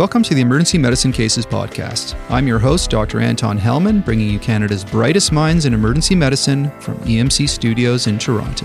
Welcome 0.00 0.22
to 0.22 0.34
the 0.34 0.40
Emergency 0.40 0.78
Medicine 0.78 1.12
Cases 1.12 1.44
Podcast. 1.44 2.18
I'm 2.30 2.48
your 2.48 2.58
host, 2.58 2.88
Dr. 2.88 3.20
Anton 3.20 3.58
Helman, 3.58 4.00
bringing 4.00 4.30
you 4.30 4.38
Canada's 4.38 4.82
brightest 4.82 5.30
minds 5.30 5.66
in 5.66 5.74
emergency 5.74 6.14
medicine 6.14 6.70
from 6.80 6.96
EMC 7.00 7.46
Studios 7.46 8.06
in 8.06 8.18
Toronto. 8.18 8.64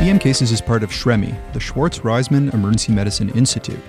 EM 0.00 0.18
Cases 0.18 0.52
is 0.52 0.60
part 0.60 0.82
of 0.82 0.90
SHREMI, 0.90 1.34
the 1.54 1.60
Schwartz 1.60 2.00
Reisman 2.00 2.52
Emergency 2.52 2.92
Medicine 2.92 3.30
Institute. 3.30 3.80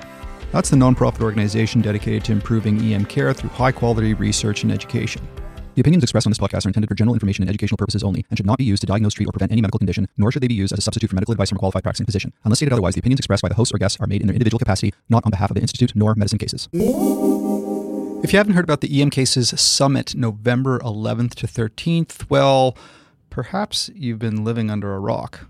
That's 0.53 0.69
the 0.69 0.77
nonprofit 0.77 1.19
organization 1.19 1.81
dedicated 1.81 2.23
to 2.23 2.31
improving 2.31 2.79
EM 2.79 3.03
care 3.03 3.33
through 3.33 3.49
high 3.49 3.73
quality 3.73 4.13
research 4.13 4.63
and 4.63 4.71
education. 4.71 5.27
The 5.75 5.81
opinions 5.81 6.03
expressed 6.03 6.27
on 6.27 6.31
this 6.31 6.37
podcast 6.37 6.67
are 6.67 6.69
intended 6.69 6.87
for 6.87 6.93
general 6.93 7.15
information 7.15 7.41
and 7.41 7.49
educational 7.49 7.77
purposes 7.77 8.03
only 8.03 8.23
and 8.29 8.37
should 8.37 8.45
not 8.45 8.59
be 8.59 8.63
used 8.63 8.81
to 8.81 8.85
diagnose, 8.85 9.15
treat, 9.15 9.27
or 9.27 9.31
prevent 9.31 9.51
any 9.51 9.59
medical 9.59 9.79
condition, 9.79 10.07
nor 10.17 10.31
should 10.31 10.43
they 10.43 10.47
be 10.47 10.53
used 10.53 10.71
as 10.71 10.77
a 10.77 10.81
substitute 10.83 11.09
for 11.09 11.15
medical 11.15 11.31
advice 11.31 11.49
from 11.49 11.55
a 11.55 11.59
qualified 11.59 11.81
practicing 11.81 12.05
physician. 12.05 12.31
Unless 12.43 12.59
stated 12.59 12.73
otherwise, 12.73 12.93
the 12.93 12.99
opinions 12.99 13.19
expressed 13.19 13.41
by 13.41 13.49
the 13.49 13.55
hosts 13.55 13.73
or 13.73 13.79
guests 13.79 13.99
are 13.99 14.05
made 14.05 14.21
in 14.21 14.27
their 14.27 14.35
individual 14.35 14.59
capacity, 14.59 14.93
not 15.09 15.25
on 15.25 15.31
behalf 15.31 15.49
of 15.49 15.55
the 15.55 15.61
Institute 15.61 15.93
nor 15.95 16.13
medicine 16.13 16.37
cases. 16.37 16.69
If 18.23 18.31
you 18.31 18.37
haven't 18.37 18.53
heard 18.53 18.65
about 18.65 18.81
the 18.81 19.01
EM 19.01 19.09
Cases 19.09 19.59
Summit, 19.59 20.13
November 20.13 20.77
11th 20.79 21.33
to 21.35 21.47
13th, 21.47 22.29
well, 22.29 22.77
perhaps 23.31 23.89
you've 23.95 24.19
been 24.19 24.43
living 24.43 24.69
under 24.69 24.93
a 24.93 24.99
rock. 24.99 25.47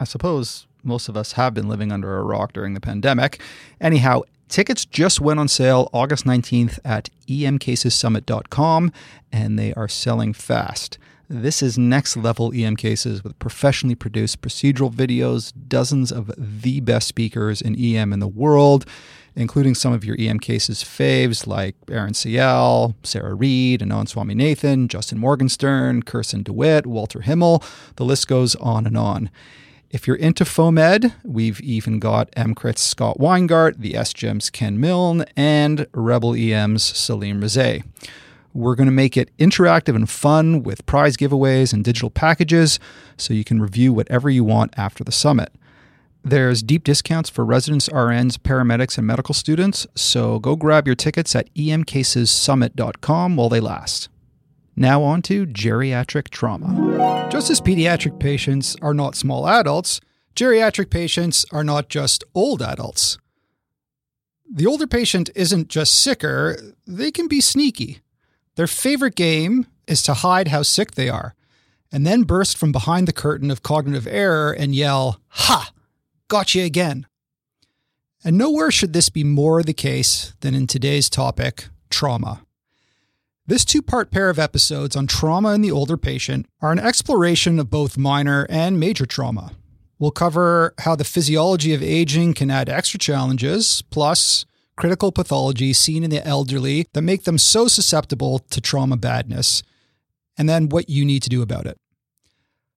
I 0.00 0.04
suppose 0.04 0.66
most 0.82 1.08
of 1.08 1.16
us 1.16 1.32
have 1.32 1.54
been 1.54 1.68
living 1.68 1.92
under 1.92 2.18
a 2.18 2.24
rock 2.24 2.52
during 2.52 2.74
the 2.74 2.80
pandemic. 2.80 3.40
Anyhow, 3.80 4.22
Tickets 4.52 4.84
just 4.84 5.18
went 5.18 5.40
on 5.40 5.48
sale 5.48 5.88
August 5.94 6.26
19th 6.26 6.78
at 6.84 7.08
emcasessummit.com 7.26 8.92
and 9.32 9.58
they 9.58 9.72
are 9.72 9.88
selling 9.88 10.34
fast. 10.34 10.98
This 11.26 11.62
is 11.62 11.78
next 11.78 12.18
level 12.18 12.52
EM 12.54 12.76
cases 12.76 13.24
with 13.24 13.38
professionally 13.38 13.94
produced 13.94 14.42
procedural 14.42 14.92
videos, 14.92 15.54
dozens 15.68 16.12
of 16.12 16.30
the 16.36 16.80
best 16.80 17.08
speakers 17.08 17.62
in 17.62 17.82
EM 17.82 18.12
in 18.12 18.20
the 18.20 18.28
world, 18.28 18.84
including 19.34 19.74
some 19.74 19.94
of 19.94 20.04
your 20.04 20.16
EM 20.18 20.38
cases 20.38 20.84
faves 20.84 21.46
like 21.46 21.74
Aaron 21.90 22.12
Ciel, 22.12 22.94
Sarah 23.02 23.32
Reed, 23.32 23.80
and 23.80 23.90
Anand 23.90 24.12
Swaminathan, 24.12 24.88
Justin 24.88 25.18
Morgenstern, 25.18 26.02
Kirsten 26.02 26.42
DeWitt, 26.42 26.86
Walter 26.86 27.22
Himmel. 27.22 27.64
The 27.96 28.04
list 28.04 28.28
goes 28.28 28.54
on 28.56 28.86
and 28.86 28.98
on. 28.98 29.30
If 29.92 30.06
you're 30.06 30.16
into 30.16 30.44
FOAMed, 30.44 31.12
we've 31.22 31.60
even 31.60 31.98
got 31.98 32.30
EMCrit's 32.30 32.80
Scott 32.80 33.18
Weingart, 33.18 33.76
the 33.76 33.92
SGEM's 33.92 34.48
Ken 34.48 34.80
Milne, 34.80 35.26
and 35.36 35.86
Rebel 35.92 36.34
EM's 36.34 36.82
Salim 36.82 37.42
Rezaie. 37.42 37.84
We're 38.54 38.74
going 38.74 38.86
to 38.86 38.90
make 38.90 39.18
it 39.18 39.36
interactive 39.36 39.94
and 39.94 40.08
fun 40.08 40.62
with 40.62 40.86
prize 40.86 41.18
giveaways 41.18 41.74
and 41.74 41.84
digital 41.84 42.08
packages 42.08 42.80
so 43.18 43.34
you 43.34 43.44
can 43.44 43.60
review 43.60 43.92
whatever 43.92 44.30
you 44.30 44.44
want 44.44 44.72
after 44.78 45.04
the 45.04 45.12
summit. 45.12 45.52
There's 46.24 46.62
deep 46.62 46.84
discounts 46.84 47.28
for 47.28 47.44
residents, 47.44 47.90
RNs, 47.90 48.38
paramedics, 48.38 48.96
and 48.96 49.06
medical 49.06 49.34
students, 49.34 49.86
so 49.94 50.38
go 50.38 50.56
grab 50.56 50.86
your 50.86 50.96
tickets 50.96 51.36
at 51.36 51.52
emcasessummit.com 51.54 53.36
while 53.36 53.48
they 53.50 53.60
last. 53.60 54.08
Now, 54.74 55.02
on 55.02 55.22
to 55.22 55.46
geriatric 55.46 56.28
trauma. 56.30 57.28
Just 57.30 57.50
as 57.50 57.60
pediatric 57.60 58.18
patients 58.18 58.76
are 58.80 58.94
not 58.94 59.14
small 59.14 59.46
adults, 59.46 60.00
geriatric 60.34 60.90
patients 60.90 61.44
are 61.52 61.64
not 61.64 61.88
just 61.88 62.24
old 62.34 62.62
adults. 62.62 63.18
The 64.50 64.66
older 64.66 64.86
patient 64.86 65.30
isn't 65.34 65.68
just 65.68 66.00
sicker, 66.00 66.74
they 66.86 67.10
can 67.10 67.28
be 67.28 67.40
sneaky. 67.40 68.00
Their 68.56 68.66
favorite 68.66 69.14
game 69.14 69.66
is 69.86 70.02
to 70.02 70.14
hide 70.14 70.48
how 70.48 70.62
sick 70.62 70.92
they 70.92 71.08
are, 71.08 71.34
and 71.90 72.06
then 72.06 72.22
burst 72.22 72.56
from 72.56 72.72
behind 72.72 73.08
the 73.08 73.12
curtain 73.12 73.50
of 73.50 73.62
cognitive 73.62 74.06
error 74.06 74.52
and 74.52 74.74
yell, 74.74 75.20
Ha! 75.28 75.72
Got 76.28 76.54
you 76.54 76.64
again. 76.64 77.06
And 78.24 78.38
nowhere 78.38 78.70
should 78.70 78.92
this 78.92 79.08
be 79.08 79.24
more 79.24 79.62
the 79.62 79.74
case 79.74 80.34
than 80.40 80.54
in 80.54 80.66
today's 80.66 81.10
topic 81.10 81.68
trauma. 81.90 82.42
This 83.44 83.64
two 83.64 83.82
part 83.82 84.12
pair 84.12 84.30
of 84.30 84.38
episodes 84.38 84.94
on 84.94 85.08
trauma 85.08 85.52
in 85.52 85.62
the 85.62 85.72
older 85.72 85.96
patient 85.96 86.46
are 86.60 86.70
an 86.70 86.78
exploration 86.78 87.58
of 87.58 87.70
both 87.70 87.98
minor 87.98 88.46
and 88.48 88.78
major 88.78 89.04
trauma. 89.04 89.50
We'll 89.98 90.12
cover 90.12 90.74
how 90.78 90.94
the 90.94 91.02
physiology 91.02 91.74
of 91.74 91.82
aging 91.82 92.34
can 92.34 92.52
add 92.52 92.68
extra 92.68 93.00
challenges, 93.00 93.82
plus 93.90 94.46
critical 94.76 95.10
pathology 95.10 95.72
seen 95.72 96.04
in 96.04 96.10
the 96.10 96.24
elderly 96.24 96.86
that 96.92 97.02
make 97.02 97.24
them 97.24 97.36
so 97.36 97.66
susceptible 97.66 98.38
to 98.38 98.60
trauma 98.60 98.96
badness, 98.96 99.64
and 100.38 100.48
then 100.48 100.68
what 100.68 100.88
you 100.88 101.04
need 101.04 101.24
to 101.24 101.28
do 101.28 101.42
about 101.42 101.66
it. 101.66 101.76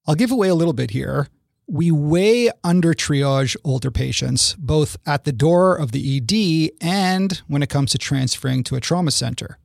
I'll 0.04 0.16
give 0.16 0.32
away 0.32 0.48
a 0.48 0.54
little 0.56 0.72
bit 0.72 0.90
here. 0.90 1.28
We 1.68 1.92
way 1.92 2.50
under 2.64 2.92
triage 2.92 3.56
older 3.62 3.92
patients, 3.92 4.54
both 4.54 4.96
at 5.06 5.22
the 5.22 5.32
door 5.32 5.76
of 5.76 5.92
the 5.92 6.16
ED 6.16 6.76
and 6.80 7.40
when 7.46 7.62
it 7.62 7.70
comes 7.70 7.92
to 7.92 7.98
transferring 7.98 8.64
to 8.64 8.74
a 8.74 8.80
trauma 8.80 9.12
center. 9.12 9.58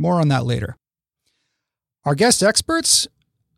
More 0.00 0.18
on 0.18 0.28
that 0.28 0.46
later. 0.46 0.78
Our 2.06 2.14
guest 2.14 2.42
experts? 2.42 3.06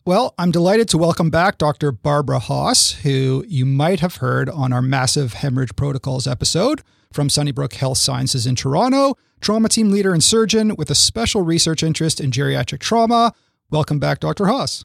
Well, 0.04 0.34
I'm 0.36 0.50
delighted 0.50 0.88
to 0.88 0.98
welcome 0.98 1.30
back 1.30 1.56
Dr. 1.56 1.92
Barbara 1.92 2.40
Haas, 2.40 2.94
who 3.04 3.44
you 3.46 3.64
might 3.64 4.00
have 4.00 4.16
heard 4.16 4.50
on 4.50 4.72
our 4.72 4.82
massive 4.82 5.34
hemorrhage 5.34 5.76
protocols 5.76 6.26
episode 6.26 6.82
from 7.12 7.30
Sunnybrook 7.30 7.74
Health 7.74 7.98
Sciences 7.98 8.44
in 8.44 8.56
Toronto, 8.56 9.14
trauma 9.40 9.68
team 9.68 9.92
leader 9.92 10.12
and 10.12 10.24
surgeon 10.24 10.74
with 10.74 10.90
a 10.90 10.96
special 10.96 11.42
research 11.42 11.84
interest 11.84 12.20
in 12.20 12.32
geriatric 12.32 12.80
trauma. 12.80 13.32
Welcome 13.70 14.00
back, 14.00 14.18
Dr. 14.18 14.46
Haas. 14.46 14.84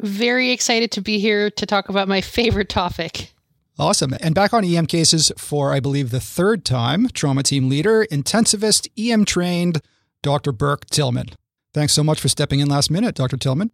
Very 0.00 0.50
excited 0.50 0.90
to 0.90 1.00
be 1.00 1.20
here 1.20 1.48
to 1.48 1.64
talk 1.64 1.90
about 1.90 2.08
my 2.08 2.20
favorite 2.20 2.68
topic. 2.68 3.32
Awesome. 3.78 4.16
And 4.20 4.34
back 4.34 4.52
on 4.52 4.64
EM 4.64 4.86
cases 4.86 5.30
for, 5.38 5.72
I 5.72 5.78
believe, 5.78 6.10
the 6.10 6.18
third 6.18 6.64
time, 6.64 7.06
trauma 7.10 7.44
team 7.44 7.68
leader, 7.68 8.04
intensivist, 8.10 8.88
EM 8.98 9.24
trained, 9.24 9.80
Dr. 10.22 10.52
Burke 10.52 10.86
Tillman. 10.86 11.26
Thanks 11.74 11.92
so 11.92 12.04
much 12.04 12.20
for 12.20 12.28
stepping 12.28 12.60
in 12.60 12.68
last 12.68 12.90
minute, 12.90 13.14
Dr. 13.14 13.36
Tillman. 13.36 13.70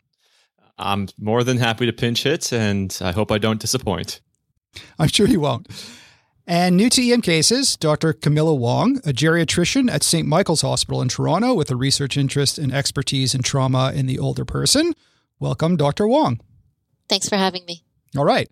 I'm 0.78 1.08
more 1.18 1.42
than 1.42 1.58
happy 1.58 1.86
to 1.86 1.92
pinch 1.92 2.22
hit, 2.22 2.52
and 2.52 2.96
I 3.00 3.12
hope 3.12 3.32
I 3.32 3.38
don't 3.38 3.60
disappoint. 3.60 4.20
I'm 4.98 5.08
sure 5.08 5.26
you 5.26 5.40
won't. 5.40 5.68
And 6.46 6.76
new 6.76 6.88
to 6.90 7.12
EM 7.12 7.20
cases, 7.20 7.76
Dr. 7.76 8.12
Camilla 8.14 8.54
Wong, 8.54 8.98
a 8.98 9.12
geriatrician 9.12 9.90
at 9.90 10.02
St. 10.02 10.26
Michael's 10.26 10.62
Hospital 10.62 11.02
in 11.02 11.08
Toronto 11.08 11.52
with 11.52 11.70
a 11.70 11.76
research 11.76 12.16
interest 12.16 12.58
and 12.58 12.72
expertise 12.72 13.34
in 13.34 13.42
trauma 13.42 13.92
in 13.94 14.06
the 14.06 14.18
older 14.18 14.46
person. 14.46 14.94
Welcome, 15.40 15.76
Dr. 15.76 16.08
Wong. 16.08 16.40
Thanks 17.08 17.28
for 17.28 17.36
having 17.36 17.66
me. 17.66 17.84
All 18.16 18.24
right. 18.24 18.48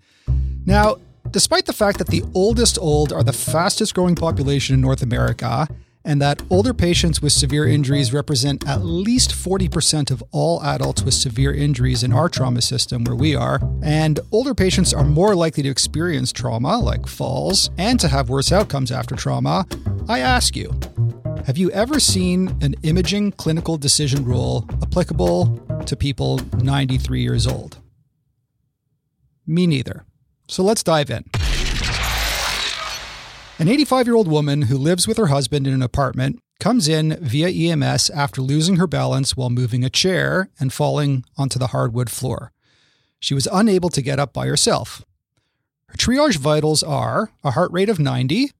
Now, 0.67 0.97
despite 1.31 1.65
the 1.67 1.73
fact 1.73 1.99
that 1.99 2.09
the 2.09 2.23
oldest 2.35 2.79
old 2.79 3.13
are 3.13 3.23
the 3.23 3.33
fastest 3.33 3.95
growing 3.95 4.15
population 4.15 4.75
in 4.75 4.81
North 4.81 5.03
America, 5.03 5.67
and 6.07 6.23
that 6.23 6.41
older 6.49 6.73
patients 6.73 7.21
with 7.21 7.33
severe 7.33 7.67
injuries 7.67 8.13
represent 8.13 8.67
at 8.67 8.85
least 8.85 9.33
40% 9.33 10.11
of 10.11 10.23
all 10.31 10.63
adults 10.63 11.03
with 11.03 11.13
severe 11.13 11.53
injuries 11.53 12.03
in 12.03 12.13
our 12.13 12.29
trauma 12.29 12.63
system 12.63 13.05
where 13.05 13.17
we 13.17 13.35
are. 13.35 13.61
And 13.83 14.21
older 14.31 14.55
patients 14.55 14.95
are 14.95 15.05
more 15.05 15.35
likely 15.35 15.65
to 15.65 15.69
experience 15.69 16.33
trauma, 16.33 16.79
like 16.79 17.07
falls, 17.07 17.71
and 17.77 17.99
to 18.01 18.09
have 18.09 18.31
worse 18.31 18.53
outcomes 18.53 18.93
after 18.93 19.17
trauma. 19.17 19.67
I 20.09 20.21
ask 20.21 20.57
you, 20.57 20.73
have 21.45 21.59
you 21.59 21.71
ever 21.73 22.01
seen 22.01 22.57
an 22.63 22.75
imaging 22.85 23.33
clinical 23.33 23.77
decision 23.77 24.25
rule 24.25 24.65
applicable 24.83 25.83
to 25.87 25.97
people 25.97 26.41
93 26.63 27.21
years 27.21 27.47
old? 27.47 27.79
Me 29.47 29.67
neither. 29.67 30.05
So 30.49 30.63
let's 30.63 30.83
dive 30.83 31.11
in. 31.11 31.25
An 33.59 33.69
85 33.69 34.07
year 34.07 34.17
old 34.17 34.29
woman 34.29 34.63
who 34.63 34.77
lives 34.77 35.09
with 35.09 35.17
her 35.17 35.29
husband 35.29 35.67
in 35.67 35.73
an 35.73 35.81
apartment 35.81 36.41
comes 36.61 36.89
in 36.89 37.17
via 37.23 37.49
EMS 37.49 38.11
after 38.11 38.43
losing 38.43 38.77
her 38.77 38.87
balance 38.87 39.35
while 39.35 39.49
moving 39.49 39.83
a 39.83 39.89
chair 39.89 40.51
and 40.61 40.75
falling 40.75 41.25
onto 41.39 41.59
the 41.59 41.69
hardwood 41.69 42.11
floor. 42.11 42.53
She 43.19 43.33
was 43.33 43.49
unable 43.51 43.89
to 43.89 44.03
get 44.03 44.19
up 44.19 44.35
by 44.35 44.47
herself. 44.47 45.07
Her 45.89 45.97
triage 45.97 46.37
vitals 46.37 46.83
are 46.83 47.31
a 47.43 47.53
heart 47.53 47.73
rate 47.73 47.89
of 47.89 47.99
90, 47.99 48.51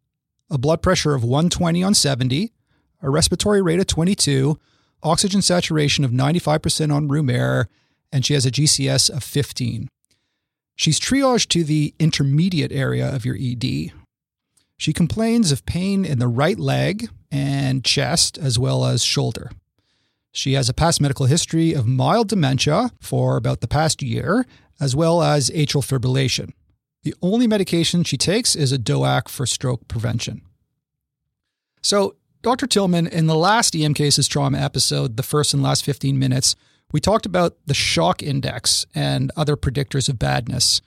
a 0.49 0.57
blood 0.57 0.81
pressure 0.81 1.15
of 1.15 1.23
120 1.23 1.83
on 1.83 1.93
70, 1.93 2.55
a 3.03 3.11
respiratory 3.11 3.61
rate 3.61 3.81
of 3.81 3.87
22, 3.87 4.59
oxygen 5.03 5.43
saturation 5.43 6.07
of 6.07 6.11
95% 6.11 6.91
on 6.91 7.09
room 7.09 7.29
air, 7.29 7.69
and 8.11 8.25
she 8.25 8.33
has 8.33 8.47
a 8.47 8.51
GCS 8.51 9.11
of 9.11 9.23
15. 9.23 9.89
She's 10.75 10.99
triaged 10.99 11.49
to 11.49 11.65
the 11.65 11.95
intermediate 11.99 12.73
area 12.73 13.15
of 13.15 13.27
your 13.27 13.37
ED, 13.39 13.93
she 14.77 14.93
complains 14.93 15.53
of 15.53 15.67
pain 15.67 16.05
in 16.05 16.19
the 16.19 16.29
right 16.29 16.59
leg 16.59 17.09
and 17.31 17.85
chest, 17.85 18.39
as 18.39 18.59
well 18.59 18.85
as 18.85 19.03
shoulder. 19.03 19.51
She 20.33 20.53
has 20.53 20.69
a 20.69 20.75
past 20.75 21.01
medical 21.01 21.27
history 21.27 21.73
of 21.73 21.87
mild 21.87 22.29
dementia 22.29 22.91
for 23.01 23.37
about 23.37 23.63
the 23.63 23.69
past 23.69 24.03
year, 24.03 24.45
as 24.79 24.95
well 24.95 25.23
as 25.23 25.51
atrial 25.51 25.83
fibrillation. 25.83 26.53
The 27.05 27.15
only 27.23 27.47
medication 27.47 28.05
she 28.05 28.17
takes 28.17 28.55
is 28.55 28.73
a 28.73 28.79
DOAC 28.79 29.29
for 29.29 29.47
stroke 29.47 29.89
prevention. 29.89 30.43
So, 31.83 32.17
Dr. 32.43 32.67
Tillman, 32.67 33.07
in 33.07 33.27
the 33.27 33.35
last 33.35 33.75
EM 33.75 33.95
Cases 33.95 34.29
trauma 34.29 34.59
episode, 34.59 35.17
the 35.17 35.23
first 35.23 35.55
and 35.55 35.63
last 35.63 35.85
15 35.85 36.19
minutes, 36.19 36.55
we 36.93 37.01
talked 37.01 37.25
about 37.27 37.57
the 37.67 37.75
shock 37.75 38.23
index 38.23 38.87
and 38.95 39.33
other 39.37 39.57
predictors 39.57 40.09
of 40.09 40.19
badness. 40.19 40.81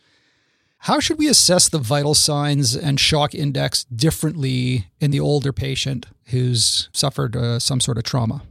How 0.83 1.01
should 1.01 1.17
we 1.17 1.27
assess 1.27 1.67
the 1.67 1.77
vital 1.77 2.15
signs 2.15 2.73
and 2.73 2.99
shock 2.99 3.35
index 3.35 3.83
differently 3.83 4.87
in 5.01 5.11
the 5.11 5.19
older 5.19 5.51
patient 5.51 6.05
who's 6.27 6.89
suffered 6.93 7.35
uh, 7.35 7.59
some 7.59 7.81
sort 7.81 7.97
of 7.97 8.05
trauma? 8.05 8.43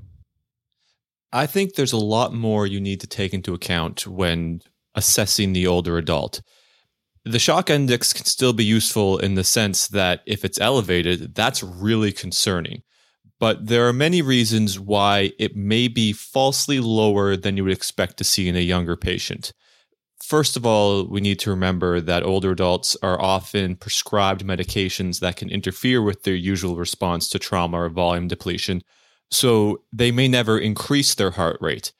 I 1.32 1.46
think 1.46 1.74
there's 1.74 1.92
a 1.92 1.98
lot 1.98 2.34
more 2.34 2.66
you 2.66 2.80
need 2.80 3.00
to 3.00 3.06
take 3.06 3.32
into 3.32 3.54
account 3.54 4.06
when 4.06 4.60
assessing 4.94 5.52
the 5.52 5.66
older 5.66 5.96
adult. 5.96 6.42
The 7.24 7.38
shock 7.38 7.70
index 7.70 8.12
can 8.12 8.26
still 8.26 8.52
be 8.52 8.64
useful 8.64 9.18
in 9.18 9.34
the 9.34 9.44
sense 9.44 9.88
that 9.88 10.20
if 10.26 10.44
it's 10.44 10.60
elevated, 10.60 11.34
that's 11.34 11.62
really 11.62 12.12
concerning. 12.12 12.82
But 13.40 13.66
there 13.66 13.88
are 13.88 13.92
many 13.92 14.20
reasons 14.20 14.78
why 14.78 15.32
it 15.38 15.56
may 15.56 15.88
be 15.88 16.12
falsely 16.12 16.80
lower 16.80 17.36
than 17.36 17.56
you 17.56 17.64
would 17.64 17.72
expect 17.72 18.18
to 18.18 18.24
see 18.24 18.48
in 18.48 18.56
a 18.56 18.60
younger 18.60 18.96
patient. 18.96 19.52
First 20.20 20.56
of 20.56 20.66
all, 20.66 21.04
we 21.04 21.20
need 21.20 21.38
to 21.40 21.50
remember 21.50 22.00
that 22.00 22.24
older 22.24 22.50
adults 22.50 22.96
are 23.02 23.20
often 23.20 23.76
prescribed 23.76 24.44
medications 24.44 25.20
that 25.20 25.36
can 25.36 25.48
interfere 25.48 26.02
with 26.02 26.24
their 26.24 26.34
usual 26.34 26.76
response 26.76 27.28
to 27.30 27.38
trauma 27.38 27.82
or 27.82 27.88
volume 27.88 28.28
depletion. 28.28 28.82
So 29.30 29.82
they 29.92 30.10
may 30.10 30.28
never 30.28 30.58
increase 30.58 31.14
their 31.14 31.30
heart 31.32 31.58
rate. 31.60 31.92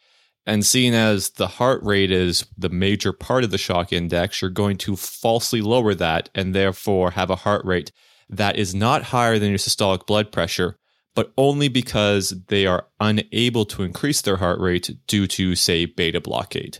And 0.47 0.65
seeing 0.65 0.95
as 0.95 1.31
the 1.31 1.47
heart 1.47 1.83
rate 1.83 2.11
is 2.11 2.47
the 2.57 2.71
major 2.71 3.13
part 3.13 3.45
of 3.45 3.51
the 3.51 3.59
shock 3.59 3.93
index, 3.93 4.41
you're 4.41 4.51
going 4.51 4.79
to 4.79 4.97
falsely 4.97 5.61
lower 5.61 5.95
that 5.95 6.31
and 6.35 6.55
therefore 6.55 7.13
have 7.13 7.31
a 7.31 7.37
heart 7.37 7.65
rate 7.65 7.93
that 8.31 8.57
is 8.57 8.75
not 8.75 9.05
higher 9.05 9.39
than 9.39 9.51
your 9.51 9.59
systolic 9.59 10.07
blood 10.07 10.33
pressure, 10.33 10.79
but 11.15 11.33
only 11.37 11.69
because 11.69 12.31
they 12.49 12.67
are 12.67 12.87
unable 12.99 13.65
to 13.67 13.83
increase 13.83 14.23
their 14.23 14.37
heart 14.37 14.59
rate 14.59 14.91
due 15.07 15.27
to, 15.27 15.55
say, 15.55 15.85
beta 15.85 16.21
blockade. 16.21 16.79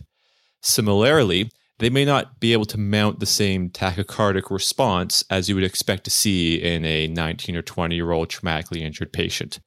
Similarly, 0.61 1.49
they 1.79 1.89
may 1.89 2.05
not 2.05 2.39
be 2.39 2.53
able 2.53 2.65
to 2.65 2.77
mount 2.77 3.19
the 3.19 3.25
same 3.25 3.69
tachycardic 3.69 4.51
response 4.51 5.23
as 5.29 5.47
you 5.47 5.55
would 5.55 5.63
expect 5.63 6.03
to 6.03 6.11
see 6.11 6.55
in 6.55 6.83
a 6.85 7.07
19 7.07 7.55
or 7.55 7.61
20 7.61 7.95
year 7.95 8.11
old 8.11 8.29
traumatically 8.29 8.81
injured 8.81 9.13
patient. 9.13 9.59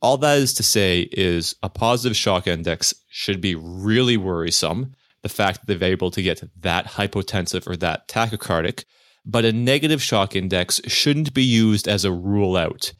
All 0.00 0.16
that 0.18 0.38
is 0.38 0.54
to 0.54 0.62
say 0.62 1.08
is 1.12 1.54
a 1.62 1.68
positive 1.68 2.16
shock 2.16 2.46
index 2.46 2.94
should 3.10 3.40
be 3.40 3.54
really 3.54 4.16
worrisome, 4.16 4.94
the 5.22 5.28
fact 5.28 5.66
that 5.66 5.78
they're 5.78 5.90
able 5.90 6.10
to 6.12 6.22
get 6.22 6.42
that 6.60 6.86
hypotensive 6.86 7.66
or 7.66 7.76
that 7.76 8.08
tachycardic, 8.08 8.84
but 9.26 9.44
a 9.44 9.52
negative 9.52 10.02
shock 10.02 10.36
index 10.36 10.80
shouldn't 10.86 11.34
be 11.34 11.42
used 11.42 11.88
as 11.88 12.04
a 12.04 12.12
rule 12.12 12.56
out. 12.56 12.92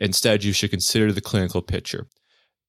Instead, 0.00 0.44
you 0.44 0.52
should 0.52 0.70
consider 0.70 1.12
the 1.12 1.20
clinical 1.20 1.62
picture. 1.62 2.06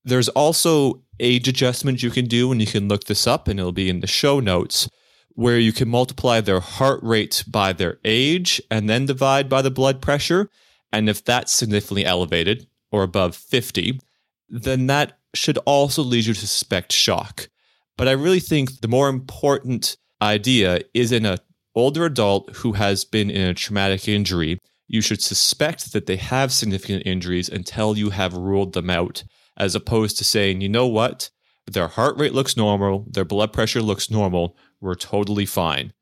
There's 0.08 0.30
also 0.30 1.04
age 1.20 1.50
adjustment 1.50 2.02
you 2.02 2.12
can 2.12 2.26
do, 2.26 2.50
and 2.52 2.62
you 2.62 2.68
can 2.68 2.88
look 2.88 3.04
this 3.04 3.28
up, 3.28 3.50
and 3.50 3.60
it'll 3.60 3.74
be 3.74 3.90
in 3.90 4.00
the 4.00 4.08
show 4.08 4.40
notes, 4.40 4.90
where 5.34 5.60
you 5.60 5.74
can 5.74 5.90
multiply 5.90 6.40
their 6.40 6.62
heart 6.62 7.02
rate 7.04 7.44
by 7.46 7.74
their 7.74 8.00
age 8.06 8.62
and 8.72 8.90
then 8.90 9.06
divide 9.06 9.50
by 9.50 9.62
the 9.62 9.70
blood 9.70 10.02
pressure. 10.02 10.50
And 10.94 11.10
if 11.10 11.26
that's 11.26 11.52
significantly 11.52 12.06
elevated, 12.06 12.68
or 12.90 13.04
above 13.04 13.36
50, 13.36 14.00
then 14.48 14.88
that 14.88 15.20
should 15.36 15.58
also 15.66 16.02
lead 16.02 16.26
you 16.26 16.34
to 16.34 16.40
suspect 16.40 16.94
shock. 16.94 17.50
But 17.98 18.08
I 18.08 18.12
really 18.12 18.40
think 18.40 18.80
the 18.80 18.88
more 18.88 19.10
important 19.10 19.98
idea 20.22 20.82
is 20.94 21.12
in 21.12 21.26
an 21.26 21.40
older 21.76 22.06
adult 22.06 22.56
who 22.56 22.74
has 22.74 23.04
been 23.04 23.30
in 23.30 23.42
a 23.42 23.54
traumatic 23.54 24.08
injury, 24.08 24.60
you 24.88 25.02
should 25.02 25.22
suspect 25.22 25.92
that 25.92 26.06
they 26.06 26.16
have 26.16 26.54
significant 26.54 27.06
injuries 27.06 27.50
until 27.50 27.98
you 27.98 28.12
have 28.12 28.34
ruled 28.34 28.72
them 28.72 28.90
out, 28.90 29.24
as 29.58 29.76
opposed 29.76 30.18
to 30.18 30.24
saying, 30.24 30.62
you 30.62 30.70
know 30.70 30.88
what, 30.88 31.30
their 31.66 31.88
heart 31.88 32.18
rate 32.18 32.34
looks 32.34 32.56
normal, 32.56 33.06
their 33.10 33.26
blood 33.26 33.52
pressure 33.52 33.82
looks 33.82 34.10
normal, 34.10 34.56
we're 34.80 34.96
totally 34.96 35.46
fine. 35.46 35.94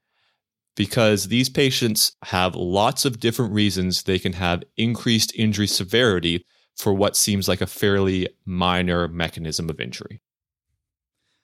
Because 0.75 1.29
these 1.29 1.49
patients 1.49 2.15
have 2.25 2.53
lots 2.53 3.05
of 3.05 3.19
different 3.19 3.53
reasons 3.53 4.03
they 4.03 4.19
can 4.19 4.33
have 4.33 4.63
increased 4.75 5.33
injury 5.35 5.67
severity 5.67 6.45
for 6.75 6.93
what 6.93 7.15
seems 7.15 7.47
like 7.47 7.61
a 7.61 7.67
fairly 7.67 8.27
minor 8.45 9.07
mechanism 9.07 9.69
of 9.69 9.79
injury. 9.79 10.21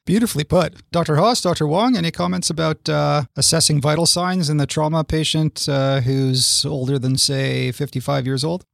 Beautifully 0.06 0.44
put. 0.44 0.82
Dr. 0.92 1.16
Haas, 1.16 1.42
Dr. 1.42 1.68
Wong, 1.68 1.96
any 1.96 2.12
comments 2.12 2.50
about 2.50 2.90
uh, 2.90 3.24
assessing 3.38 3.80
vital 3.80 4.06
signs 4.06 4.50
in 4.50 4.58
the 4.58 4.66
trauma 4.66 5.04
patient 5.04 5.70
uh, 5.70 6.02
who's 6.02 6.66
older 6.66 7.00
than, 7.00 7.18
say, 7.18 7.72
55 7.72 8.26
years 8.26 8.44
old? 8.44 8.66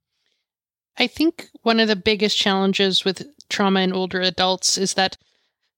I 0.97 1.07
think 1.07 1.49
one 1.61 1.79
of 1.79 1.87
the 1.87 1.95
biggest 1.95 2.37
challenges 2.37 3.05
with 3.05 3.27
trauma 3.49 3.81
in 3.81 3.93
older 3.93 4.21
adults 4.21 4.77
is 4.77 4.95
that 4.95 5.17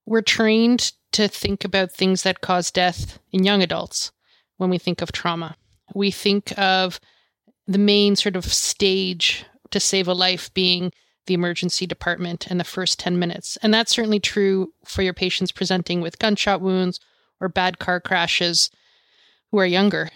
we're 0.05 0.21
trained 0.21 0.93
to 1.11 1.27
think 1.27 1.65
about 1.65 1.91
things 1.91 2.23
that 2.23 2.41
cause 2.41 2.71
death 2.71 3.19
in 3.31 3.43
young 3.43 3.61
adults 3.61 4.11
when 4.57 4.69
we 4.69 4.77
think 4.77 5.01
of 5.01 5.11
trauma. 5.11 5.55
We 5.93 6.11
think 6.11 6.57
of 6.57 6.99
the 7.67 7.77
main 7.77 8.15
sort 8.15 8.35
of 8.35 8.45
stage 8.45 9.45
to 9.71 9.79
save 9.79 10.07
a 10.07 10.13
life 10.13 10.53
being 10.53 10.91
the 11.27 11.33
emergency 11.33 11.85
department 11.85 12.47
in 12.47 12.57
the 12.57 12.63
first 12.63 12.99
10 12.99 13.19
minutes. 13.19 13.57
And 13.61 13.73
that's 13.73 13.91
certainly 13.91 14.19
true 14.19 14.73
for 14.83 15.01
your 15.01 15.13
patients 15.13 15.51
presenting 15.51 16.01
with 16.01 16.19
gunshot 16.19 16.61
wounds 16.61 16.99
or 17.39 17.49
bad 17.49 17.77
car 17.77 17.99
crashes 17.99 18.71
who 19.51 19.59
are 19.59 19.65
younger. 19.65 20.09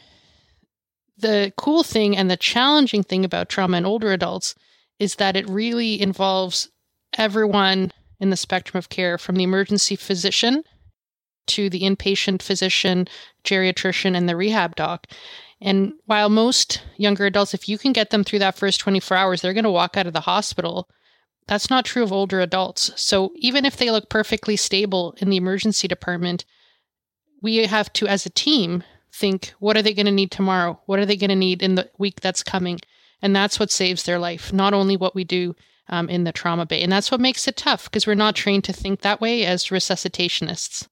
The 1.17 1.53
cool 1.55 1.83
thing 1.83 2.17
and 2.17 2.31
the 2.31 2.37
challenging 2.37 3.03
thing 3.03 3.23
about 3.23 3.49
trauma 3.49 3.77
in 3.77 3.85
older 3.85 4.11
adults 4.11 4.55
is 4.99 5.15
that 5.15 5.35
it 5.35 5.49
really 5.49 6.01
involves 6.01 6.69
everyone 7.17 7.91
in 8.19 8.29
the 8.29 8.37
spectrum 8.37 8.77
of 8.77 8.89
care 8.89 9.17
from 9.17 9.35
the 9.35 9.43
emergency 9.43 9.95
physician 9.95 10.63
to 11.47 11.69
the 11.69 11.81
inpatient 11.81 12.41
physician, 12.41 13.07
geriatrician, 13.43 14.15
and 14.15 14.29
the 14.29 14.35
rehab 14.35 14.75
doc. 14.75 15.07
And 15.61 15.93
while 16.05 16.29
most 16.29 16.81
younger 16.97 17.25
adults, 17.25 17.53
if 17.53 17.67
you 17.67 17.77
can 17.77 17.93
get 17.93 18.09
them 18.09 18.23
through 18.23 18.39
that 18.39 18.57
first 18.57 18.79
24 18.79 19.17
hours, 19.17 19.41
they're 19.41 19.53
going 19.53 19.63
to 19.63 19.71
walk 19.71 19.97
out 19.97 20.07
of 20.07 20.13
the 20.13 20.21
hospital. 20.21 20.89
That's 21.47 21.69
not 21.69 21.85
true 21.85 22.03
of 22.03 22.13
older 22.13 22.39
adults. 22.39 22.91
So 22.95 23.31
even 23.35 23.65
if 23.65 23.77
they 23.77 23.91
look 23.91 24.09
perfectly 24.09 24.55
stable 24.55 25.15
in 25.17 25.29
the 25.29 25.37
emergency 25.37 25.87
department, 25.87 26.45
we 27.41 27.57
have 27.57 27.91
to, 27.93 28.07
as 28.07 28.25
a 28.25 28.29
team, 28.29 28.83
think 29.13 29.53
what 29.59 29.77
are 29.77 29.81
they 29.81 29.93
going 29.93 30.05
to 30.05 30.11
need 30.11 30.31
tomorrow? 30.31 30.81
What 30.85 30.99
are 30.99 31.05
they 31.05 31.17
going 31.17 31.29
to 31.29 31.35
need 31.35 31.61
in 31.61 31.75
the 31.75 31.89
week 31.97 32.21
that's 32.21 32.43
coming? 32.43 32.79
And 33.23 33.35
that's 33.35 33.59
what 33.59 33.71
saves 33.71 34.03
their 34.03 34.19
life, 34.19 34.53
not 34.53 34.73
only 34.73 34.97
what 34.97 35.15
we 35.15 35.23
do 35.23 35.55
um, 35.87 36.09
in 36.09 36.25
the 36.25 36.33
trauma 36.33 36.65
bay. 36.65 36.83
And 36.83 36.91
that's 36.91 37.09
what 37.09 37.21
makes 37.21 37.47
it 37.47 37.57
tough 37.57 37.85
because 37.85 38.05
we're 38.05 38.15
not 38.15 38.35
trained 38.35 38.65
to 38.65 38.73
think 38.73 39.01
that 39.01 39.21
way 39.21 39.45
as 39.45 39.65
resuscitationists. 39.65 40.87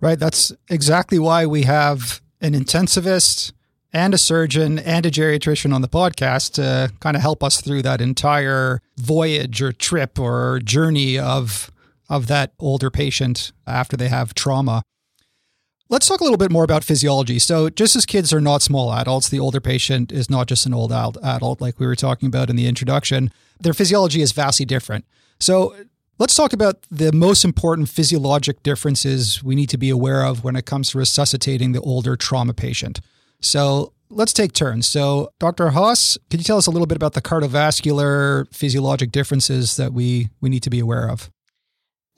Right. 0.00 0.18
That's 0.18 0.52
exactly 0.70 1.18
why 1.18 1.44
we 1.46 1.64
have 1.64 2.20
an 2.40 2.54
intensivist 2.54 3.52
and 3.92 4.14
a 4.14 4.18
surgeon 4.18 4.78
and 4.78 5.04
a 5.04 5.10
geriatrician 5.10 5.74
on 5.74 5.82
the 5.82 5.88
podcast 5.88 6.52
to 6.52 6.92
kind 7.00 7.16
of 7.16 7.22
help 7.22 7.42
us 7.42 7.60
through 7.60 7.82
that 7.82 8.00
entire 8.00 8.80
voyage 8.96 9.60
or 9.60 9.72
trip 9.72 10.18
or 10.18 10.60
journey 10.60 11.18
of 11.18 11.72
of 12.08 12.26
that 12.26 12.52
older 12.58 12.90
patient 12.90 13.52
after 13.66 13.96
they 13.96 14.08
have 14.08 14.32
trauma. 14.32 14.82
Let's 15.90 16.06
talk 16.06 16.20
a 16.20 16.22
little 16.22 16.36
bit 16.36 16.50
more 16.50 16.64
about 16.64 16.84
physiology. 16.84 17.38
So, 17.38 17.70
just 17.70 17.96
as 17.96 18.04
kids 18.04 18.30
are 18.32 18.42
not 18.42 18.60
small 18.60 18.92
adults, 18.92 19.30
the 19.30 19.40
older 19.40 19.60
patient 19.60 20.12
is 20.12 20.28
not 20.28 20.46
just 20.46 20.66
an 20.66 20.74
old 20.74 20.92
adult, 20.92 21.62
like 21.62 21.80
we 21.80 21.86
were 21.86 21.96
talking 21.96 22.26
about 22.26 22.50
in 22.50 22.56
the 22.56 22.66
introduction. 22.66 23.30
Their 23.58 23.72
physiology 23.72 24.20
is 24.20 24.32
vastly 24.32 24.66
different. 24.66 25.06
So, 25.40 25.74
let's 26.18 26.34
talk 26.34 26.52
about 26.52 26.82
the 26.90 27.10
most 27.12 27.42
important 27.42 27.88
physiologic 27.88 28.62
differences 28.62 29.42
we 29.42 29.54
need 29.54 29.70
to 29.70 29.78
be 29.78 29.88
aware 29.88 30.24
of 30.24 30.44
when 30.44 30.56
it 30.56 30.66
comes 30.66 30.90
to 30.90 30.98
resuscitating 30.98 31.72
the 31.72 31.80
older 31.80 32.16
trauma 32.16 32.52
patient. 32.52 33.00
So 33.40 33.92
let's 34.10 34.32
take 34.32 34.52
turns. 34.52 34.86
So, 34.86 35.32
Dr. 35.38 35.70
Haas, 35.70 36.18
could 36.30 36.40
you 36.40 36.44
tell 36.44 36.58
us 36.58 36.66
a 36.66 36.70
little 36.70 36.86
bit 36.86 36.96
about 36.96 37.14
the 37.14 37.22
cardiovascular 37.22 38.52
physiologic 38.52 39.12
differences 39.12 39.76
that 39.76 39.92
we, 39.92 40.28
we 40.40 40.50
need 40.50 40.62
to 40.64 40.70
be 40.70 40.80
aware 40.80 41.08
of? 41.08 41.30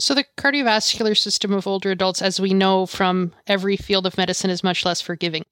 So, 0.00 0.14
the 0.14 0.24
cardiovascular 0.38 1.16
system 1.16 1.52
of 1.52 1.66
older 1.66 1.90
adults, 1.90 2.22
as 2.22 2.40
we 2.40 2.54
know 2.54 2.86
from 2.86 3.32
every 3.46 3.76
field 3.76 4.06
of 4.06 4.16
medicine, 4.16 4.48
is 4.48 4.64
much 4.64 4.86
less 4.86 5.02
forgiving. 5.02 5.44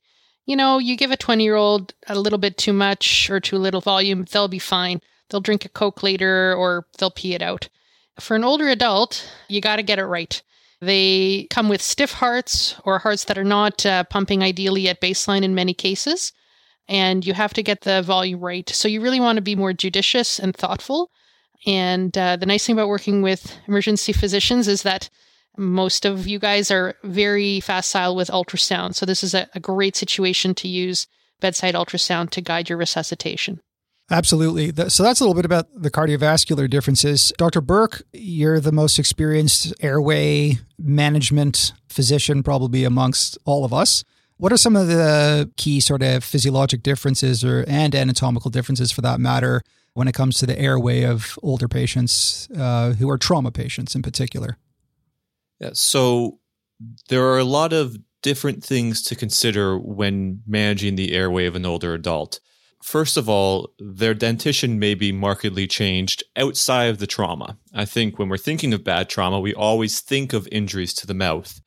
You 0.46 0.56
know, 0.56 0.78
you 0.78 0.96
give 0.96 1.10
a 1.10 1.18
20 1.18 1.44
year 1.44 1.54
old 1.54 1.92
a 2.06 2.18
little 2.18 2.38
bit 2.38 2.56
too 2.56 2.72
much 2.72 3.28
or 3.28 3.40
too 3.40 3.58
little 3.58 3.82
volume, 3.82 4.24
they'll 4.30 4.48
be 4.48 4.58
fine. 4.58 5.02
They'll 5.28 5.42
drink 5.42 5.66
a 5.66 5.68
Coke 5.68 6.02
later 6.02 6.54
or 6.54 6.86
they'll 6.96 7.10
pee 7.10 7.34
it 7.34 7.42
out. 7.42 7.68
For 8.18 8.34
an 8.36 8.44
older 8.44 8.68
adult, 8.68 9.30
you 9.48 9.60
got 9.60 9.76
to 9.76 9.82
get 9.82 9.98
it 9.98 10.06
right. 10.06 10.40
They 10.80 11.46
come 11.50 11.68
with 11.68 11.82
stiff 11.82 12.12
hearts 12.12 12.74
or 12.84 13.00
hearts 13.00 13.24
that 13.24 13.36
are 13.36 13.44
not 13.44 13.84
uh, 13.84 14.04
pumping 14.04 14.42
ideally 14.42 14.88
at 14.88 15.02
baseline 15.02 15.42
in 15.42 15.54
many 15.54 15.74
cases. 15.74 16.32
And 16.88 17.26
you 17.26 17.34
have 17.34 17.52
to 17.52 17.62
get 17.62 17.82
the 17.82 18.00
volume 18.00 18.40
right. 18.40 18.66
So 18.70 18.88
you 18.88 19.02
really 19.02 19.20
want 19.20 19.36
to 19.36 19.42
be 19.42 19.54
more 19.54 19.74
judicious 19.74 20.38
and 20.38 20.56
thoughtful. 20.56 21.10
And 21.66 22.16
uh, 22.16 22.36
the 22.36 22.46
nice 22.46 22.66
thing 22.66 22.74
about 22.74 22.88
working 22.88 23.22
with 23.22 23.58
emergency 23.66 24.12
physicians 24.12 24.68
is 24.68 24.82
that 24.82 25.10
most 25.56 26.04
of 26.04 26.26
you 26.26 26.38
guys 26.38 26.70
are 26.70 26.94
very 27.02 27.60
facile 27.60 28.14
with 28.14 28.28
ultrasound. 28.28 28.94
So 28.94 29.04
this 29.04 29.24
is 29.24 29.34
a, 29.34 29.48
a 29.54 29.60
great 29.60 29.96
situation 29.96 30.54
to 30.56 30.68
use 30.68 31.06
bedside 31.40 31.74
ultrasound 31.74 32.30
to 32.30 32.40
guide 32.40 32.68
your 32.68 32.78
resuscitation. 32.78 33.60
Absolutely. 34.10 34.72
So 34.88 35.02
that's 35.02 35.20
a 35.20 35.24
little 35.24 35.34
bit 35.34 35.44
about 35.44 35.66
the 35.74 35.90
cardiovascular 35.90 36.70
differences. 36.70 37.32
Dr. 37.36 37.60
Burke, 37.60 38.02
you're 38.12 38.58
the 38.58 38.72
most 38.72 38.98
experienced 38.98 39.74
airway 39.80 40.58
management 40.78 41.74
physician 41.88 42.42
probably 42.42 42.84
amongst 42.84 43.36
all 43.44 43.66
of 43.66 43.74
us. 43.74 44.04
What 44.38 44.52
are 44.52 44.56
some 44.56 44.76
of 44.76 44.86
the 44.86 45.50
key 45.56 45.80
sort 45.80 46.02
of 46.02 46.24
physiologic 46.24 46.82
differences 46.82 47.44
or 47.44 47.64
and 47.68 47.94
anatomical 47.94 48.50
differences 48.50 48.90
for 48.90 49.02
that 49.02 49.20
matter 49.20 49.62
when 49.98 50.06
it 50.06 50.14
comes 50.14 50.38
to 50.38 50.46
the 50.46 50.56
airway 50.56 51.02
of 51.02 51.36
older 51.42 51.66
patients 51.66 52.48
uh, 52.56 52.92
who 52.92 53.10
are 53.10 53.18
trauma 53.18 53.50
patients 53.50 53.96
in 53.96 54.00
particular? 54.00 54.56
Yeah, 55.58 55.70
so 55.72 56.38
there 57.08 57.26
are 57.26 57.38
a 57.38 57.44
lot 57.44 57.72
of 57.72 57.96
different 58.22 58.62
things 58.62 59.02
to 59.02 59.16
consider 59.16 59.76
when 59.76 60.40
managing 60.46 60.94
the 60.94 61.12
airway 61.14 61.46
of 61.46 61.56
an 61.56 61.66
older 61.66 61.94
adult. 61.94 62.38
First 62.80 63.16
of 63.16 63.28
all, 63.28 63.70
their 63.80 64.14
dentition 64.14 64.78
may 64.78 64.94
be 64.94 65.10
markedly 65.10 65.66
changed 65.66 66.22
outside 66.36 66.90
of 66.90 66.98
the 66.98 67.08
trauma. 67.08 67.58
I 67.74 67.84
think 67.84 68.20
when 68.20 68.28
we're 68.28 68.36
thinking 68.36 68.72
of 68.72 68.84
bad 68.84 69.08
trauma, 69.08 69.40
we 69.40 69.52
always 69.52 70.00
think 70.00 70.32
of 70.32 70.46
injuries 70.52 70.94
to 70.94 71.08
the 71.08 71.12
mouth. 71.14 71.60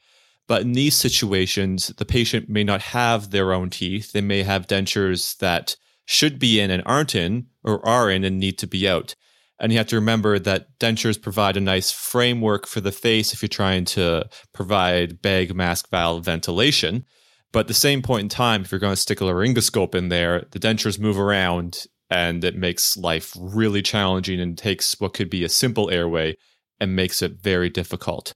But 0.47 0.61
in 0.61 0.71
these 0.71 0.95
situations, 0.95 1.87
the 1.97 2.05
patient 2.05 2.47
may 2.47 2.63
not 2.63 2.81
have 2.81 3.31
their 3.31 3.51
own 3.51 3.69
teeth. 3.69 4.13
They 4.13 4.21
may 4.21 4.43
have 4.43 4.67
dentures 4.67 5.37
that 5.39 5.75
should 6.05 6.39
be 6.39 6.59
in 6.59 6.71
and 6.71 6.83
aren't 6.85 7.15
in, 7.15 7.47
or 7.63 7.85
are 7.85 8.09
in 8.09 8.23
and 8.23 8.39
need 8.39 8.57
to 8.59 8.67
be 8.67 8.87
out. 8.87 9.15
And 9.59 9.71
you 9.71 9.77
have 9.77 9.87
to 9.87 9.95
remember 9.95 10.39
that 10.39 10.79
dentures 10.79 11.21
provide 11.21 11.55
a 11.55 11.61
nice 11.61 11.91
framework 11.91 12.65
for 12.65 12.81
the 12.81 12.91
face 12.91 13.31
if 13.31 13.43
you're 13.43 13.49
trying 13.49 13.85
to 13.85 14.27
provide 14.53 15.21
bag 15.21 15.55
mask 15.55 15.89
valve 15.91 16.25
ventilation. 16.25 17.05
But 17.51 17.61
at 17.61 17.67
the 17.67 17.73
same 17.75 18.01
point 18.01 18.23
in 18.23 18.29
time, 18.29 18.61
if 18.61 18.71
you're 18.71 18.79
going 18.79 18.93
to 18.93 19.01
stick 19.01 19.21
a 19.21 19.25
laryngoscope 19.25 19.93
in 19.93 20.09
there, 20.09 20.47
the 20.51 20.59
dentures 20.59 20.99
move 20.99 21.19
around 21.19 21.85
and 22.09 22.43
it 22.43 22.55
makes 22.55 22.97
life 22.97 23.33
really 23.39 23.81
challenging 23.81 24.39
and 24.39 24.57
takes 24.57 24.99
what 24.99 25.13
could 25.13 25.29
be 25.29 25.43
a 25.43 25.49
simple 25.49 25.91
airway 25.91 26.35
and 26.79 26.95
makes 26.95 27.21
it 27.21 27.41
very 27.41 27.69
difficult. 27.69 28.33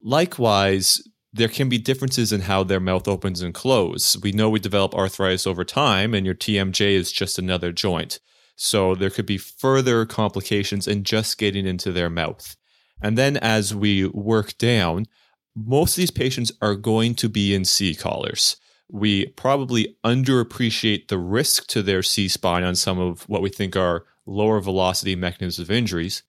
Likewise, 0.00 1.02
there 1.36 1.48
can 1.48 1.68
be 1.68 1.78
differences 1.78 2.32
in 2.32 2.42
how 2.42 2.64
their 2.64 2.80
mouth 2.80 3.06
opens 3.06 3.42
and 3.42 3.52
closes. 3.52 4.20
We 4.22 4.32
know 4.32 4.48
we 4.48 4.58
develop 4.58 4.94
arthritis 4.94 5.46
over 5.46 5.64
time, 5.64 6.14
and 6.14 6.24
your 6.24 6.34
TMJ 6.34 6.92
is 6.92 7.12
just 7.12 7.38
another 7.38 7.72
joint. 7.72 8.20
So 8.56 8.94
there 8.94 9.10
could 9.10 9.26
be 9.26 9.36
further 9.36 10.06
complications 10.06 10.88
in 10.88 11.04
just 11.04 11.36
getting 11.36 11.66
into 11.66 11.92
their 11.92 12.08
mouth. 12.08 12.56
And 13.02 13.18
then 13.18 13.36
as 13.36 13.74
we 13.74 14.06
work 14.06 14.56
down, 14.56 15.06
most 15.54 15.92
of 15.92 15.96
these 15.96 16.10
patients 16.10 16.52
are 16.62 16.74
going 16.74 17.14
to 17.16 17.28
be 17.28 17.54
in 17.54 17.66
C 17.66 17.94
collars. 17.94 18.56
We 18.90 19.26
probably 19.26 19.96
underappreciate 20.04 21.08
the 21.08 21.18
risk 21.18 21.66
to 21.68 21.82
their 21.82 22.02
C 22.02 22.28
spine 22.28 22.64
on 22.64 22.76
some 22.76 22.98
of 22.98 23.28
what 23.28 23.42
we 23.42 23.50
think 23.50 23.76
are 23.76 24.06
lower 24.24 24.60
velocity 24.60 25.16
mechanisms 25.16 25.58
of 25.58 25.70
injuries. 25.70 26.22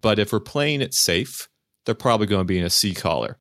But 0.00 0.18
if 0.18 0.32
we're 0.32 0.40
playing 0.40 0.80
it 0.80 0.94
safe, 0.94 1.48
they're 1.84 1.94
probably 1.94 2.26
going 2.26 2.40
to 2.40 2.44
be 2.44 2.58
in 2.58 2.64
a 2.64 2.70
C 2.70 2.94
collar. 2.94 3.38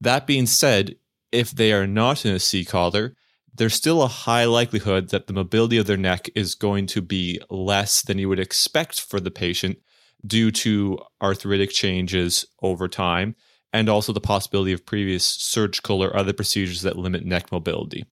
That 0.00 0.26
being 0.26 0.46
said, 0.46 0.96
if 1.32 1.50
they 1.50 1.72
are 1.72 1.86
not 1.86 2.24
in 2.24 2.34
a 2.34 2.38
C 2.38 2.64
collar, 2.64 3.14
there's 3.54 3.74
still 3.74 4.02
a 4.02 4.08
high 4.08 4.44
likelihood 4.44 5.10
that 5.10 5.26
the 5.26 5.32
mobility 5.32 5.78
of 5.78 5.86
their 5.86 5.96
neck 5.96 6.28
is 6.34 6.54
going 6.54 6.86
to 6.88 7.00
be 7.00 7.40
less 7.50 8.02
than 8.02 8.18
you 8.18 8.28
would 8.28 8.38
expect 8.38 9.00
for 9.00 9.18
the 9.18 9.30
patient 9.30 9.78
due 10.26 10.50
to 10.50 10.98
arthritic 11.22 11.70
changes 11.70 12.44
over 12.62 12.88
time 12.88 13.34
and 13.72 13.88
also 13.88 14.12
the 14.12 14.20
possibility 14.20 14.72
of 14.72 14.86
previous 14.86 15.24
surgical 15.24 16.02
or 16.02 16.16
other 16.16 16.32
procedures 16.32 16.82
that 16.82 16.98
limit 16.98 17.24
neck 17.24 17.50
mobility. 17.50 18.04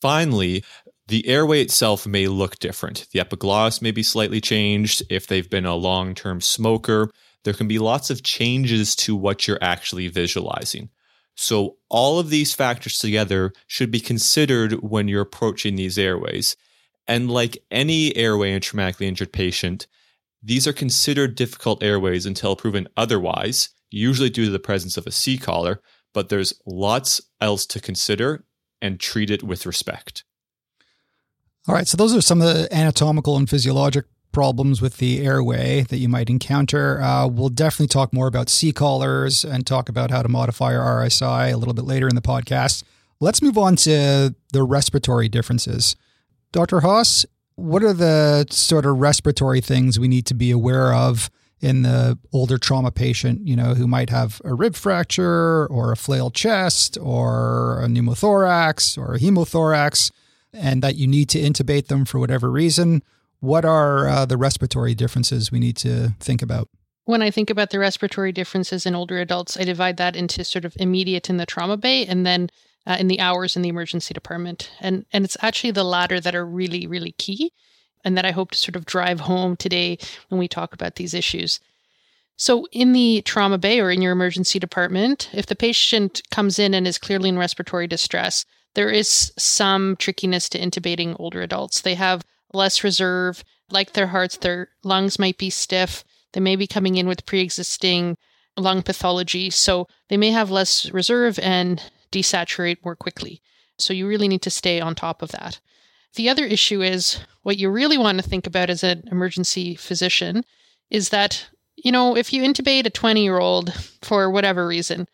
Finally, 0.00 0.64
the 1.08 1.26
airway 1.28 1.62
itself 1.62 2.06
may 2.06 2.26
look 2.26 2.58
different. 2.58 3.06
The 3.12 3.20
epiglottis 3.20 3.80
may 3.80 3.92
be 3.92 4.02
slightly 4.02 4.40
changed 4.40 5.02
if 5.08 5.26
they've 5.26 5.48
been 5.48 5.66
a 5.66 5.74
long 5.74 6.14
term 6.14 6.40
smoker. 6.40 7.10
There 7.46 7.54
can 7.54 7.68
be 7.68 7.78
lots 7.78 8.10
of 8.10 8.24
changes 8.24 8.96
to 8.96 9.14
what 9.14 9.46
you're 9.46 9.62
actually 9.62 10.08
visualizing. 10.08 10.90
So, 11.36 11.76
all 11.88 12.18
of 12.18 12.28
these 12.28 12.52
factors 12.52 12.98
together 12.98 13.52
should 13.68 13.92
be 13.92 14.00
considered 14.00 14.72
when 14.82 15.06
you're 15.06 15.22
approaching 15.22 15.76
these 15.76 15.96
airways. 15.96 16.56
And 17.06 17.30
like 17.30 17.56
any 17.70 18.16
airway 18.16 18.50
in 18.50 18.56
a 18.56 18.60
traumatically 18.60 19.06
injured 19.06 19.32
patient, 19.32 19.86
these 20.42 20.66
are 20.66 20.72
considered 20.72 21.36
difficult 21.36 21.84
airways 21.84 22.26
until 22.26 22.56
proven 22.56 22.88
otherwise, 22.96 23.68
usually 23.92 24.28
due 24.28 24.46
to 24.46 24.50
the 24.50 24.58
presence 24.58 24.96
of 24.96 25.06
a 25.06 25.12
C 25.12 25.38
collar, 25.38 25.80
but 26.12 26.30
there's 26.30 26.60
lots 26.66 27.20
else 27.40 27.64
to 27.66 27.80
consider 27.80 28.44
and 28.82 28.98
treat 28.98 29.30
it 29.30 29.44
with 29.44 29.66
respect. 29.66 30.24
All 31.68 31.76
right, 31.76 31.86
so 31.86 31.96
those 31.96 32.12
are 32.12 32.20
some 32.20 32.42
of 32.42 32.52
the 32.52 32.74
anatomical 32.74 33.36
and 33.36 33.48
physiologic 33.48 34.06
problems 34.36 34.82
with 34.82 34.98
the 34.98 35.24
airway 35.24 35.80
that 35.88 35.96
you 35.96 36.10
might 36.10 36.28
encounter. 36.28 37.00
Uh, 37.00 37.26
we'll 37.26 37.48
definitely 37.48 37.86
talk 37.86 38.12
more 38.12 38.26
about 38.26 38.50
C 38.50 38.70
collars 38.70 39.46
and 39.46 39.66
talk 39.66 39.88
about 39.88 40.10
how 40.10 40.20
to 40.20 40.28
modify 40.28 40.76
our 40.76 41.02
RSI 41.02 41.54
a 41.54 41.56
little 41.56 41.72
bit 41.72 41.86
later 41.86 42.06
in 42.06 42.14
the 42.14 42.20
podcast. 42.20 42.84
Let's 43.18 43.40
move 43.40 43.56
on 43.56 43.76
to 43.76 44.34
the 44.52 44.62
respiratory 44.62 45.30
differences. 45.30 45.96
Dr. 46.52 46.80
Haas, 46.80 47.24
what 47.54 47.82
are 47.82 47.94
the 47.94 48.46
sort 48.50 48.84
of 48.84 48.98
respiratory 48.98 49.62
things 49.62 49.98
we 49.98 50.06
need 50.06 50.26
to 50.26 50.34
be 50.34 50.50
aware 50.50 50.92
of 50.92 51.30
in 51.62 51.80
the 51.80 52.18
older 52.30 52.58
trauma 52.58 52.90
patient, 52.90 53.46
you 53.46 53.56
know, 53.56 53.72
who 53.72 53.86
might 53.86 54.10
have 54.10 54.42
a 54.44 54.52
rib 54.52 54.76
fracture 54.76 55.66
or 55.68 55.92
a 55.92 55.96
flail 55.96 56.30
chest 56.30 56.98
or 57.00 57.80
a 57.82 57.86
pneumothorax 57.86 58.98
or 58.98 59.14
a 59.14 59.18
hemothorax, 59.18 60.10
and 60.52 60.82
that 60.82 60.96
you 60.96 61.06
need 61.06 61.30
to 61.30 61.38
intubate 61.38 61.86
them 61.86 62.04
for 62.04 62.18
whatever 62.18 62.50
reason? 62.50 63.02
What 63.46 63.64
are 63.64 64.08
uh, 64.08 64.26
the 64.26 64.36
respiratory 64.36 64.96
differences 64.96 65.52
we 65.52 65.60
need 65.60 65.76
to 65.76 66.16
think 66.18 66.42
about? 66.42 66.68
When 67.04 67.22
I 67.22 67.30
think 67.30 67.48
about 67.48 67.70
the 67.70 67.78
respiratory 67.78 68.32
differences 68.32 68.84
in 68.86 68.96
older 68.96 69.20
adults, 69.20 69.56
I 69.56 69.62
divide 69.62 69.98
that 69.98 70.16
into 70.16 70.42
sort 70.42 70.64
of 70.64 70.76
immediate 70.80 71.30
in 71.30 71.36
the 71.36 71.46
trauma 71.46 71.76
bay 71.76 72.04
and 72.04 72.26
then 72.26 72.50
uh, 72.88 72.96
in 72.98 73.06
the 73.06 73.20
hours 73.20 73.54
in 73.54 73.62
the 73.62 73.68
emergency 73.68 74.12
department. 74.12 74.72
And 74.80 75.06
and 75.12 75.24
it's 75.24 75.36
actually 75.42 75.70
the 75.70 75.84
latter 75.84 76.18
that 76.18 76.34
are 76.34 76.44
really 76.44 76.88
really 76.88 77.12
key 77.12 77.52
and 78.04 78.18
that 78.18 78.26
I 78.26 78.32
hope 78.32 78.50
to 78.50 78.58
sort 78.58 78.74
of 78.74 78.84
drive 78.84 79.20
home 79.20 79.54
today 79.54 79.98
when 80.28 80.40
we 80.40 80.48
talk 80.48 80.74
about 80.74 80.96
these 80.96 81.14
issues. 81.14 81.60
So, 82.34 82.66
in 82.72 82.94
the 82.94 83.22
trauma 83.22 83.58
bay 83.58 83.80
or 83.80 83.92
in 83.92 84.02
your 84.02 84.10
emergency 84.10 84.58
department, 84.58 85.30
if 85.32 85.46
the 85.46 85.54
patient 85.54 86.20
comes 86.32 86.58
in 86.58 86.74
and 86.74 86.84
is 86.84 86.98
clearly 86.98 87.28
in 87.28 87.38
respiratory 87.38 87.86
distress, 87.86 88.44
there 88.74 88.90
is 88.90 89.32
some 89.38 89.94
trickiness 90.00 90.48
to 90.48 90.58
intubating 90.58 91.14
older 91.20 91.42
adults. 91.42 91.82
They 91.82 91.94
have 91.94 92.24
less 92.52 92.84
reserve. 92.84 93.44
Like 93.70 93.92
their 93.92 94.08
hearts, 94.08 94.36
their 94.36 94.68
lungs 94.84 95.18
might 95.18 95.38
be 95.38 95.50
stiff. 95.50 96.04
They 96.32 96.40
may 96.40 96.56
be 96.56 96.66
coming 96.66 96.96
in 96.96 97.08
with 97.08 97.26
pre 97.26 97.40
existing 97.40 98.16
lung 98.56 98.82
pathology. 98.82 99.50
So 99.50 99.88
they 100.08 100.16
may 100.16 100.30
have 100.30 100.50
less 100.50 100.90
reserve 100.90 101.38
and 101.40 101.82
desaturate 102.12 102.84
more 102.84 102.96
quickly. 102.96 103.42
So 103.78 103.92
you 103.92 104.06
really 104.06 104.28
need 104.28 104.42
to 104.42 104.50
stay 104.50 104.80
on 104.80 104.94
top 104.94 105.22
of 105.22 105.32
that. 105.32 105.60
The 106.14 106.28
other 106.28 106.46
issue 106.46 106.82
is 106.82 107.20
what 107.42 107.58
you 107.58 107.68
really 107.68 107.98
want 107.98 108.18
to 108.18 108.28
think 108.28 108.46
about 108.46 108.70
as 108.70 108.82
an 108.82 109.04
emergency 109.10 109.74
physician 109.74 110.44
is 110.90 111.10
that, 111.10 111.46
you 111.76 111.92
know, 111.92 112.16
if 112.16 112.32
you 112.32 112.42
intubate 112.42 112.86
a 112.86 112.90
20 112.90 113.22
year 113.22 113.38
old 113.38 113.72
for 114.02 114.30
whatever 114.30 114.66
reason, 114.66 115.08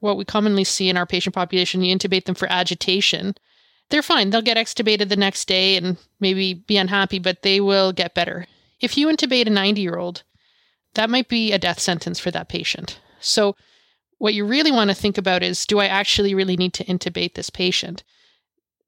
what 0.00 0.16
we 0.16 0.24
commonly 0.24 0.64
see 0.64 0.88
in 0.88 0.96
our 0.96 1.06
patient 1.06 1.34
population, 1.34 1.82
you 1.82 1.94
intubate 1.94 2.24
them 2.24 2.34
for 2.34 2.50
agitation 2.50 3.34
they're 3.90 4.02
fine. 4.02 4.30
They'll 4.30 4.42
get 4.42 4.56
extubated 4.56 5.08
the 5.08 5.16
next 5.16 5.46
day 5.46 5.76
and 5.76 5.96
maybe 6.20 6.54
be 6.54 6.76
unhappy, 6.76 7.18
but 7.18 7.42
they 7.42 7.60
will 7.60 7.92
get 7.92 8.14
better. 8.14 8.46
If 8.80 8.96
you 8.96 9.08
intubate 9.08 9.46
a 9.46 9.50
90 9.50 9.80
year 9.80 9.96
old, 9.96 10.22
that 10.94 11.10
might 11.10 11.28
be 11.28 11.52
a 11.52 11.58
death 11.58 11.78
sentence 11.78 12.18
for 12.18 12.30
that 12.30 12.48
patient. 12.48 13.00
So, 13.20 13.56
what 14.18 14.34
you 14.34 14.46
really 14.46 14.72
want 14.72 14.88
to 14.88 14.94
think 14.94 15.18
about 15.18 15.42
is 15.42 15.66
do 15.66 15.78
I 15.78 15.86
actually 15.86 16.34
really 16.34 16.56
need 16.56 16.72
to 16.74 16.84
intubate 16.84 17.34
this 17.34 17.50
patient? 17.50 18.02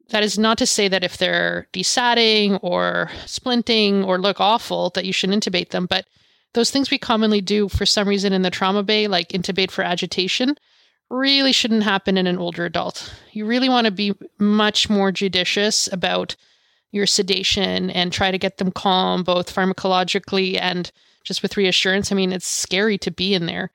That 0.08 0.22
is 0.22 0.38
not 0.38 0.56
to 0.58 0.66
say 0.66 0.88
that 0.88 1.04
if 1.04 1.18
they're 1.18 1.68
desatting 1.72 2.58
or 2.62 3.10
splinting 3.26 4.06
or 4.06 4.18
look 4.18 4.40
awful, 4.40 4.88
that 4.90 5.04
you 5.04 5.12
should 5.12 5.28
intubate 5.28 5.68
them, 5.68 5.84
but 5.84 6.06
those 6.54 6.70
things 6.70 6.90
we 6.90 6.96
commonly 6.96 7.42
do 7.42 7.68
for 7.68 7.84
some 7.84 8.08
reason 8.08 8.32
in 8.32 8.40
the 8.40 8.50
trauma 8.50 8.82
bay, 8.82 9.06
like 9.06 9.28
intubate 9.28 9.70
for 9.70 9.82
agitation, 9.82 10.56
really 11.10 11.52
shouldn't 11.52 11.82
happen 11.82 12.18
in 12.18 12.26
an 12.26 12.38
older 12.38 12.64
adult. 12.64 13.12
You 13.32 13.46
really 13.46 13.68
want 13.68 13.86
to 13.86 13.90
be 13.90 14.14
much 14.38 14.90
more 14.90 15.10
judicious 15.10 15.90
about 15.92 16.36
your 16.90 17.06
sedation 17.06 17.90
and 17.90 18.12
try 18.12 18.30
to 18.30 18.38
get 18.38 18.58
them 18.58 18.70
calm, 18.70 19.22
both 19.22 19.54
pharmacologically 19.54 20.58
and 20.60 20.90
just 21.24 21.42
with 21.42 21.56
reassurance. 21.56 22.10
I 22.10 22.14
mean, 22.14 22.32
it's 22.32 22.46
scary 22.46 22.98
to 22.98 23.10
be 23.10 23.34
in 23.34 23.46
there. 23.46 23.70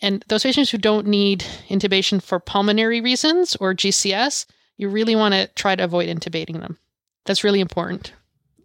And 0.00 0.24
those 0.28 0.42
patients 0.44 0.70
who 0.70 0.78
don't 0.78 1.06
need 1.06 1.44
intubation 1.68 2.22
for 2.22 2.38
pulmonary 2.38 3.00
reasons 3.00 3.56
or 3.56 3.74
GCS, 3.74 4.46
you 4.76 4.88
really 4.88 5.16
want 5.16 5.34
to 5.34 5.48
try 5.54 5.74
to 5.74 5.84
avoid 5.84 6.08
intubating 6.08 6.60
them. 6.60 6.78
That's 7.26 7.44
really 7.44 7.60
important. 7.60 8.12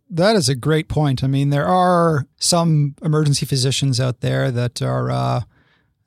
That 0.09 0.35
is 0.35 0.47
a 0.47 0.55
great 0.55 0.87
point. 0.87 1.23
I 1.23 1.27
mean, 1.27 1.49
there 1.49 1.67
are 1.67 2.27
some 2.37 2.95
emergency 3.01 3.47
physicians 3.47 3.99
out 3.99 4.21
there 4.21 4.51
that 4.51 4.81
are 4.81 5.09
uh, 5.09 5.41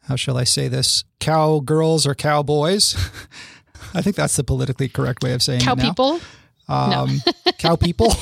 how 0.07 0.17
shall 0.17 0.39
I 0.39 0.45
say 0.45 0.69
this? 0.69 1.05
Cowgirls 1.19 2.07
or 2.07 2.15
cowboys. 2.15 2.95
I 3.95 4.03
think 4.03 4.17
that's 4.17 4.37
the 4.37 4.45
politically 4.45 4.89
correct 4.89 5.23
way 5.23 5.33
of 5.33 5.43
saying 5.43 5.61
cow 5.61 5.73
it. 5.73 5.79
Cow 5.79 5.85
people? 5.85 6.21
Um, 6.69 6.91
no. 6.91 7.07
cow 7.59 7.77
people 7.77 8.07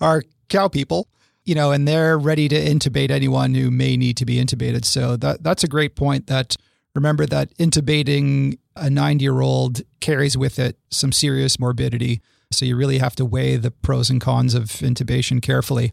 are 0.00 0.22
cow 0.48 0.68
people, 0.68 1.08
you 1.44 1.54
know, 1.54 1.72
and 1.72 1.88
they're 1.88 2.18
ready 2.18 2.48
to 2.48 2.56
intubate 2.56 3.10
anyone 3.10 3.54
who 3.54 3.70
may 3.70 3.96
need 3.96 4.16
to 4.18 4.26
be 4.26 4.36
intubated. 4.36 4.84
So 4.84 5.16
that 5.16 5.42
that's 5.42 5.64
a 5.64 5.68
great 5.68 5.96
point 5.96 6.26
that 6.26 6.56
remember 6.94 7.24
that 7.26 7.56
intubating 7.56 8.58
a 8.76 8.90
90 8.90 9.22
year 9.22 9.40
old 9.40 9.80
carries 10.00 10.36
with 10.36 10.58
it 10.58 10.78
some 10.90 11.12
serious 11.12 11.58
morbidity. 11.58 12.20
So 12.52 12.66
you 12.66 12.76
really 12.76 12.98
have 12.98 13.16
to 13.16 13.24
weigh 13.24 13.56
the 13.56 13.70
pros 13.70 14.10
and 14.10 14.20
cons 14.20 14.54
of 14.54 14.64
intubation 14.64 15.40
carefully. 15.40 15.92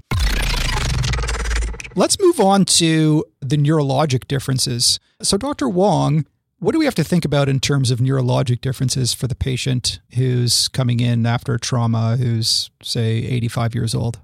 Let's 1.96 2.20
move 2.20 2.40
on 2.40 2.66
to 2.66 3.24
the 3.50 3.58
neurologic 3.58 4.28
differences. 4.28 5.00
So, 5.22 5.38
Dr. 5.38 5.70
Wong, 5.70 6.26
what 6.60 6.72
do 6.72 6.80
we 6.80 6.86
have 6.86 6.96
to 6.96 7.04
think 7.04 7.24
about 7.24 7.50
in 7.50 7.60
terms 7.60 7.92
of 7.92 8.00
neurologic 8.00 8.62
differences 8.62 9.14
for 9.14 9.28
the 9.28 9.36
patient 9.36 10.00
who's 10.16 10.68
coming 10.68 11.00
in 11.00 11.26
after 11.26 11.58
trauma, 11.58 12.18
who's, 12.18 12.70
say, 12.82 13.18
85 13.18 13.76
years 13.76 13.94
old? 13.94 14.20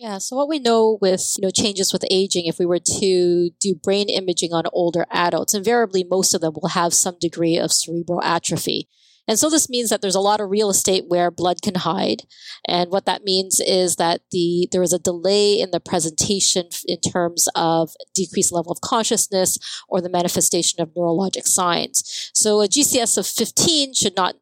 Yeah, 0.00 0.16
so 0.16 0.34
what 0.34 0.48
we 0.48 0.58
know 0.58 0.96
with 1.02 1.34
you 1.36 1.42
know 1.42 1.50
changes 1.50 1.92
with 1.92 2.04
aging, 2.10 2.46
if 2.46 2.58
we 2.58 2.64
were 2.64 2.78
to 2.78 3.50
do 3.60 3.74
brain 3.74 4.08
imaging 4.08 4.50
on 4.50 4.64
older 4.72 5.04
adults, 5.10 5.52
invariably 5.52 6.04
most 6.04 6.32
of 6.32 6.40
them 6.40 6.54
will 6.54 6.70
have 6.70 6.94
some 6.94 7.18
degree 7.20 7.58
of 7.58 7.70
cerebral 7.70 8.22
atrophy. 8.22 8.88
And 9.30 9.38
so 9.38 9.48
this 9.48 9.70
means 9.70 9.90
that 9.90 10.02
there's 10.02 10.16
a 10.16 10.20
lot 10.20 10.40
of 10.40 10.50
real 10.50 10.70
estate 10.70 11.04
where 11.06 11.30
blood 11.30 11.62
can 11.62 11.76
hide. 11.76 12.22
And 12.66 12.90
what 12.90 13.06
that 13.06 13.22
means 13.22 13.60
is 13.60 13.94
that 13.94 14.22
the 14.32 14.66
there 14.72 14.82
is 14.82 14.92
a 14.92 14.98
delay 14.98 15.60
in 15.60 15.70
the 15.70 15.78
presentation 15.78 16.68
in 16.84 16.98
terms 16.98 17.48
of 17.54 17.92
decreased 18.12 18.50
level 18.50 18.72
of 18.72 18.80
consciousness 18.80 19.56
or 19.88 20.00
the 20.00 20.10
manifestation 20.10 20.80
of 20.80 20.88
neurologic 20.94 21.46
signs. 21.46 22.32
So 22.34 22.60
a 22.60 22.66
GCS 22.66 23.18
of 23.18 23.24
15 23.24 23.94
should 23.94 24.16
not 24.16 24.34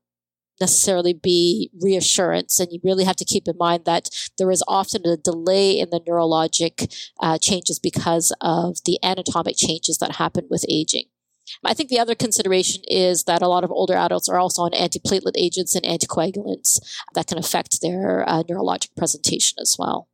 necessarily 0.59 1.12
be 1.12 1.71
reassurance. 1.78 2.59
And 2.59 2.73
you 2.73 2.80
really 2.83 3.04
have 3.04 3.16
to 3.16 3.26
keep 3.26 3.47
in 3.47 3.59
mind 3.59 3.85
that 3.85 4.09
there 4.38 4.50
is 4.50 4.64
often 4.66 5.04
a 5.04 5.18
delay 5.18 5.78
in 5.78 5.90
the 5.90 6.00
neurologic 6.00 7.11
uh, 7.21 7.37
changes 7.37 7.78
because 7.78 8.33
of 8.40 8.78
the 8.87 8.99
anatomic 9.02 9.57
changes 9.59 9.99
that 9.99 10.16
happen 10.16 10.47
with 10.49 10.64
aging. 10.66 11.09
I 11.64 11.75
think 11.75 11.90
the 11.90 11.99
other 11.99 12.14
consideration 12.14 12.83
is 12.88 13.25
that 13.25 13.43
a 13.43 13.49
lot 13.49 13.64
of 13.64 13.71
older 13.71 13.95
adults 13.95 14.28
are 14.28 14.38
also 14.38 14.62
on 14.62 14.73
antiplatelet 14.73 15.37
agents 15.37 15.75
and 15.75 15.85
anticoagulants 15.85 16.81
that 17.14 17.26
can 17.26 17.38
affect 17.38 17.81
their 17.81 18.28
uh, 18.28 18.43
neurologic 18.45 18.90
presentation 18.97 19.59
as 19.61 19.76
well. 19.78 20.09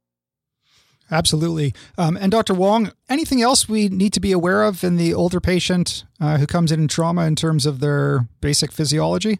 Absolutely. 1.11 1.75
Um, 1.99 2.17
and 2.17 2.33
Dr. 2.33 2.55
Wong, 2.55 2.93
anything 3.09 3.43
else 3.43 3.69
we 3.69 3.89
need 3.89 4.13
to 4.15 4.21
be 4.21 4.33
aware 4.33 4.63
of 4.63 4.83
in 4.83 4.97
the 4.97 5.13
older 5.13 5.41
patient 5.41 6.05
uh, 6.21 6.39
who 6.39 6.47
comes 6.47 6.73
in 6.73 6.81
in 6.81 6.89
trauma 6.89 7.27
in 7.27 7.37
terms 7.37 7.67
of 7.67 7.81
their 7.81 8.27
basic 8.41 8.73
physiology? 8.73 9.39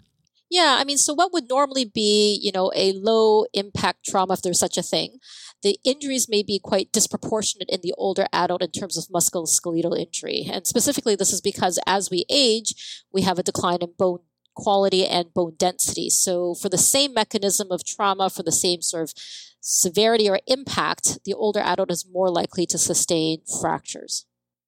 Yeah, 0.51 0.77
I 0.79 0.85
mean, 0.85 0.99
so 0.99 1.15
what 1.15 1.33
would 1.33 1.49
normally 1.49 1.85
be, 1.85 2.39
you 2.41 2.53
know, 2.53 2.71
a 2.77 2.93
low 2.93 3.47
impact 3.55 4.05
trauma, 4.05 4.35
if 4.35 4.43
there's 4.43 4.61
such 4.61 4.77
a 4.77 4.83
thing, 4.83 5.19
the 5.65 5.81
injuries 5.83 6.29
may 6.29 6.43
be 6.43 6.61
quite 6.63 6.93
disproportionate 6.93 7.71
in 7.71 7.81
the 7.83 7.95
older 7.97 8.27
adult 8.33 8.63
in 8.63 8.71
terms 8.71 8.99
of 8.99 9.07
musculoskeletal 9.07 9.99
injury. 9.99 10.47
And 10.53 10.67
specifically, 10.67 11.17
this 11.17 11.33
is 11.33 11.41
because 11.41 11.81
as 11.87 12.11
we 12.11 12.27
age, 12.29 13.03
we 13.11 13.23
have 13.23 13.39
a 13.39 13.43
decline 13.43 13.79
in 13.81 13.95
bone 13.99 14.21
quality 14.55 15.07
and 15.07 15.33
bone 15.35 15.55
density. 15.59 16.11
So, 16.11 16.55
for 16.55 16.69
the 16.69 16.79
same 16.79 17.15
mechanism 17.15 17.69
of 17.73 17.85
trauma, 17.85 18.29
for 18.31 18.43
the 18.43 18.53
same 18.53 18.83
sort 18.83 19.05
of 19.05 19.15
severity 19.61 20.29
or 20.29 20.39
impact, 20.47 21.25
the 21.25 21.35
older 21.35 21.61
adult 21.61 21.91
is 21.91 22.07
more 22.09 22.31
likely 22.31 22.67
to 22.67 22.79
sustain 22.79 23.39
fractures. 23.61 24.27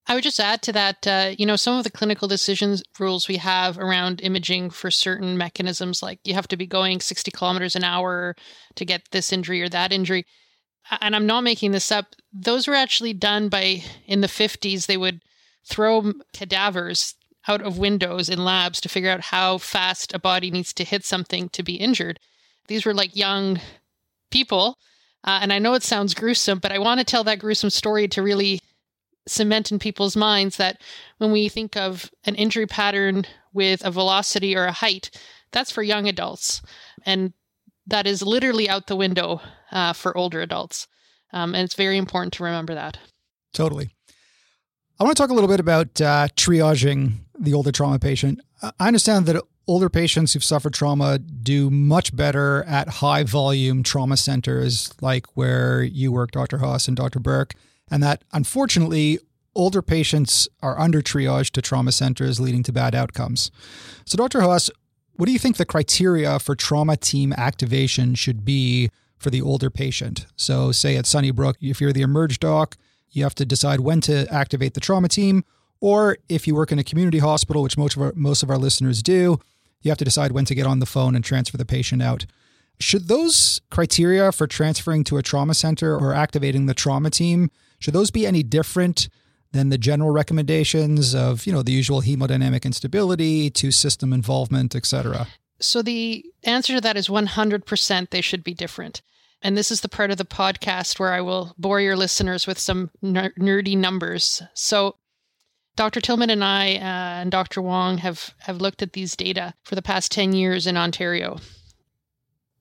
I 0.09 0.15
would 0.15 0.25
just 0.25 0.41
add 0.41 0.63
to 0.63 0.73
that, 0.73 1.07
uh, 1.07 1.35
you 1.37 1.45
know, 1.45 1.57
some 1.57 1.77
of 1.77 1.85
the 1.85 1.91
clinical 1.91 2.27
decisions 2.27 2.83
rules 2.99 3.29
we 3.29 3.37
have 3.37 3.77
around 3.77 4.23
imaging 4.23 4.71
for 4.71 4.91
certain 4.91 5.37
mechanisms, 5.37 6.03
like 6.03 6.21
you 6.25 6.33
have 6.33 6.49
to 6.49 6.57
be 6.57 6.67
going 6.67 7.01
60 7.01 7.31
kilometers 7.33 7.77
an 7.77 7.85
hour 7.85 8.35
to 8.77 8.85
get 8.85 9.03
this 9.11 9.33
injury 9.33 9.61
or 9.61 9.69
that 9.69 9.93
injury 9.93 10.25
and 11.01 11.17
I'm 11.17 11.27
not 11.27 11.43
making 11.43 11.73
this 11.73 11.91
up, 11.91 12.15
those 12.33 12.67
were 12.67 12.75
actually 12.75 13.13
done 13.13 13.49
by 13.49 13.83
in 14.07 14.21
the 14.21 14.27
50s. 14.27 14.87
They 14.87 14.97
would 14.97 15.23
throw 15.65 16.13
cadavers 16.33 17.15
out 17.49 17.63
of 17.63 17.79
windows 17.79 18.29
in 18.29 18.45
labs 18.45 18.81
to 18.81 18.89
figure 18.89 19.11
out 19.11 19.21
how 19.21 19.59
fast 19.59 20.15
a 20.15 20.19
body 20.19 20.51
needs 20.51 20.73
to 20.75 20.85
hit 20.85 21.05
something 21.05 21.49
to 21.51 21.63
be 21.63 21.75
injured. 21.75 22.19
These 22.69 22.85
were 22.85 22.95
like 22.95 23.17
young 23.17 23.61
people. 24.31 24.79
Uh, 25.25 25.41
and 25.43 25.53
I 25.53 25.59
know 25.59 25.75
it 25.75 25.83
sounds 25.83 26.15
gruesome, 26.15 26.59
but 26.59 26.73
I 26.73 26.79
want 26.79 27.01
to 27.01 27.05
tell 27.05 27.25
that 27.25 27.39
gruesome 27.39 27.71
story 27.71 28.07
to 28.09 28.23
really 28.23 28.61
cement 29.29 29.73
in 29.73 29.79
people's 29.79 30.17
minds 30.17 30.57
that 30.57 30.81
when 31.19 31.33
we 31.33 31.49
think 31.49 31.77
of 31.77 32.11
an 32.25 32.37
injury 32.37 32.67
pattern 32.67 33.25
with 33.53 33.85
a 33.85 33.91
velocity 33.91 34.57
or 34.57 34.67
a 34.67 34.73
height, 34.73 35.11
that's 35.51 35.71
for 35.71 35.83
young 35.83 36.09
adults. 36.09 36.63
And 37.05 37.33
that 37.87 38.07
is 38.07 38.23
literally 38.23 38.69
out 38.69 38.87
the 38.87 38.97
window 38.97 39.41
uh, 39.73 39.93
for 39.93 40.17
older 40.17 40.41
adults. 40.41 40.89
Um, 41.33 41.55
and 41.55 41.65
it's 41.65 41.75
very 41.75 41.97
important 41.97 42.33
to 42.35 42.45
remember 42.45 42.75
that. 42.75 42.99
Totally. 43.53 43.91
I 44.99 45.05
want 45.05 45.17
to 45.17 45.23
talk 45.23 45.31
a 45.31 45.35
little 45.35 45.49
bit 45.49 45.61
about 45.61 46.01
uh, 46.01 46.29
triaging 46.37 47.15
the 47.39 47.53
older 47.53 47.73
trauma 47.73 47.99
patient. 47.99 48.41
I 48.63 48.87
understand 48.87 49.27
that 49.27 49.43
older 49.67 49.91
patients 49.91 50.33
who've 50.33 50.45
suffered 50.45 50.73
trauma 50.73 51.19
do 51.19 51.71
much 51.71 52.15
better 52.15 52.65
at 52.65 52.89
high 52.89 53.25
volume 53.25 53.83
trauma 53.83 54.17
centers 54.17 54.93
like 55.03 55.27
where 55.37 55.83
you 55.83 56.13
work, 56.13 56.31
Dr. 56.31 56.59
Haas 56.59 56.89
and 56.89 56.97
Dr. 56.97 57.19
Burke, 57.19 57.55
and 57.91 58.03
that 58.03 58.23
unfortunately, 58.33 59.19
older 59.55 59.83
patients 59.83 60.49
are 60.63 60.79
under 60.79 61.03
triaged 61.03 61.51
to 61.53 61.63
trauma 61.63 61.93
centers, 61.93 62.39
leading 62.39 62.63
to 62.63 62.73
bad 62.73 62.95
outcomes. 62.95 63.51
So, 64.05 64.17
Dr. 64.17 64.43
Haas, 64.43 64.71
what 65.17 65.27
do 65.27 65.33
you 65.33 65.39
think 65.39 65.57
the 65.57 65.65
criteria 65.65 66.39
for 66.39 66.55
trauma 66.55 66.97
team 66.97 67.33
activation 67.33 68.15
should 68.15 68.45
be 68.45 68.91
for 69.19 69.31
the 69.31 69.43
older 69.43 69.71
patient? 69.71 70.27
So, 70.37 70.73
say 70.73 70.97
at 70.97 71.07
Sunnybrook, 71.07 71.57
if 71.61 71.81
you're 71.81 71.93
the 71.93 72.03
emerge 72.03 72.39
doc, 72.39 72.77
you 73.11 73.23
have 73.23 73.35
to 73.37 73.47
decide 73.47 73.81
when 73.81 74.01
to 74.03 74.27
activate 74.33 74.75
the 74.75 74.81
trauma 74.81 75.09
team. 75.09 75.45
Or 75.81 76.19
if 76.29 76.47
you 76.47 76.55
work 76.55 76.73
in 76.73 76.79
a 76.79 76.85
community 76.85 77.19
hospital, 77.19 77.63
which 77.63 77.79
most 77.79 77.97
of 77.97 78.03
our, 78.03 78.13
most 78.15 78.43
of 78.43 78.51
our 78.51 78.59
listeners 78.59 79.03
do, 79.03 79.39
you 79.83 79.91
have 79.91 79.99
to 79.99 80.05
decide 80.05 80.33
when 80.33 80.45
to 80.47 80.55
get 80.55 80.67
on 80.67 80.81
the 80.81 80.87
phone 80.87 81.15
and 81.15 81.25
transfer 81.25 81.57
the 81.57 81.65
patient 81.65 82.03
out. 82.03 82.27
Should 82.79 83.09
those 83.09 83.61
criteria 83.71 84.33
for 84.33 84.47
transferring 84.47 85.05
to 85.05 85.17
a 85.17 85.23
trauma 85.23 85.55
center 85.55 85.97
or 85.97 86.13
activating 86.13 86.67
the 86.67 86.75
trauma 86.75 87.11
team, 87.11 87.51
should 87.79 87.95
those 87.95 88.11
be 88.11 88.27
any 88.27 88.43
different 88.43 89.09
than 89.53 89.71
the 89.71 89.79
general 89.79 90.11
recommendations 90.11 91.15
of, 91.15 91.47
you 91.47 91.53
know, 91.53 91.63
the 91.63 91.73
usual 91.73 92.03
hemodynamic 92.03 92.65
instability 92.65 93.49
to 93.51 93.71
system 93.71 94.13
involvement, 94.13 94.75
etc. 94.75 95.27
So 95.59 95.83
the 95.83 96.25
answer 96.45 96.75
to 96.75 96.81
that 96.83 96.97
is 96.97 97.09
100% 97.09 98.11
they 98.11 98.21
should 98.21 98.45
be 98.45 98.55
different. 98.55 99.03
And 99.43 99.57
this 99.57 99.71
is 99.71 99.81
the 99.81 99.89
part 99.89 100.11
of 100.11 100.17
the 100.17 100.25
podcast 100.25 100.99
where 100.99 101.13
I 101.13 101.21
will 101.21 101.55
bore 101.59 101.81
your 101.81 101.97
listeners 101.97 102.47
with 102.47 102.59
some 102.59 102.91
ner- 103.03 103.33
nerdy 103.39 103.77
numbers. 103.77 104.43
So 104.55 104.97
Dr. 105.77 106.01
Tillman 106.01 106.31
and 106.31 106.43
I 106.43 106.75
uh, 106.77 107.21
and 107.21 107.31
Dr. 107.31 107.61
Wong 107.61 107.99
have, 107.99 108.35
have 108.39 108.61
looked 108.61 108.83
at 108.83 108.95
these 108.95 109.15
data 109.15 109.55
for 109.63 109.75
the 109.75 109.83
past 109.83 110.11
10 110.13 110.33
years 110.33 110.67
in 110.67 110.77
Ontario. 110.77 111.39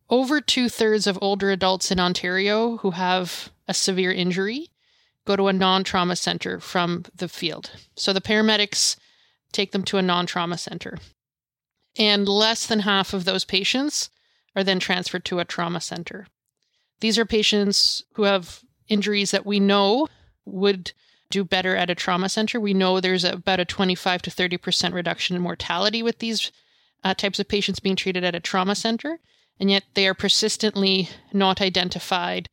Over 0.10 0.42
two 0.42 0.70
thirds 0.70 1.08
of 1.08 1.18
older 1.22 1.50
adults 1.50 1.92
in 1.92 2.00
Ontario 2.00 2.78
who 2.78 2.92
have 2.92 3.50
a 3.68 3.74
severe 3.74 4.12
injury 4.12 4.70
go 5.26 5.36
to 5.36 5.48
a 5.48 5.54
non 5.54 5.84
trauma 5.84 6.16
center 6.16 6.60
from 6.60 7.06
the 7.16 7.28
field. 7.28 7.72
So 7.96 8.14
the 8.14 8.22
paramedics 8.22 8.96
take 9.52 9.72
them 9.72 9.84
to 9.84 9.98
a 9.98 10.04
non 10.04 10.28
trauma 10.28 10.58
center. 10.58 11.00
And 11.98 12.28
less 12.28 12.66
than 12.66 12.82
half 12.82 13.14
of 13.14 13.26
those 13.26 13.46
patients 13.46 14.10
are 14.56 14.64
then 14.64 14.80
transferred 14.80 15.26
to 15.26 15.40
a 15.40 15.46
trauma 15.46 15.82
center. 15.82 16.28
These 17.00 17.18
are 17.18 17.26
patients 17.26 18.04
who 18.14 18.24
have 18.24 18.62
injuries 18.88 19.32
that 19.32 19.46
we 19.46 19.60
know 19.60 20.08
would 20.46 20.94
do 21.30 21.44
better 21.44 21.76
at 21.76 21.90
a 21.90 21.96
trauma 21.96 22.30
center. 22.30 22.60
We 22.60 22.74
know 22.74 23.00
there's 23.00 23.24
about 23.24 23.60
a 23.60 23.66
25 23.66 24.22
to 24.24 24.30
30% 24.30 24.94
reduction 24.94 25.36
in 25.36 25.42
mortality 25.42 26.04
with 26.04 26.20
these 26.20 26.52
uh, 27.04 27.14
types 27.14 27.40
of 27.40 27.48
patients 27.48 27.80
being 27.80 27.96
treated 27.96 28.24
at 28.24 28.36
a 28.36 28.40
trauma 28.40 28.76
center, 28.76 29.20
and 29.60 29.70
yet 29.70 29.84
they 29.94 30.08
are 30.08 30.14
persistently 30.14 31.10
not 31.34 31.62
identified 31.62 32.50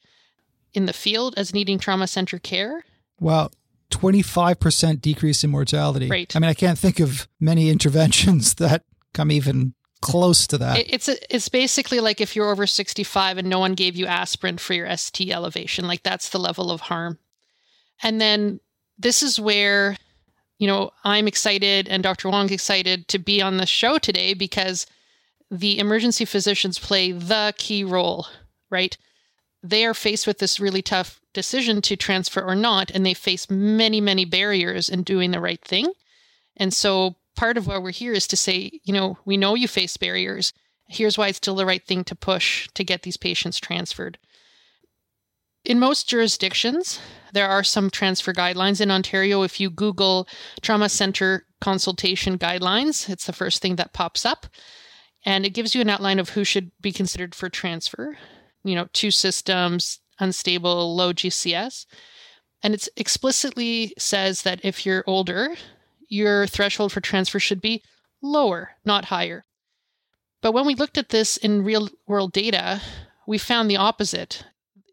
in 0.72 0.87
the 0.87 0.92
field 0.92 1.35
as 1.37 1.55
needing 1.55 1.78
trauma 1.78 2.07
center 2.07 2.38
care. 2.38 2.85
Wow. 3.20 3.50
25% 3.90 5.00
decrease 5.02 5.44
in 5.44 5.50
mortality. 5.50 6.09
Right. 6.09 6.35
I 6.35 6.38
mean, 6.38 6.48
I 6.48 6.55
can't 6.55 6.78
think 6.78 6.98
of 6.98 7.28
many 7.38 7.68
interventions 7.74 8.55
that 8.55 8.85
come 9.14 9.31
even 9.31 9.75
close 10.01 10.46
to 10.48 10.59
that. 10.59 10.85
It's 10.88 11.09
a, 11.09 11.35
it's 11.35 11.48
basically 11.48 12.01
like 12.01 12.20
if 12.20 12.35
you're 12.35 12.51
over 12.51 12.66
65 12.66 13.38
and 13.38 13.48
no 13.48 13.59
one 13.59 13.75
gave 13.75 13.96
you 13.96 14.07
aspirin 14.07 14.59
for 14.59 14.75
your 14.75 14.94
ST 14.96 15.31
elevation, 15.31 15.87
like 15.87 16.03
that's 16.03 16.31
the 16.31 16.40
level 16.40 16.70
of 16.70 16.83
harm. 16.83 17.18
And 18.03 18.20
then 18.20 18.61
this 18.98 19.22
is 19.22 19.38
where 19.40 19.96
you 20.59 20.68
know, 20.68 20.92
I'm 21.03 21.27
excited 21.27 21.88
and 21.88 22.05
Dr. 22.05 22.31
Wong's 22.31 22.53
excited 22.53 23.09
to 23.09 23.18
be 23.18 23.42
on 23.42 23.57
the 23.57 23.66
show 23.66 23.98
today 23.98 24.33
because 24.33 24.87
the 25.51 25.81
emergency 25.81 26.25
physicians 26.25 26.79
play 26.79 27.11
the 27.11 27.53
key 27.59 27.83
role, 27.83 28.29
right? 28.70 28.96
they 29.62 29.85
are 29.85 29.94
faced 29.94 30.27
with 30.27 30.38
this 30.38 30.59
really 30.59 30.83
tough 30.83 31.20
decision 31.33 31.81
to 31.83 31.96
transfer 31.96 32.42
or 32.42 32.55
not, 32.55 32.90
and 32.90 33.07
they 33.07 33.14
face 33.14 33.48
many, 33.48 34.01
many 34.01 34.25
barriers 34.25 34.88
in 34.88 35.03
doing 35.03 35.31
the 35.31 35.40
right 35.40 35.62
thing. 35.62 35.92
And 36.57 36.75
so 36.75 37.16
part 37.36 37.56
of 37.56 37.66
why 37.66 37.78
we're 37.78 37.90
here 37.90 38.12
is 38.12 38.26
to 38.28 38.36
say, 38.36 38.80
you 38.84 38.92
know, 38.92 39.18
we 39.24 39.36
know 39.36 39.54
you 39.54 39.68
face 39.68 39.96
barriers. 39.96 40.52
Here's 40.88 41.16
why 41.16 41.28
it's 41.28 41.38
still 41.38 41.54
the 41.54 41.66
right 41.66 41.84
thing 41.86 42.04
to 42.04 42.14
push 42.14 42.68
to 42.74 42.84
get 42.84 43.02
these 43.02 43.16
patients 43.16 43.58
transferred. 43.58 44.18
in 45.64 45.78
most 45.78 46.08
jurisdictions, 46.08 46.98
there 47.32 47.48
are 47.48 47.62
some 47.62 47.88
transfer 47.88 48.32
guidelines. 48.32 48.80
In 48.80 48.90
Ontario, 48.90 49.42
if 49.42 49.60
you 49.60 49.70
Google 49.70 50.26
trauma 50.60 50.88
center 50.88 51.46
consultation 51.60 52.36
guidelines, 52.36 53.08
it's 53.08 53.26
the 53.26 53.32
first 53.32 53.62
thing 53.62 53.76
that 53.76 53.92
pops 53.92 54.26
up. 54.26 54.46
And 55.24 55.46
it 55.46 55.50
gives 55.50 55.74
you 55.74 55.80
an 55.80 55.88
outline 55.88 56.18
of 56.18 56.30
who 56.30 56.42
should 56.42 56.72
be 56.80 56.90
considered 56.92 57.34
for 57.34 57.48
transfer. 57.48 58.18
You 58.64 58.74
know, 58.74 58.88
two 58.92 59.12
systems, 59.12 60.00
unstable, 60.18 60.96
low 60.96 61.12
GCS. 61.12 61.86
And 62.64 62.74
it 62.74 62.88
explicitly 62.96 63.94
says 63.98 64.42
that 64.42 64.60
if 64.64 64.84
you're 64.84 65.04
older, 65.06 65.54
your 66.12 66.46
threshold 66.46 66.92
for 66.92 67.01
transfer 67.01 67.40
should 67.40 67.62
be 67.62 67.83
lower, 68.20 68.72
not 68.85 69.07
higher. 69.07 69.46
But 70.42 70.53
when 70.53 70.66
we 70.66 70.75
looked 70.75 70.98
at 70.98 71.09
this 71.09 71.38
in 71.38 71.64
real 71.64 71.88
world 72.07 72.33
data, 72.33 72.83
we 73.27 73.38
found 73.38 73.70
the 73.70 73.79
opposite. 73.79 74.44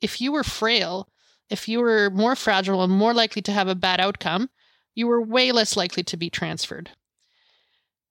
If 0.02 0.22
you 0.22 0.32
were 0.32 0.46
frail, 0.46 1.10
if 1.50 1.68
you 1.68 1.82
were 1.82 2.10
more 2.10 2.38
fragile 2.38 2.82
and 2.82 2.94
more 2.94 3.14
likely 3.14 3.42
to 3.42 3.52
have 3.52 3.68
a 3.68 3.76
bad 3.76 4.00
outcome, 4.00 4.50
you 4.96 5.08
were 5.08 5.22
way 5.22 5.52
less 5.52 5.76
likely 5.76 6.04
to 6.04 6.16
be 6.16 6.30
transferred. 6.30 6.92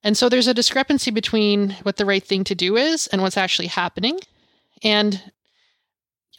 And 0.03 0.17
so 0.17 0.29
there's 0.29 0.47
a 0.47 0.55
discrepancy 0.55 1.11
between 1.11 1.77
what 1.85 1.97
the 1.97 2.07
right 2.07 2.23
thing 2.23 2.45
to 2.45 2.55
do 2.55 2.77
is 2.77 3.07
and 3.07 3.23
what's 3.23 3.39
actually 3.39 3.69
happening. 3.69 4.21
And 4.83 5.33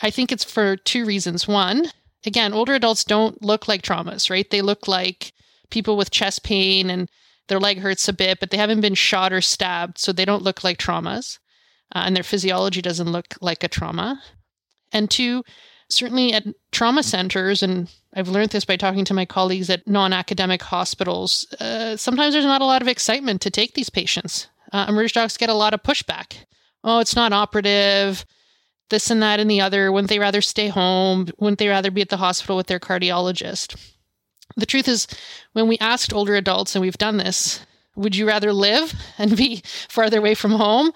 I 0.03 0.11
think 0.11 0.31
it's 0.31 0.43
for 0.43 0.77
two 0.77 1.03
reasons. 1.03 1.47
One, 1.47 1.87
again, 2.27 2.53
older 2.53 2.75
adults 2.75 3.03
don't 3.03 3.41
look 3.41 3.67
like 3.67 3.81
traumas, 3.81 4.29
right? 4.29 4.49
They 4.49 4.61
look 4.61 4.87
like 4.87 5.33
people 5.69 5.97
with 5.97 6.11
chest 6.11 6.43
pain 6.43 6.89
and 6.89 7.09
their 7.47 7.59
leg 7.59 7.79
hurts 7.79 8.07
a 8.07 8.13
bit, 8.13 8.39
but 8.39 8.51
they 8.51 8.57
haven't 8.57 8.81
been 8.81 8.95
shot 8.95 9.33
or 9.33 9.41
stabbed, 9.41 9.97
so 9.97 10.11
they 10.11 10.25
don't 10.25 10.43
look 10.43 10.63
like 10.63 10.77
traumas. 10.77 11.39
Uh, 11.93 12.03
and 12.05 12.15
their 12.15 12.23
physiology 12.23 12.81
doesn't 12.81 13.11
look 13.11 13.35
like 13.41 13.63
a 13.63 13.67
trauma. 13.67 14.21
And 14.91 15.09
two, 15.09 15.43
certainly 15.89 16.33
at 16.33 16.45
trauma 16.71 17.03
centers, 17.03 17.63
and 17.63 17.89
I've 18.15 18.29
learned 18.29 18.51
this 18.51 18.65
by 18.65 18.77
talking 18.77 19.05
to 19.05 19.13
my 19.13 19.25
colleagues 19.25 19.69
at 19.69 19.87
non 19.87 20.13
academic 20.13 20.61
hospitals, 20.61 21.51
uh, 21.59 21.97
sometimes 21.97 22.33
there's 22.33 22.45
not 22.45 22.61
a 22.61 22.65
lot 22.65 22.81
of 22.81 22.87
excitement 22.87 23.41
to 23.41 23.49
take 23.49 23.73
these 23.73 23.89
patients. 23.89 24.47
Uh, 24.71 24.85
emerge 24.87 25.13
docs 25.13 25.37
get 25.37 25.49
a 25.49 25.53
lot 25.53 25.73
of 25.73 25.81
pushback. 25.81 26.45
Oh, 26.83 26.99
it's 26.99 27.15
not 27.15 27.33
operative, 27.33 28.25
this 28.89 29.09
and 29.09 29.21
that 29.21 29.39
and 29.39 29.49
the 29.49 29.61
other. 29.61 29.91
Wouldn't 29.91 30.09
they 30.09 30.19
rather 30.19 30.41
stay 30.41 30.67
home? 30.67 31.27
Wouldn't 31.39 31.59
they 31.59 31.67
rather 31.67 31.91
be 31.91 32.01
at 32.01 32.09
the 32.09 32.17
hospital 32.17 32.55
with 32.55 32.67
their 32.67 32.79
cardiologist? 32.79 33.75
The 34.59 34.65
truth 34.65 34.87
is, 34.87 35.07
when 35.53 35.67
we 35.67 35.77
asked 35.79 36.13
older 36.13 36.35
adults, 36.35 36.75
and 36.75 36.81
we've 36.81 36.97
done 36.97 37.17
this, 37.17 37.65
would 37.95 38.15
you 38.15 38.27
rather 38.27 38.53
live 38.53 38.93
and 39.17 39.35
be 39.35 39.61
farther 39.89 40.19
away 40.19 40.35
from 40.35 40.51
home 40.51 40.91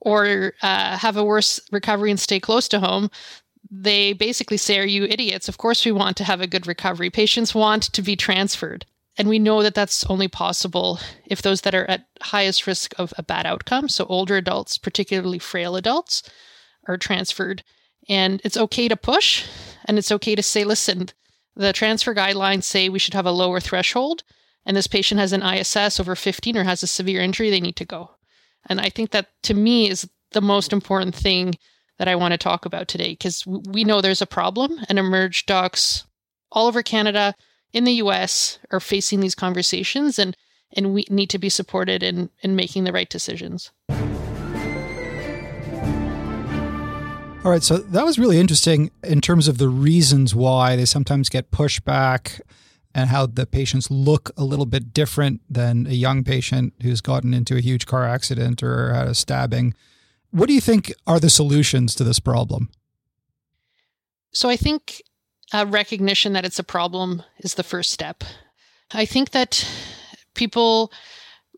or 0.00 0.54
uh, 0.62 0.98
have 0.98 1.16
a 1.16 1.24
worse 1.24 1.60
recovery 1.72 2.10
and 2.10 2.20
stay 2.20 2.40
close 2.40 2.68
to 2.68 2.80
home? 2.80 3.10
They 3.70 4.12
basically 4.12 4.58
say, 4.58 4.78
Are 4.78 4.86
you 4.86 5.04
idiots? 5.04 5.48
Of 5.48 5.58
course, 5.58 5.84
we 5.84 5.92
want 5.92 6.16
to 6.18 6.24
have 6.24 6.40
a 6.40 6.46
good 6.46 6.66
recovery. 6.66 7.10
Patients 7.10 7.54
want 7.54 7.84
to 7.84 8.02
be 8.02 8.16
transferred. 8.16 8.84
And 9.16 9.28
we 9.28 9.38
know 9.38 9.62
that 9.62 9.74
that's 9.74 10.04
only 10.06 10.26
possible 10.26 10.98
if 11.24 11.40
those 11.40 11.60
that 11.60 11.74
are 11.74 11.88
at 11.88 12.06
highest 12.20 12.66
risk 12.66 12.94
of 12.98 13.14
a 13.16 13.22
bad 13.22 13.46
outcome, 13.46 13.88
so 13.88 14.04
older 14.06 14.36
adults, 14.36 14.76
particularly 14.76 15.38
frail 15.38 15.76
adults, 15.76 16.22
are 16.88 16.96
transferred. 16.96 17.62
And 18.08 18.40
it's 18.44 18.56
okay 18.56 18.88
to 18.88 18.96
push 18.96 19.46
and 19.84 19.98
it's 19.98 20.10
okay 20.10 20.34
to 20.34 20.42
say, 20.42 20.64
listen, 20.64 21.10
the 21.56 21.72
transfer 21.72 22.14
guidelines 22.14 22.64
say 22.64 22.88
we 22.88 22.98
should 22.98 23.14
have 23.14 23.26
a 23.26 23.32
lower 23.32 23.60
threshold, 23.60 24.22
and 24.66 24.76
this 24.76 24.86
patient 24.86 25.20
has 25.20 25.32
an 25.32 25.42
ISS 25.42 26.00
over 26.00 26.16
15 26.16 26.56
or 26.56 26.64
has 26.64 26.82
a 26.82 26.86
severe 26.86 27.20
injury, 27.20 27.50
they 27.50 27.60
need 27.60 27.76
to 27.76 27.84
go. 27.84 28.12
And 28.66 28.80
I 28.80 28.88
think 28.88 29.10
that 29.10 29.28
to 29.44 29.54
me 29.54 29.88
is 29.88 30.08
the 30.32 30.40
most 30.40 30.72
important 30.72 31.14
thing 31.14 31.54
that 31.98 32.08
I 32.08 32.16
want 32.16 32.32
to 32.32 32.38
talk 32.38 32.66
about 32.66 32.88
today 32.88 33.10
because 33.10 33.46
we 33.46 33.84
know 33.84 34.00
there's 34.00 34.22
a 34.22 34.26
problem, 34.26 34.80
and 34.88 34.98
Emerge 34.98 35.46
docs 35.46 36.04
all 36.50 36.66
over 36.66 36.82
Canada, 36.82 37.34
in 37.72 37.84
the 37.84 37.94
US, 37.94 38.58
are 38.70 38.80
facing 38.80 39.20
these 39.20 39.34
conversations, 39.34 40.18
and, 40.18 40.36
and 40.72 40.94
we 40.94 41.04
need 41.10 41.30
to 41.30 41.38
be 41.38 41.48
supported 41.48 42.02
in, 42.02 42.30
in 42.40 42.56
making 42.56 42.84
the 42.84 42.92
right 42.92 43.10
decisions. 43.10 43.72
All 47.44 47.50
right, 47.50 47.62
so 47.62 47.76
that 47.76 48.06
was 48.06 48.18
really 48.18 48.40
interesting 48.40 48.90
in 49.02 49.20
terms 49.20 49.48
of 49.48 49.58
the 49.58 49.68
reasons 49.68 50.34
why 50.34 50.76
they 50.76 50.86
sometimes 50.86 51.28
get 51.28 51.50
pushed 51.50 51.84
back 51.84 52.40
and 52.94 53.10
how 53.10 53.26
the 53.26 53.44
patients 53.44 53.90
look 53.90 54.30
a 54.38 54.44
little 54.44 54.64
bit 54.64 54.94
different 54.94 55.42
than 55.50 55.86
a 55.86 55.92
young 55.92 56.24
patient 56.24 56.72
who's 56.80 57.02
gotten 57.02 57.34
into 57.34 57.54
a 57.54 57.60
huge 57.60 57.84
car 57.84 58.06
accident 58.06 58.62
or 58.62 58.94
had 58.94 59.08
a 59.08 59.14
stabbing. 59.14 59.74
What 60.30 60.46
do 60.46 60.54
you 60.54 60.60
think 60.62 60.90
are 61.06 61.20
the 61.20 61.28
solutions 61.28 61.94
to 61.96 62.04
this 62.04 62.18
problem? 62.18 62.70
So 64.32 64.48
I 64.48 64.56
think 64.56 65.02
a 65.52 65.66
recognition 65.66 66.32
that 66.32 66.46
it's 66.46 66.58
a 66.58 66.64
problem 66.64 67.22
is 67.40 67.54
the 67.54 67.62
first 67.62 67.92
step. 67.92 68.24
I 68.90 69.04
think 69.04 69.32
that 69.32 69.68
people 70.34 70.90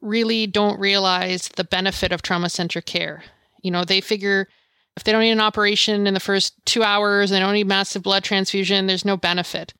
really 0.02 0.48
don't 0.48 0.80
realize 0.80 1.46
the 1.54 1.62
benefit 1.62 2.10
of 2.10 2.22
trauma 2.22 2.50
centric 2.50 2.86
care. 2.86 3.22
You 3.62 3.70
know, 3.70 3.84
they 3.84 4.00
figure 4.00 4.48
if 4.96 5.04
they 5.04 5.12
don't 5.12 5.20
need 5.20 5.30
an 5.32 5.40
operation 5.40 6.06
in 6.06 6.14
the 6.14 6.20
first 6.20 6.54
two 6.64 6.82
hours, 6.82 7.30
they 7.30 7.38
don't 7.38 7.54
need 7.54 7.66
massive 7.66 8.02
blood 8.02 8.24
transfusion, 8.24 8.86
there's 8.86 9.04
no 9.04 9.16
benefit. 9.16 9.74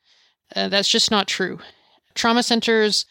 Uh, 0.54 0.68
that's 0.68 0.88
just 0.88 1.10
not 1.10 1.26
true. 1.26 1.58
Trauma 2.14 2.42
centers 2.42 3.06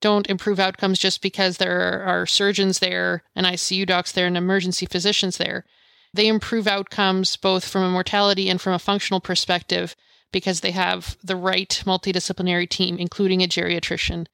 don't 0.00 0.28
improve 0.28 0.58
outcomes 0.58 0.98
just 0.98 1.20
because 1.22 1.58
there 1.58 2.02
are 2.02 2.26
surgeons 2.26 2.78
there 2.78 3.22
and 3.36 3.46
ICU 3.46 3.86
docs 3.86 4.12
there 4.12 4.26
and 4.26 4.36
emergency 4.36 4.86
physicians 4.86 5.36
there. 5.36 5.64
They 6.12 6.26
improve 6.26 6.66
outcomes 6.66 7.36
both 7.36 7.68
from 7.68 7.82
a 7.82 7.90
mortality 7.90 8.48
and 8.48 8.60
from 8.60 8.72
a 8.72 8.78
functional 8.78 9.20
perspective 9.20 9.94
because 10.32 10.60
they 10.60 10.70
have 10.70 11.16
the 11.22 11.36
right 11.36 11.82
multidisciplinary 11.84 12.68
team, 12.68 12.96
including 12.98 13.42
a 13.42 13.48
geriatrician. 13.48 14.26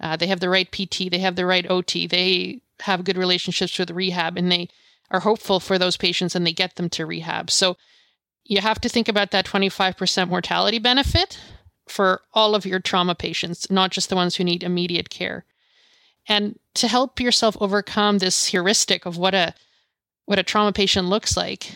Uh, 0.00 0.16
they 0.16 0.26
have 0.26 0.40
the 0.40 0.50
right 0.50 0.70
PT, 0.70 1.10
they 1.10 1.18
have 1.18 1.36
the 1.36 1.46
right 1.46 1.68
OT, 1.70 2.06
they 2.06 2.60
have 2.80 3.04
good 3.04 3.16
relationships 3.16 3.78
with 3.78 3.90
rehab, 3.90 4.36
and 4.36 4.50
they 4.50 4.68
are 5.14 5.20
hopeful 5.20 5.60
for 5.60 5.78
those 5.78 5.96
patients 5.96 6.34
and 6.34 6.44
they 6.44 6.52
get 6.52 6.74
them 6.74 6.90
to 6.90 7.06
rehab. 7.06 7.48
So 7.48 7.76
you 8.42 8.60
have 8.60 8.80
to 8.80 8.88
think 8.88 9.08
about 9.08 9.30
that 9.30 9.46
25% 9.46 10.28
mortality 10.28 10.80
benefit 10.80 11.38
for 11.88 12.22
all 12.32 12.56
of 12.56 12.66
your 12.66 12.80
trauma 12.80 13.14
patients, 13.14 13.70
not 13.70 13.92
just 13.92 14.08
the 14.08 14.16
ones 14.16 14.34
who 14.34 14.44
need 14.44 14.64
immediate 14.64 15.10
care. 15.10 15.44
And 16.26 16.58
to 16.74 16.88
help 16.88 17.20
yourself 17.20 17.56
overcome 17.60 18.18
this 18.18 18.46
heuristic 18.46 19.06
of 19.06 19.16
what 19.16 19.34
a 19.34 19.54
what 20.26 20.38
a 20.38 20.42
trauma 20.42 20.72
patient 20.72 21.06
looks 21.06 21.36
like, 21.36 21.72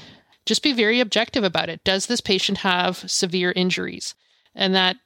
just 0.47 0.63
be 0.63 0.73
very 0.73 1.01
objective 1.01 1.45
about 1.45 1.69
it. 1.69 1.85
Does 1.85 2.07
this 2.07 2.23
patient 2.23 2.59
have 2.59 3.09
severe 3.09 3.53
injuries? 3.55 4.15
And 4.55 4.75
that 4.75 4.97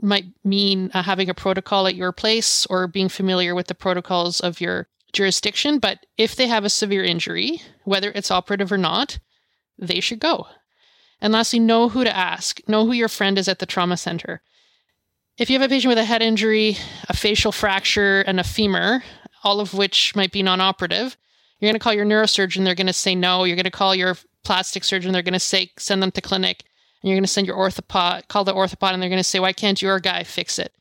might 0.00 0.24
mean 0.42 0.90
uh, 0.94 1.02
having 1.02 1.28
a 1.28 1.34
protocol 1.34 1.86
at 1.86 1.94
your 1.94 2.12
place 2.12 2.66
or 2.66 2.88
being 2.88 3.10
familiar 3.10 3.54
with 3.54 3.66
the 3.66 3.74
protocols 3.74 4.40
of 4.40 4.60
your 4.60 4.88
jurisdiction, 5.12 5.78
but 5.78 6.04
if 6.16 6.34
they 6.34 6.46
have 6.46 6.64
a 6.64 6.70
severe 6.70 7.04
injury, 7.04 7.62
whether 7.84 8.10
it's 8.14 8.30
operative 8.30 8.72
or 8.72 8.78
not, 8.78 9.18
they 9.78 10.00
should 10.00 10.20
go. 10.20 10.46
And 11.20 11.32
lastly, 11.32 11.60
know 11.60 11.88
who 11.88 12.04
to 12.04 12.16
ask. 12.16 12.60
Know 12.68 12.84
who 12.86 12.92
your 12.92 13.08
friend 13.08 13.38
is 13.38 13.48
at 13.48 13.58
the 13.58 13.66
trauma 13.66 13.96
center. 13.96 14.42
If 15.38 15.48
you 15.48 15.58
have 15.58 15.66
a 15.66 15.72
patient 15.72 15.90
with 15.90 15.98
a 15.98 16.04
head 16.04 16.20
injury, 16.20 16.76
a 17.08 17.14
facial 17.14 17.52
fracture, 17.52 18.22
and 18.22 18.40
a 18.40 18.44
femur, 18.44 19.02
all 19.44 19.60
of 19.60 19.72
which 19.72 20.14
might 20.14 20.32
be 20.32 20.42
non 20.42 20.60
operative, 20.60 21.16
you're 21.58 21.68
going 21.68 21.78
to 21.78 21.82
call 21.82 21.94
your 21.94 22.04
neurosurgeon. 22.04 22.64
They're 22.64 22.74
going 22.74 22.86
to 22.88 22.92
say 22.92 23.14
no. 23.14 23.44
You're 23.44 23.56
going 23.56 23.64
to 23.64 23.70
call 23.70 23.94
your 23.94 24.16
plastic 24.44 24.82
surgeon. 24.82 25.12
They're 25.12 25.22
going 25.22 25.32
to 25.32 25.40
say 25.40 25.70
send 25.78 26.02
them 26.02 26.10
to 26.12 26.20
clinic. 26.20 26.64
And 27.02 27.08
you're 27.08 27.16
going 27.16 27.24
to 27.24 27.28
send 27.28 27.46
your 27.46 27.56
orthopod, 27.56 28.28
call 28.28 28.44
the 28.44 28.52
orthopod, 28.52 28.92
and 28.92 29.00
they're 29.00 29.08
going 29.08 29.18
to 29.18 29.24
say, 29.24 29.40
why 29.40 29.52
can't 29.52 29.80
your 29.80 30.00
guy 30.00 30.24
fix 30.24 30.58
it? 30.58 30.72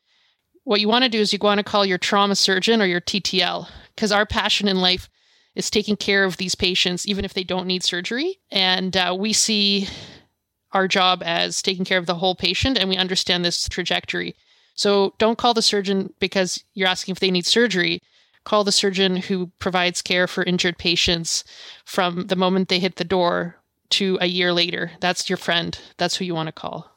What 0.64 0.82
you 0.82 0.88
want 0.88 1.04
to 1.04 1.10
do 1.10 1.20
is 1.20 1.34
you 1.34 1.40
want 1.42 1.60
to 1.60 1.64
call 1.64 1.86
your 1.86 1.98
trauma 1.98 2.36
surgeon 2.36 2.82
or 2.82 2.86
your 2.86 3.02
TTL 3.02 3.68
because 3.96 4.12
our 4.12 4.26
passion 4.26 4.68
in 4.68 4.82
life 4.82 5.10
is 5.56 5.70
taking 5.70 5.96
care 5.96 6.24
of 6.24 6.38
these 6.38 6.56
patients, 6.56 7.06
even 7.08 7.26
if 7.26 7.34
they 7.34 7.44
don't 7.44 7.68
need 7.68 7.84
surgery. 7.84 8.40
And 8.52 8.96
uh, 8.96 9.16
we 9.18 9.34
see 9.34 9.88
our 10.72 10.88
job 10.88 11.22
as 11.26 11.62
taking 11.62 11.86
care 11.86 11.98
of 11.98 12.06
the 12.06 12.16
whole 12.16 12.36
patient, 12.36 12.78
and 12.78 12.90
we 12.90 12.96
understand 12.98 13.44
this 13.44 13.68
trajectory. 13.68 14.36
So 14.76 15.14
don't 15.18 15.38
call 15.38 15.54
the 15.54 15.62
surgeon 15.62 16.14
because 16.20 16.64
you're 16.74 16.88
asking 16.88 17.14
if 17.14 17.20
they 17.20 17.32
need 17.32 17.46
surgery. 17.46 18.02
Call 18.44 18.64
the 18.64 18.72
surgeon 18.72 19.18
who 19.18 19.52
provides 19.60 20.02
care 20.02 20.28
for 20.28 20.44
injured 20.44 20.78
patients 20.78 21.44
from 21.86 22.28
the 22.28 22.36
moment 22.36 22.70
they 22.70 22.80
hit 22.80 22.96
the 22.96 23.04
door 23.04 23.58
to 23.92 24.18
a 24.22 24.26
year 24.26 24.54
later. 24.54 24.92
That's 25.02 25.30
your 25.30 25.38
friend. 25.38 25.78
That's 25.98 26.16
who 26.16 26.26
you 26.26 26.34
want 26.34 26.48
to 26.48 26.54
call. 26.54 26.90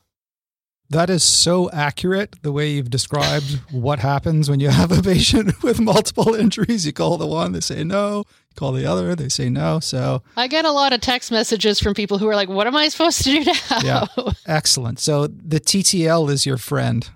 That 0.94 1.10
is 1.10 1.24
so 1.24 1.68
accurate 1.72 2.36
the 2.42 2.52
way 2.52 2.70
you've 2.70 2.88
described 2.88 3.60
what 3.72 3.98
happens 3.98 4.48
when 4.48 4.60
you 4.60 4.68
have 4.68 4.92
a 4.96 5.02
patient 5.02 5.60
with 5.64 5.80
multiple 5.80 6.36
injuries. 6.36 6.86
You 6.86 6.92
call 6.92 7.18
the 7.18 7.26
one, 7.26 7.50
they 7.50 7.58
say 7.58 7.82
no. 7.82 8.18
You 8.18 8.54
call 8.54 8.70
the 8.70 8.86
other, 8.86 9.16
they 9.16 9.28
say 9.28 9.48
no. 9.48 9.80
So 9.80 10.22
I 10.36 10.46
get 10.46 10.64
a 10.64 10.70
lot 10.70 10.92
of 10.92 11.00
text 11.00 11.32
messages 11.32 11.80
from 11.80 11.94
people 11.94 12.18
who 12.18 12.28
are 12.28 12.36
like, 12.36 12.48
What 12.48 12.68
am 12.68 12.76
I 12.76 12.86
supposed 12.86 13.24
to 13.24 13.24
do 13.24 13.44
now? 13.44 13.80
Yeah. 13.82 14.06
Excellent. 14.46 15.00
So 15.00 15.26
the 15.26 15.58
TTL 15.58 16.30
is 16.30 16.46
your 16.46 16.58
friend. 16.58 17.10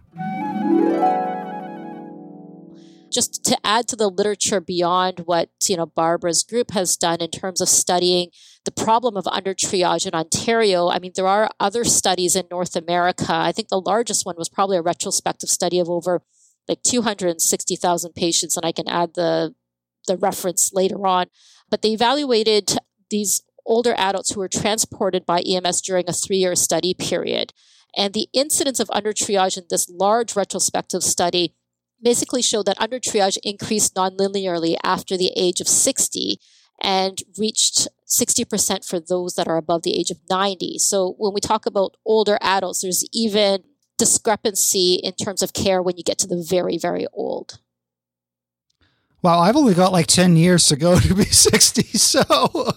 Just 3.10 3.44
to 3.44 3.58
add 3.64 3.88
to 3.88 3.96
the 3.96 4.08
literature 4.08 4.60
beyond 4.60 5.20
what, 5.20 5.50
you 5.66 5.76
know, 5.76 5.86
Barbara's 5.86 6.42
group 6.42 6.72
has 6.72 6.96
done 6.96 7.20
in 7.20 7.30
terms 7.30 7.60
of 7.60 7.68
studying 7.68 8.30
the 8.64 8.84
problem 8.84 9.16
of 9.16 9.26
under 9.28 9.54
triage 9.54 10.06
in 10.06 10.14
Ontario, 10.14 10.88
I 10.88 10.98
mean, 10.98 11.12
there 11.14 11.26
are 11.26 11.50
other 11.58 11.84
studies 11.84 12.36
in 12.36 12.44
North 12.50 12.76
America. 12.76 13.26
I 13.30 13.52
think 13.52 13.68
the 13.68 13.80
largest 13.80 14.26
one 14.26 14.36
was 14.36 14.48
probably 14.48 14.76
a 14.76 14.82
retrospective 14.82 15.48
study 15.48 15.78
of 15.78 15.88
over 15.88 16.22
like 16.68 16.82
260,000 16.82 18.12
patients, 18.14 18.56
and 18.56 18.66
I 18.66 18.72
can 18.72 18.88
add 18.88 19.14
the 19.14 19.54
the 20.06 20.16
reference 20.16 20.72
later 20.72 21.06
on. 21.06 21.26
But 21.70 21.82
they 21.82 21.92
evaluated 21.92 22.76
these 23.10 23.42
older 23.64 23.94
adults 23.96 24.32
who 24.32 24.40
were 24.40 24.48
transported 24.48 25.24
by 25.24 25.40
EMS 25.40 25.82
during 25.82 26.04
a 26.08 26.12
three 26.12 26.38
year 26.38 26.54
study 26.54 26.94
period. 26.94 27.52
And 27.96 28.12
the 28.12 28.28
incidence 28.32 28.80
of 28.80 28.90
under 28.92 29.12
triage 29.12 29.56
in 29.56 29.64
this 29.70 29.88
large 29.88 30.36
retrospective 30.36 31.02
study 31.02 31.54
basically 32.02 32.42
showed 32.42 32.66
that 32.66 32.80
under 32.80 32.98
triage 32.98 33.38
increased 33.42 33.94
nonlinearly 33.94 34.76
after 34.82 35.16
the 35.16 35.32
age 35.36 35.60
of 35.60 35.68
60 35.68 36.38
and 36.80 37.18
reached 37.36 37.88
60% 38.06 38.88
for 38.88 39.00
those 39.00 39.34
that 39.34 39.48
are 39.48 39.56
above 39.56 39.82
the 39.82 39.98
age 39.98 40.10
of 40.10 40.18
90. 40.30 40.78
So 40.78 41.14
when 41.18 41.34
we 41.34 41.40
talk 41.40 41.66
about 41.66 41.96
older 42.04 42.38
adults, 42.40 42.82
there's 42.82 43.04
even 43.12 43.64
discrepancy 43.98 44.94
in 45.02 45.12
terms 45.12 45.42
of 45.42 45.52
care 45.52 45.82
when 45.82 45.96
you 45.96 46.04
get 46.04 46.18
to 46.18 46.26
the 46.26 46.42
very, 46.42 46.78
very 46.78 47.06
old. 47.12 47.58
Wow, 49.20 49.40
I've 49.40 49.56
only 49.56 49.74
got 49.74 49.92
like 49.92 50.06
10 50.06 50.36
years 50.36 50.66
to 50.68 50.76
go 50.76 50.98
to 51.00 51.14
be 51.14 51.24
60. 51.24 51.82
So 51.98 52.22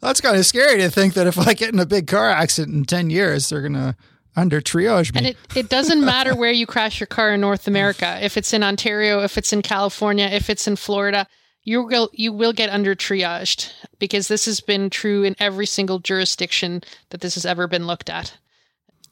that's 0.00 0.20
kind 0.20 0.36
of 0.36 0.46
scary 0.46 0.78
to 0.78 0.90
think 0.90 1.14
that 1.14 1.26
if 1.26 1.38
I 1.38 1.52
get 1.52 1.72
in 1.72 1.78
a 1.78 1.86
big 1.86 2.06
car 2.06 2.30
accident 2.30 2.74
in 2.74 2.84
10 2.84 3.10
years, 3.10 3.48
they're 3.48 3.60
going 3.60 3.74
to 3.74 3.94
under 4.36 4.60
triage 4.60 5.14
me. 5.14 5.18
And 5.18 5.26
it, 5.28 5.36
it 5.56 5.68
doesn't 5.68 6.04
matter 6.04 6.36
where 6.36 6.52
you 6.52 6.66
crash 6.66 7.00
your 7.00 7.06
car 7.06 7.34
in 7.34 7.40
North 7.40 7.66
America. 7.66 8.18
If 8.22 8.36
it's 8.36 8.52
in 8.52 8.62
Ontario, 8.62 9.22
if 9.22 9.38
it's 9.38 9.52
in 9.52 9.62
California, 9.62 10.26
if 10.26 10.50
it's 10.50 10.68
in 10.68 10.76
Florida, 10.76 11.26
you 11.64 11.82
will 11.82 12.10
you 12.12 12.32
will 12.32 12.52
get 12.52 12.70
under 12.70 12.94
triaged 12.94 13.72
because 13.98 14.28
this 14.28 14.44
has 14.44 14.60
been 14.60 14.88
true 14.88 15.24
in 15.24 15.34
every 15.40 15.66
single 15.66 15.98
jurisdiction 15.98 16.82
that 17.10 17.20
this 17.20 17.34
has 17.34 17.44
ever 17.44 17.66
been 17.66 17.86
looked 17.86 18.08
at. 18.08 18.38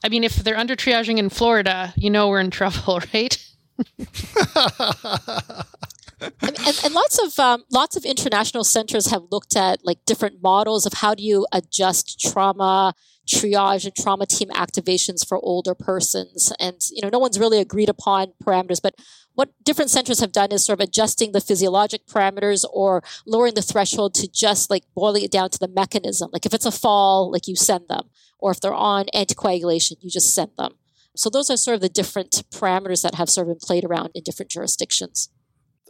I 0.05 0.09
mean, 0.09 0.23
if 0.23 0.37
they're 0.37 0.57
under 0.57 0.77
triaging 0.77 1.19
in 1.19 1.31
Florida, 1.31 1.93
you 1.97 2.11
know 2.11 2.29
we're 2.29 2.41
in 2.41 2.51
trouble, 2.53 3.01
right? 3.13 3.45
and, 6.21 6.79
and, 6.85 6.95
lots 6.95 7.19
of 7.21 7.39
um, 7.41 7.65
lots 7.73 7.97
of 7.97 8.05
international 8.05 8.63
centers 8.63 9.11
have 9.11 9.23
looked 9.33 9.57
at 9.57 9.85
like 9.85 10.05
different 10.05 10.41
models 10.41 10.87
of 10.87 10.93
how 10.95 11.15
do 11.15 11.25
you 11.25 11.47
adjust 11.53 12.21
trauma 12.21 12.95
triage 13.27 13.85
and 13.85 13.95
trauma 13.95 14.27
team 14.27 14.49
activations 14.51 15.27
for 15.27 15.39
older 15.39 15.75
persons. 15.75 16.53
And 16.61 16.77
you 16.91 17.03
know 17.03 17.09
no 17.09 17.19
one's 17.19 17.39
really 17.39 17.61
agreed 17.61 17.89
upon 17.89 18.33
parameters 18.43 18.81
but 18.83 18.95
what 19.35 19.51
different 19.65 19.91
centers 19.91 20.21
have 20.21 20.31
done 20.31 20.53
is 20.53 20.65
sort 20.65 20.81
of 20.81 20.85
adjusting 20.85 21.33
the 21.33 21.41
physiologic 21.41 22.07
parameters 22.07 22.65
or 22.73 23.03
lowering 23.27 23.55
the 23.55 23.63
threshold 23.63 24.15
to 24.15 24.29
just 24.31 24.71
like 24.71 24.85
boiling 24.95 25.25
it 25.25 25.33
down 25.33 25.51
to 25.51 25.59
the 25.59 25.67
mechanism. 25.67 26.31
Like 26.33 26.47
if 26.47 26.55
it's 26.55 26.67
a 26.67 26.71
fall 26.71 27.33
like 27.33 27.49
you 27.49 27.57
send 27.57 27.89
them 27.89 28.11
or 28.39 28.53
if 28.53 28.61
they're 28.61 28.73
on 28.73 29.07
anticoagulation 29.15 29.97
you 30.01 30.11
just 30.11 30.35
send 30.35 30.51
them. 30.57 30.75
So 31.17 31.31
those 31.31 31.51
are 31.51 31.57
sort 31.57 31.77
of 31.77 31.81
the 31.81 31.89
different 31.89 32.43
parameters 32.53 33.03
that 33.03 33.15
have 33.15 33.31
sort 33.31 33.49
of 33.49 33.55
been 33.55 33.67
played 33.67 33.85
around 33.85 34.11
in 34.15 34.23
different 34.23 34.51
jurisdictions. 34.51 35.29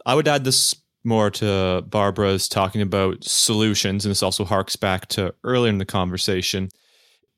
I 0.05 0.15
would 0.15 0.27
add 0.27 0.43
this 0.43 0.75
more 1.03 1.29
to 1.29 1.83
Barbara's 1.87 2.47
talking 2.47 2.81
about 2.81 3.23
solutions, 3.23 4.05
and 4.05 4.11
this 4.11 4.23
also 4.23 4.43
harks 4.43 4.75
back 4.75 5.07
to 5.09 5.33
earlier 5.43 5.69
in 5.69 5.77
the 5.77 5.85
conversation, 5.85 6.69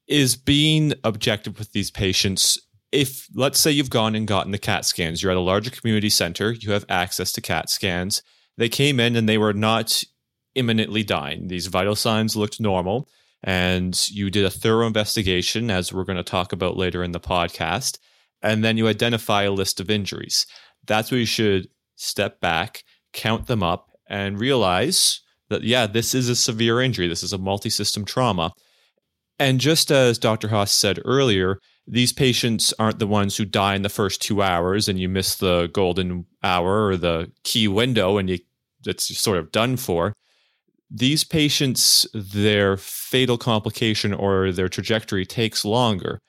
is 0.08 0.36
being 0.36 0.94
objective 1.04 1.60
with 1.60 1.72
these 1.72 1.92
patients. 1.92 2.58
If, 2.92 3.28
let's 3.36 3.60
say, 3.60 3.72
you've 3.72 3.90
gone 3.90 4.16
and 4.16 4.28
gotten 4.28 4.52
the 4.52 4.58
CAT 4.58 4.86
scans, 4.86 5.22
you're 5.22 5.32
at 5.32 5.38
a 5.38 5.42
larger 5.42 5.70
community 5.70 6.10
center, 6.10 6.52
you 6.52 6.72
have 6.72 6.86
access 6.90 7.32
to 7.34 7.42
CAT 7.42 7.70
scans. 7.70 8.24
They 8.58 8.70
came 8.70 9.00
in 9.00 9.16
and 9.16 9.28
they 9.28 9.38
were 9.38 9.54
not 9.54 10.04
imminently 10.56 11.04
dying. 11.04 11.48
These 11.48 11.68
vital 11.68 11.96
signs 11.96 12.36
looked 12.36 12.60
normal, 12.60 13.10
and 13.44 14.10
you 14.10 14.30
did 14.30 14.46
a 14.46 14.50
thorough 14.50 14.88
investigation, 14.88 15.70
as 15.70 15.94
we're 15.94 16.04
going 16.04 16.18
to 16.18 16.24
talk 16.24 16.52
about 16.52 16.78
later 16.78 17.04
in 17.04 17.12
the 17.12 17.20
podcast. 17.20 18.00
And 18.42 18.64
then 18.64 18.78
you 18.78 18.88
identify 18.88 19.44
a 19.44 19.52
list 19.52 19.80
of 19.80 19.90
injuries. 19.90 20.46
That's 20.86 21.12
where 21.12 21.20
you 21.20 21.26
should 21.26 21.68
step 21.96 22.40
back, 22.40 22.84
count 23.14 23.48
them 23.48 23.62
up, 23.62 23.92
and 24.10 24.40
realize 24.40 25.22
that, 25.50 25.64
yeah, 25.64 25.88
this 25.88 26.16
is 26.16 26.30
a 26.30 26.36
severe 26.36 26.82
injury. 26.82 27.08
This 27.08 27.24
is 27.24 27.34
a 27.34 27.38
multi 27.38 27.70
system 27.70 28.06
trauma. 28.06 28.52
And 29.40 29.60
just 29.60 29.92
as 29.92 30.18
Dr. 30.18 30.48
Haas 30.48 30.72
said 30.72 31.00
earlier, 31.06 31.60
these 31.86 32.12
patients 32.12 32.74
aren't 32.80 33.00
the 33.00 33.08
ones 33.08 33.38
who 33.38 33.46
die 33.46 33.76
in 33.76 33.82
the 33.82 33.90
first 33.90 34.22
two 34.22 34.42
hours 34.42 34.90
and 34.90 35.00
you 35.00 35.08
miss 35.08 35.36
the 35.36 35.70
golden 35.74 36.26
hour 36.44 36.88
or 36.88 36.98
the 36.98 37.32
key 37.44 37.68
window 37.68 38.18
and 38.18 38.30
you, 38.30 38.40
it's 38.86 39.18
sort 39.18 39.38
of 39.38 39.52
done 39.52 39.78
for. 39.78 40.14
These 40.90 41.24
patients, 41.24 42.08
their 42.14 42.78
fatal 42.78 43.38
complication 43.38 44.14
or 44.14 44.52
their 44.52 44.70
trajectory 44.70 45.26
takes 45.26 45.64
longer. 45.66 46.20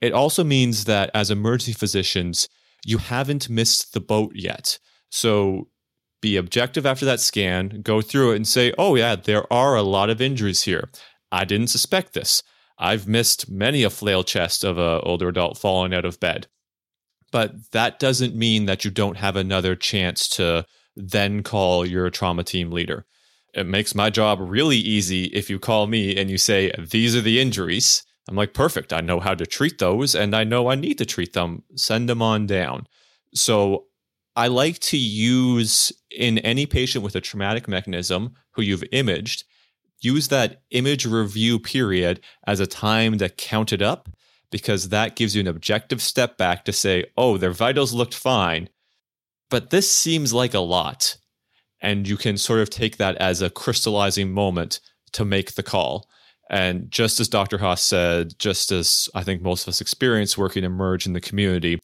It 0.00 0.12
also 0.12 0.42
means 0.42 0.84
that 0.84 1.10
as 1.14 1.30
emergency 1.30 1.72
physicians, 1.72 2.48
you 2.84 2.98
haven't 2.98 3.48
missed 3.48 3.92
the 3.92 4.00
boat 4.00 4.32
yet. 4.34 4.78
So 5.10 5.68
be 6.20 6.36
objective 6.36 6.86
after 6.86 7.04
that 7.04 7.20
scan, 7.20 7.80
go 7.82 8.00
through 8.00 8.32
it 8.32 8.36
and 8.36 8.48
say, 8.48 8.72
oh, 8.78 8.94
yeah, 8.94 9.16
there 9.16 9.50
are 9.52 9.76
a 9.76 9.82
lot 9.82 10.10
of 10.10 10.20
injuries 10.20 10.62
here. 10.62 10.88
I 11.30 11.44
didn't 11.44 11.68
suspect 11.68 12.14
this. 12.14 12.42
I've 12.78 13.06
missed 13.06 13.50
many 13.50 13.82
a 13.82 13.90
flail 13.90 14.24
chest 14.24 14.64
of 14.64 14.78
an 14.78 15.00
older 15.02 15.28
adult 15.28 15.58
falling 15.58 15.94
out 15.94 16.04
of 16.04 16.20
bed. 16.20 16.48
But 17.30 17.72
that 17.72 17.98
doesn't 17.98 18.34
mean 18.34 18.66
that 18.66 18.84
you 18.84 18.90
don't 18.90 19.16
have 19.16 19.36
another 19.36 19.74
chance 19.74 20.28
to 20.30 20.66
then 20.96 21.42
call 21.42 21.84
your 21.84 22.10
trauma 22.10 22.44
team 22.44 22.70
leader. 22.70 23.06
It 23.54 23.66
makes 23.66 23.94
my 23.94 24.10
job 24.10 24.38
really 24.40 24.76
easy 24.76 25.24
if 25.26 25.48
you 25.48 25.58
call 25.58 25.86
me 25.86 26.16
and 26.16 26.30
you 26.30 26.38
say, 26.38 26.72
These 26.78 27.14
are 27.16 27.20
the 27.20 27.40
injuries. 27.40 28.04
I'm 28.28 28.36
like, 28.36 28.54
Perfect. 28.54 28.92
I 28.92 29.00
know 29.00 29.20
how 29.20 29.34
to 29.34 29.46
treat 29.46 29.78
those 29.78 30.14
and 30.14 30.34
I 30.34 30.44
know 30.44 30.68
I 30.68 30.74
need 30.74 30.98
to 30.98 31.06
treat 31.06 31.32
them. 31.32 31.62
Send 31.76 32.08
them 32.08 32.22
on 32.22 32.46
down. 32.46 32.86
So 33.34 33.86
I 34.36 34.48
like 34.48 34.80
to 34.80 34.96
use 34.96 35.92
in 36.10 36.38
any 36.38 36.66
patient 36.66 37.04
with 37.04 37.14
a 37.14 37.20
traumatic 37.20 37.68
mechanism 37.68 38.34
who 38.52 38.62
you've 38.62 38.84
imaged, 38.90 39.44
use 40.00 40.28
that 40.28 40.62
image 40.70 41.06
review 41.06 41.58
period 41.58 42.20
as 42.46 42.60
a 42.60 42.66
time 42.66 43.18
to 43.18 43.28
count 43.28 43.72
it 43.72 43.82
up 43.82 44.08
because 44.50 44.90
that 44.90 45.16
gives 45.16 45.34
you 45.34 45.40
an 45.40 45.48
objective 45.48 46.00
step 46.00 46.36
back 46.36 46.64
to 46.64 46.72
say, 46.72 47.06
oh, 47.16 47.36
their 47.36 47.50
vitals 47.50 47.92
looked 47.92 48.14
fine, 48.14 48.68
but 49.50 49.70
this 49.70 49.90
seems 49.90 50.32
like 50.32 50.54
a 50.54 50.60
lot. 50.60 51.16
And 51.80 52.06
you 52.06 52.16
can 52.16 52.38
sort 52.38 52.60
of 52.60 52.70
take 52.70 52.96
that 52.98 53.16
as 53.16 53.42
a 53.42 53.50
crystallizing 53.50 54.32
moment 54.32 54.80
to 55.12 55.24
make 55.24 55.54
the 55.54 55.62
call. 55.62 56.08
And 56.50 56.90
just 56.90 57.20
as 57.20 57.28
Dr. 57.28 57.58
Haas 57.58 57.82
said, 57.82 58.38
just 58.38 58.70
as 58.70 59.08
I 59.14 59.22
think 59.22 59.42
most 59.42 59.64
of 59.64 59.68
us 59.68 59.80
experience 59.80 60.38
working 60.38 60.64
emerge 60.64 61.06
in 61.06 61.14
the 61.14 61.20
community, 61.20 61.80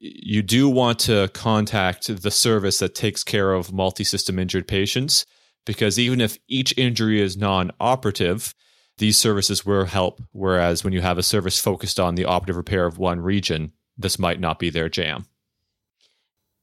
you 0.00 0.42
do 0.42 0.68
want 0.68 0.98
to 1.00 1.28
contact 1.34 2.22
the 2.22 2.30
service 2.30 2.78
that 2.78 2.94
takes 2.94 3.22
care 3.22 3.52
of 3.52 3.72
multi 3.72 4.04
system 4.04 4.38
injured 4.38 4.66
patients 4.66 5.26
because 5.64 5.98
even 5.98 6.20
if 6.20 6.38
each 6.48 6.74
injury 6.76 7.20
is 7.20 7.36
non 7.36 7.70
operative, 7.80 8.54
these 8.98 9.16
services 9.16 9.64
will 9.64 9.84
help. 9.84 10.20
Whereas 10.32 10.84
when 10.84 10.92
you 10.92 11.00
have 11.00 11.18
a 11.18 11.22
service 11.22 11.60
focused 11.60 11.98
on 11.98 12.14
the 12.14 12.24
operative 12.24 12.56
repair 12.56 12.86
of 12.86 12.98
one 12.98 13.20
region, 13.20 13.72
this 13.96 14.18
might 14.18 14.40
not 14.40 14.58
be 14.58 14.70
their 14.70 14.88
jam. 14.88 15.26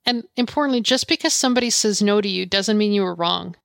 And 0.05 0.25
importantly, 0.38 0.81
just 0.81 1.08
because 1.08 1.34
somebody 1.34 1.69
says 1.69 2.01
no 2.01 2.21
to 2.21 2.29
you 2.29 2.45
doesn't 2.45 2.77
mean 2.77 2.93
you 2.93 3.01
were 3.01 3.15
wrong. 3.15 3.55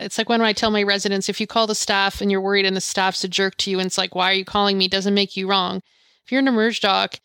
It's 0.00 0.18
like 0.18 0.28
when 0.28 0.40
I 0.40 0.52
tell 0.52 0.72
my 0.72 0.82
residents 0.82 1.28
if 1.28 1.40
you 1.40 1.46
call 1.46 1.68
the 1.68 1.74
staff 1.74 2.20
and 2.20 2.30
you're 2.30 2.40
worried 2.40 2.66
and 2.66 2.76
the 2.76 2.80
staff's 2.80 3.22
a 3.22 3.28
jerk 3.28 3.56
to 3.58 3.70
you 3.70 3.78
and 3.78 3.86
it's 3.86 3.98
like, 3.98 4.14
why 4.14 4.30
are 4.32 4.34
you 4.34 4.44
calling 4.44 4.76
me? 4.76 4.88
doesn't 4.88 5.14
make 5.14 5.36
you 5.36 5.48
wrong. 5.48 5.80
If 6.24 6.32
you're 6.32 6.40
an 6.40 6.48
emerge 6.48 6.80
doc 6.80 7.20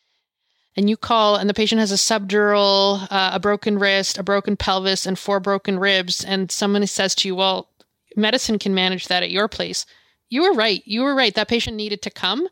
and 0.79 0.89
you 0.89 0.95
call 0.95 1.35
and 1.35 1.49
the 1.49 1.53
patient 1.53 1.79
has 1.79 1.91
a 1.91 1.95
subdural, 1.95 3.05
uh, 3.11 3.31
a 3.33 3.39
broken 3.39 3.77
wrist, 3.77 4.17
a 4.17 4.23
broken 4.23 4.55
pelvis, 4.55 5.05
and 5.05 5.19
four 5.19 5.41
broken 5.41 5.77
ribs, 5.77 6.23
and 6.23 6.49
someone 6.49 6.87
says 6.87 7.13
to 7.15 7.27
you, 7.27 7.35
well, 7.35 7.67
medicine 8.15 8.57
can 8.57 8.73
manage 8.73 9.09
that 9.09 9.21
at 9.21 9.29
your 9.29 9.49
place. 9.49 9.85
You 10.29 10.43
were 10.43 10.53
right. 10.53 10.81
You 10.85 11.01
were 11.01 11.13
right. 11.13 11.35
That 11.35 11.49
patient 11.49 11.75
needed 11.75 12.01
to 12.03 12.09
come 12.09 12.47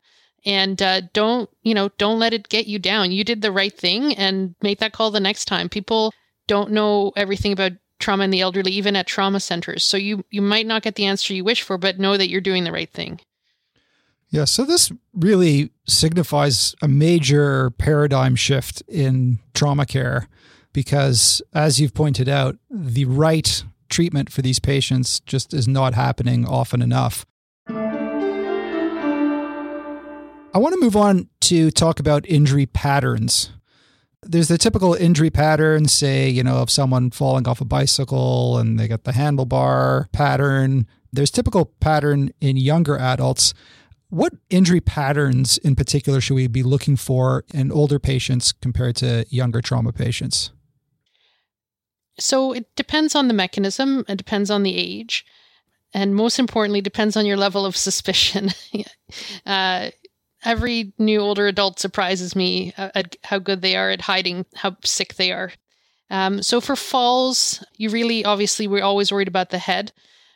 and 0.45 0.81
uh, 0.81 1.03
don't, 1.13 1.49
you 1.63 1.73
know, 1.73 1.87
don't 1.97 2.19
let 2.19 2.33
it 2.33 2.49
get 2.49 2.67
you 2.67 2.79
down. 2.79 3.13
You 3.13 3.23
did 3.23 3.41
the 3.41 3.51
right 3.51 3.73
thing 3.73 4.13
and 4.15 4.55
make 4.61 4.79
that 4.79 4.91
call 4.91 5.09
the 5.09 5.21
next 5.21 5.45
time. 5.45 5.69
People 5.69 6.13
don't 6.47 6.71
know 6.71 7.13
everything 7.15 7.53
about 7.53 7.71
trauma 7.97 8.25
in 8.25 8.31
the 8.31 8.41
elderly, 8.41 8.73
even 8.73 8.97
at 8.97 9.07
trauma 9.07 9.39
centers. 9.39 9.85
So 9.85 9.95
you, 9.95 10.25
you 10.31 10.41
might 10.41 10.67
not 10.67 10.83
get 10.83 10.95
the 10.95 11.05
answer 11.05 11.33
you 11.33 11.45
wish 11.45 11.61
for, 11.61 11.77
but 11.77 11.97
know 11.97 12.17
that 12.17 12.27
you're 12.27 12.41
doing 12.41 12.65
the 12.65 12.73
right 12.73 12.91
thing. 12.91 13.21
Yeah, 14.29 14.43
so 14.43 14.65
this 14.65 14.91
really 15.13 15.71
signifies 15.87 16.75
a 16.81 16.87
major 16.87 17.69
paradigm 17.71 18.35
shift 18.35 18.83
in 18.87 19.39
trauma 19.53 19.85
care 19.85 20.27
because, 20.73 21.41
as 21.53 21.79
you've 21.79 21.93
pointed 21.93 22.27
out, 22.27 22.57
the 22.69 23.05
right 23.05 23.63
treatment 23.89 24.29
for 24.31 24.41
these 24.41 24.59
patients 24.59 25.21
just 25.21 25.53
is 25.53 25.65
not 25.67 25.93
happening 25.93 26.45
often 26.45 26.81
enough. 26.81 27.25
I 30.53 30.59
want 30.59 30.73
to 30.73 30.81
move 30.81 30.97
on 30.97 31.29
to 31.41 31.71
talk 31.71 31.99
about 31.99 32.25
injury 32.25 32.65
patterns. 32.65 33.51
There's 34.23 34.47
the 34.49 34.57
typical 34.57 34.93
injury 34.93 35.29
pattern, 35.29 35.87
say, 35.87 36.27
you 36.27 36.43
know, 36.43 36.57
of 36.57 36.69
someone 36.69 37.11
falling 37.11 37.47
off 37.47 37.61
a 37.61 37.65
bicycle 37.65 38.57
and 38.57 38.77
they 38.79 38.87
got 38.87 39.03
the 39.03 39.11
handlebar 39.11 40.11
pattern. 40.11 40.85
There's 41.13 41.31
typical 41.31 41.65
pattern 41.79 42.31
in 42.41 42.57
younger 42.57 42.97
adults. 42.97 43.53
What 44.09 44.33
injury 44.49 44.79
patterns 44.79 45.57
in 45.57 45.75
particular 45.75 46.21
should 46.21 46.35
we 46.35 46.47
be 46.47 46.63
looking 46.63 46.95
for 46.95 47.43
in 47.53 47.71
older 47.71 47.99
patients 47.99 48.51
compared 48.51 48.95
to 48.97 49.25
younger 49.29 49.61
trauma 49.61 49.91
patients? 49.91 50.51
So 52.19 52.53
it 52.53 52.73
depends 52.75 53.15
on 53.15 53.27
the 53.27 53.33
mechanism, 53.33 54.05
it 54.07 54.15
depends 54.15 54.49
on 54.49 54.63
the 54.63 54.75
age, 54.75 55.25
and 55.93 56.15
most 56.15 56.39
importantly, 56.39 56.81
depends 56.81 57.15
on 57.15 57.25
your 57.25 57.37
level 57.37 57.65
of 57.65 57.77
suspicion. 57.77 58.51
uh, 59.45 59.89
every 60.43 60.93
new 60.97 61.19
older 61.19 61.47
adult 61.47 61.79
surprises 61.79 62.35
me 62.35 62.73
at 62.77 63.15
how 63.23 63.39
good 63.39 63.61
they 63.61 63.75
are 63.75 63.89
at 63.89 64.01
hiding 64.01 64.45
how 64.55 64.77
sick 64.83 65.15
they 65.15 65.31
are. 65.31 65.51
Um, 66.09 66.41
so 66.41 66.61
for 66.61 66.75
falls, 66.75 67.63
you 67.75 67.89
really 67.89 68.23
obviously 68.23 68.67
we're 68.67 68.83
always 68.83 69.11
worried 69.11 69.27
about 69.27 69.49
the 69.49 69.57
head. 69.57 69.91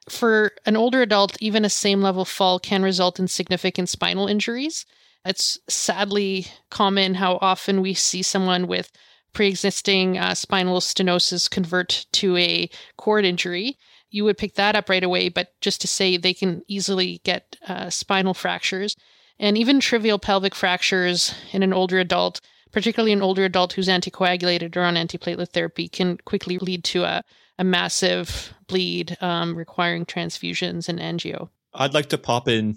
For 0.09 0.51
an 0.65 0.75
older 0.75 1.01
adult, 1.01 1.37
even 1.39 1.63
a 1.63 1.69
same 1.69 2.01
level 2.01 2.25
fall 2.25 2.59
can 2.59 2.83
result 2.83 3.19
in 3.19 3.27
significant 3.27 3.89
spinal 3.89 4.27
injuries. 4.27 4.85
It's 5.23 5.59
sadly 5.69 6.47
common 6.69 7.15
how 7.15 7.37
often 7.41 7.81
we 7.81 7.93
see 7.93 8.23
someone 8.23 8.67
with 8.67 8.91
pre-existing 9.33 10.17
uh, 10.17 10.35
spinal 10.35 10.79
stenosis 10.79 11.49
convert 11.49 12.05
to 12.13 12.35
a 12.37 12.69
cord 12.97 13.25
injury 13.25 13.77
you 14.09 14.25
would 14.25 14.37
pick 14.37 14.55
that 14.55 14.75
up 14.75 14.89
right 14.89 15.03
away 15.03 15.29
but 15.29 15.53
just 15.61 15.81
to 15.81 15.87
say 15.87 16.17
they 16.17 16.33
can 16.33 16.61
easily 16.67 17.21
get 17.23 17.55
uh, 17.67 17.89
spinal 17.89 18.33
fractures 18.33 18.95
and 19.39 19.57
even 19.57 19.79
trivial 19.79 20.19
pelvic 20.19 20.53
fractures 20.53 21.33
in 21.53 21.63
an 21.63 21.73
older 21.73 21.99
adult 21.99 22.41
particularly 22.71 23.13
an 23.13 23.21
older 23.21 23.45
adult 23.45 23.73
who's 23.73 23.87
anticoagulated 23.87 24.75
or 24.75 24.81
on 24.81 24.95
antiplatelet 24.95 25.49
therapy 25.49 25.87
can 25.87 26.17
quickly 26.17 26.57
lead 26.57 26.83
to 26.83 27.03
a, 27.03 27.23
a 27.62 27.63
massive 27.63 28.54
bleed 28.67 29.15
um, 29.21 29.56
requiring 29.56 30.06
transfusions 30.06 30.89
and 30.89 31.00
angio 31.00 31.47
i'd 31.76 31.93
like 31.93 32.10
to 32.10 32.17
pop 32.17 32.47
in 32.47 32.76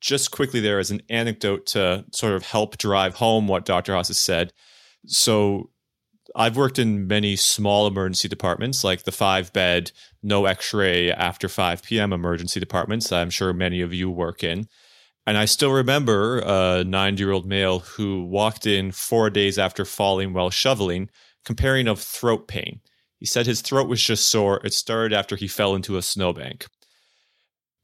just 0.00 0.30
quickly 0.32 0.60
there 0.60 0.78
as 0.78 0.90
an 0.90 1.00
anecdote 1.08 1.64
to 1.64 2.04
sort 2.12 2.34
of 2.34 2.42
help 2.44 2.76
drive 2.76 3.14
home 3.14 3.46
what 3.46 3.64
dr 3.64 3.90
haas 3.92 4.08
has 4.08 4.18
said 4.18 4.52
so 5.06 5.70
I've 6.34 6.56
worked 6.56 6.78
in 6.78 7.06
many 7.06 7.36
small 7.36 7.86
emergency 7.86 8.28
departments, 8.28 8.82
like 8.82 9.04
the 9.04 9.12
five 9.12 9.52
bed, 9.52 9.92
no 10.22 10.44
x 10.44 10.74
ray 10.74 11.10
after 11.12 11.48
5 11.48 11.82
p.m. 11.82 12.12
emergency 12.12 12.60
departments 12.60 13.12
I'm 13.12 13.30
sure 13.30 13.52
many 13.52 13.80
of 13.80 13.94
you 13.94 14.10
work 14.10 14.42
in. 14.42 14.68
And 15.26 15.36
I 15.36 15.44
still 15.44 15.72
remember 15.72 16.38
a 16.40 16.84
90 16.84 17.22
year 17.22 17.32
old 17.32 17.46
male 17.46 17.80
who 17.80 18.24
walked 18.24 18.66
in 18.66 18.92
four 18.92 19.30
days 19.30 19.58
after 19.58 19.84
falling 19.84 20.32
while 20.32 20.50
shoveling, 20.50 21.10
comparing 21.44 21.88
of 21.88 22.00
throat 22.00 22.48
pain. 22.48 22.80
He 23.18 23.26
said 23.26 23.46
his 23.46 23.62
throat 23.62 23.88
was 23.88 24.02
just 24.02 24.28
sore. 24.28 24.60
It 24.64 24.74
started 24.74 25.16
after 25.16 25.36
he 25.36 25.48
fell 25.48 25.74
into 25.74 25.96
a 25.96 26.02
snowbank. 26.02 26.66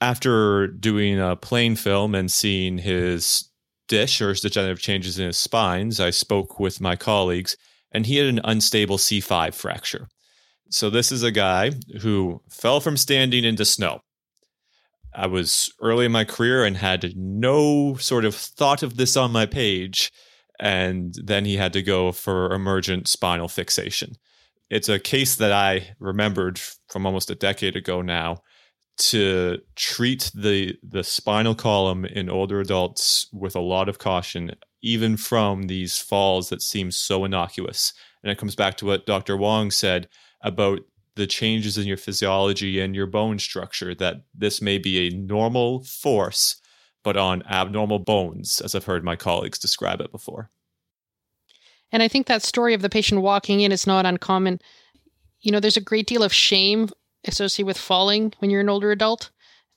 After 0.01 0.67
doing 0.67 1.21
a 1.21 1.37
plain 1.37 1.77
film 1.77 2.15
and 2.15 2.31
seeing 2.31 2.79
his 2.79 3.49
dish 3.89 4.21
or 4.21 4.31
his 4.31 4.41
degenerative 4.41 4.81
changes 4.81 5.19
in 5.19 5.27
his 5.27 5.37
spines, 5.37 6.01
I 6.01 6.11
spoke 6.11 6.59
with 6.59 6.81
my 6.81 6.97
colleagues 6.97 7.57
and 7.93 8.07
he 8.07 8.17
had 8.17 8.27
an 8.27 8.41
unstable 8.45 8.99
C5 8.99 9.55
fracture. 9.55 10.09
So, 10.71 10.89
this 10.89 11.13
is 11.13 11.23
a 11.23 11.31
guy 11.31 11.73
who 12.01 12.41
fell 12.49 12.81
from 12.81 12.97
standing 12.97 13.45
into 13.45 13.65
snow. 13.65 14.01
I 15.15 15.27
was 15.27 15.71
early 15.81 16.07
in 16.07 16.13
my 16.13 16.25
career 16.25 16.65
and 16.65 16.77
had 16.77 17.15
no 17.15 17.97
sort 17.97 18.25
of 18.25 18.35
thought 18.35 18.83
of 18.83 18.97
this 18.97 19.17
on 19.17 19.31
my 19.31 19.45
page. 19.45 20.11
And 20.59 21.15
then 21.23 21.45
he 21.45 21.57
had 21.57 21.73
to 21.75 21.83
go 21.83 22.13
for 22.13 22.53
emergent 22.53 23.09
spinal 23.09 23.49
fixation. 23.49 24.17
It's 24.73 24.89
a 24.89 24.99
case 24.99 25.35
that 25.37 25.53
I 25.53 25.95
remembered 25.99 26.59
from 26.89 27.05
almost 27.05 27.31
a 27.31 27.35
decade 27.35 27.77
ago 27.77 28.01
now 28.01 28.39
to 29.11 29.59
treat 29.77 30.31
the 30.35 30.77
the 30.83 31.05
spinal 31.05 31.55
column 31.55 32.07
in 32.07 32.31
older 32.31 32.59
adults 32.59 33.29
with 33.35 33.55
a 33.55 33.61
lot 33.61 33.91
of 33.91 33.99
caution 33.99 34.53
even 34.83 35.19
from 35.19 35.65
these 35.65 35.99
falls 35.99 36.49
that 36.49 36.63
seem 36.63 36.91
so 36.91 37.27
innocuous. 37.27 37.93
And 38.23 38.33
it 38.33 38.39
comes 38.39 38.57
back 38.57 38.79
to 38.79 38.87
what 38.87 39.05
Dr. 39.05 39.37
Wong 39.37 39.71
said 39.71 40.09
about 40.43 40.81
the 41.17 41.27
changes 41.27 41.77
in 41.77 41.87
your 41.87 41.99
physiology 41.99 42.81
and 42.81 42.97
your 42.97 43.07
bone 43.07 43.39
structure, 43.39 43.95
that 43.97 44.23
this 44.35 44.63
may 44.63 44.79
be 44.79 45.07
a 45.07 45.15
normal 45.15 45.85
force, 45.85 46.57
but 47.05 47.19
on 47.19 47.43
abnormal 47.43 47.99
bones, 47.99 48.63
as 48.65 48.75
I've 48.75 48.87
heard 48.87 49.05
my 49.05 49.17
colleagues 49.17 49.59
describe 49.59 50.01
it 50.01 50.11
before. 50.11 50.51
And 51.93 52.03
I 52.03 52.09
think 52.09 52.27
that 52.27 52.43
story 52.43 52.75
of 52.75 52.83
the 52.83 52.89
patient 52.89 53.21
walking 53.21 53.61
in 53.61 53.71
is 53.71 53.87
not 53.87 54.07
uncommon. 54.07 54.61
You 55.41 55.53
know, 55.53 55.61
there's 55.61 55.77
a 55.77 55.83
great 55.83 56.07
deal 56.07 56.23
of 56.23 56.33
shame 56.33 56.89
associated 57.27 57.67
with 57.67 57.79
falling 57.79 58.33
when 58.39 58.51
you're 58.51 58.63
an 58.63 58.69
older 58.69 58.91
adult. 58.91 59.31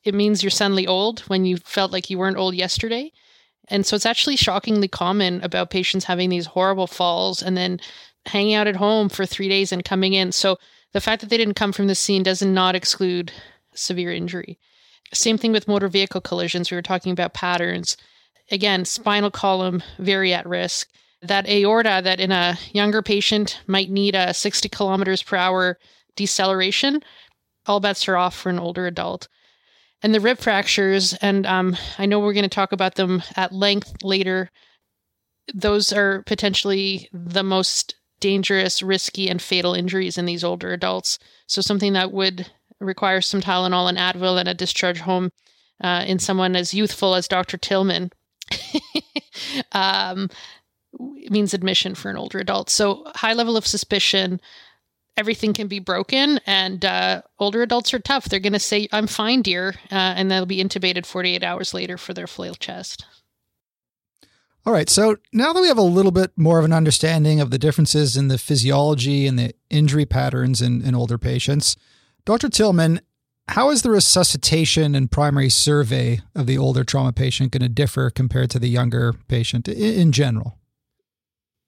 It 0.03 0.15
means 0.15 0.41
you're 0.41 0.49
suddenly 0.49 0.87
old 0.87 1.21
when 1.21 1.45
you 1.45 1.57
felt 1.57 1.91
like 1.91 2.09
you 2.09 2.17
weren't 2.17 2.37
old 2.37 2.55
yesterday. 2.55 3.11
And 3.67 3.85
so 3.85 3.95
it's 3.95 4.05
actually 4.05 4.35
shockingly 4.35 4.87
common 4.87 5.43
about 5.43 5.71
patients 5.71 6.05
having 6.05 6.29
these 6.29 6.45
horrible 6.45 6.87
falls 6.87 7.41
and 7.41 7.57
then 7.57 7.79
hanging 8.27 8.53
out 8.53 8.67
at 8.67 8.75
home 8.75 9.09
for 9.09 9.25
three 9.25 9.49
days 9.49 9.71
and 9.71 9.83
coming 9.83 10.13
in. 10.13 10.31
So 10.31 10.57
the 10.93 11.01
fact 11.01 11.21
that 11.21 11.29
they 11.29 11.37
didn't 11.37 11.55
come 11.55 11.73
from 11.73 11.87
the 11.87 11.95
scene 11.95 12.23
does 12.23 12.41
not 12.41 12.75
exclude 12.75 13.31
severe 13.73 14.13
injury. 14.13 14.57
Same 15.13 15.37
thing 15.37 15.51
with 15.51 15.67
motor 15.67 15.87
vehicle 15.87 16.21
collisions. 16.21 16.71
We 16.71 16.75
were 16.75 16.81
talking 16.81 17.11
about 17.11 17.33
patterns. 17.33 17.97
Again, 18.51 18.85
spinal 18.85 19.31
column 19.31 19.83
very 19.97 20.33
at 20.33 20.47
risk. 20.47 20.87
That 21.27 21.47
aorta 21.49 22.01
that 22.03 22.19
in 22.19 22.31
a 22.31 22.57
younger 22.73 23.01
patient 23.01 23.61
might 23.67 23.89
need 23.89 24.15
a 24.15 24.33
60 24.33 24.69
kilometers 24.69 25.23
per 25.23 25.37
hour 25.37 25.77
deceleration, 26.15 27.01
all 27.65 27.79
bets 27.79 28.07
are 28.07 28.17
off 28.17 28.35
for 28.35 28.49
an 28.49 28.59
older 28.59 28.87
adult 28.87 29.27
and 30.05 30.13
the 30.13 30.19
rib 30.19 30.37
fractures, 30.37 31.15
and 31.15 31.47
um, 31.47 31.75
I 31.97 32.05
know 32.05 32.19
we're 32.19 32.33
going 32.33 32.43
to 32.43 32.49
talk 32.49 32.71
about 32.71 32.93
them 32.93 33.23
at 33.35 33.51
length 33.51 34.03
later. 34.03 34.51
Those 35.51 35.91
are 35.91 36.21
potentially 36.27 37.09
the 37.11 37.41
most 37.41 37.95
dangerous, 38.19 38.83
risky, 38.83 39.29
and 39.29 39.41
fatal 39.41 39.73
injuries 39.73 40.17
in 40.19 40.25
these 40.25 40.43
older 40.43 40.73
adults. 40.73 41.17
So, 41.47 41.59
something 41.59 41.93
that 41.93 42.11
would 42.11 42.51
require 42.79 43.19
some 43.19 43.41
Tylenol 43.41 43.89
and 43.89 43.97
Advil 43.97 44.39
and 44.39 44.47
a 44.47 44.53
discharge 44.53 44.99
home 44.99 45.31
uh, 45.83 46.03
in 46.05 46.19
someone 46.19 46.55
as 46.55 46.71
youthful 46.71 47.15
as 47.15 47.27
Dr. 47.27 47.57
Tillman 47.57 48.11
um, 49.71 50.29
means 50.99 51.53
admission 51.53 51.95
for 51.95 52.09
an 52.09 52.17
older 52.17 52.39
adult. 52.39 52.69
So, 52.69 53.03
high 53.15 53.33
level 53.33 53.57
of 53.57 53.67
suspicion, 53.67 54.39
everything 55.17 55.53
can 55.53 55.67
be 55.67 55.79
broken 55.79 56.39
and 56.45 56.83
uh, 56.83 57.21
older 57.39 57.61
adults 57.61 57.93
are 57.93 57.99
tough. 57.99 58.25
They're 58.25 58.39
going 58.39 58.53
to 58.53 58.59
say 58.59 58.87
i'm 58.91 59.07
fine 59.07 59.41
dear 59.41 59.75
uh, 59.91 60.13
and 60.15 60.29
they'll 60.29 60.45
be 60.45 60.63
intubated 60.63 61.05
48 61.05 61.43
hours 61.43 61.73
later 61.73 61.97
for 61.97 62.13
their 62.13 62.27
flail 62.27 62.55
chest. 62.55 63.05
All 64.65 64.73
right 64.73 64.89
so 64.89 65.17
now 65.31 65.53
that 65.53 65.61
we 65.61 65.67
have 65.67 65.77
a 65.77 65.83
little 65.83 66.11
bit 66.11 66.31
more 66.35 66.59
of 66.59 66.65
an 66.65 66.73
understanding 66.73 67.39
of 67.39 67.51
the 67.51 67.59
differences 67.59 68.17
in 68.17 68.27
the 68.27 68.37
physiology 68.37 69.27
and 69.27 69.37
the 69.37 69.53
injury 69.69 70.05
patterns 70.05 70.61
in, 70.61 70.81
in 70.81 70.95
older 70.95 71.19
patients 71.19 71.77
dr 72.25 72.49
tillman 72.49 72.99
how 73.49 73.69
is 73.69 73.83
the 73.83 73.91
resuscitation 73.91 74.95
and 74.95 75.11
primary 75.11 75.49
survey 75.49 76.19
of 76.33 76.47
the 76.47 76.57
older 76.57 76.83
trauma 76.83 77.13
patient 77.13 77.51
going 77.51 77.61
to 77.61 77.69
differ 77.69 78.09
compared 78.09 78.49
to 78.49 78.57
the 78.57 78.67
younger 78.67 79.13
patient 79.27 79.67
in, 79.67 79.75
in 79.77 80.11
general 80.11 80.57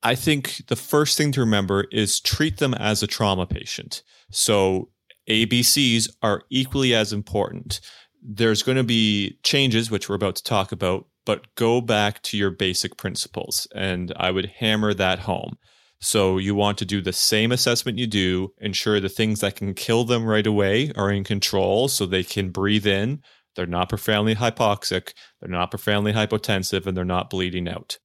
I 0.08 0.16
think 0.16 0.62
the 0.68 0.78
first 0.78 1.18
thing 1.18 1.34
to 1.34 1.42
remember 1.42 1.84
is 1.92 2.22
treat 2.22 2.60
them 2.60 2.74
as 2.74 3.04
a 3.04 3.08
trauma 3.08 3.46
patient. 3.46 4.04
So 4.32 4.88
ABCs 5.30 6.08
are 6.22 6.44
equally 6.50 6.96
as 6.96 7.12
important. 7.12 7.82
There's 8.24 8.64
going 8.64 8.78
to 8.78 8.86
be 8.86 9.38
changes, 9.44 9.92
which 9.92 10.08
we're 10.08 10.16
about 10.16 10.38
to 10.38 10.44
talk 10.44 10.72
about, 10.72 11.08
but 11.26 11.54
go 11.56 11.82
back 11.82 12.24
to 12.24 12.38
your 12.38 12.52
basic 12.52 12.96
principles. 12.96 13.68
And 13.76 14.14
I 14.16 14.32
would 14.32 14.46
hammer 14.46 14.94
that 14.94 15.20
home. 15.20 15.58
So 16.00 16.38
you 16.38 16.56
want 16.56 16.78
to 16.78 16.86
do 16.86 17.02
the 17.02 17.12
same 17.12 17.52
assessment 17.52 17.98
you 17.98 18.08
do, 18.08 18.54
ensure 18.62 19.02
the 19.02 19.10
things 19.10 19.42
that 19.42 19.58
can 19.58 19.74
kill 19.74 20.06
them 20.06 20.24
right 20.24 20.48
away 20.48 20.90
are 20.96 21.12
in 21.12 21.26
control 21.26 21.90
so 21.90 22.06
they 22.06 22.24
can 22.24 22.52
breathe 22.52 22.88
in. 22.88 23.22
They're 23.58 23.66
not 23.66 23.90
profoundly 23.90 24.36
hypoxic, 24.36 25.12
they're 25.42 25.50
not 25.50 25.70
profoundly 25.70 26.14
hypotensive, 26.14 26.88
and 26.88 26.96
they're 26.96 27.04
not 27.04 27.30
bleeding 27.30 27.68
out 27.68 27.98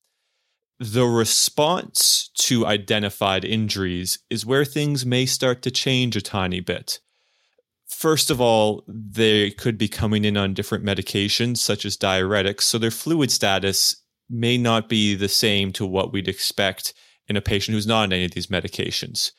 the 0.82 1.06
response 1.06 2.28
to 2.34 2.66
identified 2.66 3.44
injuries 3.44 4.18
is 4.28 4.44
where 4.44 4.64
things 4.64 5.06
may 5.06 5.26
start 5.26 5.62
to 5.62 5.70
change 5.70 6.16
a 6.16 6.20
tiny 6.20 6.58
bit. 6.58 6.98
First 7.88 8.30
of 8.30 8.40
all, 8.40 8.82
they 8.88 9.52
could 9.52 9.78
be 9.78 9.86
coming 9.86 10.24
in 10.24 10.36
on 10.36 10.54
different 10.54 10.84
medications, 10.84 11.58
such 11.58 11.84
as 11.84 11.96
diuretics, 11.96 12.62
so 12.62 12.78
their 12.78 12.90
fluid 12.90 13.30
status 13.30 13.94
may 14.28 14.58
not 14.58 14.88
be 14.88 15.14
the 15.14 15.28
same 15.28 15.70
to 15.72 15.86
what 15.86 16.12
we'd 16.12 16.26
expect 16.26 16.94
in 17.28 17.36
a 17.36 17.40
patient 17.40 17.76
who's 17.76 17.86
not 17.86 18.02
on 18.02 18.12
any 18.12 18.24
of 18.24 18.32
these 18.32 18.48
medications. 18.48 19.30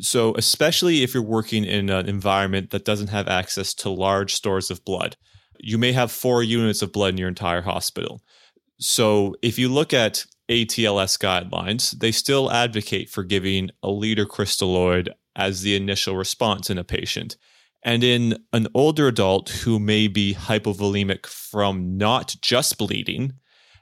So, 0.00 0.34
especially 0.36 1.02
if 1.02 1.12
you're 1.12 1.22
working 1.22 1.66
in 1.66 1.90
an 1.90 2.08
environment 2.08 2.70
that 2.70 2.86
doesn't 2.86 3.08
have 3.08 3.28
access 3.28 3.74
to 3.74 3.90
large 3.90 4.32
stores 4.32 4.70
of 4.70 4.82
blood, 4.84 5.16
you 5.60 5.76
may 5.76 5.92
have 5.92 6.10
four 6.10 6.42
units 6.42 6.80
of 6.80 6.90
blood 6.90 7.12
in 7.12 7.18
your 7.18 7.28
entire 7.28 7.60
hospital. 7.60 8.22
So 8.82 9.36
if 9.42 9.58
you 9.58 9.68
look 9.68 9.94
at 9.94 10.26
ATLS 10.50 11.16
guidelines, 11.18 11.92
they 11.92 12.10
still 12.10 12.50
advocate 12.50 13.08
for 13.08 13.22
giving 13.22 13.70
a 13.82 13.90
liter 13.90 14.26
crystalloid 14.26 15.08
as 15.36 15.62
the 15.62 15.76
initial 15.76 16.16
response 16.16 16.68
in 16.68 16.78
a 16.78 16.84
patient. 16.84 17.36
And 17.84 18.04
in 18.04 18.38
an 18.52 18.68
older 18.74 19.08
adult 19.08 19.48
who 19.50 19.78
may 19.78 20.08
be 20.08 20.34
hypovolemic 20.34 21.26
from 21.26 21.96
not 21.96 22.34
just 22.42 22.76
bleeding, 22.76 23.34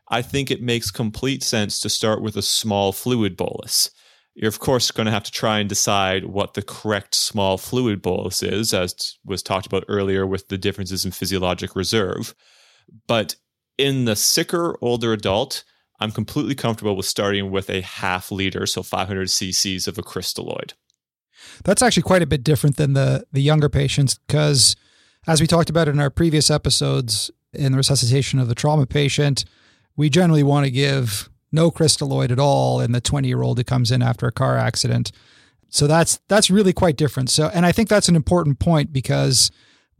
I 0.09 0.23
think 0.23 0.51
it 0.51 0.63
makes 0.63 0.91
complete 0.91 1.43
sense 1.43 1.81
to 1.81 1.89
start 1.89 2.23
with 2.23 2.37
a 2.37 2.43
small 2.43 2.93
fluid 2.93 3.37
bolus. 3.37 3.91
You're, 4.35 4.49
of 4.49 4.59
course, 4.59 4.91
going 4.91 5.07
to 5.07 5.13
have 5.13 5.25
to 5.25 5.33
try 5.33 5.59
and 5.59 5.69
decide 5.69 6.27
what 6.27 6.55
the 6.55 6.63
correct 6.63 7.15
small 7.15 7.59
fluid 7.59 8.01
bolus 8.01 8.43
is, 8.43 8.73
as 8.73 9.19
was 9.25 9.43
talked 9.43 9.67
about 9.67 9.85
earlier 9.89 10.27
with 10.27 10.49
the 10.49 10.59
differences 10.59 11.05
in 11.05 11.11
physiologic 11.11 11.75
reserve. 11.75 12.35
But 13.07 13.37
in 13.81 14.05
the 14.05 14.17
sicker 14.17 14.77
older 14.81 15.13
adult, 15.13 15.65
I'm 16.01 16.13
completely 16.13 16.55
comfortable 16.55 16.97
with 16.97 17.07
starting 17.07 17.51
with 17.51 17.69
a 17.71 17.81
half 17.81 18.31
liter, 18.31 18.67
so 18.67 18.83
500 18.83 19.29
cc's 19.29 19.89
of 19.89 19.99
a 19.99 20.03
crystalloid. 20.03 20.73
That's 21.65 21.83
actually 21.83 22.03
quite 22.03 22.23
a 22.23 22.27
bit 22.27 22.45
different 22.45 22.77
than 22.77 22.93
the 22.93 23.25
the 23.33 23.41
younger 23.41 23.69
patients 23.69 24.19
because 24.27 24.77
as 25.27 25.41
we 25.41 25.47
talked 25.47 25.71
about 25.71 25.89
in 25.89 26.01
our 26.01 26.11
previous 26.11 26.51
episodes 26.51 27.31
in 27.53 27.73
the 27.73 27.79
resuscitation 27.79 28.39
of 28.39 28.49
the 28.49 28.55
trauma 28.55 28.87
patient, 28.87 29.45
we 29.97 30.09
generally 30.09 30.43
want 30.43 30.65
to 30.65 30.71
give 30.71 31.29
no 31.53 31.71
crystalloid 31.71 32.31
at 32.31 32.39
all 32.39 32.81
in 32.81 32.93
the 32.93 33.01
20 33.01 33.27
year 33.27 33.43
old 33.43 33.59
who 33.59 33.65
comes 33.65 33.91
in 33.91 34.03
after 34.03 34.27
a 34.27 34.33
car 34.33 34.57
accident. 34.57 35.13
So 35.69 35.87
that's 35.87 36.21
that's 36.29 36.51
really 36.51 36.73
quite 36.73 36.97
different. 36.97 37.31
So 37.31 37.51
and 37.55 37.65
I 37.65 37.73
think 37.73 37.89
that's 37.89 38.09
an 38.09 38.17
important 38.17 38.59
point 38.59 38.93
because 38.93 39.51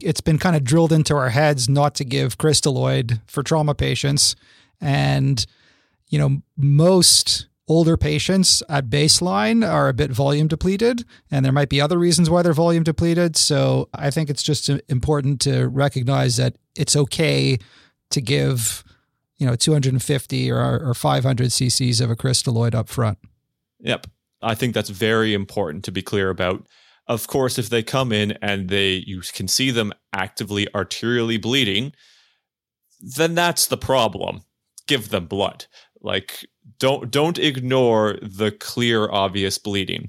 it's 0.03 0.21
been 0.21 0.37
kind 0.37 0.55
of 0.55 0.63
drilled 0.63 0.91
into 0.91 1.15
our 1.15 1.29
heads 1.29 1.69
not 1.69 1.95
to 1.95 2.03
give 2.03 2.37
crystalloid 2.37 3.21
for 3.27 3.43
trauma 3.43 3.75
patients 3.75 4.35
and 4.79 5.45
you 6.07 6.17
know 6.17 6.41
most 6.57 7.47
older 7.71 7.95
patients 7.95 8.61
at 8.67 8.89
baseline 8.89 9.65
are 9.67 9.87
a 9.87 9.93
bit 9.93 10.11
volume 10.11 10.47
depleted, 10.47 11.05
and 11.31 11.45
there 11.45 11.53
might 11.53 11.69
be 11.69 11.79
other 11.79 11.97
reasons 11.97 12.29
why 12.29 12.41
they're 12.41 12.51
volume 12.51 12.83
depleted. 12.83 13.37
So 13.37 13.87
I 13.93 14.11
think 14.11 14.29
it's 14.29 14.43
just 14.43 14.69
uh, 14.69 14.79
important 14.89 15.39
to 15.41 15.67
recognize 15.67 16.35
that 16.35 16.57
it's 16.75 16.97
okay 16.97 17.57
to 18.09 18.21
give, 18.21 18.83
you 19.37 19.47
know, 19.47 19.55
250 19.55 20.51
or, 20.51 20.89
or 20.89 20.93
500 20.93 21.47
cc's 21.47 22.01
of 22.01 22.11
a 22.11 22.15
crystalloid 22.15 22.75
up 22.75 22.89
front. 22.89 23.17
Yep. 23.79 24.07
I 24.41 24.53
think 24.53 24.73
that's 24.73 24.89
very 24.89 25.33
important 25.33 25.85
to 25.85 25.93
be 25.93 26.01
clear 26.01 26.29
about. 26.29 26.67
Of 27.07 27.27
course, 27.27 27.57
if 27.57 27.69
they 27.69 27.83
come 27.83 28.11
in 28.11 28.33
and 28.41 28.69
they 28.69 29.03
you 29.05 29.21
can 29.33 29.47
see 29.47 29.71
them 29.71 29.93
actively 30.13 30.67
arterially 30.67 31.41
bleeding, 31.41 31.93
then 32.99 33.35
that's 33.35 33.65
the 33.67 33.77
problem. 33.77 34.41
Give 34.87 35.09
them 35.09 35.25
blood. 35.25 35.65
Like 36.01 36.45
don't 36.79 37.11
don't 37.11 37.39
ignore 37.39 38.17
the 38.21 38.51
clear 38.51 39.09
obvious 39.09 39.57
bleeding. 39.57 40.07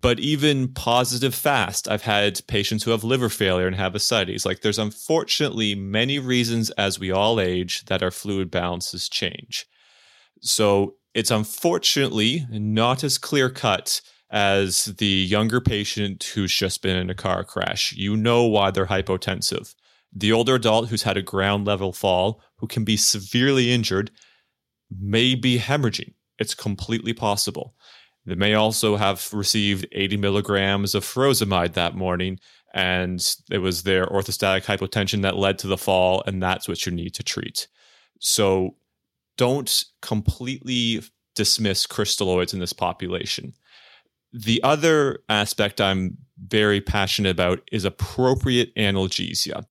But 0.00 0.20
even 0.20 0.68
positive 0.68 1.34
fast, 1.34 1.88
I've 1.88 2.02
had 2.02 2.46
patients 2.46 2.84
who 2.84 2.90
have 2.90 3.04
liver 3.04 3.30
failure 3.30 3.66
and 3.66 3.74
have 3.76 3.94
ascites. 3.94 4.44
Like 4.44 4.60
there's 4.60 4.78
unfortunately 4.78 5.74
many 5.74 6.18
reasons 6.18 6.68
as 6.72 6.98
we 6.98 7.10
all 7.10 7.40
age 7.40 7.86
that 7.86 8.02
our 8.02 8.10
fluid 8.10 8.50
balances 8.50 9.08
change. 9.08 9.66
So 10.42 10.96
it's 11.14 11.30
unfortunately 11.30 12.46
not 12.50 13.02
as 13.02 13.16
clear 13.16 13.48
cut 13.48 14.02
as 14.34 14.86
the 14.86 15.06
younger 15.06 15.60
patient 15.60 16.24
who's 16.34 16.52
just 16.52 16.82
been 16.82 16.96
in 16.96 17.08
a 17.08 17.14
car 17.14 17.44
crash. 17.44 17.92
You 17.92 18.16
know 18.16 18.42
why 18.44 18.72
they're 18.72 18.86
hypotensive. 18.86 19.76
The 20.12 20.32
older 20.32 20.56
adult 20.56 20.88
who's 20.88 21.04
had 21.04 21.16
a 21.16 21.22
ground 21.22 21.66
level 21.66 21.92
fall, 21.92 22.42
who 22.56 22.66
can 22.66 22.84
be 22.84 22.96
severely 22.96 23.72
injured, 23.72 24.10
may 24.90 25.36
be 25.36 25.58
hemorrhaging. 25.58 26.14
It's 26.40 26.52
completely 26.52 27.12
possible. 27.12 27.76
They 28.26 28.34
may 28.34 28.54
also 28.54 28.96
have 28.96 29.32
received 29.32 29.86
80 29.92 30.16
milligrams 30.16 30.96
of 30.96 31.04
furosemide 31.04 31.74
that 31.74 31.94
morning, 31.94 32.40
and 32.72 33.24
it 33.52 33.58
was 33.58 33.84
their 33.84 34.06
orthostatic 34.06 34.64
hypotension 34.64 35.22
that 35.22 35.36
led 35.36 35.60
to 35.60 35.68
the 35.68 35.78
fall, 35.78 36.24
and 36.26 36.42
that's 36.42 36.66
what 36.66 36.84
you 36.84 36.90
need 36.90 37.14
to 37.14 37.22
treat. 37.22 37.68
So 38.18 38.74
don't 39.36 39.84
completely 40.02 41.04
dismiss 41.36 41.86
crystalloids 41.86 42.52
in 42.52 42.58
this 42.58 42.72
population. 42.72 43.54
The 44.34 44.62
other 44.62 45.20
aspect 45.28 45.80
I'm 45.80 46.18
very 46.38 46.80
passionate 46.80 47.30
about 47.30 47.60
is 47.70 47.84
appropriate 47.84 48.74
analgesia 48.74 49.64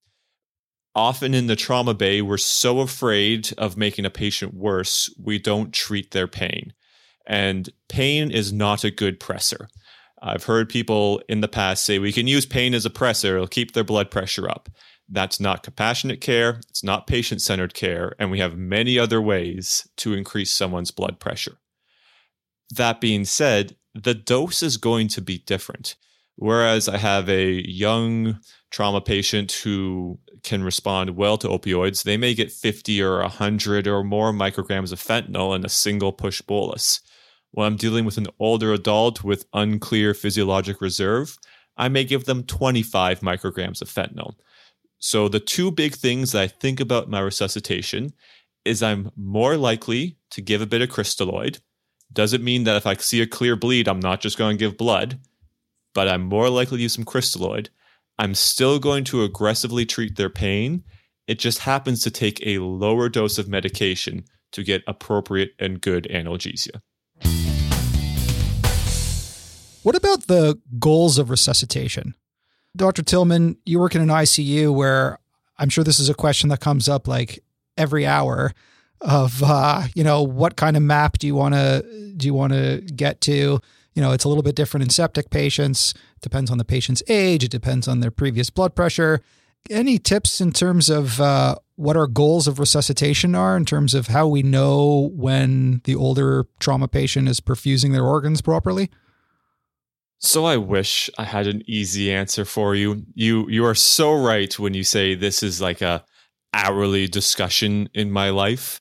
often 0.95 1.33
in 1.33 1.47
the 1.47 1.55
trauma 1.55 1.93
bay, 1.93 2.21
we're 2.21 2.37
so 2.37 2.79
afraid 2.79 3.51
of 3.57 3.77
making 3.77 4.05
a 4.05 4.09
patient 4.09 4.53
worse, 4.53 5.13
we 5.17 5.39
don't 5.39 5.73
treat 5.73 6.11
their 6.11 6.27
pain. 6.27 6.73
And 7.25 7.69
pain 7.89 8.31
is 8.31 8.51
not 8.51 8.83
a 8.83 8.91
good 8.91 9.19
pressor. 9.19 9.67
I've 10.21 10.45
heard 10.45 10.69
people 10.69 11.21
in 11.27 11.41
the 11.41 11.47
past 11.47 11.85
say 11.85 11.99
we 11.99 12.13
can 12.13 12.27
use 12.27 12.45
pain 12.45 12.73
as 12.73 12.85
a 12.85 12.89
pressor, 12.89 13.35
it'll 13.35 13.47
keep 13.47 13.73
their 13.73 13.83
blood 13.83 14.11
pressure 14.11 14.49
up. 14.49 14.69
That's 15.09 15.39
not 15.39 15.63
compassionate 15.63 16.21
care, 16.21 16.61
it's 16.69 16.83
not 16.83 17.07
patient 17.07 17.41
centered 17.41 17.73
care, 17.73 18.15
and 18.19 18.31
we 18.31 18.39
have 18.39 18.57
many 18.57 18.97
other 18.97 19.21
ways 19.21 19.87
to 19.97 20.13
increase 20.13 20.53
someone's 20.53 20.91
blood 20.91 21.19
pressure. 21.19 21.57
That 22.75 23.01
being 23.01 23.25
said, 23.25 23.75
the 23.93 24.13
dose 24.13 24.63
is 24.63 24.77
going 24.77 25.07
to 25.09 25.21
be 25.21 25.39
different. 25.39 25.95
Whereas 26.35 26.89
I 26.89 26.97
have 26.97 27.29
a 27.29 27.67
young 27.67 28.39
trauma 28.71 29.01
patient 29.01 29.51
who 29.51 30.19
can 30.41 30.63
respond 30.63 31.11
well 31.11 31.37
to 31.37 31.47
opioids, 31.47 32.03
they 32.03 32.17
may 32.17 32.33
get 32.33 32.51
50 32.51 33.01
or 33.01 33.19
100 33.19 33.87
or 33.87 34.03
more 34.03 34.33
micrograms 34.33 34.91
of 34.91 34.99
fentanyl 34.99 35.55
in 35.55 35.63
a 35.63 35.69
single 35.69 36.11
push 36.11 36.41
bolus. 36.41 37.01
When 37.51 37.67
I'm 37.67 37.75
dealing 37.75 38.03
with 38.03 38.17
an 38.17 38.27
older 38.39 38.73
adult 38.73 39.23
with 39.23 39.45
unclear 39.53 40.15
physiologic 40.15 40.81
reserve, 40.81 41.37
I 41.77 41.87
may 41.87 42.03
give 42.03 42.25
them 42.25 42.43
25 42.43 43.19
micrograms 43.19 43.81
of 43.81 43.89
fentanyl. 43.89 44.33
So, 44.97 45.27
the 45.27 45.39
two 45.39 45.69
big 45.69 45.95
things 45.95 46.31
that 46.31 46.41
I 46.41 46.47
think 46.47 46.79
about 46.79 47.09
my 47.09 47.19
resuscitation 47.19 48.13
is 48.65 48.81
I'm 48.81 49.11
more 49.15 49.57
likely 49.57 50.17
to 50.31 50.41
give 50.41 50.61
a 50.61 50.65
bit 50.65 50.81
of 50.81 50.89
crystalloid. 50.89 51.59
Doesn't 52.13 52.43
mean 52.43 52.63
that 52.65 52.75
if 52.75 52.85
I 52.85 52.93
see 52.95 53.21
a 53.21 53.27
clear 53.27 53.55
bleed, 53.55 53.87
I'm 53.87 53.99
not 53.99 54.21
just 54.21 54.37
going 54.37 54.55
to 54.55 54.63
give 54.63 54.77
blood, 54.77 55.19
but 55.95 56.07
I'm 56.07 56.21
more 56.21 56.47
likely 56.49 56.77
to 56.77 56.83
use 56.83 56.93
some 56.93 57.05
crystalloid. 57.05 57.69
I'm 58.19 58.35
still 58.35 58.77
going 58.77 59.03
to 59.05 59.23
aggressively 59.23 59.85
treat 59.85 60.15
their 60.15 60.29
pain. 60.29 60.83
It 61.27 61.39
just 61.39 61.59
happens 61.59 62.03
to 62.03 62.11
take 62.11 62.45
a 62.45 62.59
lower 62.59 63.09
dose 63.09 63.39
of 63.39 63.47
medication 63.47 64.25
to 64.51 64.63
get 64.63 64.83
appropriate 64.87 65.53
and 65.57 65.81
good 65.81 66.07
analgesia. 66.11 66.81
What 69.81 69.95
about 69.95 70.27
the 70.27 70.59
goals 70.77 71.17
of 71.17 71.31
resuscitation? 71.31 72.13
Dr. 72.75 73.01
Tillman, 73.01 73.57
you 73.65 73.79
work 73.79 73.95
in 73.95 74.01
an 74.01 74.09
ICU 74.09 74.73
where 74.73 75.17
I'm 75.57 75.69
sure 75.69 75.83
this 75.83 75.99
is 75.99 76.09
a 76.09 76.13
question 76.13 76.49
that 76.49 76.59
comes 76.59 76.87
up 76.87 77.07
like 77.07 77.43
every 77.75 78.05
hour 78.05 78.53
of 79.03 79.43
uh, 79.43 79.83
you 79.95 80.03
know, 80.03 80.23
what 80.23 80.55
kind 80.55 80.77
of 80.77 80.83
map 80.83 81.17
do 81.17 81.27
you 81.27 81.35
want 81.35 81.53
to 81.53 82.13
do 82.15 82.25
you 82.25 82.33
want 82.33 82.53
to 82.53 82.81
get 82.95 83.21
to? 83.21 83.59
You 83.93 84.01
know, 84.01 84.11
it's 84.11 84.23
a 84.23 84.27
little 84.27 84.43
bit 84.43 84.55
different 84.55 84.83
in 84.83 84.89
septic 84.89 85.29
patients. 85.29 85.93
It 86.15 86.21
depends 86.21 86.49
on 86.49 86.57
the 86.57 86.65
patient's 86.65 87.03
age. 87.07 87.43
It 87.43 87.51
depends 87.51 87.87
on 87.87 87.99
their 87.99 88.11
previous 88.11 88.49
blood 88.49 88.75
pressure. 88.75 89.21
Any 89.69 89.97
tips 89.97 90.41
in 90.41 90.51
terms 90.51 90.89
of 90.89 91.21
uh, 91.21 91.55
what 91.75 91.95
our 91.95 92.07
goals 92.07 92.47
of 92.47 92.59
resuscitation 92.59 93.35
are 93.35 93.55
in 93.55 93.65
terms 93.65 93.93
of 93.93 94.07
how 94.07 94.27
we 94.27 94.43
know 94.43 95.11
when 95.13 95.81
the 95.85 95.95
older 95.95 96.45
trauma 96.59 96.87
patient 96.87 97.29
is 97.29 97.39
perfusing 97.39 97.93
their 97.93 98.05
organs 98.05 98.41
properly? 98.41 98.89
So 100.19 100.45
I 100.45 100.57
wish 100.57 101.09
I 101.17 101.25
had 101.25 101.47
an 101.47 101.63
easy 101.67 102.11
answer 102.11 102.45
for 102.45 102.75
you. 102.75 103.05
You 103.13 103.47
you 103.49 103.65
are 103.65 103.75
so 103.75 104.13
right 104.13 104.57
when 104.57 104.73
you 104.73 104.83
say 104.83 105.15
this 105.15 105.43
is 105.43 105.61
like 105.61 105.81
a 105.81 106.03
hourly 106.53 107.07
discussion 107.07 107.89
in 107.93 108.09
my 108.11 108.29
life. 108.29 108.79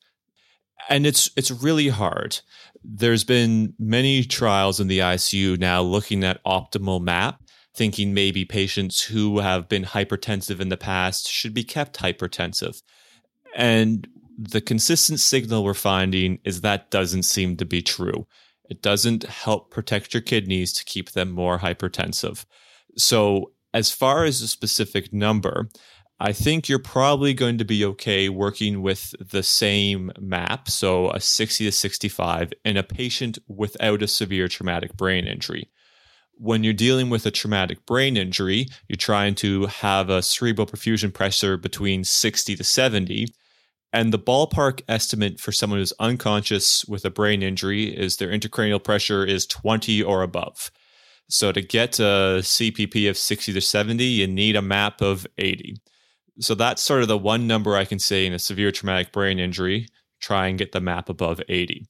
And 0.89 1.07
it's 1.07 1.31
it's 1.37 1.51
really 1.51 1.89
hard 1.89 2.41
there's 2.85 3.25
been 3.25 3.75
many 3.79 4.25
trials 4.25 4.81
in 4.81 4.89
the 4.89 4.99
ICU 4.99 5.59
now 5.59 5.83
looking 5.83 6.25
at 6.25 6.43
optimal 6.45 7.01
map, 7.01 7.41
thinking 7.75 8.13
maybe 8.13 8.45
patients 8.45 9.03
who 9.03 9.39
have 9.39 9.69
been 9.69 9.85
hypertensive 9.85 10.61
in 10.61 10.69
the 10.69 10.77
past 10.77 11.29
should 11.29 11.55
be 11.55 11.65
kept 11.65 11.99
hypertensive. 11.99 12.83
And 13.55 14.09
the 14.37 14.61
consistent 14.61 15.21
signal 15.21 15.65
we're 15.65 15.75
finding 15.75 16.39
is 16.45 16.61
that 16.61 16.91
doesn't 16.91 17.25
seem 17.25 17.57
to 17.59 17.65
be 17.65 17.83
true. 17.83 18.27
It 18.69 18.83
doesn't 18.83 19.25
help 19.25 19.71
protect 19.71 20.15
your 20.15 20.23
kidneys 20.23 20.73
to 20.75 20.85
keep 20.85 21.13
them 21.13 21.31
more 21.31 21.59
hypertensive. 21.59 22.45
So, 22.97 23.53
as 23.75 23.91
far 23.91 24.25
as 24.25 24.43
a 24.43 24.49
specific 24.49 25.15
number, 25.15 25.69
I 26.25 26.33
think 26.33 26.69
you're 26.69 26.79
probably 26.79 27.35
going 27.35 27.59
to 27.59 27.65
be 27.65 27.85
okay 27.85 28.29
working 28.29 28.81
with 28.81 29.13
the 29.19 29.43
same 29.43 30.13
map, 30.21 30.69
so 30.69 31.11
a 31.11 31.19
60 31.19 31.65
to 31.65 31.73
65, 31.73 32.53
in 32.65 32.77
a 32.77 32.85
patient 32.85 33.39
without 33.49 34.03
a 34.03 34.07
severe 34.07 34.47
traumatic 34.47 34.97
brain 34.97 35.27
injury. 35.27 35.69
When 36.35 36.63
you're 36.63 36.75
dealing 36.75 37.11
with 37.11 37.27
a 37.27 37.33
traumatic 37.33 37.85
brain 37.87 38.17
injury, 38.17 38.69
you're 38.87 38.97
trying 38.97 39.35
to 39.37 39.67
have 39.67 40.11
a 40.11 40.23
cerebral 40.23 40.69
perfusion 40.69 41.13
pressure 41.13 41.57
between 41.57 42.05
60 42.05 42.55
to 42.55 42.63
70. 42.63 43.27
And 43.93 44.13
the 44.13 44.19
ballpark 44.19 44.83
estimate 44.87 45.41
for 45.41 45.51
someone 45.51 45.81
who's 45.81 45.93
unconscious 45.99 46.85
with 46.85 47.05
a 47.05 47.11
brain 47.11 47.43
injury 47.43 47.87
is 47.87 48.19
their 48.19 48.31
intracranial 48.31 48.83
pressure 48.83 49.25
is 49.25 49.45
20 49.47 50.05
or 50.05 50.23
above. 50.23 50.71
So 51.29 51.51
to 51.51 51.63
get 51.63 51.99
a 51.99 52.43
CPP 52.43 53.11
of 53.11 53.19
60 53.19 53.55
to 53.55 53.61
70, 53.61 54.05
you 54.05 54.29
need 54.29 54.55
a 54.55 54.63
map 54.63 55.03
of 55.03 55.27
80. 55.37 55.79
So 56.41 56.55
that's 56.55 56.83
sort 56.83 57.03
of 57.03 57.09
the 57.09 57.19
one 57.19 57.47
number 57.47 57.77
I 57.77 57.85
can 57.85 57.99
say 57.99 58.27
in 58.27 58.33
a 58.33 58.39
severe 58.39 58.71
traumatic 58.71 59.13
brain 59.13 59.39
injury. 59.39 59.87
Try 60.21 60.47
and 60.49 60.59
get 60.59 60.73
the 60.73 60.81
map 60.81 61.09
above 61.09 61.41
80. 61.49 61.87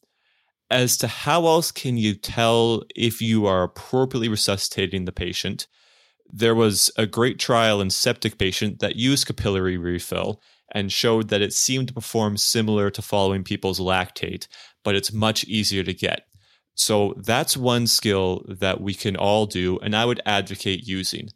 As 0.71 0.97
to 0.99 1.07
how 1.07 1.47
else 1.47 1.71
can 1.71 1.97
you 1.97 2.15
tell 2.15 2.83
if 2.97 3.21
you 3.21 3.47
are 3.47 3.63
appropriately 3.63 4.29
resuscitating 4.29 5.05
the 5.05 5.13
patient, 5.13 5.67
there 6.33 6.55
was 6.55 6.91
a 6.97 7.07
great 7.07 7.39
trial 7.39 7.81
in 7.81 7.91
septic 7.91 8.39
patient 8.39 8.81
that 8.81 8.97
used 8.97 9.27
capillary 9.27 9.77
refill 9.77 10.41
and 10.75 10.91
showed 10.91 11.29
that 11.29 11.43
it 11.43 11.53
seemed 11.53 11.89
to 11.89 11.95
perform 11.95 12.39
similar 12.39 12.91
to 12.91 13.03
following 13.03 13.45
people's 13.45 13.79
lactate, 13.79 14.49
but 14.83 14.95
it's 14.95 15.13
much 15.13 15.45
easier 15.45 15.83
to 15.83 15.93
get. 15.93 16.23
So 16.75 17.15
that's 17.19 17.57
one 17.57 17.87
skill 17.87 18.45
that 18.49 18.81
we 18.81 18.95
can 18.95 19.15
all 19.15 19.45
do, 19.45 19.79
and 19.81 19.95
I 19.95 20.07
would 20.07 20.23
advocate 20.25 20.87
using. 20.87 21.29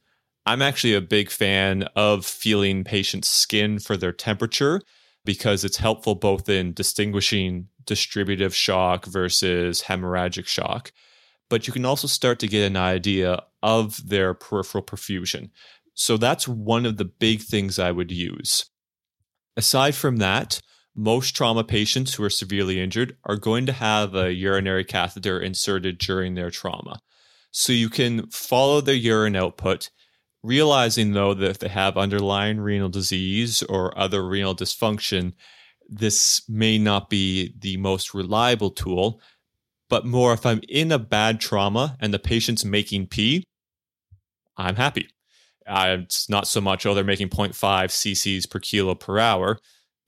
I'm 0.47 0.63
actually 0.63 0.95
a 0.95 1.01
big 1.01 1.31
fan 1.31 1.83
of 1.97 2.25
feeling 2.25 2.85
patients' 2.85 3.29
skin 3.29 3.81
for 3.81 3.97
their 3.97 4.13
temperature 4.13 4.81
because 5.25 5.65
it's 5.65 5.79
helpful 5.79 6.15
both 6.15 6.49
in 6.49 6.73
distinguishing 6.73 7.67
distributive 7.85 8.55
shock 8.55 9.07
versus 9.07 9.83
hemorrhagic 9.83 10.47
shock. 10.47 10.93
But 11.51 11.67
you 11.67 11.73
can 11.73 11.85
also 11.85 12.07
start 12.07 12.39
to 12.41 12.49
get 12.49 12.65
an 12.65 12.77
idea 12.77 13.43
of 13.63 14.09
their 14.09 14.35
peripheral 14.35 14.85
perfusion. 14.85 15.51
So 15.95 16.17
that's 16.17 16.47
one 16.47 16.87
of 16.87 16.97
the 16.97 17.05
big 17.05 17.41
things 17.41 17.79
I 17.79 17.91
would 17.91 18.13
use. 18.13 18.67
Aside 19.57 19.95
from 19.95 20.19
that, 20.19 20.61
most 20.95 21.35
trauma 21.35 21.65
patients 21.65 22.15
who 22.15 22.25
are 22.25 22.31
severely 22.31 22.81
injured 22.81 23.17
are 23.25 23.37
going 23.37 23.67
to 23.67 23.73
have 23.73 24.15
a 24.15 24.33
urinary 24.33 24.85
catheter 24.85 25.41
inserted 25.41 25.99
during 25.99 26.35
their 26.35 26.51
trauma. 26.51 27.01
So 27.51 27.73
you 27.73 27.89
can 27.89 28.29
follow 28.29 28.81
their 28.81 28.95
urine 28.95 29.37
output, 29.37 29.91
realizing 30.47 31.13
though 31.13 31.35
that 31.35 31.51
if 31.51 31.59
they 31.59 31.69
have 31.69 31.97
underlying 31.97 32.61
renal 32.61 32.89
disease 32.89 33.63
or 33.65 33.97
other 33.99 34.27
renal 34.27 34.55
dysfunction, 34.55 35.33
this 35.89 36.43
may 36.49 36.79
not 36.79 37.11
be 37.11 37.55
the 37.59 37.77
most 37.77 38.15
reliable 38.15 38.71
tool, 38.71 39.21
but 39.89 40.07
more 40.07 40.33
if 40.33 40.47
I'm 40.47 40.61
in 40.69 40.91
a 40.93 40.99
bad 40.99 41.41
trauma 41.41 41.97
and 42.01 42.13
the 42.13 42.19
patient's 42.19 42.65
making 42.65 43.07
pee, 43.07 43.45
I'm 44.57 44.77
happy. 44.77 45.09
It's 45.69 46.29
not 46.29 46.47
so 46.47 46.61
much, 46.61 46.87
oh, 46.87 46.95
they're 46.95 47.05
making 47.05 47.29
0.5 47.29 47.53
cc's 47.55 48.47
per 48.47 48.61
kilo 48.61 48.95
per 48.95 49.19
hour, 49.19 49.59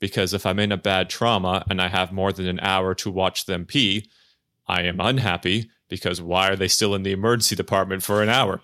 because 0.00 0.32
if 0.32 0.46
I'm 0.46 0.60
in 0.60 0.72
a 0.72 0.76
bad 0.76 1.10
trauma 1.10 1.64
and 1.68 1.82
I 1.82 1.88
have 1.88 2.12
more 2.12 2.32
than 2.32 2.46
an 2.46 2.60
hour 2.60 2.94
to 2.94 3.10
watch 3.10 3.46
them 3.46 3.66
pee, 3.66 4.08
I 4.66 4.82
am 4.82 5.00
unhappy 5.00 5.70
because 5.88 6.20
why 6.20 6.48
are 6.48 6.56
they 6.56 6.68
still 6.68 6.94
in 6.94 7.02
the 7.02 7.12
emergency 7.12 7.56
department 7.56 8.02
for 8.02 8.22
an 8.22 8.28
hour? 8.28 8.60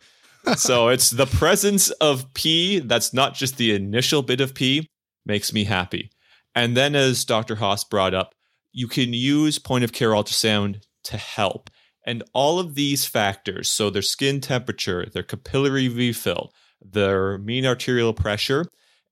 So 0.56 0.88
it's 0.88 1.10
the 1.10 1.26
presence 1.26 1.90
of 1.90 2.32
pee 2.34 2.78
that's 2.78 3.12
not 3.14 3.34
just 3.34 3.56
the 3.56 3.74
initial 3.74 4.22
bit 4.22 4.40
of 4.40 4.54
pee 4.54 4.88
makes 5.24 5.52
me 5.52 5.64
happy. 5.64 6.10
And 6.54 6.76
then, 6.76 6.94
as 6.94 7.24
Dr. 7.24 7.56
Haas 7.56 7.84
brought 7.84 8.14
up, 8.14 8.34
you 8.72 8.86
can 8.88 9.12
use 9.12 9.58
point 9.58 9.84
of 9.84 9.92
care 9.92 10.10
ultrasound 10.10 10.82
to 11.04 11.16
help. 11.16 11.70
And 12.06 12.22
all 12.32 12.58
of 12.58 12.74
these 12.74 13.06
factors, 13.06 13.70
so 13.70 13.90
their 13.90 14.02
skin 14.02 14.40
temperature, 14.40 15.06
their 15.12 15.22
capillary 15.22 15.88
refill, 15.88 16.52
their 16.84 17.38
mean 17.38 17.64
arterial 17.64 18.12
pressure 18.12 18.66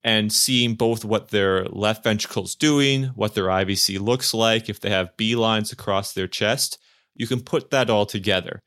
and 0.05 0.33
seeing 0.33 0.75
both 0.75 1.05
what 1.05 1.29
their 1.29 1.65
left 1.67 2.05
ventricle 2.05 2.45
is 2.45 2.55
doing, 2.55 3.05
what 3.15 3.35
their 3.35 3.47
IVC 3.47 4.01
looks 4.01 4.35
like, 4.35 4.69
if 4.69 4.81
they 4.81 4.91
have 4.91 5.17
B 5.17 5.37
lines 5.37 5.73
across 5.73 6.13
their 6.13 6.27
chest, 6.27 6.79
you 7.15 7.27
can 7.27 7.41
put 7.41 7.71
that 7.71 7.89
all 7.89 8.05
together. 8.05 8.63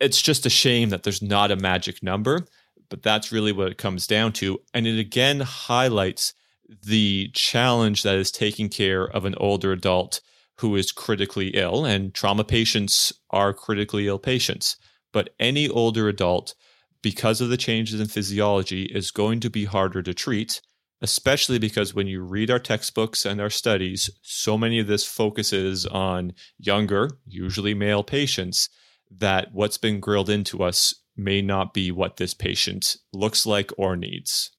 It's 0.00 0.20
just 0.20 0.46
a 0.46 0.50
shame 0.50 0.90
that 0.90 1.02
there's 1.02 1.22
not 1.22 1.50
a 1.50 1.56
magic 1.56 2.02
number, 2.02 2.46
but 2.88 3.02
that's 3.02 3.32
really 3.32 3.52
what 3.52 3.68
it 3.68 3.78
comes 3.78 4.06
down 4.06 4.32
to. 4.34 4.60
And 4.74 4.86
it 4.86 4.98
again 4.98 5.40
highlights 5.40 6.34
the 6.68 7.30
challenge 7.32 8.02
that 8.02 8.16
is 8.16 8.30
taking 8.30 8.68
care 8.68 9.04
of 9.04 9.24
an 9.24 9.34
older 9.36 9.72
adult 9.72 10.20
who 10.58 10.74
is 10.76 10.90
critically 10.90 11.48
ill, 11.48 11.84
and 11.84 12.14
trauma 12.14 12.44
patients 12.44 13.12
are 13.30 13.52
critically 13.52 14.08
ill 14.08 14.18
patients. 14.18 14.76
But 15.12 15.30
any 15.38 15.68
older 15.68 16.08
adult 16.08 16.54
because 17.06 17.40
of 17.40 17.48
the 17.48 17.56
changes 17.56 18.00
in 18.00 18.08
physiology, 18.08 18.82
is 18.86 19.12
going 19.12 19.38
to 19.38 19.48
be 19.48 19.64
harder 19.64 20.02
to 20.02 20.12
treat, 20.12 20.60
especially 21.00 21.56
because 21.56 21.94
when 21.94 22.08
you 22.08 22.20
read 22.20 22.50
our 22.50 22.58
textbooks 22.58 23.24
and 23.24 23.40
our 23.40 23.48
studies, 23.48 24.10
so 24.22 24.58
many 24.58 24.80
of 24.80 24.88
this 24.88 25.06
focuses 25.06 25.86
on 25.86 26.32
younger, 26.58 27.08
usually 27.24 27.74
male 27.74 28.02
patients, 28.02 28.68
that 29.10 29.52
what's 29.52 29.78
been 29.78 30.00
grilled 30.00 30.30
into 30.30 30.62
us 30.62 30.94
may 31.16 31.40
not 31.40 31.72
be 31.72 31.90
what 31.90 32.16
this 32.16 32.34
patient 32.34 32.96
looks 33.12 33.46
like 33.46 33.70
or 33.78 33.96
needs. 33.96 34.50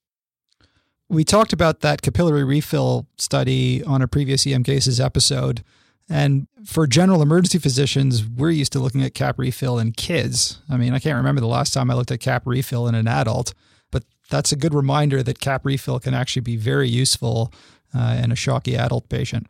We 1.08 1.24
talked 1.24 1.52
about 1.52 1.80
that 1.80 2.02
capillary 2.02 2.44
refill 2.44 3.06
study 3.16 3.82
on 3.84 4.02
a 4.02 4.08
previous 4.08 4.46
EM 4.46 4.64
Cases 4.64 5.00
episode. 5.00 5.64
And 6.10 6.48
for 6.64 6.86
general 6.86 7.22
emergency 7.22 7.58
physicians, 7.58 8.26
we're 8.26 8.50
used 8.50 8.72
to 8.72 8.78
looking 8.78 9.02
at 9.02 9.14
cap 9.14 9.38
refill 9.38 9.78
in 9.78 9.92
kids. 9.92 10.60
I 10.68 10.76
mean, 10.76 10.94
I 10.94 10.98
can't 10.98 11.16
remember 11.16 11.40
the 11.40 11.46
last 11.46 11.72
time 11.72 11.90
I 11.90 11.94
looked 11.94 12.10
at 12.10 12.20
cap 12.20 12.46
refill 12.46 12.88
in 12.88 12.94
an 12.94 13.06
adult, 13.06 13.54
but 13.90 14.04
that's 14.30 14.52
a 14.52 14.56
good 14.56 14.74
reminder 14.74 15.22
that 15.22 15.40
cap 15.40 15.64
refill 15.64 16.00
can 16.00 16.14
actually 16.14 16.42
be 16.42 16.56
very 16.56 16.88
useful 16.88 17.52
uh, 17.94 18.20
in 18.22 18.32
a 18.32 18.36
shocky 18.36 18.76
adult 18.76 19.08
patient. 19.08 19.46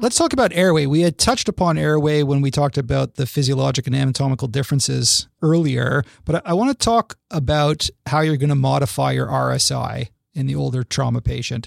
Let's 0.00 0.16
talk 0.16 0.32
about 0.32 0.52
airway. 0.52 0.86
We 0.86 1.00
had 1.00 1.18
touched 1.18 1.48
upon 1.48 1.76
airway 1.76 2.22
when 2.22 2.40
we 2.40 2.52
talked 2.52 2.78
about 2.78 3.16
the 3.16 3.26
physiologic 3.26 3.88
and 3.88 3.96
anatomical 3.96 4.46
differences 4.46 5.26
earlier, 5.42 6.04
but 6.24 6.46
I 6.46 6.52
want 6.52 6.70
to 6.70 6.84
talk 6.84 7.18
about 7.32 7.90
how 8.06 8.20
you're 8.20 8.36
going 8.36 8.48
to 8.48 8.54
modify 8.54 9.10
your 9.10 9.26
RSI 9.26 10.10
in 10.34 10.46
the 10.46 10.54
older 10.54 10.84
trauma 10.84 11.20
patient. 11.20 11.66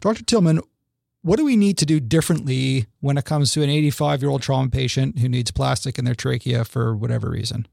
Dr. 0.00 0.22
Tillman, 0.24 0.60
what 1.22 1.36
do 1.36 1.44
we 1.44 1.56
need 1.56 1.78
to 1.78 1.86
do 1.86 2.00
differently 2.00 2.84
when 3.00 3.16
it 3.16 3.24
comes 3.24 3.52
to 3.54 3.62
an 3.62 3.70
85 3.70 4.20
year 4.20 4.30
old 4.30 4.42
trauma 4.42 4.68
patient 4.68 5.18
who 5.18 5.28
needs 5.30 5.50
plastic 5.50 5.98
in 5.98 6.04
their 6.04 6.14
trachea 6.14 6.66
for 6.66 6.94
whatever 6.94 7.30
reason? 7.30 7.66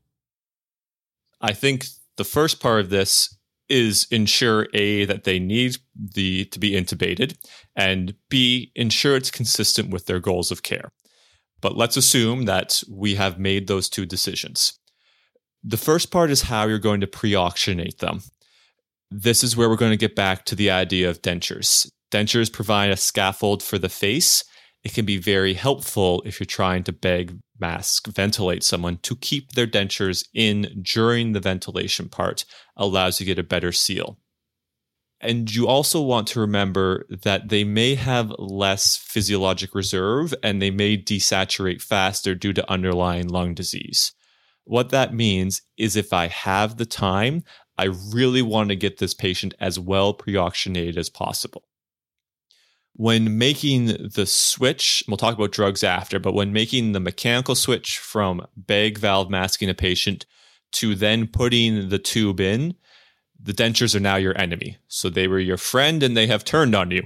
I 1.41 1.51
think 1.51 1.86
the 2.16 2.24
first 2.24 2.62
part 2.62 2.80
of 2.80 2.89
this 2.89 3.36
is 3.70 4.07
ensure 4.11 4.68
a 4.74 5.05
that 5.05 5.24
they 5.24 5.39
need 5.39 5.78
the 5.95 6.45
to 6.45 6.59
be 6.59 6.72
intubated 6.72 7.38
and 7.76 8.15
b 8.30 8.72
ensure 8.76 9.15
it's 9.15 9.32
consistent 9.32 9.89
with 9.89 10.05
their 10.05 10.20
goals 10.20 10.51
of 10.51 10.63
care. 10.63 10.91
But 11.61 11.76
let's 11.76 11.97
assume 11.97 12.45
that 12.45 12.82
we 12.89 13.15
have 13.15 13.39
made 13.39 13.68
those 13.68 13.89
two 13.89 14.05
decisions. 14.05 14.80
The 15.63 15.78
first 15.78 16.11
part 16.11 16.30
is 16.30 16.43
how 16.43 16.68
you're 16.68 16.78
going 16.78 17.01
to 17.01 17.07
pre-oxygenate 17.07 17.97
them. 17.97 18.22
This 19.09 19.43
is 19.43 19.57
where 19.57 19.70
we're 19.70 19.76
going 19.76 19.91
to 19.91 19.97
get 19.97 20.15
back 20.15 20.45
to 20.45 20.55
the 20.55 20.70
idea 20.70 21.09
of 21.09 21.22
dentures. 21.22 21.89
Dentures 22.11 22.53
provide 22.53 22.91
a 22.91 22.97
scaffold 22.97 23.63
for 23.63 23.78
the 23.78 23.89
face. 23.89 24.43
It 24.84 24.93
can 24.93 25.05
be 25.05 25.18
very 25.18 25.55
helpful 25.55 26.22
if 26.26 26.39
you're 26.39 26.45
trying 26.45 26.84
to 26.84 26.93
beg, 26.93 27.38
mask, 27.60 28.08
ventilate 28.08 28.64
someone 28.64 28.97
to 29.03 29.16
keep 29.16 29.51
their 29.51 29.68
dentures 29.68 30.26
in 30.34 30.82
during 30.82 31.34
the 31.34 31.39
ventilation 31.39 32.10
part, 32.10 32.45
allows 32.76 33.20
you 33.20 33.26
to 33.26 33.36
get 33.36 33.39
a 33.39 33.47
better 33.47 33.72
seal. 33.72 34.18
And 35.20 35.53
you 35.53 35.68
also 35.68 36.01
want 36.01 36.28
to 36.28 36.39
remember 36.39 37.05
that 37.10 37.49
they 37.49 37.64
may 37.64 37.95
have 37.95 38.32
less 38.38 38.97
physiologic 38.97 39.74
reserve 39.74 40.34
and 40.43 40.62
they 40.62 40.70
may 40.70 40.97
desaturate 40.97 41.82
faster 41.82 42.36
due 42.36 42.53
to 42.53 42.72
underlying 42.72 43.28
lung 43.28 43.55
disease. 43.55 44.14
What 44.66 44.89
that 44.89 45.14
means 45.14 45.62
is 45.78 45.95
if 45.95 46.14
I 46.14 46.28
have 46.28 46.78
the 46.78 46.86
time, 46.86 47.43
I 47.80 47.86
really 47.86 48.41
want 48.41 48.70
to 48.70 48.76
get 48.76 48.97
this 48.99 49.14
patient 49.14 49.55
as 49.60 49.80
well 49.80 50.14
pre-oxygenated 50.14 50.97
as 50.97 51.10
possible 51.10 51.64
when 52.97 53.37
making 53.37 54.09
the 54.15 54.25
switch, 54.25 55.03
we'll 55.07 55.17
talk 55.17 55.35
about 55.35 55.51
drugs 55.51 55.83
after, 55.83 56.17
but 56.19 56.33
when 56.33 56.51
making 56.51 56.91
the 56.91 56.99
mechanical 56.99 57.53
switch 57.53 57.99
from 57.99 58.45
bag 58.55 58.97
valve 58.97 59.29
masking 59.29 59.69
a 59.69 59.75
patient 59.75 60.25
to 60.71 60.95
then 60.95 61.27
putting 61.27 61.89
the 61.89 61.99
tube 61.99 62.39
in, 62.39 62.73
the 63.39 63.53
dentures 63.53 63.95
are 63.95 63.99
now 63.99 64.15
your 64.15 64.35
enemy. 64.35 64.77
So 64.87 65.09
they 65.09 65.27
were 65.27 65.39
your 65.39 65.57
friend 65.57 66.01
and 66.01 66.17
they 66.17 66.25
have 66.25 66.43
turned 66.43 66.73
on 66.73 66.89
you. 66.89 67.03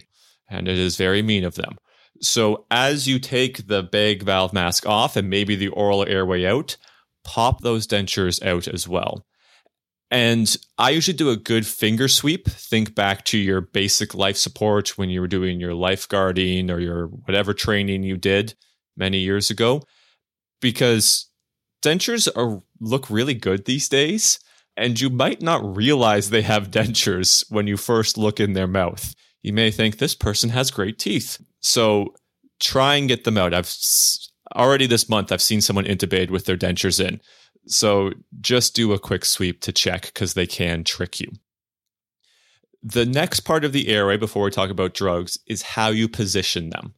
And 0.50 0.70
it 0.70 0.80
is 0.80 0.96
very 0.96 1.22
mean 1.22 1.44
of 1.44 1.56
them. 1.56 1.78
So 2.22 2.66
as 2.72 3.06
you 3.06 3.20
take 3.20 3.68
the 3.68 3.84
bag 3.84 4.24
valve 4.24 4.54
mask 4.54 4.88
off 4.88 5.18
and 5.18 5.30
maybe 5.30 5.58
the 5.58 5.68
oral 5.70 6.08
airway 6.08 6.46
out, 6.46 6.78
pop 7.26 7.62
those 7.62 7.86
dentures 7.86 8.42
out 8.46 8.66
as 8.66 8.88
well. 8.88 9.26
And 10.12 10.58
I 10.78 10.90
usually 10.90 11.16
do 11.16 11.30
a 11.30 11.38
good 11.38 11.66
finger 11.66 12.10
sweep. 12.10 12.50
Think 12.50 12.94
back 12.94 13.24
to 13.26 13.38
your 13.38 13.62
basic 13.62 14.14
life 14.14 14.36
support 14.36 14.98
when 14.98 15.10
you 15.10 15.22
were 15.22 15.28
doing 15.28 15.62
your 15.62 15.72
lifeguarding 15.72 16.70
or 16.70 16.80
your 16.80 17.08
whatever 17.08 17.54
training 17.54 18.04
you 18.04 18.18
did 18.18 18.54
many 18.98 19.20
years 19.20 19.50
ago, 19.50 19.82
because 20.60 21.30
dentures 21.82 22.28
are 22.36 22.62
look 22.82 23.10
really 23.10 23.34
good 23.34 23.64
these 23.64 23.88
days, 23.88 24.38
and 24.76 25.00
you 25.00 25.10
might 25.10 25.42
not 25.42 25.78
realize 25.78 26.30
they 26.30 26.42
have 26.42 26.72
dentures 26.72 27.46
when 27.50 27.68
you 27.68 27.78
first 27.78 28.18
look 28.18 28.42
in 28.42 28.52
their 28.52 28.68
mouth. 28.68 29.16
You 29.42 29.54
may 29.54 29.72
think 29.72 29.98
this 29.98 30.14
person 30.14 30.50
has 30.50 30.72
great 30.72 31.00
teeth. 31.00 31.42
So 31.62 32.14
try 32.60 32.96
and 32.96 33.08
get 33.08 33.24
them 33.24 33.38
out. 33.38 33.54
I've 33.54 33.74
already 34.56 34.88
this 34.88 35.08
month, 35.08 35.32
I've 35.32 35.42
seen 35.42 35.62
someone 35.62 35.86
intubated 35.86 36.32
with 36.32 36.46
their 36.46 36.58
dentures 36.58 37.04
in. 37.04 37.22
So 37.68 38.12
just 38.40 38.76
do 38.76 38.94
a 38.94 39.00
quick 39.00 39.24
sweep 39.26 39.62
to 39.62 39.72
check 39.72 40.04
because 40.08 40.34
they 40.34 40.48
can 40.48 40.84
trick 40.84 41.20
you. 41.20 41.32
The 42.84 43.06
next 43.06 43.42
part 43.42 43.64
of 43.64 43.74
the 43.74 43.90
airway 43.90 44.18
before 44.18 44.44
we 44.44 44.52
talk 44.52 44.72
about 44.72 44.96
drugs 44.96 45.38
is 45.46 45.62
how 45.62 45.90
you 45.90 46.10
position 46.10 46.70
them. 46.70 46.96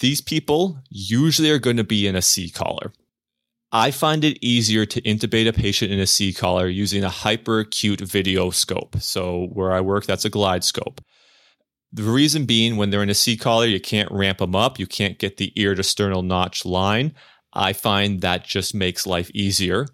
These 0.00 0.20
people 0.20 0.80
usually 0.90 1.50
are 1.50 1.58
going 1.58 1.76
to 1.76 1.84
be 1.84 2.06
in 2.06 2.16
a 2.16 2.22
C 2.22 2.50
collar. 2.50 2.92
I 3.70 3.90
find 3.90 4.24
it 4.24 4.42
easier 4.42 4.86
to 4.86 5.00
intubate 5.02 5.46
a 5.46 5.52
patient 5.52 5.92
in 5.92 6.00
a 6.00 6.06
C 6.06 6.32
collar 6.32 6.68
using 6.68 7.04
a 7.04 7.08
hyperacute 7.08 8.00
video 8.00 8.50
scope. 8.50 8.96
So 9.00 9.48
where 9.52 9.72
I 9.72 9.80
work, 9.80 10.06
that's 10.06 10.24
a 10.24 10.30
glide 10.30 10.64
scope. 10.64 11.00
The 11.92 12.02
reason 12.02 12.44
being, 12.44 12.76
when 12.76 12.90
they're 12.90 13.02
in 13.02 13.10
a 13.10 13.14
C 13.14 13.36
collar, 13.36 13.66
you 13.66 13.80
can't 13.80 14.10
ramp 14.10 14.38
them 14.38 14.54
up. 14.54 14.78
You 14.78 14.86
can't 14.86 15.18
get 15.18 15.36
the 15.36 15.52
ear 15.60 15.74
to 15.74 15.82
sternal 15.82 16.22
notch 16.22 16.64
line. 16.64 17.14
I 17.58 17.72
find 17.72 18.20
that 18.20 18.46
just 18.46 18.72
makes 18.72 19.06
life 19.06 19.30
easier. 19.34 19.88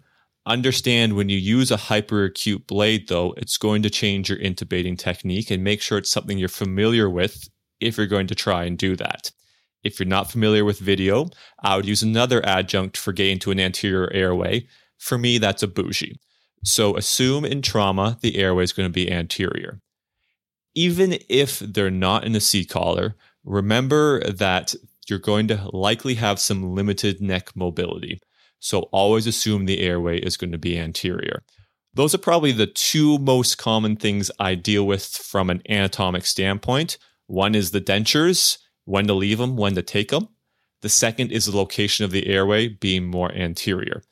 Understand 0.45 1.13
when 1.13 1.29
you 1.29 1.37
use 1.37 1.71
a 1.71 1.77
hyperacute 1.77 2.67
blade, 2.67 3.07
though, 3.07 3.33
it's 3.37 3.57
going 3.57 3.81
to 3.81 3.89
change 3.89 4.29
your 4.29 4.37
intubating 4.37 4.95
technique 4.95 5.49
and 5.49 5.63
make 5.63 5.81
sure 5.81 5.97
it's 5.97 6.11
something 6.11 6.37
you're 6.37 6.47
familiar 6.47 7.09
with 7.09 7.49
if 7.79 7.97
you're 7.97 8.05
going 8.05 8.27
to 8.27 8.35
try 8.35 8.65
and 8.65 8.77
do 8.77 8.95
that. 8.95 9.31
If 9.83 9.99
you're 9.99 10.07
not 10.07 10.29
familiar 10.29 10.63
with 10.63 10.77
video, 10.77 11.29
I 11.63 11.75
would 11.75 11.87
use 11.87 12.03
another 12.03 12.45
adjunct 12.45 12.97
for 12.97 13.11
getting 13.11 13.39
to 13.39 13.51
an 13.51 13.59
anterior 13.59 14.13
airway. 14.13 14.67
For 14.99 15.17
me, 15.17 15.39
that's 15.39 15.63
a 15.63 15.67
bougie. 15.67 16.19
So 16.63 16.95
assume 16.95 17.45
in 17.45 17.63
trauma, 17.63 18.19
the 18.21 18.37
airway 18.37 18.63
is 18.63 18.73
going 18.73 18.87
to 18.87 18.93
be 18.93 19.11
anterior. 19.11 19.79
Even 20.75 21.17
if 21.29 21.59
they're 21.59 21.89
not 21.89 22.25
in 22.25 22.35
a 22.35 22.39
C 22.39 22.63
collar, 22.63 23.15
remember 23.43 24.23
that 24.31 24.75
you're 25.07 25.19
going 25.19 25.47
to 25.47 25.69
likely 25.71 26.15
have 26.15 26.39
some 26.39 26.73
limited 26.75 27.21
neck 27.21 27.55
mobility. 27.55 28.19
So 28.59 28.81
always 28.91 29.27
assume 29.27 29.65
the 29.65 29.81
airway 29.81 30.19
is 30.19 30.37
going 30.37 30.51
to 30.51 30.57
be 30.57 30.77
anterior. 30.77 31.43
Those 31.93 32.13
are 32.13 32.19
probably 32.19 32.51
the 32.51 32.67
two 32.67 33.17
most 33.19 33.57
common 33.57 33.95
things 33.95 34.29
I 34.39 34.55
deal 34.55 34.85
with 34.85 35.05
from 35.05 35.49
an 35.49 35.61
anatomic 35.69 36.25
standpoint. 36.25 36.97
One 37.27 37.55
is 37.55 37.71
the 37.71 37.81
dentures, 37.81 38.57
when 38.85 39.07
to 39.07 39.13
leave 39.13 39.37
them, 39.37 39.55
when 39.55 39.75
to 39.75 39.81
take 39.81 40.09
them. 40.09 40.29
The 40.81 40.89
second 40.89 41.31
is 41.31 41.45
the 41.45 41.55
location 41.55 42.05
of 42.05 42.11
the 42.11 42.27
airway 42.27 42.67
being 42.67 43.05
more 43.05 43.31
anterior. 43.31 44.03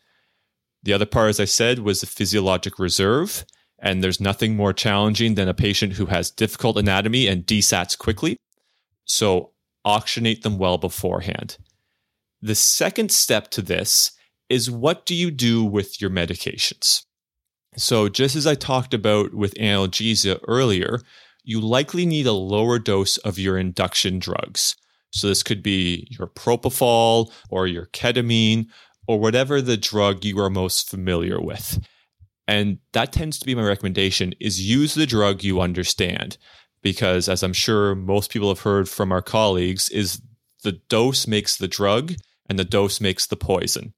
The 0.81 0.93
other 0.93 1.05
part, 1.05 1.29
as 1.29 1.39
I 1.39 1.45
said, 1.45 1.79
was 1.79 2.01
the 2.01 2.07
physiologic 2.07 2.79
reserve. 2.79 3.45
And 3.79 4.01
there's 4.01 4.21
nothing 4.21 4.55
more 4.55 4.71
challenging 4.71 5.35
than 5.35 5.49
a 5.49 5.53
patient 5.53 5.93
who 5.93 6.05
has 6.05 6.31
difficult 6.31 6.77
anatomy 6.77 7.27
and 7.27 7.45
desats 7.45 7.97
quickly. 7.97 8.37
So 9.05 9.51
oxygenate 9.85 10.41
them 10.41 10.57
well 10.57 10.77
beforehand. 10.77 11.57
The 12.41 12.55
second 12.55 13.11
step 13.11 13.49
to 13.51 13.61
this 13.61 14.11
is 14.49 14.69
what 14.69 15.05
do 15.05 15.15
you 15.15 15.31
do 15.31 15.63
with 15.63 16.01
your 16.01 16.09
medications? 16.09 17.03
So, 17.75 18.07
just 18.07 18.35
as 18.35 18.45
I 18.45 18.55
talked 18.55 18.93
about 18.93 19.33
with 19.33 19.55
analgesia 19.55 20.39
earlier, 20.47 20.99
you 21.43 21.59
likely 21.59 22.05
need 22.05 22.27
a 22.27 22.33
lower 22.33 22.79
dose 22.79 23.17
of 23.17 23.39
your 23.39 23.57
induction 23.57 24.19
drugs. 24.19 24.75
So 25.11 25.27
this 25.27 25.43
could 25.43 25.61
be 25.61 26.07
your 26.09 26.27
propofol 26.27 27.31
or 27.49 27.67
your 27.67 27.85
ketamine 27.87 28.67
or 29.07 29.19
whatever 29.19 29.61
the 29.61 29.77
drug 29.77 30.25
you 30.25 30.39
are 30.39 30.49
most 30.49 30.89
familiar 30.89 31.39
with. 31.39 31.79
And 32.47 32.79
that 32.93 33.13
tends 33.13 33.37
to 33.39 33.45
be 33.45 33.55
my 33.55 33.63
recommendation 33.63 34.33
is 34.39 34.67
use 34.67 34.95
the 34.95 35.05
drug 35.05 35.43
you 35.43 35.61
understand 35.61 36.37
because 36.83 37.27
as 37.27 37.41
I'm 37.41 37.53
sure 37.53 37.95
most 37.95 38.29
people 38.29 38.49
have 38.49 38.59
heard 38.59 38.87
from 38.87 39.11
our 39.11 39.21
colleagues 39.23 39.89
is 39.89 40.21
the 40.61 40.73
dose 40.73 41.25
makes 41.25 41.57
the 41.57 41.67
drug 41.67 42.13
and 42.47 42.59
the 42.59 42.65
dose 42.65 43.01
makes 43.01 43.25
the 43.25 43.35
poison. 43.35 43.93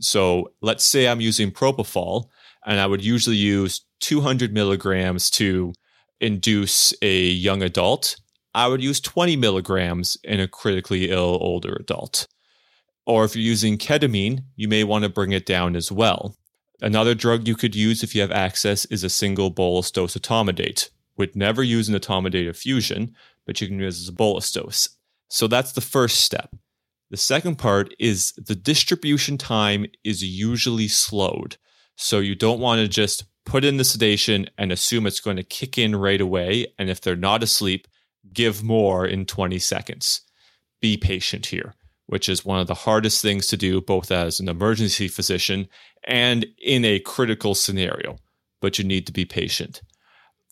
So 0.00 0.52
let's 0.62 0.84
say 0.84 1.06
I'm 1.06 1.20
using 1.20 1.50
propofol 1.50 2.28
and 2.64 2.80
I 2.80 2.86
would 2.86 3.04
usually 3.04 3.36
use 3.36 3.84
200 4.00 4.54
milligrams 4.54 5.28
to 5.30 5.74
induce 6.20 6.94
a 7.02 7.26
young 7.26 7.62
adult, 7.62 8.16
I 8.54 8.68
would 8.68 8.82
use 8.82 9.00
20 9.00 9.36
milligrams 9.36 10.16
in 10.22 10.40
a 10.40 10.48
critically 10.48 11.10
ill 11.10 11.38
older 11.40 11.76
adult. 11.78 12.26
Or 13.04 13.24
if 13.24 13.34
you're 13.34 13.44
using 13.44 13.78
ketamine, 13.78 14.44
you 14.54 14.68
may 14.68 14.84
want 14.84 15.02
to 15.04 15.10
bring 15.10 15.32
it 15.32 15.44
down 15.44 15.74
as 15.74 15.90
well. 15.90 16.36
Another 16.80 17.14
drug 17.14 17.48
you 17.48 17.56
could 17.56 17.74
use 17.74 18.02
if 18.02 18.14
you 18.14 18.20
have 18.20 18.30
access 18.30 18.84
is 18.86 19.02
a 19.02 19.10
single 19.10 19.50
bolus 19.50 19.90
dose 19.90 20.16
etomidate. 20.16 20.90
Would 21.16 21.36
never 21.36 21.62
use 21.62 21.88
an 21.88 21.94
etomidate 21.94 22.46
infusion, 22.46 23.14
but 23.46 23.60
you 23.60 23.68
can 23.68 23.78
use 23.78 24.00
as 24.00 24.08
a 24.08 24.12
bolus 24.12 24.50
dose. 24.50 24.88
So 25.28 25.46
that's 25.46 25.72
the 25.72 25.80
first 25.80 26.20
step. 26.20 26.54
The 27.10 27.16
second 27.16 27.56
part 27.56 27.94
is 27.98 28.32
the 28.32 28.54
distribution 28.54 29.36
time 29.36 29.86
is 30.02 30.22
usually 30.22 30.88
slowed. 30.88 31.58
So 31.96 32.20
you 32.20 32.34
don't 32.34 32.60
want 32.60 32.80
to 32.80 32.88
just 32.88 33.24
put 33.44 33.64
in 33.64 33.76
the 33.76 33.84
sedation 33.84 34.48
and 34.56 34.72
assume 34.72 35.06
it's 35.06 35.20
going 35.20 35.36
to 35.36 35.42
kick 35.42 35.76
in 35.76 35.94
right 35.94 36.20
away. 36.20 36.68
And 36.78 36.88
if 36.88 37.00
they're 37.00 37.16
not 37.16 37.42
asleep, 37.42 37.86
give 38.32 38.62
more 38.62 39.06
in 39.06 39.26
20 39.26 39.58
seconds. 39.58 40.22
Be 40.80 40.96
patient 40.96 41.46
here, 41.46 41.74
which 42.06 42.28
is 42.28 42.44
one 42.44 42.60
of 42.60 42.66
the 42.66 42.74
hardest 42.74 43.20
things 43.20 43.46
to 43.48 43.56
do, 43.56 43.80
both 43.80 44.10
as 44.10 44.40
an 44.40 44.48
emergency 44.48 45.08
physician 45.08 45.68
and 46.04 46.46
in 46.58 46.84
a 46.84 47.00
critical 47.00 47.54
scenario. 47.54 48.16
But 48.60 48.78
you 48.78 48.84
need 48.84 49.06
to 49.06 49.12
be 49.12 49.24
patient. 49.24 49.82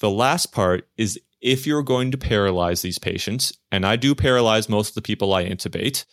The 0.01 0.11
last 0.11 0.53
part 0.53 0.89
is 0.97 1.19
if 1.41 1.67
you're 1.67 1.83
going 1.83 2.11
to 2.11 2.19
paralyze 2.19 2.83
these 2.83 2.99
patients, 2.99 3.53
and 3.71 3.87
I 3.87 3.97
do 3.97 4.15
paralyze 4.15 4.69
most 4.69 4.91
of 4.91 4.95
the 4.95 5.03
people 5.03 5.33
I 5.33 5.45
intubate, 5.45 6.05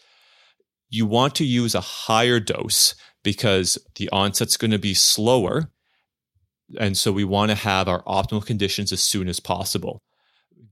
you 0.89 1.05
want 1.05 1.35
to 1.35 1.45
use 1.45 1.75
a 1.75 1.81
higher 1.81 2.39
dose 2.39 2.95
because 3.23 3.77
the 3.95 4.09
onset's 4.11 4.57
going 4.57 4.71
to 4.71 4.79
be 4.79 4.93
slower 4.93 5.71
and 6.79 6.97
so 6.97 7.11
we 7.11 7.23
want 7.23 7.49
to 7.49 7.55
have 7.55 7.87
our 7.87 8.03
optimal 8.03 8.45
conditions 8.45 8.91
as 8.91 9.01
soon 9.01 9.27
as 9.27 9.39
possible. 9.39 10.01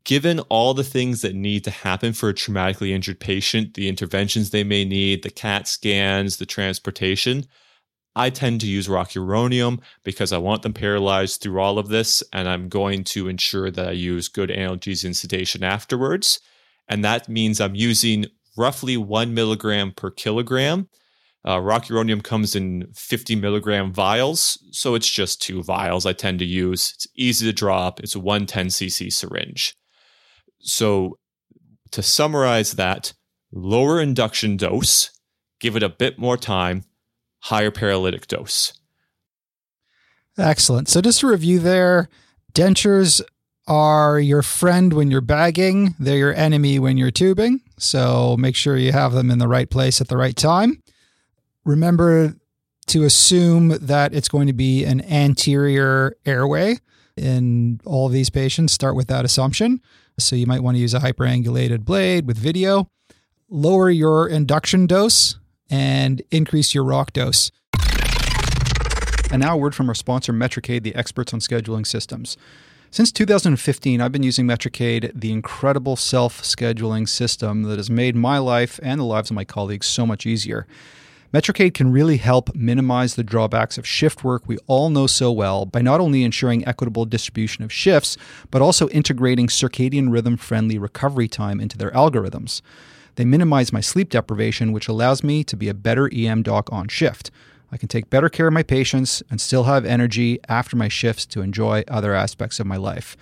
Given 0.04 0.40
all 0.42 0.74
the 0.74 0.84
things 0.84 1.22
that 1.22 1.34
need 1.34 1.64
to 1.64 1.72
happen 1.72 2.14
for 2.14 2.30
a 2.30 2.34
traumatically 2.34 2.90
injured 2.90 3.20
patient, 3.20 3.74
the 3.74 3.88
interventions 3.88 4.50
they 4.50 4.64
may 4.64 4.86
need, 4.86 5.24
the 5.24 5.32
CAT 5.32 5.68
scans, 5.68 6.38
the 6.38 6.46
transportation, 6.46 7.46
I 8.16 8.30
tend 8.30 8.62
to 8.62 8.68
use 8.68 8.88
rock 8.88 9.10
rocuronium 9.10 9.80
because 10.04 10.32
I 10.32 10.38
want 10.38 10.62
them 10.62 10.74
paralyzed 10.74 11.42
through 11.42 11.60
all 11.60 11.78
of 11.78 11.90
this, 11.90 12.24
and 12.32 12.48
I'm 12.48 12.70
going 12.70 13.04
to 13.06 13.28
ensure 13.28 13.70
that 13.72 13.88
I 13.90 13.92
use 13.92 14.28
good 14.28 14.50
analgesia 14.50 15.06
and 15.06 15.18
sedation 15.18 15.64
afterwards. 15.64 16.40
And 16.88 17.04
that 17.04 17.28
means 17.28 17.60
I'm 17.60 17.76
using 17.76 18.28
roughly 18.58 18.96
one 18.96 19.34
milligram 19.34 19.92
per 19.92 20.12
kilogram 20.12 20.88
uh, 21.46 21.58
rocuronium 21.58 22.24
comes 22.24 22.56
in 22.56 22.88
50 22.96 23.36
milligram 23.36 23.94
vials, 23.94 24.58
so 24.72 24.96
it's 24.96 25.10
just 25.10 25.40
two 25.40 25.62
vials 25.62 26.04
I 26.06 26.12
tend 26.12 26.40
to 26.40 26.46
use. 26.46 26.94
It's 26.96 27.08
easy 27.16 27.46
to 27.46 27.54
drop. 27.54 28.00
It's 28.00 28.16
a 28.16 28.20
110 28.20 28.68
cc 28.68 29.14
syringe. 29.14 29.76
So, 30.60 31.20
to 31.92 32.02
summarize 32.02 32.74
that, 32.74 33.14
lower 33.52 34.02
induction 34.02 34.58
dose, 34.58 35.12
give 35.60 35.76
it 35.76 35.84
a 35.84 35.90
bit 35.90 36.18
more 36.18 36.36
time, 36.36 36.84
higher 37.46 37.72
paralytic 37.72 38.28
dose. 38.28 38.74
Excellent. 40.38 40.88
So, 40.90 41.02
just 41.02 41.22
to 41.22 41.28
review 41.28 41.60
there, 41.60 42.10
dentures 42.54 43.22
are 43.68 44.20
your 44.20 44.42
friend 44.42 44.94
when 44.94 45.10
you're 45.10 45.22
bagging, 45.22 45.96
they're 45.98 46.18
your 46.18 46.36
enemy 46.36 46.78
when 46.78 46.98
you're 46.98 47.12
tubing. 47.12 47.62
So, 47.78 48.36
make 48.38 48.56
sure 48.56 48.78
you 48.78 48.92
have 48.92 49.14
them 49.14 49.32
in 49.32 49.40
the 49.40 49.48
right 49.48 49.70
place 49.70 50.02
at 50.02 50.08
the 50.08 50.18
right 50.18 50.36
time 50.36 50.84
remember 51.66 52.36
to 52.88 53.04
assume 53.04 53.70
that 53.70 54.14
it's 54.14 54.30
going 54.30 54.48
to 54.48 54.54
be 54.54 54.86
an 54.86 55.02
anterior 55.12 56.16
airway 56.26 56.78
in 57.18 57.82
all 57.84 58.06
of 58.06 58.14
these 58.14 58.30
patients. 58.30 58.74
Start 58.74 58.96
with 58.96 59.08
that 59.08 59.26
assumption. 59.26 59.82
So 60.18 60.36
you 60.36 60.46
might 60.46 60.62
want 60.62 60.76
to 60.76 60.82
use 60.82 60.94
a 60.94 61.00
hyperangulated 61.00 61.84
blade 61.84 62.28
with 62.28 62.38
video. 62.38 62.90
Lower 63.50 63.90
your 63.90 64.28
induction 64.28 64.86
dose 64.88 65.38
and 65.70 66.22
increase 66.32 66.74
your 66.74 66.84
rock 66.84 67.14
dose. 67.14 67.52
And 69.32 69.42
now 69.42 69.56
a 69.56 69.58
word 69.58 69.76
from 69.76 69.90
our 69.90 69.96
sponsor, 69.96 70.32
Metricaid, 70.32 70.84
the 70.84 70.96
experts 70.96 71.34
on 71.34 71.40
scheduling 71.40 71.86
systems. 71.86 72.38
Since 72.92 73.12
2015, 73.12 74.00
I've 74.00 74.12
been 74.12 74.24
using 74.24 74.48
Metricaid, 74.48 75.12
the 75.14 75.32
incredible 75.32 75.96
self 75.96 76.42
scheduling 76.42 77.10
system 77.10 77.64
that 77.64 77.78
has 77.78 77.90
made 77.90 78.16
my 78.16 78.38
life 78.38 78.80
and 78.82 79.02
the 79.02 79.06
lives 79.06 79.30
of 79.30 79.36
my 79.36 79.44
colleagues 79.44 79.88
so 79.88 80.06
much 80.06 80.26
easier. 80.26 80.66
Metricaid 81.34 81.74
can 81.74 81.92
really 81.92 82.16
help 82.16 82.56
minimize 82.56 83.16
the 83.16 83.24
drawbacks 83.24 83.78
of 83.78 83.86
shift 83.86 84.24
work 84.24 84.44
we 84.48 84.58
all 84.68 84.90
know 84.90 85.08
so 85.08 85.30
well 85.30 85.66
by 85.66 85.82
not 85.82 86.00
only 86.00 86.24
ensuring 86.24 86.66
equitable 86.66 87.04
distribution 87.04 87.66
of 87.66 87.74
shifts, 87.74 88.16
but 88.52 88.62
also 88.62 88.88
integrating 88.88 89.48
circadian 89.48 90.10
rhythm 90.10 90.38
friendly 90.38 90.78
recovery 90.78 91.28
time 91.28 91.60
into 91.60 91.78
their 91.78 91.92
algorithms. 91.92 92.62
They 93.16 93.26
minimize 93.26 93.74
my 93.74 93.82
sleep 93.82 94.10
deprivation, 94.10 94.72
which 94.72 94.88
allows 94.88 95.24
me 95.24 95.44
to 95.46 95.56
be 95.56 95.70
a 95.70 95.74
better 95.74 96.10
EM 96.14 96.44
doc 96.44 96.70
on 96.72 96.88
shift. 96.88 97.32
I 97.72 97.78
can 97.78 97.88
take 97.88 98.10
better 98.10 98.30
care 98.30 98.48
of 98.48 98.54
my 98.54 98.64
patients 98.64 99.24
and 99.30 99.42
still 99.42 99.64
have 99.64 99.86
energy 99.86 100.40
after 100.48 100.76
my 100.76 100.88
shifts 100.88 101.26
to 101.28 101.42
enjoy 101.42 101.84
other 101.88 102.14
aspects 102.14 102.60
of 102.60 102.68
my 102.68 102.78
life. 102.78 103.18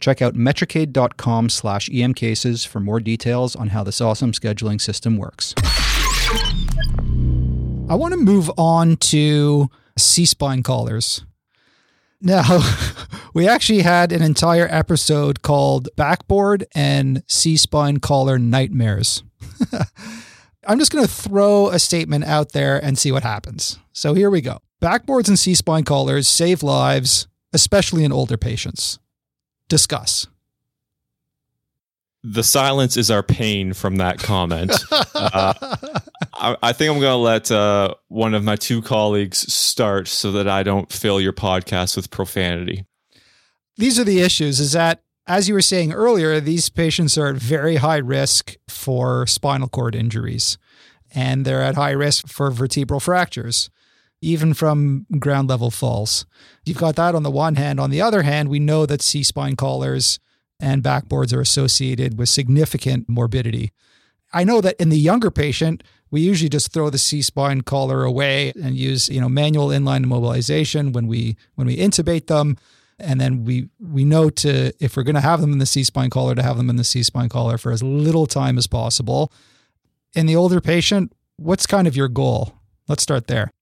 Check 0.00 0.20
out 0.20 0.34
metricaid.com 0.34 1.48
slash 1.48 1.88
emcases 1.92 2.64
for 2.64 2.80
more 2.80 3.00
details 3.00 3.56
on 3.56 3.68
how 3.68 3.82
this 3.82 4.00
awesome 4.00 4.32
scheduling 4.32 4.80
system 4.80 5.16
works. 5.16 5.54
I 7.88 7.94
want 7.94 8.12
to 8.12 8.18
move 8.18 8.50
on 8.58 8.96
to 8.96 9.70
C-spine 9.96 10.62
collars. 10.62 11.24
Now, 12.20 12.42
we 13.36 13.46
actually 13.46 13.82
had 13.82 14.12
an 14.12 14.22
entire 14.22 14.66
episode 14.70 15.42
called 15.42 15.90
Backboard 15.94 16.64
and 16.74 17.22
C-spine 17.26 17.98
collar 17.98 18.38
nightmares. 18.38 19.24
I'm 20.66 20.78
just 20.78 20.90
going 20.90 21.04
to 21.04 21.10
throw 21.10 21.68
a 21.68 21.78
statement 21.78 22.24
out 22.24 22.52
there 22.52 22.82
and 22.82 22.98
see 22.98 23.12
what 23.12 23.24
happens. 23.24 23.78
So 23.92 24.14
here 24.14 24.30
we 24.30 24.40
go. 24.40 24.60
Backboards 24.80 25.28
and 25.28 25.38
C-spine 25.38 25.84
collars 25.84 26.26
save 26.26 26.62
lives, 26.62 27.28
especially 27.52 28.04
in 28.04 28.12
older 28.12 28.38
patients. 28.38 29.00
Discuss. 29.68 30.28
The 32.24 32.42
silence 32.42 32.96
is 32.96 33.10
our 33.10 33.22
pain 33.22 33.74
from 33.74 33.96
that 33.96 34.18
comment. 34.18 34.72
uh, 35.14 35.52
I, 36.32 36.56
I, 36.62 36.72
think 36.72 36.90
I'm 36.90 37.00
going 37.00 37.12
to 37.12 37.16
let 37.16 37.50
uh, 37.50 37.92
one 38.08 38.32
of 38.32 38.42
my 38.44 38.56
two 38.56 38.80
colleagues 38.80 39.52
start 39.52 40.08
so 40.08 40.32
that 40.32 40.48
I 40.48 40.62
don't 40.62 40.90
fill 40.90 41.20
your 41.20 41.34
podcast 41.34 41.96
with 41.96 42.10
profanity. 42.10 42.86
These 43.76 43.98
are 43.98 44.04
the 44.04 44.20
issues 44.20 44.60
is 44.60 44.72
that, 44.72 45.02
as 45.26 45.48
you 45.48 45.54
were 45.54 45.62
saying 45.62 45.92
earlier, 45.92 46.40
these 46.40 46.68
patients 46.68 47.18
are 47.18 47.28
at 47.28 47.36
very 47.36 47.76
high 47.76 47.98
risk 47.98 48.54
for 48.68 49.26
spinal 49.26 49.68
cord 49.68 49.94
injuries, 49.94 50.56
and 51.14 51.44
they're 51.44 51.62
at 51.62 51.74
high 51.74 51.90
risk 51.90 52.28
for 52.28 52.50
vertebral 52.50 53.00
fractures 53.00 53.70
even 54.20 54.54
from 54.54 55.06
ground 55.18 55.48
level 55.48 55.70
falls. 55.70 56.26
You've 56.64 56.78
got 56.78 56.96
that 56.96 57.14
on 57.14 57.22
the 57.22 57.30
one 57.30 57.56
hand. 57.56 57.78
On 57.78 57.90
the 57.90 58.00
other 58.00 58.22
hand, 58.22 58.48
we 58.48 58.58
know 58.58 58.86
that 58.86 59.02
C 59.02 59.22
spine 59.22 59.56
collars 59.56 60.18
and 60.58 60.82
backboards 60.82 61.34
are 61.34 61.40
associated 61.40 62.18
with 62.18 62.28
significant 62.28 63.08
morbidity. 63.08 63.72
I 64.32 64.44
know 64.44 64.60
that 64.60 64.76
in 64.80 64.88
the 64.88 64.98
younger 64.98 65.30
patient, 65.30 65.82
we 66.10 66.20
usually 66.20 66.48
just 66.48 66.72
throw 66.72 66.88
the 66.88 66.98
C 66.98 67.20
spine 67.22 67.60
collar 67.60 68.04
away 68.04 68.52
and 68.60 68.76
use, 68.76 69.08
you 69.08 69.20
know, 69.20 69.28
manual 69.28 69.68
inline 69.68 70.04
immobilization 70.04 70.92
when 70.92 71.06
we 71.06 71.36
when 71.54 71.66
we 71.66 71.76
intubate 71.76 72.26
them. 72.26 72.56
And 72.98 73.20
then 73.20 73.44
we 73.44 73.68
we 73.78 74.04
know 74.04 74.30
to 74.30 74.72
if 74.80 74.96
we're 74.96 75.02
going 75.02 75.16
to 75.16 75.20
have 75.20 75.40
them 75.40 75.52
in 75.52 75.58
the 75.58 75.66
C 75.66 75.84
spine 75.84 76.10
collar 76.10 76.34
to 76.34 76.42
have 76.42 76.56
them 76.56 76.70
in 76.70 76.76
the 76.76 76.84
C 76.84 77.02
spine 77.02 77.28
collar 77.28 77.58
for 77.58 77.70
as 77.70 77.82
little 77.82 78.26
time 78.26 78.56
as 78.56 78.66
possible. 78.66 79.32
In 80.14 80.26
the 80.26 80.36
older 80.36 80.60
patient, 80.60 81.12
what's 81.36 81.66
kind 81.66 81.86
of 81.86 81.96
your 81.96 82.08
goal? 82.08 82.54
Let's 82.88 83.02
start 83.02 83.26
there. 83.26 83.52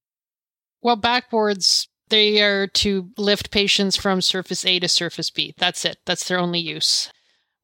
Well, 0.83 0.97
backboards, 0.97 1.89
they 2.11 2.43
are 2.43 2.67
to 2.69 3.11
lift 3.17 3.51
patients 3.51 3.97
from 3.97 4.21
surface 4.21 4.65
A 4.65 4.79
to 4.79 4.89
surface 4.89 5.31
B. 5.31 5.55
That's 5.59 5.85
it. 5.85 5.99
That's 6.07 6.29
their 6.29 6.39
only 6.39 6.61
use. 6.61 7.11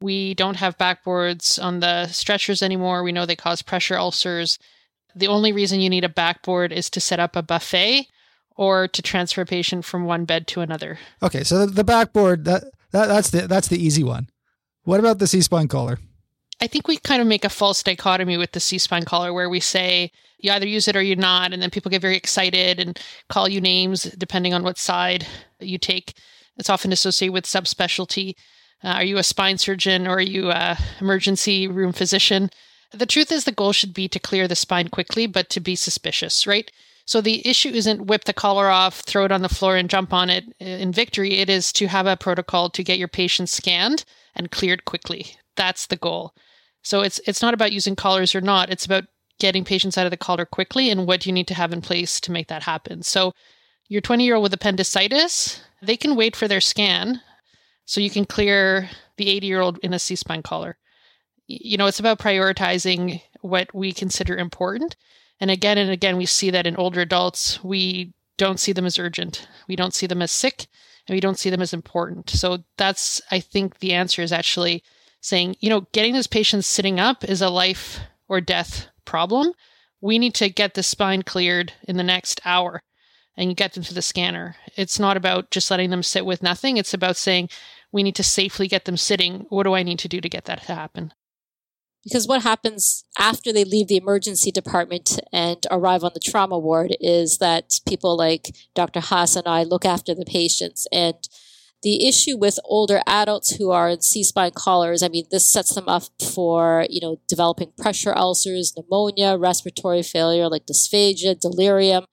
We 0.00 0.34
don't 0.34 0.56
have 0.56 0.78
backboards 0.78 1.62
on 1.62 1.80
the 1.80 2.06
stretchers 2.08 2.62
anymore. 2.62 3.02
We 3.02 3.12
know 3.12 3.26
they 3.26 3.36
cause 3.36 3.62
pressure 3.62 3.98
ulcers. 3.98 4.58
The 5.14 5.28
only 5.28 5.52
reason 5.52 5.80
you 5.80 5.90
need 5.90 6.04
a 6.04 6.08
backboard 6.08 6.72
is 6.72 6.88
to 6.90 7.00
set 7.00 7.20
up 7.20 7.36
a 7.36 7.42
buffet 7.42 8.06
or 8.60 8.86
to 8.86 9.00
transfer 9.00 9.40
a 9.40 9.46
patient 9.46 9.86
from 9.86 10.04
one 10.04 10.26
bed 10.26 10.46
to 10.46 10.60
another. 10.60 10.98
Okay, 11.22 11.42
so 11.42 11.64
the, 11.64 11.82
backboard 11.82 12.44
that, 12.44 12.64
that 12.90 13.06
that's 13.06 13.30
the 13.30 13.48
that's 13.48 13.68
the 13.68 13.82
easy 13.82 14.04
one. 14.04 14.28
What 14.84 15.00
about 15.00 15.18
the 15.18 15.26
C 15.26 15.40
spine 15.40 15.66
collar? 15.66 15.98
I 16.60 16.66
think 16.66 16.86
we 16.86 16.98
kind 16.98 17.22
of 17.22 17.26
make 17.26 17.46
a 17.46 17.48
false 17.48 17.82
dichotomy 17.82 18.36
with 18.36 18.52
the 18.52 18.60
C 18.60 18.76
spine 18.76 19.06
collar 19.06 19.32
where 19.32 19.48
we 19.48 19.60
say 19.60 20.12
you 20.38 20.52
either 20.52 20.66
use 20.66 20.88
it 20.88 20.96
or 20.96 21.00
you're 21.00 21.16
not, 21.16 21.54
and 21.54 21.62
then 21.62 21.70
people 21.70 21.90
get 21.90 22.02
very 22.02 22.18
excited 22.18 22.78
and 22.78 23.00
call 23.30 23.48
you 23.48 23.62
names 23.62 24.02
depending 24.02 24.52
on 24.52 24.62
what 24.62 24.76
side 24.76 25.26
you 25.58 25.78
take. 25.78 26.12
It's 26.58 26.68
often 26.68 26.92
associated 26.92 27.32
with 27.32 27.46
subspecialty. 27.46 28.34
Uh, 28.84 28.88
are 28.88 29.04
you 29.04 29.16
a 29.16 29.22
spine 29.22 29.56
surgeon 29.56 30.06
or 30.06 30.16
are 30.16 30.20
you 30.20 30.50
a 30.50 30.76
emergency 31.00 31.66
room 31.66 31.94
physician? 31.94 32.50
The 32.92 33.06
truth 33.06 33.32
is, 33.32 33.44
the 33.44 33.52
goal 33.52 33.72
should 33.72 33.94
be 33.94 34.06
to 34.08 34.18
clear 34.18 34.46
the 34.46 34.56
spine 34.56 34.88
quickly, 34.88 35.26
but 35.26 35.48
to 35.50 35.60
be 35.60 35.76
suspicious, 35.76 36.46
right? 36.46 36.70
So 37.10 37.20
the 37.20 37.44
issue 37.44 37.70
isn't 37.70 38.06
whip 38.06 38.22
the 38.22 38.32
collar 38.32 38.68
off, 38.68 39.00
throw 39.00 39.24
it 39.24 39.32
on 39.32 39.42
the 39.42 39.48
floor, 39.48 39.74
and 39.74 39.90
jump 39.90 40.12
on 40.12 40.30
it 40.30 40.44
in 40.60 40.92
victory. 40.92 41.38
It 41.38 41.50
is 41.50 41.72
to 41.72 41.88
have 41.88 42.06
a 42.06 42.16
protocol 42.16 42.70
to 42.70 42.84
get 42.84 43.00
your 43.00 43.08
patient 43.08 43.48
scanned 43.48 44.04
and 44.36 44.52
cleared 44.52 44.84
quickly. 44.84 45.34
That's 45.56 45.86
the 45.86 45.96
goal. 45.96 46.34
So 46.84 47.00
it's 47.00 47.20
it's 47.26 47.42
not 47.42 47.52
about 47.52 47.72
using 47.72 47.96
collars 47.96 48.32
or 48.32 48.40
not. 48.40 48.70
It's 48.70 48.86
about 48.86 49.06
getting 49.40 49.64
patients 49.64 49.98
out 49.98 50.06
of 50.06 50.12
the 50.12 50.16
collar 50.16 50.46
quickly 50.46 50.88
and 50.88 51.04
what 51.04 51.26
you 51.26 51.32
need 51.32 51.48
to 51.48 51.54
have 51.54 51.72
in 51.72 51.80
place 51.80 52.20
to 52.20 52.30
make 52.30 52.46
that 52.46 52.62
happen. 52.62 53.02
So 53.02 53.32
your 53.88 54.02
20 54.02 54.24
year 54.24 54.36
old 54.36 54.44
with 54.44 54.54
appendicitis, 54.54 55.60
they 55.82 55.96
can 55.96 56.14
wait 56.14 56.36
for 56.36 56.46
their 56.46 56.60
scan 56.60 57.22
so 57.86 58.00
you 58.00 58.10
can 58.10 58.24
clear 58.24 58.88
the 59.16 59.30
80 59.30 59.46
year 59.48 59.60
old 59.60 59.78
in 59.78 59.92
a 59.92 59.98
C 59.98 60.14
spine 60.14 60.44
collar. 60.44 60.76
You 61.48 61.76
know, 61.76 61.86
it's 61.86 61.98
about 61.98 62.20
prioritizing 62.20 63.20
what 63.40 63.74
we 63.74 63.92
consider 63.92 64.36
important. 64.36 64.94
And 65.40 65.50
again 65.50 65.78
and 65.78 65.90
again, 65.90 66.16
we 66.16 66.26
see 66.26 66.50
that 66.50 66.66
in 66.66 66.76
older 66.76 67.00
adults, 67.00 67.62
we 67.64 68.12
don't 68.36 68.60
see 68.60 68.72
them 68.72 68.86
as 68.86 68.98
urgent. 68.98 69.46
We 69.68 69.76
don't 69.76 69.94
see 69.94 70.06
them 70.06 70.22
as 70.22 70.30
sick 70.30 70.66
and 71.08 71.14
we 71.14 71.20
don't 71.20 71.38
see 71.38 71.50
them 71.50 71.62
as 71.62 71.72
important. 71.72 72.30
So 72.30 72.58
that's, 72.76 73.20
I 73.30 73.40
think, 73.40 73.78
the 73.78 73.92
answer 73.92 74.22
is 74.22 74.32
actually 74.32 74.82
saying, 75.20 75.56
you 75.60 75.70
know, 75.70 75.86
getting 75.92 76.14
this 76.14 76.26
patient 76.26 76.64
sitting 76.64 77.00
up 77.00 77.24
is 77.24 77.42
a 77.42 77.50
life 77.50 78.00
or 78.28 78.40
death 78.40 78.88
problem. 79.04 79.52
We 80.00 80.18
need 80.18 80.34
to 80.34 80.48
get 80.48 80.74
the 80.74 80.82
spine 80.82 81.22
cleared 81.22 81.72
in 81.82 81.96
the 81.96 82.02
next 82.02 82.40
hour 82.44 82.82
and 83.36 83.56
get 83.56 83.72
them 83.72 83.82
to 83.84 83.94
the 83.94 84.02
scanner. 84.02 84.56
It's 84.76 84.98
not 84.98 85.16
about 85.16 85.50
just 85.50 85.70
letting 85.70 85.90
them 85.90 86.02
sit 86.02 86.24
with 86.26 86.42
nothing. 86.42 86.76
It's 86.76 86.94
about 86.94 87.16
saying, 87.16 87.48
we 87.92 88.02
need 88.02 88.16
to 88.16 88.22
safely 88.22 88.68
get 88.68 88.84
them 88.84 88.96
sitting. 88.96 89.46
What 89.48 89.64
do 89.64 89.74
I 89.74 89.82
need 89.82 89.98
to 90.00 90.08
do 90.08 90.20
to 90.20 90.28
get 90.28 90.44
that 90.44 90.62
to 90.64 90.74
happen? 90.74 91.12
Because 92.04 92.26
what 92.26 92.42
happens 92.42 93.04
after 93.18 93.52
they 93.52 93.64
leave 93.64 93.88
the 93.88 93.96
emergency 93.96 94.50
department 94.50 95.20
and 95.32 95.58
arrive 95.70 96.02
on 96.02 96.12
the 96.14 96.20
trauma 96.20 96.58
ward 96.58 96.96
is 96.98 97.38
that 97.38 97.78
people 97.86 98.16
like 98.16 98.54
Dr. 98.74 99.00
Haas 99.00 99.36
and 99.36 99.46
I 99.46 99.64
look 99.64 99.84
after 99.84 100.14
the 100.14 100.24
patients 100.24 100.86
and 100.90 101.16
the 101.82 102.06
issue 102.06 102.36
with 102.36 102.58
older 102.64 103.00
adults 103.06 103.56
who 103.56 103.70
are 103.70 103.88
in 103.88 104.02
C-spine 104.02 104.52
collars, 104.54 105.02
I 105.02 105.08
mean, 105.08 105.24
this 105.30 105.50
sets 105.50 105.74
them 105.74 105.88
up 105.88 106.04
for, 106.34 106.86
you 106.90 107.00
know, 107.00 107.20
developing 107.26 107.72
pressure 107.78 108.14
ulcers, 108.14 108.74
pneumonia, 108.76 109.38
respiratory 109.38 110.02
failure 110.02 110.48
like 110.48 110.66
dysphagia, 110.66 111.40
delirium, 111.40 112.04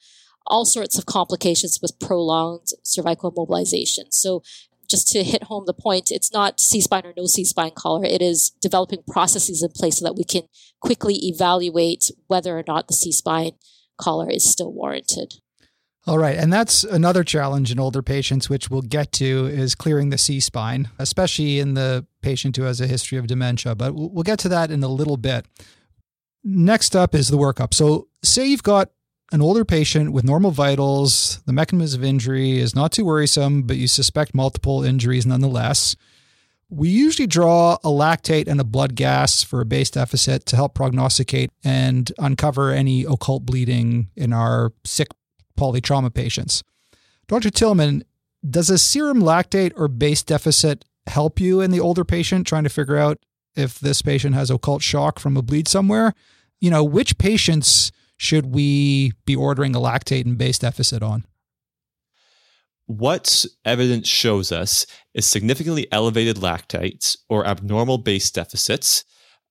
all 0.46 0.64
sorts 0.64 0.98
of 0.98 1.06
complications 1.06 1.80
with 1.82 2.00
prolonged 2.00 2.68
cervical 2.84 3.32
immobilization. 3.32 4.06
So 4.12 4.42
just 4.90 5.08
to 5.10 5.24
hit 5.24 5.44
home 5.44 5.66
the 5.66 5.74
point, 5.74 6.12
it's 6.12 6.32
not 6.32 6.60
C-spine 6.60 7.06
or 7.06 7.14
no 7.16 7.26
C-spine 7.26 7.72
collar. 7.76 8.06
It 8.06 8.22
is 8.22 8.52
developing 8.62 9.04
processes 9.08 9.64
in 9.64 9.70
place 9.72 10.00
so 10.00 10.06
that 10.06 10.16
we 10.16 10.24
can 10.24 10.44
quickly 10.82 11.16
evaluate 11.24 12.12
whether 12.28 12.58
or 12.58 12.64
not 12.68 12.88
the 12.88 12.94
C-spine 12.94 13.52
collar 13.98 14.30
is 14.30 14.50
still 14.50 14.72
warranted. 14.72 15.36
All 16.08 16.18
right. 16.18 16.38
And 16.38 16.54
that's 16.54 16.86
another 16.86 17.26
challenge 17.26 17.70
in 17.70 17.80
older 17.80 18.02
patients, 18.02 18.50
which 18.50 18.70
we'll 18.70 18.82
get 18.82 19.12
to, 19.14 19.48
is 19.48 19.76
clearing 19.76 20.10
the 20.10 20.18
C 20.18 20.40
spine, 20.40 20.90
especially 20.98 21.60
in 21.60 21.74
the 21.74 22.06
patient 22.22 22.56
who 22.56 22.64
has 22.64 22.80
a 22.80 22.88
history 22.88 23.18
of 23.18 23.28
dementia. 23.28 23.76
But 23.76 23.94
we'll 23.94 24.24
get 24.24 24.40
to 24.40 24.50
that 24.50 24.72
in 24.72 24.84
a 24.84 24.88
little 24.88 25.18
bit. 25.18 25.46
Next 26.46 26.96
up 26.96 27.14
is 27.14 27.28
the 27.28 27.38
workup. 27.38 27.74
So, 27.74 28.08
say 28.24 28.48
you've 28.48 28.64
got 28.64 28.92
an 29.32 29.42
older 29.42 29.66
patient 29.66 30.14
with 30.14 30.24
normal 30.24 30.52
vitals, 30.52 31.42
the 31.46 31.54
mechanism 31.54 32.02
of 32.02 32.08
injury 32.08 32.60
is 32.60 32.76
not 32.76 32.92
too 32.92 33.06
worrisome, 33.06 33.64
but 33.64 33.78
you 33.78 33.88
suspect 33.88 34.34
multiple 34.34 34.84
injuries 34.84 35.26
nonetheless. 35.26 35.96
We 36.70 36.90
usually 36.90 37.28
draw 37.28 37.76
a 37.76 37.90
lactate 37.90 38.48
and 38.48 38.60
a 38.60 38.66
blood 38.66 38.96
gas 38.96 39.44
for 39.44 39.62
a 39.62 39.66
base 39.66 39.90
deficit 39.90 40.46
to 40.48 40.56
help 40.56 40.74
prognosticate 40.74 41.52
and 41.64 42.12
uncover 42.18 42.72
any 42.72 43.04
occult 43.04 43.46
bleeding 43.46 44.10
in 44.16 44.34
our 44.34 44.74
sick 44.84 45.10
polytrauma 45.58 46.14
patients. 46.14 46.64
Dr. 47.28 47.50
Tillman, 47.50 48.04
does 48.48 48.70
a 48.70 48.78
serum 48.78 49.22
lactate 49.22 49.74
or 49.76 49.88
base 49.88 50.24
deficit 50.24 50.86
help 51.08 51.40
you 51.40 51.62
in 51.62 51.72
the 51.72 51.80
older 51.80 52.06
patient 52.06 52.48
trying 52.48 52.64
to 52.64 52.70
figure 52.70 52.98
out 52.98 53.18
if 53.56 53.80
this 53.80 54.02
patient 54.02 54.36
has 54.36 54.50
occult 54.50 54.82
shock 54.82 55.20
from 55.20 55.36
a 55.36 55.42
bleed 55.42 55.68
somewhere? 55.68 56.14
You 56.62 56.70
know, 56.70 56.84
which 56.84 57.18
patients 57.18 57.92
should 58.18 58.54
we 58.54 59.14
be 59.26 59.36
ordering 59.36 59.76
a 59.76 59.80
lactate 59.80 60.26
and 60.26 60.38
base 60.38 60.60
deficit 60.60 61.02
on? 61.02 61.26
What 62.88 63.46
evidence 63.66 64.08
shows 64.08 64.52
us 64.52 64.86
is 65.14 65.26
significantly 65.26 65.88
elevated 65.92 66.38
lactates 66.38 67.18
or 67.30 67.46
abnormal 67.46 68.00
base 68.00 68.32
deficits 68.32 69.04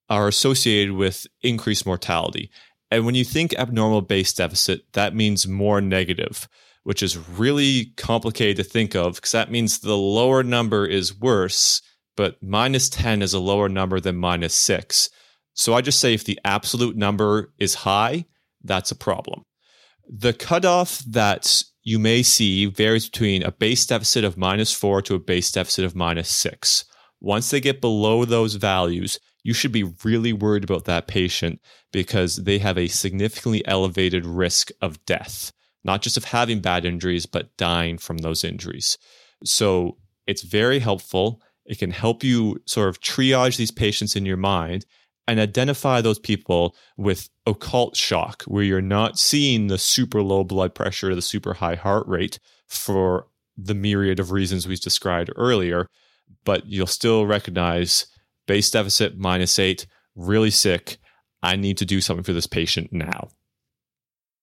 are 0.08 0.28
associated 0.28 0.92
with 0.92 1.26
increased 1.42 1.86
mortality. 1.86 2.50
And 2.90 3.04
when 3.04 3.14
you 3.14 3.24
think 3.24 3.54
abnormal 3.54 4.02
base 4.02 4.32
deficit, 4.32 4.92
that 4.92 5.14
means 5.14 5.46
more 5.46 5.80
negative, 5.80 6.48
which 6.84 7.02
is 7.02 7.16
really 7.16 7.92
complicated 7.96 8.56
to 8.56 8.64
think 8.64 8.94
of 8.94 9.16
because 9.16 9.32
that 9.32 9.50
means 9.50 9.78
the 9.78 9.96
lower 9.96 10.42
number 10.42 10.86
is 10.86 11.18
worse, 11.18 11.82
but 12.16 12.42
minus 12.42 12.88
10 12.88 13.22
is 13.22 13.34
a 13.34 13.40
lower 13.40 13.68
number 13.68 14.00
than 14.00 14.16
minus 14.16 14.54
6. 14.54 15.10
So 15.52 15.74
I 15.74 15.80
just 15.80 16.00
say 16.00 16.14
if 16.14 16.24
the 16.24 16.38
absolute 16.44 16.96
number 16.96 17.52
is 17.58 17.74
high, 17.74 18.26
that's 18.62 18.90
a 18.90 18.96
problem. 18.96 19.42
The 20.08 20.32
cutoff 20.32 20.98
that 21.00 21.62
you 21.82 21.98
may 21.98 22.22
see 22.22 22.66
varies 22.66 23.08
between 23.08 23.42
a 23.42 23.52
base 23.52 23.86
deficit 23.86 24.24
of 24.24 24.36
minus 24.36 24.72
4 24.72 25.02
to 25.02 25.14
a 25.14 25.20
base 25.20 25.50
deficit 25.50 25.84
of 25.84 25.94
minus 25.94 26.28
6. 26.30 26.84
Once 27.20 27.50
they 27.50 27.60
get 27.60 27.80
below 27.80 28.24
those 28.24 28.54
values, 28.56 29.18
you 29.42 29.54
should 29.54 29.72
be 29.72 29.92
really 30.04 30.32
worried 30.32 30.64
about 30.64 30.84
that 30.86 31.06
patient 31.06 31.60
because 31.92 32.36
they 32.36 32.58
have 32.58 32.76
a 32.76 32.88
significantly 32.88 33.64
elevated 33.66 34.26
risk 34.26 34.70
of 34.82 35.04
death, 35.06 35.52
not 35.84 36.02
just 36.02 36.16
of 36.16 36.24
having 36.24 36.60
bad 36.60 36.84
injuries, 36.84 37.26
but 37.26 37.56
dying 37.56 37.98
from 37.98 38.18
those 38.18 38.42
injuries. 38.42 38.98
So 39.44 39.98
it's 40.26 40.42
very 40.42 40.80
helpful. 40.80 41.40
It 41.64 41.78
can 41.78 41.92
help 41.92 42.24
you 42.24 42.58
sort 42.66 42.88
of 42.88 43.00
triage 43.00 43.56
these 43.56 43.70
patients 43.70 44.16
in 44.16 44.26
your 44.26 44.36
mind 44.36 44.84
and 45.28 45.40
identify 45.40 46.00
those 46.00 46.18
people 46.18 46.74
with 46.96 47.28
occult 47.46 47.96
shock, 47.96 48.42
where 48.44 48.62
you're 48.62 48.80
not 48.80 49.18
seeing 49.18 49.66
the 49.66 49.78
super 49.78 50.22
low 50.22 50.44
blood 50.44 50.74
pressure, 50.74 51.14
the 51.14 51.22
super 51.22 51.54
high 51.54 51.74
heart 51.74 52.06
rate 52.06 52.38
for 52.68 53.26
the 53.56 53.74
myriad 53.74 54.20
of 54.20 54.32
reasons 54.32 54.66
we 54.66 54.76
described 54.76 55.30
earlier, 55.36 55.88
but 56.44 56.66
you'll 56.66 56.86
still 56.86 57.26
recognize 57.26 58.06
base 58.46 58.70
deficit 58.70 59.18
minus 59.18 59.58
eight, 59.58 59.86
really 60.14 60.50
sick. 60.50 60.98
I 61.42 61.56
need 61.56 61.78
to 61.78 61.84
do 61.84 62.00
something 62.00 62.24
for 62.24 62.32
this 62.32 62.46
patient 62.46 62.92
now. 62.92 63.28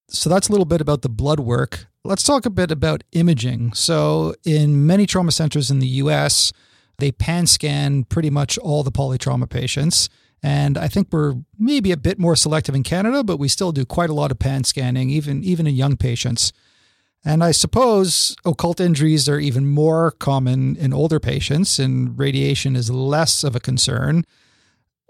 So 0.08 0.28
that's 0.28 0.48
a 0.48 0.52
little 0.52 0.66
bit 0.66 0.80
about 0.80 1.02
the 1.02 1.08
blood 1.08 1.40
work. 1.40 1.86
Let's 2.04 2.22
talk 2.22 2.44
a 2.44 2.50
bit 2.50 2.70
about 2.70 3.02
imaging. 3.12 3.72
So, 3.72 4.34
in 4.44 4.86
many 4.86 5.06
trauma 5.06 5.32
centers 5.32 5.70
in 5.70 5.78
the 5.78 5.86
US, 5.86 6.52
they 6.98 7.10
pan 7.10 7.46
scan 7.46 8.04
pretty 8.04 8.30
much 8.30 8.58
all 8.58 8.82
the 8.82 8.92
polytrauma 8.92 9.48
patients. 9.48 10.10
And 10.44 10.76
I 10.76 10.88
think 10.88 11.08
we're 11.10 11.36
maybe 11.58 11.90
a 11.90 11.96
bit 11.96 12.18
more 12.18 12.36
selective 12.36 12.74
in 12.74 12.82
Canada, 12.82 13.24
but 13.24 13.38
we 13.38 13.48
still 13.48 13.72
do 13.72 13.86
quite 13.86 14.10
a 14.10 14.14
lot 14.14 14.30
of 14.30 14.38
pan 14.38 14.62
scanning, 14.64 15.08
even, 15.08 15.42
even 15.42 15.66
in 15.66 15.74
young 15.74 15.96
patients. 15.96 16.52
And 17.24 17.42
I 17.42 17.50
suppose 17.50 18.36
occult 18.44 18.78
injuries 18.78 19.26
are 19.26 19.38
even 19.38 19.66
more 19.66 20.10
common 20.10 20.76
in 20.76 20.92
older 20.92 21.18
patients, 21.18 21.78
and 21.78 22.18
radiation 22.18 22.76
is 22.76 22.90
less 22.90 23.42
of 23.42 23.56
a 23.56 23.60
concern. 23.60 24.26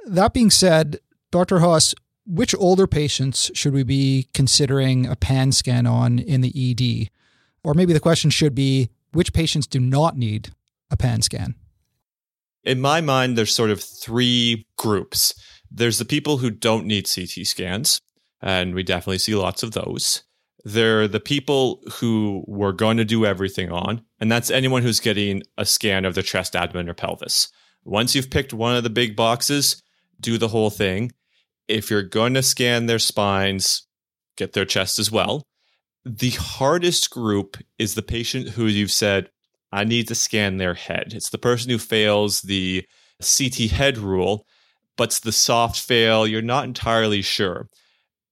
That 0.06 0.34
being 0.34 0.52
said, 0.52 1.00
Dr. 1.32 1.58
Haas, 1.58 1.96
which 2.24 2.54
older 2.54 2.86
patients 2.86 3.50
should 3.54 3.74
we 3.74 3.82
be 3.82 4.28
considering 4.34 5.04
a 5.04 5.16
pan 5.16 5.50
scan 5.50 5.84
on 5.84 6.20
in 6.20 6.42
the 6.42 6.52
ED? 6.54 7.10
Or 7.64 7.74
maybe 7.74 7.92
the 7.92 7.98
question 7.98 8.30
should 8.30 8.54
be 8.54 8.88
which 9.12 9.32
patients 9.32 9.66
do 9.66 9.80
not 9.80 10.16
need 10.16 10.50
a 10.92 10.96
pan 10.96 11.22
scan? 11.22 11.56
In 12.64 12.80
my 12.80 13.00
mind, 13.00 13.36
there's 13.36 13.54
sort 13.54 13.70
of 13.70 13.82
three 13.82 14.66
groups. 14.76 15.34
There's 15.70 15.98
the 15.98 16.04
people 16.04 16.38
who 16.38 16.50
don't 16.50 16.86
need 16.86 17.08
CT 17.12 17.46
scans, 17.46 18.00
and 18.40 18.74
we 18.74 18.82
definitely 18.82 19.18
see 19.18 19.34
lots 19.34 19.62
of 19.62 19.72
those. 19.72 20.22
They're 20.64 21.06
the 21.06 21.20
people 21.20 21.82
who 21.94 22.42
we're 22.46 22.72
going 22.72 22.96
to 22.96 23.04
do 23.04 23.26
everything 23.26 23.70
on, 23.70 24.02
and 24.18 24.32
that's 24.32 24.50
anyone 24.50 24.82
who's 24.82 25.00
getting 25.00 25.42
a 25.58 25.66
scan 25.66 26.06
of 26.06 26.14
the 26.14 26.22
chest, 26.22 26.56
abdomen, 26.56 26.88
or 26.88 26.94
pelvis. 26.94 27.48
Once 27.84 28.14
you've 28.14 28.30
picked 28.30 28.54
one 28.54 28.74
of 28.74 28.82
the 28.82 28.90
big 28.90 29.14
boxes, 29.14 29.82
do 30.20 30.38
the 30.38 30.48
whole 30.48 30.70
thing. 30.70 31.12
If 31.68 31.90
you're 31.90 32.02
going 32.02 32.32
to 32.34 32.42
scan 32.42 32.86
their 32.86 32.98
spines, 32.98 33.86
get 34.36 34.54
their 34.54 34.64
chest 34.64 34.98
as 34.98 35.10
well. 35.10 35.42
The 36.06 36.30
hardest 36.30 37.10
group 37.10 37.58
is 37.78 37.94
the 37.94 38.02
patient 38.02 38.50
who 38.50 38.66
you've 38.66 38.90
said, 38.90 39.30
I 39.74 39.82
need 39.82 40.06
to 40.06 40.14
scan 40.14 40.58
their 40.58 40.74
head. 40.74 41.12
It's 41.16 41.30
the 41.30 41.38
person 41.38 41.68
who 41.68 41.78
fails 41.78 42.42
the 42.42 42.84
CT 43.20 43.72
head 43.72 43.98
rule, 43.98 44.46
but's 44.96 45.18
the 45.18 45.32
soft 45.32 45.80
fail. 45.80 46.28
You're 46.28 46.42
not 46.42 46.64
entirely 46.64 47.22
sure. 47.22 47.66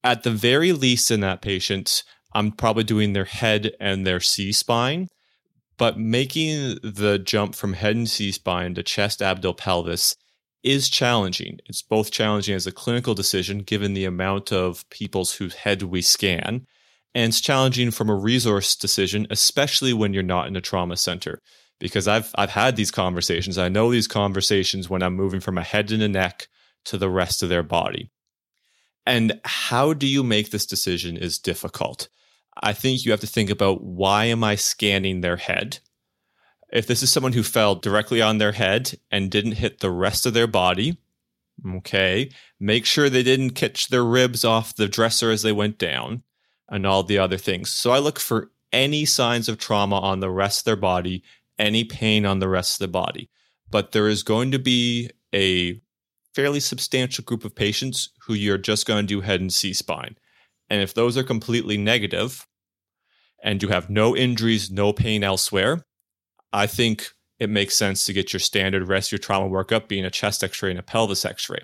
At 0.05 0.22
the 0.22 0.30
very 0.30 0.70
least, 0.70 1.11
in 1.11 1.18
that 1.20 1.43
patient, 1.43 2.05
I'm 2.32 2.53
probably 2.53 2.84
doing 2.84 3.12
their 3.12 3.24
head 3.24 3.72
and 3.80 4.07
their 4.07 4.20
C 4.20 4.53
spine. 4.53 5.09
But 5.78 5.99
making 5.99 6.78
the 6.84 7.18
jump 7.18 7.57
from 7.57 7.72
head 7.72 7.97
and 7.97 8.09
C 8.09 8.30
spine 8.30 8.74
to 8.74 8.84
chest, 8.84 9.18
abdo, 9.18 9.57
pelvis 9.57 10.14
is 10.62 10.88
challenging. 10.88 11.59
It's 11.66 11.82
both 11.82 12.12
challenging 12.12 12.55
as 12.55 12.68
a 12.68 12.72
clinical 12.72 13.14
decision, 13.14 13.59
given 13.64 13.95
the 13.95 14.05
amount 14.05 14.53
of 14.53 14.88
people's 14.90 15.34
whose 15.34 15.55
head 15.55 15.82
we 15.82 16.03
scan, 16.03 16.66
and 17.14 17.28
it's 17.28 17.40
challenging 17.40 17.90
from 17.90 18.08
a 18.08 18.14
resource 18.14 18.74
decision, 18.74 19.26
especially 19.30 19.92
when 19.92 20.14
you're 20.14 20.22
not 20.22 20.46
in 20.46 20.56
a 20.56 20.60
trauma 20.60 20.96
center. 20.96 21.40
Because 21.78 22.06
I've 22.06 22.30
I've 22.36 22.50
had 22.50 22.76
these 22.76 22.92
conversations. 22.92 23.58
I 23.58 23.68
know 23.68 23.90
these 23.90 24.06
conversations 24.06 24.88
when 24.88 25.02
I'm 25.02 25.14
moving 25.14 25.40
from 25.40 25.58
a 25.58 25.62
head 25.62 25.90
and 25.90 26.02
a 26.02 26.08
neck 26.08 26.46
to 26.84 26.96
the 26.96 27.10
rest 27.10 27.42
of 27.42 27.48
their 27.48 27.64
body. 27.64 28.10
And 29.04 29.40
how 29.44 29.92
do 29.92 30.06
you 30.06 30.22
make 30.22 30.50
this 30.50 30.64
decision 30.64 31.16
is 31.16 31.38
difficult. 31.38 32.08
I 32.62 32.72
think 32.72 33.04
you 33.04 33.10
have 33.10 33.20
to 33.20 33.26
think 33.26 33.50
about 33.50 33.82
why 33.82 34.26
am 34.26 34.44
I 34.44 34.54
scanning 34.54 35.20
their 35.20 35.36
head? 35.36 35.80
If 36.72 36.86
this 36.86 37.02
is 37.02 37.10
someone 37.10 37.32
who 37.32 37.42
fell 37.42 37.74
directly 37.74 38.22
on 38.22 38.38
their 38.38 38.52
head 38.52 38.98
and 39.10 39.30
didn't 39.30 39.52
hit 39.52 39.80
the 39.80 39.90
rest 39.90 40.24
of 40.24 40.34
their 40.34 40.46
body, 40.46 40.98
okay, 41.76 42.30
make 42.60 42.86
sure 42.86 43.10
they 43.10 43.22
didn't 43.22 43.50
catch 43.50 43.88
their 43.88 44.04
ribs 44.04 44.44
off 44.44 44.76
the 44.76 44.88
dresser 44.88 45.30
as 45.30 45.42
they 45.42 45.52
went 45.52 45.78
down 45.78 46.22
and 46.73 46.87
all 46.87 47.05
the 47.05 47.18
other 47.18 47.37
things. 47.37 47.70
So 47.70 47.93
I 47.93 47.99
look 47.99 48.18
for 48.18 48.51
any 48.73 49.05
signs 49.05 49.49
of 49.49 49.59
trauma 49.59 50.01
on 50.01 50.20
the 50.20 50.31
rest 50.31 50.61
of 50.61 50.64
their 50.64 50.77
body, 50.77 51.23
any 51.59 51.85
pain 51.85 52.25
on 52.27 52.41
the 52.41 52.49
rest 52.49 52.81
of 52.81 52.87
the 52.87 52.93
body. 52.93 53.29
But 53.70 53.93
there 53.93 54.09
is 54.09 54.23
going 54.23 54.51
to 54.53 54.59
be 54.59 55.11
a 55.35 55.81
fairly 56.35 56.61
substantial 56.61 57.25
group 57.25 57.45
of 57.45 57.55
patients 57.55 58.09
who 58.23 58.33
you're 58.33 58.59
just 58.59 58.87
going 58.87 59.05
to 59.05 59.07
do 59.07 59.20
head 59.20 59.41
and 59.41 59.53
C 59.53 59.75
spine. 59.75 60.16
And 60.70 60.81
if 60.81 60.95
those 60.95 61.18
are 61.18 61.23
completely 61.23 61.77
negative 61.77 62.47
and 63.43 63.62
you 63.62 63.68
have 63.68 63.91
no 63.91 64.16
injuries, 64.16 64.70
no 64.70 64.95
pain 64.95 65.23
elsewhere, 65.23 65.85
I 66.55 66.66
think 66.66 67.11
it 67.39 67.51
makes 67.51 67.77
sense 67.77 68.07
to 68.07 68.14
get 68.14 68.33
your 68.33 68.41
standard 68.41 68.89
rest 68.89 69.12
your 69.12 69.18
trauma 69.18 69.51
workup 69.51 69.89
being 69.89 70.07
a 70.07 70.11
chest 70.11 70.43
x 70.43 70.62
ray 70.62 70.70
and 70.70 70.79
a 70.79 70.83
pelvis 70.83 71.27
x 71.27 71.51
ray. 71.51 71.61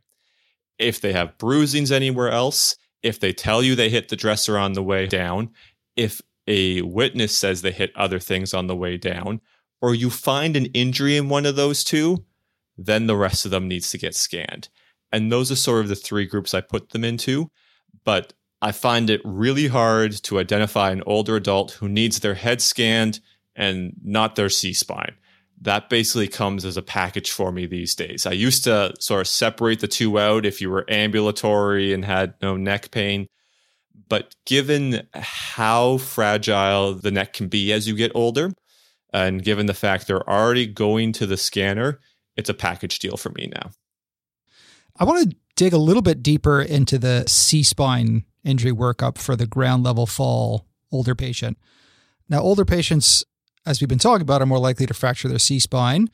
If 0.79 1.01
they 1.01 1.15
have 1.15 1.39
bruisings 1.39 1.91
anywhere 1.91 2.31
else, 2.31 2.77
if 3.03 3.20
they 3.20 3.32
tell 3.32 3.62
you 3.62 3.74
they 3.74 3.90
hit 3.90 4.09
the 4.09 4.16
dresser 4.16 4.59
on 4.59 4.72
the 4.72 4.82
way 4.82 5.07
down, 5.07 5.51
if 5.96 6.20
a 6.46 6.82
witness 6.82 7.36
says 7.36 7.62
they 7.62 7.72
hit 7.72 7.92
other 7.94 8.18
things 8.18 8.55
on 8.55 8.66
the 8.66 8.76
way 8.76 8.96
down, 8.96 9.40
or 9.80 9.94
you 9.94 10.11
find 10.11 10.57
an 10.57 10.66
injury 10.66 11.16
in 11.16 11.28
one 11.28 11.46
of 11.46 11.57
those 11.57 11.84
two, 11.84 12.24
then 12.76 13.07
the 13.07 13.16
rest 13.16 13.44
of 13.44 13.51
them 13.51 13.68
needs 13.68 13.90
to 13.90 13.99
get 13.99 14.14
scanned. 14.14 14.68
And 15.12 15.30
those 15.30 15.51
are 15.51 15.57
sort 15.57 15.80
of 15.80 15.88
the 15.88 15.96
three 15.96 16.26
groups 16.26 16.55
I 16.55 16.61
put 16.61 16.90
them 16.90 17.05
into. 17.05 17.51
But 18.05 18.32
I 18.61 18.72
find 18.72 19.09
it 19.11 19.20
really 19.24 19.68
hard 19.68 20.12
to 20.24 20.38
identify 20.38 20.90
an 20.90 21.03
older 21.07 21.36
adult 21.36 21.72
who 21.72 21.88
needs 21.88 22.20
their 22.20 22.34
head 22.34 22.61
scanned 22.61 23.20
and 23.55 23.92
not 24.03 24.36
their 24.36 24.49
C 24.49 24.72
spine. 24.72 25.14
That 25.61 25.91
basically 25.91 26.29
comes 26.29 26.65
as 26.65 26.77
a 26.77 26.83
package 26.83 27.33
for 27.33 27.51
me 27.51 27.67
these 27.67 27.95
days. 27.95 28.27
I 28.27 28.33
used 28.33 28.65
to 28.65 28.95
sort 29.01 29.23
of 29.23 29.27
separate 29.27 29.81
the 29.81 29.89
two 29.89 30.19
out 30.19 30.47
if 30.47 30.61
you 30.61 30.71
were 30.71 30.85
ambulatory 30.89 31.93
and 31.93 32.05
had 32.05 32.35
no 32.41 32.57
neck 32.57 32.91
pain. 32.91 33.27
But 34.09 34.35
given 34.47 35.07
how 35.15 35.99
fragile 35.99 36.95
the 36.95 37.11
neck 37.11 37.33
can 37.33 37.49
be 37.49 37.73
as 37.73 37.89
you 37.89 37.95
get 37.95 38.13
older, 38.15 38.53
and 39.13 39.43
given 39.43 39.67
the 39.67 39.75
fact 39.75 40.07
they're 40.07 40.29
already 40.29 40.67
going 40.67 41.13
to 41.15 41.27
the 41.27 41.37
scanner, 41.37 41.99
it's 42.37 42.49
a 42.49 42.55
package 42.55 42.99
deal 43.01 43.17
for 43.17 43.31
me 43.31 43.51
now. 43.53 43.71
I 44.97 45.05
want 45.05 45.31
to 45.31 45.37
dig 45.57 45.73
a 45.73 45.79
little 45.79 46.03
bit 46.03 46.23
deeper 46.23 46.63
into 46.63 46.99
the 46.99 47.25
C 47.27 47.63
spine 47.63 48.25
injury 48.45 48.73
workup 48.73 49.19
for 49.19 49.35
the 49.35 49.47
ground 49.47 49.83
level 49.83 50.07
fall 50.07 50.67
older 50.93 51.15
patient. 51.15 51.59
Now, 52.29 52.41
older 52.41 52.65
patients, 52.65 53.25
as 53.69 53.81
we've 53.81 53.89
been 53.89 53.99
talking 53.99 54.23
about, 54.23 54.41
are 54.41 54.47
more 54.47 54.59
likely 54.59 54.87
to 54.87 54.95
fracture 54.95 55.29
their 55.29 55.39
C 55.39 55.59
spine 55.59 56.09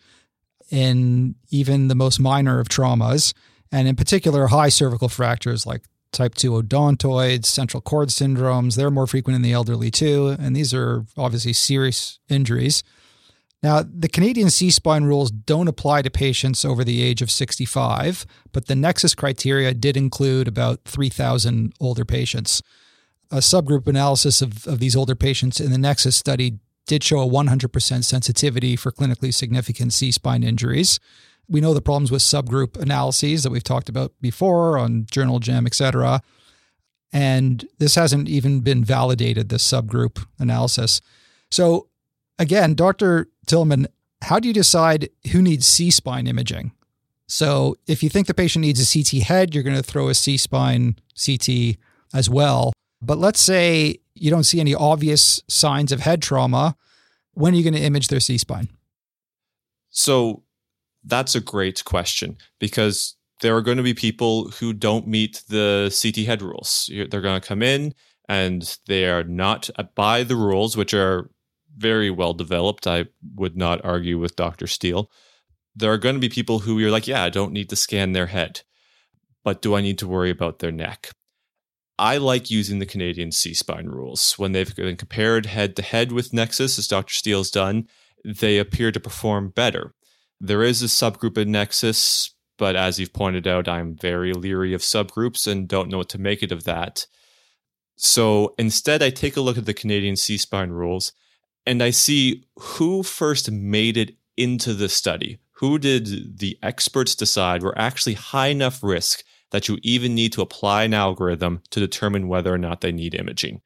in 0.71 1.37
even 1.51 1.87
the 1.87 1.95
most 1.95 2.19
minor 2.19 2.59
of 2.59 2.69
traumas, 2.69 3.33
and 3.71 3.87
in 3.87 3.95
particular, 3.95 4.49
high 4.49 4.69
cervical 4.69 5.09
fractures 5.09 5.65
like 5.65 5.83
type 6.11 6.35
2 6.35 6.51
odontoids, 6.51 7.47
central 7.47 7.81
cord 7.81 8.09
syndromes. 8.09 8.77
They're 8.77 8.91
more 8.91 9.07
frequent 9.07 9.37
in 9.37 9.43
the 9.43 9.53
elderly 9.53 9.91
too, 9.91 10.37
and 10.39 10.57
these 10.57 10.75
are 10.75 11.05
obviously 11.17 11.53
serious 11.53 12.19
injuries. 12.29 12.83
Now, 13.63 13.83
the 13.83 14.09
Canadian 14.09 14.51
C 14.51 14.71
spine 14.71 15.05
rules 15.05 15.31
don't 15.31 15.69
apply 15.69 16.03
to 16.03 16.11
patients 16.11 16.65
over 16.65 16.85
the 16.85 17.03
age 17.03 17.23
of 17.23 17.31
65, 17.31 18.27
but 18.53 18.67
the 18.67 18.75
Nexus 18.75 19.15
criteria 19.15 19.73
did 19.73 19.97
include 19.97 20.49
about 20.49 20.81
3,000 20.85 21.73
older 21.81 22.05
patients. 22.05 22.63
A 23.31 23.39
subgroup 23.39 23.87
analysis 23.87 24.43
of, 24.43 24.67
of 24.67 24.81
these 24.81 24.95
older 24.95 25.15
patients 25.15 25.61
in 25.61 25.71
the 25.71 25.79
Nexus 25.79 26.15
study 26.15 26.59
did 26.87 27.03
show 27.03 27.21
a 27.21 27.27
100% 27.27 28.05
sensitivity 28.05 28.77
for 28.77 28.93
clinically 28.93 29.33
significant 29.33 29.93
C 29.93 30.13
spine 30.13 30.43
injuries. 30.43 31.01
We 31.49 31.61
know 31.61 31.75
the 31.75 31.83
problems 31.83 32.11
with 32.11 32.23
subgroup 32.23 32.77
analyses 32.77 33.43
that 33.43 33.51
we've 33.51 33.65
talked 33.65 33.89
about 33.89 34.13
before 34.21 34.79
on 34.79 35.07
Journal 35.11 35.41
Jam, 35.41 35.67
etc. 35.67 36.23
And 37.13 37.67
this 37.79 37.95
hasn't 37.95 38.29
even 38.29 38.61
been 38.61 38.85
validated, 38.85 39.49
this 39.49 39.67
subgroup 39.67 40.27
analysis. 40.39 41.01
So, 41.51 41.89
again, 42.39 42.75
Dr. 42.75 43.29
Tillman, 43.47 43.89
how 44.23 44.41
do 44.41 44.49
you 44.49 44.55
decide 44.55 45.11
who 45.33 45.43
needs 45.43 45.67
C 45.67 45.91
spine 45.91 46.27
imaging? 46.27 46.73
So 47.27 47.77
if 47.87 48.03
you 48.03 48.09
think 48.09 48.27
the 48.27 48.35
patient 48.35 48.65
needs 48.65 48.81
a 48.81 48.99
CT 48.99 49.23
head, 49.23 49.55
you're 49.55 49.65
going 49.65 49.77
to 49.77 49.83
throw 49.83 50.09
a 50.09 50.15
C 50.15 50.37
spine 50.37 50.97
CT 51.15 51.77
as 52.13 52.29
well. 52.29 52.73
But 53.03 53.19
let's 53.19 53.41
say 53.41 54.01
you 54.15 54.31
don't 54.31 54.45
see 54.45 54.61
any 54.61 54.75
obvious 54.75 55.43
signs 55.49 55.93
of 55.93 56.01
head 56.01 56.23
trauma. 56.23 56.77
When 57.33 57.53
are 57.53 57.57
you 57.57 57.63
going 57.63 57.75
to 57.75 57.81
image 57.81 58.09
their 58.09 58.21
C 58.21 58.39
spine? 58.39 58.69
So 59.91 60.43
That's 61.05 61.35
a 61.35 61.41
great 61.41 61.85
question 61.85 62.39
because 62.59 63.17
there 63.43 63.55
are 63.55 63.61
going 63.63 63.77
to 63.77 63.83
be 63.83 63.95
people 63.95 64.49
who 64.51 64.73
don't 64.73 65.07
meet 65.07 65.43
the 65.49 65.95
CT 66.03 66.25
head 66.27 66.41
rules. 66.41 66.91
They're 66.91 67.21
going 67.21 67.41
to 67.41 67.47
come 67.47 67.63
in 67.63 67.95
and 68.29 68.79
they 68.87 69.07
are 69.07 69.25
not 69.25 69.69
by 69.95 70.23
the 70.23 70.37
rules, 70.37 70.77
which 70.77 70.95
are 70.95 71.31
very 71.77 72.11
well 72.11 72.33
developed. 72.33 72.87
I 72.87 73.07
would 73.35 73.57
not 73.57 73.85
argue 73.85 74.19
with 74.19 74.37
Dr. 74.37 74.67
Stiell. 74.67 75.09
There 75.77 75.93
are 75.93 75.99
going 75.99 76.15
to 76.15 76.21
be 76.21 76.29
people 76.29 76.61
who 76.61 76.79
you're 76.79 76.91
like, 76.91 77.07
yeah, 77.07 77.23
I 77.23 77.29
don't 77.29 77.53
need 77.53 77.69
to 77.71 77.77
scan 77.77 78.13
their 78.13 78.27
head, 78.27 78.63
but 79.43 79.61
do 79.61 79.75
I 79.75 79.83
need 79.83 79.99
to 79.99 80.09
worry 80.09 80.31
about 80.31 80.61
their 80.61 80.73
neck? 80.73 81.11
I 81.99 82.17
like 82.17 82.51
using 82.51 82.79
the 82.79 82.87
Canadian 82.87 83.31
C 83.33 83.55
spine 83.55 83.87
rules. 83.87 84.35
When 84.39 84.53
they've 84.53 84.75
been 84.75 84.97
compared 84.97 85.47
head 85.47 85.77
to 85.77 85.83
head 85.83 86.13
with 86.13 86.33
Nexus, 86.33 86.79
as 86.79 86.89
Dr. 86.89 87.15
Stiell's 87.15 87.51
done, 87.51 87.89
they 88.25 88.59
appear 88.59 88.91
to 88.91 89.01
perform 89.01 89.51
better. 89.51 89.95
There 90.41 90.63
is 90.63 90.83
a 90.83 90.87
subgroup 90.87 91.39
in 91.39 91.53
Nexus, 91.53 92.35
but 92.59 92.75
as 92.77 92.99
you've 92.99 93.13
pointed 93.13 93.47
out, 93.47 93.69
I'm 93.69 93.95
very 93.95 94.33
leery 94.33 94.75
of 94.75 94.81
subgroups 94.81 95.47
and 95.47 95.69
don't 95.69 95.89
know 95.89 95.99
what 95.99 96.09
to 96.11 96.21
make 96.21 96.43
it 96.43 96.53
of 96.53 96.65
that. 96.65 97.07
So 97.97 98.55
instead, 98.59 99.03
I 99.03 99.11
take 99.11 99.37
a 99.37 99.41
look 99.41 99.57
at 99.57 99.67
the 99.67 99.75
Canadian 99.75 100.17
C 100.17 100.37
spine 100.37 100.71
rules 100.71 101.13
and 101.67 101.83
I 101.83 101.91
see 101.91 102.45
who 102.59 103.03
first 103.03 103.51
made 103.51 103.97
it 103.97 104.17
into 104.37 104.75
the 104.75 104.89
study. 104.89 105.39
Who 105.59 105.79
did 105.79 106.39
the 106.39 106.59
experts 106.63 107.15
decide 107.15 107.63
were 107.63 107.79
actually 107.79 108.15
high 108.15 108.49
enough 108.49 108.83
risk 108.83 109.23
that 109.55 109.69
you 109.69 109.79
even 109.85 110.17
need 110.17 110.33
to 110.33 110.43
apply 110.43 110.83
an 110.83 110.93
algorithm 110.93 111.63
to 111.71 111.79
determine 111.79 112.27
whether 112.27 112.53
or 112.53 112.59
not 112.59 112.81
they 112.81 112.91
need 112.91 113.15
imaging? 113.15 113.61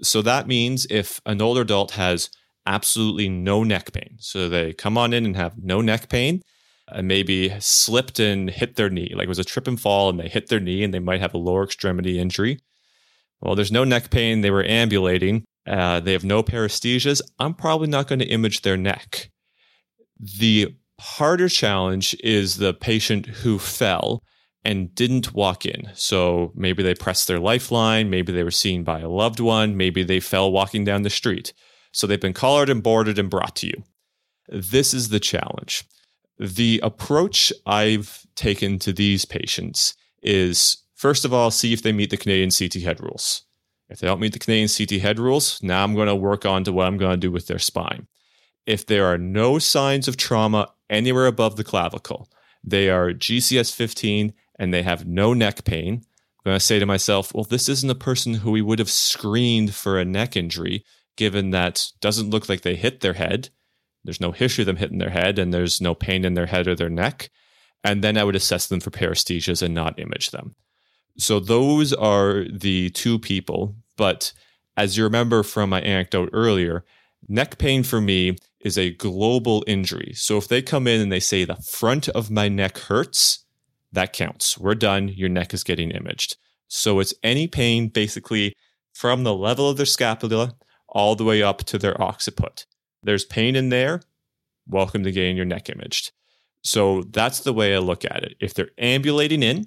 So 0.00 0.22
that 0.22 0.46
means 0.46 0.86
if 0.90 1.20
an 1.26 1.42
older 1.42 1.62
adult 1.62 1.90
has 1.92 2.30
absolutely 2.66 3.28
no 3.28 3.64
neck 3.64 3.92
pain, 3.92 4.14
so 4.20 4.48
they 4.48 4.72
come 4.74 4.96
on 4.96 5.12
in 5.12 5.26
and 5.26 5.34
have 5.34 5.58
no 5.60 5.80
neck 5.80 6.08
pain, 6.08 6.40
and 6.86 7.08
maybe 7.08 7.52
slipped 7.58 8.20
and 8.20 8.48
hit 8.48 8.76
their 8.76 8.88
knee, 8.88 9.12
like 9.12 9.24
it 9.24 9.28
was 9.28 9.40
a 9.40 9.44
trip 9.44 9.66
and 9.66 9.80
fall 9.80 10.08
and 10.08 10.20
they 10.20 10.28
hit 10.28 10.50
their 10.50 10.60
knee 10.60 10.84
and 10.84 10.94
they 10.94 11.00
might 11.00 11.20
have 11.20 11.34
a 11.34 11.38
lower 11.38 11.64
extremity 11.64 12.16
injury. 12.20 12.60
Well, 13.40 13.56
there's 13.56 13.72
no 13.72 13.82
neck 13.82 14.10
pain. 14.10 14.40
They 14.40 14.52
were 14.52 14.64
ambulating. 14.64 15.44
Uh, 15.66 15.98
they 15.98 16.12
have 16.12 16.24
no 16.24 16.44
paresthesias. 16.44 17.20
I'm 17.40 17.54
probably 17.54 17.88
not 17.88 18.06
going 18.06 18.20
to 18.20 18.26
image 18.26 18.62
their 18.62 18.76
neck. 18.76 19.30
The 20.20 20.76
harder 21.00 21.48
challenge 21.48 22.14
is 22.22 22.58
the 22.58 22.72
patient 22.72 23.26
who 23.26 23.58
fell 23.58 24.22
and 24.64 24.94
didn't 24.94 25.34
walk 25.34 25.66
in. 25.66 25.90
So 25.94 26.52
maybe 26.54 26.82
they 26.82 26.94
pressed 26.94 27.28
their 27.28 27.40
lifeline. 27.40 28.08
Maybe 28.08 28.32
they 28.32 28.42
were 28.42 28.50
seen 28.50 28.82
by 28.82 29.00
a 29.00 29.08
loved 29.08 29.40
one. 29.40 29.76
Maybe 29.76 30.02
they 30.02 30.20
fell 30.20 30.50
walking 30.50 30.84
down 30.84 31.02
the 31.02 31.10
street. 31.10 31.52
So 31.92 32.06
they've 32.06 32.20
been 32.20 32.32
collared 32.32 32.70
and 32.70 32.82
boarded 32.82 33.18
and 33.18 33.30
brought 33.30 33.56
to 33.56 33.66
you. 33.66 33.84
This 34.48 34.94
is 34.94 35.10
the 35.10 35.20
challenge. 35.20 35.84
The 36.38 36.80
approach 36.82 37.52
I've 37.66 38.26
taken 38.34 38.78
to 38.80 38.92
these 38.92 39.24
patients 39.24 39.94
is 40.22 40.78
first 40.94 41.24
of 41.24 41.32
all, 41.32 41.50
see 41.50 41.72
if 41.72 41.82
they 41.82 41.92
meet 41.92 42.10
the 42.10 42.16
Canadian 42.16 42.50
CT 42.50 42.82
head 42.82 43.00
rules. 43.00 43.42
If 43.88 44.00
they 44.00 44.06
don't 44.06 44.20
meet 44.20 44.32
the 44.32 44.38
Canadian 44.38 44.68
CT 44.68 45.02
head 45.02 45.18
rules, 45.18 45.62
now 45.62 45.84
I'm 45.84 45.94
going 45.94 46.08
to 46.08 46.16
work 46.16 46.46
on 46.46 46.64
to 46.64 46.72
what 46.72 46.86
I'm 46.86 46.96
going 46.96 47.12
to 47.12 47.16
do 47.26 47.30
with 47.30 47.46
their 47.46 47.58
spine. 47.58 48.08
If 48.66 48.86
there 48.86 49.04
are 49.06 49.18
no 49.18 49.58
signs 49.58 50.08
of 50.08 50.16
trauma 50.16 50.72
anywhere 50.88 51.26
above 51.26 51.56
the 51.56 51.64
clavicle, 51.64 52.30
they 52.64 52.88
are 52.88 53.12
GCS 53.12 53.74
15 53.74 54.32
and 54.58 54.72
they 54.72 54.82
have 54.82 55.06
no 55.06 55.34
neck 55.34 55.64
pain, 55.64 56.02
I'm 56.44 56.50
going 56.50 56.58
to 56.58 56.64
say 56.64 56.78
to 56.78 56.86
myself, 56.86 57.32
well, 57.34 57.44
this 57.44 57.68
isn't 57.68 57.90
a 57.90 57.94
person 57.94 58.34
who 58.34 58.50
we 58.50 58.62
would 58.62 58.78
have 58.78 58.90
screened 58.90 59.74
for 59.74 59.98
a 59.98 60.04
neck 60.04 60.36
injury, 60.36 60.84
given 61.16 61.50
that 61.50 61.86
doesn't 62.00 62.30
look 62.30 62.48
like 62.48 62.60
they 62.60 62.76
hit 62.76 63.00
their 63.00 63.14
head. 63.14 63.48
There's 64.04 64.20
no 64.20 64.32
history 64.32 64.62
of 64.62 64.66
them 64.66 64.76
hitting 64.76 64.98
their 64.98 65.10
head, 65.10 65.38
and 65.38 65.54
there's 65.54 65.80
no 65.80 65.94
pain 65.94 66.24
in 66.24 66.34
their 66.34 66.46
head 66.46 66.68
or 66.68 66.74
their 66.74 66.90
neck. 66.90 67.30
And 67.82 68.04
then 68.04 68.18
I 68.18 68.24
would 68.24 68.36
assess 68.36 68.66
them 68.66 68.80
for 68.80 68.90
paresthesias 68.90 69.62
and 69.62 69.74
not 69.74 69.98
image 69.98 70.30
them. 70.30 70.54
So 71.16 71.40
those 71.40 71.92
are 71.92 72.44
the 72.50 72.90
two 72.90 73.18
people. 73.18 73.76
But 73.96 74.32
as 74.76 74.96
you 74.96 75.04
remember 75.04 75.42
from 75.42 75.70
my 75.70 75.80
anecdote 75.80 76.30
earlier, 76.32 76.84
neck 77.28 77.58
pain 77.58 77.82
for 77.82 78.00
me 78.00 78.36
is 78.60 78.76
a 78.76 78.90
global 78.90 79.64
injury. 79.66 80.12
So 80.14 80.36
if 80.36 80.48
they 80.48 80.62
come 80.62 80.86
in 80.86 81.00
and 81.00 81.12
they 81.12 81.20
say 81.20 81.44
the 81.44 81.56
front 81.56 82.08
of 82.10 82.30
my 82.30 82.48
neck 82.48 82.78
hurts, 82.78 83.43
that 83.94 84.12
counts. 84.12 84.58
We're 84.58 84.74
done. 84.74 85.08
Your 85.08 85.28
neck 85.28 85.54
is 85.54 85.64
getting 85.64 85.90
imaged. 85.90 86.36
So 86.68 87.00
it's 87.00 87.14
any 87.22 87.46
pain 87.46 87.88
basically 87.88 88.54
from 88.92 89.24
the 89.24 89.34
level 89.34 89.68
of 89.68 89.76
their 89.76 89.86
scapula 89.86 90.54
all 90.88 91.16
the 91.16 91.24
way 91.24 91.42
up 91.42 91.64
to 91.64 91.78
their 91.78 92.00
occiput. 92.00 92.66
There's 93.02 93.24
pain 93.24 93.56
in 93.56 93.68
there. 93.68 94.00
Welcome 94.66 95.04
to 95.04 95.12
getting 95.12 95.36
your 95.36 95.44
neck 95.44 95.68
imaged. 95.68 96.12
So 96.62 97.02
that's 97.02 97.40
the 97.40 97.52
way 97.52 97.74
I 97.74 97.78
look 97.78 98.04
at 98.04 98.22
it. 98.22 98.34
If 98.40 98.54
they're 98.54 98.70
ambulating 98.78 99.42
in, 99.42 99.66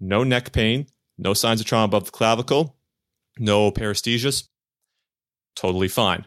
no 0.00 0.22
neck 0.22 0.52
pain, 0.52 0.86
no 1.16 1.34
signs 1.34 1.60
of 1.60 1.66
trauma 1.66 1.86
above 1.86 2.06
the 2.06 2.10
clavicle, 2.10 2.76
no 3.38 3.70
paresthesias, 3.70 4.48
totally 5.56 5.88
fine. 5.88 6.24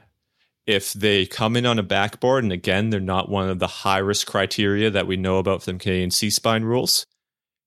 If 0.65 0.93
they 0.93 1.25
come 1.25 1.55
in 1.55 1.65
on 1.65 1.79
a 1.79 1.83
backboard, 1.83 2.43
and 2.43 2.53
again, 2.53 2.89
they're 2.89 2.99
not 2.99 3.29
one 3.29 3.49
of 3.49 3.59
the 3.59 3.67
high 3.67 3.97
risk 3.97 4.27
criteria 4.27 4.89
that 4.89 5.07
we 5.07 5.17
know 5.17 5.37
about 5.37 5.63
from 5.63 5.79
Canadian 5.79 6.11
C 6.11 6.29
spine 6.29 6.63
rules, 6.63 7.05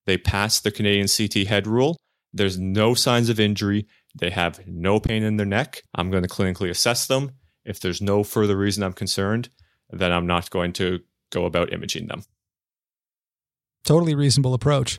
they 0.06 0.18
pass 0.18 0.60
the 0.60 0.70
Canadian 0.70 1.08
CT 1.08 1.46
head 1.46 1.66
rule. 1.66 1.96
There's 2.32 2.58
no 2.58 2.94
signs 2.94 3.28
of 3.28 3.40
injury. 3.40 3.86
They 4.18 4.30
have 4.30 4.60
no 4.66 5.00
pain 5.00 5.22
in 5.22 5.36
their 5.36 5.46
neck. 5.46 5.82
I'm 5.94 6.10
going 6.10 6.22
to 6.22 6.28
clinically 6.28 6.70
assess 6.70 7.06
them. 7.06 7.32
If 7.64 7.80
there's 7.80 8.02
no 8.02 8.22
further 8.22 8.56
reason 8.56 8.82
I'm 8.82 8.92
concerned, 8.92 9.48
then 9.90 10.12
I'm 10.12 10.26
not 10.26 10.50
going 10.50 10.72
to 10.74 11.00
go 11.30 11.46
about 11.46 11.72
imaging 11.72 12.08
them. 12.08 12.22
Totally 13.84 14.14
reasonable 14.14 14.54
approach. 14.54 14.98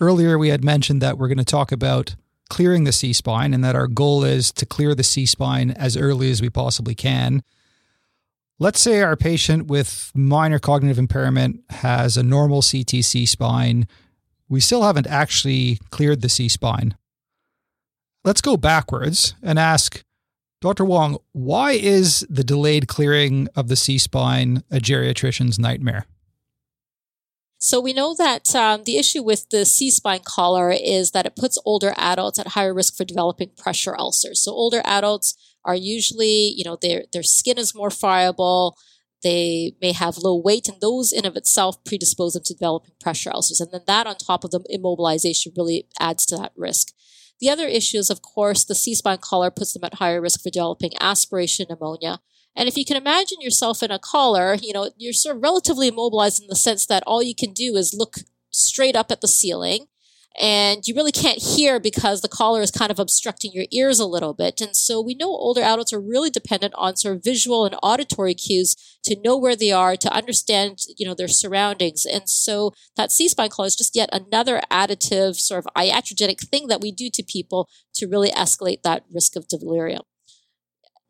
Earlier, 0.00 0.38
we 0.38 0.48
had 0.48 0.62
mentioned 0.62 1.02
that 1.02 1.18
we're 1.18 1.26
going 1.26 1.38
to 1.38 1.44
talk 1.44 1.72
about 1.72 2.14
clearing 2.48 2.84
the 2.84 2.92
C 2.92 3.12
spine 3.12 3.52
and 3.54 3.62
that 3.64 3.76
our 3.76 3.86
goal 3.86 4.24
is 4.24 4.52
to 4.52 4.66
clear 4.66 4.94
the 4.94 5.02
C 5.02 5.26
spine 5.26 5.70
as 5.72 5.96
early 5.96 6.30
as 6.30 6.42
we 6.42 6.50
possibly 6.50 6.94
can. 6.94 7.42
Let's 8.58 8.80
say 8.80 9.02
our 9.02 9.16
patient 9.16 9.66
with 9.66 10.10
minor 10.14 10.58
cognitive 10.58 10.98
impairment 10.98 11.62
has 11.70 12.16
a 12.16 12.22
normal 12.22 12.62
CT 12.62 13.04
C 13.04 13.24
spine. 13.26 13.86
We 14.48 14.60
still 14.60 14.82
haven't 14.82 15.06
actually 15.06 15.78
cleared 15.90 16.22
the 16.22 16.28
C 16.28 16.48
spine. 16.48 16.96
Let's 18.24 18.40
go 18.40 18.56
backwards 18.56 19.34
and 19.42 19.58
ask 19.58 20.02
Dr. 20.60 20.84
Wong, 20.84 21.18
why 21.32 21.72
is 21.72 22.26
the 22.28 22.42
delayed 22.42 22.88
clearing 22.88 23.48
of 23.54 23.68
the 23.68 23.76
C 23.76 23.96
spine 23.96 24.64
a 24.72 24.78
geriatrician's 24.78 25.58
nightmare? 25.58 26.04
So 27.60 27.80
we 27.80 27.92
know 27.92 28.14
that 28.14 28.54
um, 28.54 28.84
the 28.84 28.98
issue 28.98 29.22
with 29.22 29.50
the 29.50 29.64
C-spine 29.64 30.20
collar 30.24 30.70
is 30.70 31.10
that 31.10 31.26
it 31.26 31.34
puts 31.34 31.58
older 31.64 31.92
adults 31.96 32.38
at 32.38 32.48
higher 32.48 32.72
risk 32.72 32.96
for 32.96 33.04
developing 33.04 33.50
pressure 33.56 33.96
ulcers. 33.98 34.40
So 34.40 34.52
older 34.52 34.80
adults 34.84 35.34
are 35.64 35.74
usually, 35.74 36.54
you 36.56 36.64
know, 36.64 36.78
their 36.80 37.04
their 37.12 37.24
skin 37.24 37.58
is 37.58 37.74
more 37.74 37.90
friable. 37.90 38.78
They 39.24 39.74
may 39.82 39.90
have 39.90 40.18
low 40.18 40.40
weight, 40.40 40.68
and 40.68 40.80
those 40.80 41.12
in 41.12 41.26
of 41.26 41.36
itself 41.36 41.82
predispose 41.84 42.34
them 42.34 42.44
to 42.44 42.54
developing 42.54 42.94
pressure 43.00 43.32
ulcers. 43.34 43.60
And 43.60 43.72
then 43.72 43.82
that, 43.88 44.06
on 44.06 44.14
top 44.14 44.44
of 44.44 44.52
the 44.52 44.60
immobilization, 44.72 45.56
really 45.56 45.88
adds 45.98 46.24
to 46.26 46.36
that 46.36 46.52
risk. 46.56 46.92
The 47.40 47.50
other 47.50 47.66
issue 47.66 47.98
is, 47.98 48.10
of 48.10 48.22
course, 48.22 48.64
the 48.64 48.76
C-spine 48.76 49.18
collar 49.18 49.50
puts 49.50 49.72
them 49.72 49.82
at 49.84 49.94
higher 49.94 50.20
risk 50.20 50.42
for 50.42 50.50
developing 50.50 50.92
aspiration 51.00 51.66
pneumonia. 51.68 52.20
And 52.56 52.68
if 52.68 52.76
you 52.76 52.84
can 52.84 52.96
imagine 52.96 53.40
yourself 53.40 53.82
in 53.82 53.90
a 53.90 53.98
collar, 53.98 54.56
you 54.60 54.72
know, 54.72 54.90
you're 54.96 55.12
sort 55.12 55.36
of 55.36 55.42
relatively 55.42 55.88
immobilized 55.88 56.42
in 56.42 56.48
the 56.48 56.56
sense 56.56 56.86
that 56.86 57.04
all 57.06 57.22
you 57.22 57.34
can 57.34 57.52
do 57.52 57.76
is 57.76 57.94
look 57.96 58.16
straight 58.50 58.96
up 58.96 59.12
at 59.12 59.20
the 59.20 59.28
ceiling 59.28 59.86
and 60.40 60.86
you 60.86 60.94
really 60.94 61.10
can't 61.10 61.42
hear 61.42 61.80
because 61.80 62.20
the 62.20 62.28
collar 62.28 62.62
is 62.62 62.70
kind 62.70 62.92
of 62.92 63.00
obstructing 63.00 63.50
your 63.52 63.64
ears 63.72 63.98
a 63.98 64.06
little 64.06 64.34
bit. 64.34 64.60
And 64.60 64.76
so 64.76 65.00
we 65.00 65.14
know 65.14 65.28
older 65.28 65.62
adults 65.62 65.92
are 65.92 66.00
really 66.00 66.30
dependent 66.30 66.74
on 66.76 66.96
sort 66.96 67.16
of 67.16 67.24
visual 67.24 67.64
and 67.64 67.74
auditory 67.82 68.34
cues 68.34 68.76
to 69.04 69.20
know 69.20 69.36
where 69.36 69.56
they 69.56 69.72
are, 69.72 69.96
to 69.96 70.12
understand, 70.12 70.78
you 70.96 71.06
know, 71.06 71.14
their 71.14 71.28
surroundings. 71.28 72.06
And 72.06 72.28
so 72.28 72.72
that 72.96 73.10
C-spine 73.10 73.50
collar 73.50 73.66
is 73.66 73.74
just 73.74 73.96
yet 73.96 74.10
another 74.12 74.60
additive 74.70 75.34
sort 75.36 75.64
of 75.64 75.74
iatrogenic 75.74 76.48
thing 76.48 76.68
that 76.68 76.80
we 76.80 76.92
do 76.92 77.10
to 77.14 77.24
people 77.24 77.68
to 77.94 78.06
really 78.06 78.30
escalate 78.30 78.82
that 78.82 79.04
risk 79.12 79.34
of 79.34 79.48
delirium. 79.48 80.02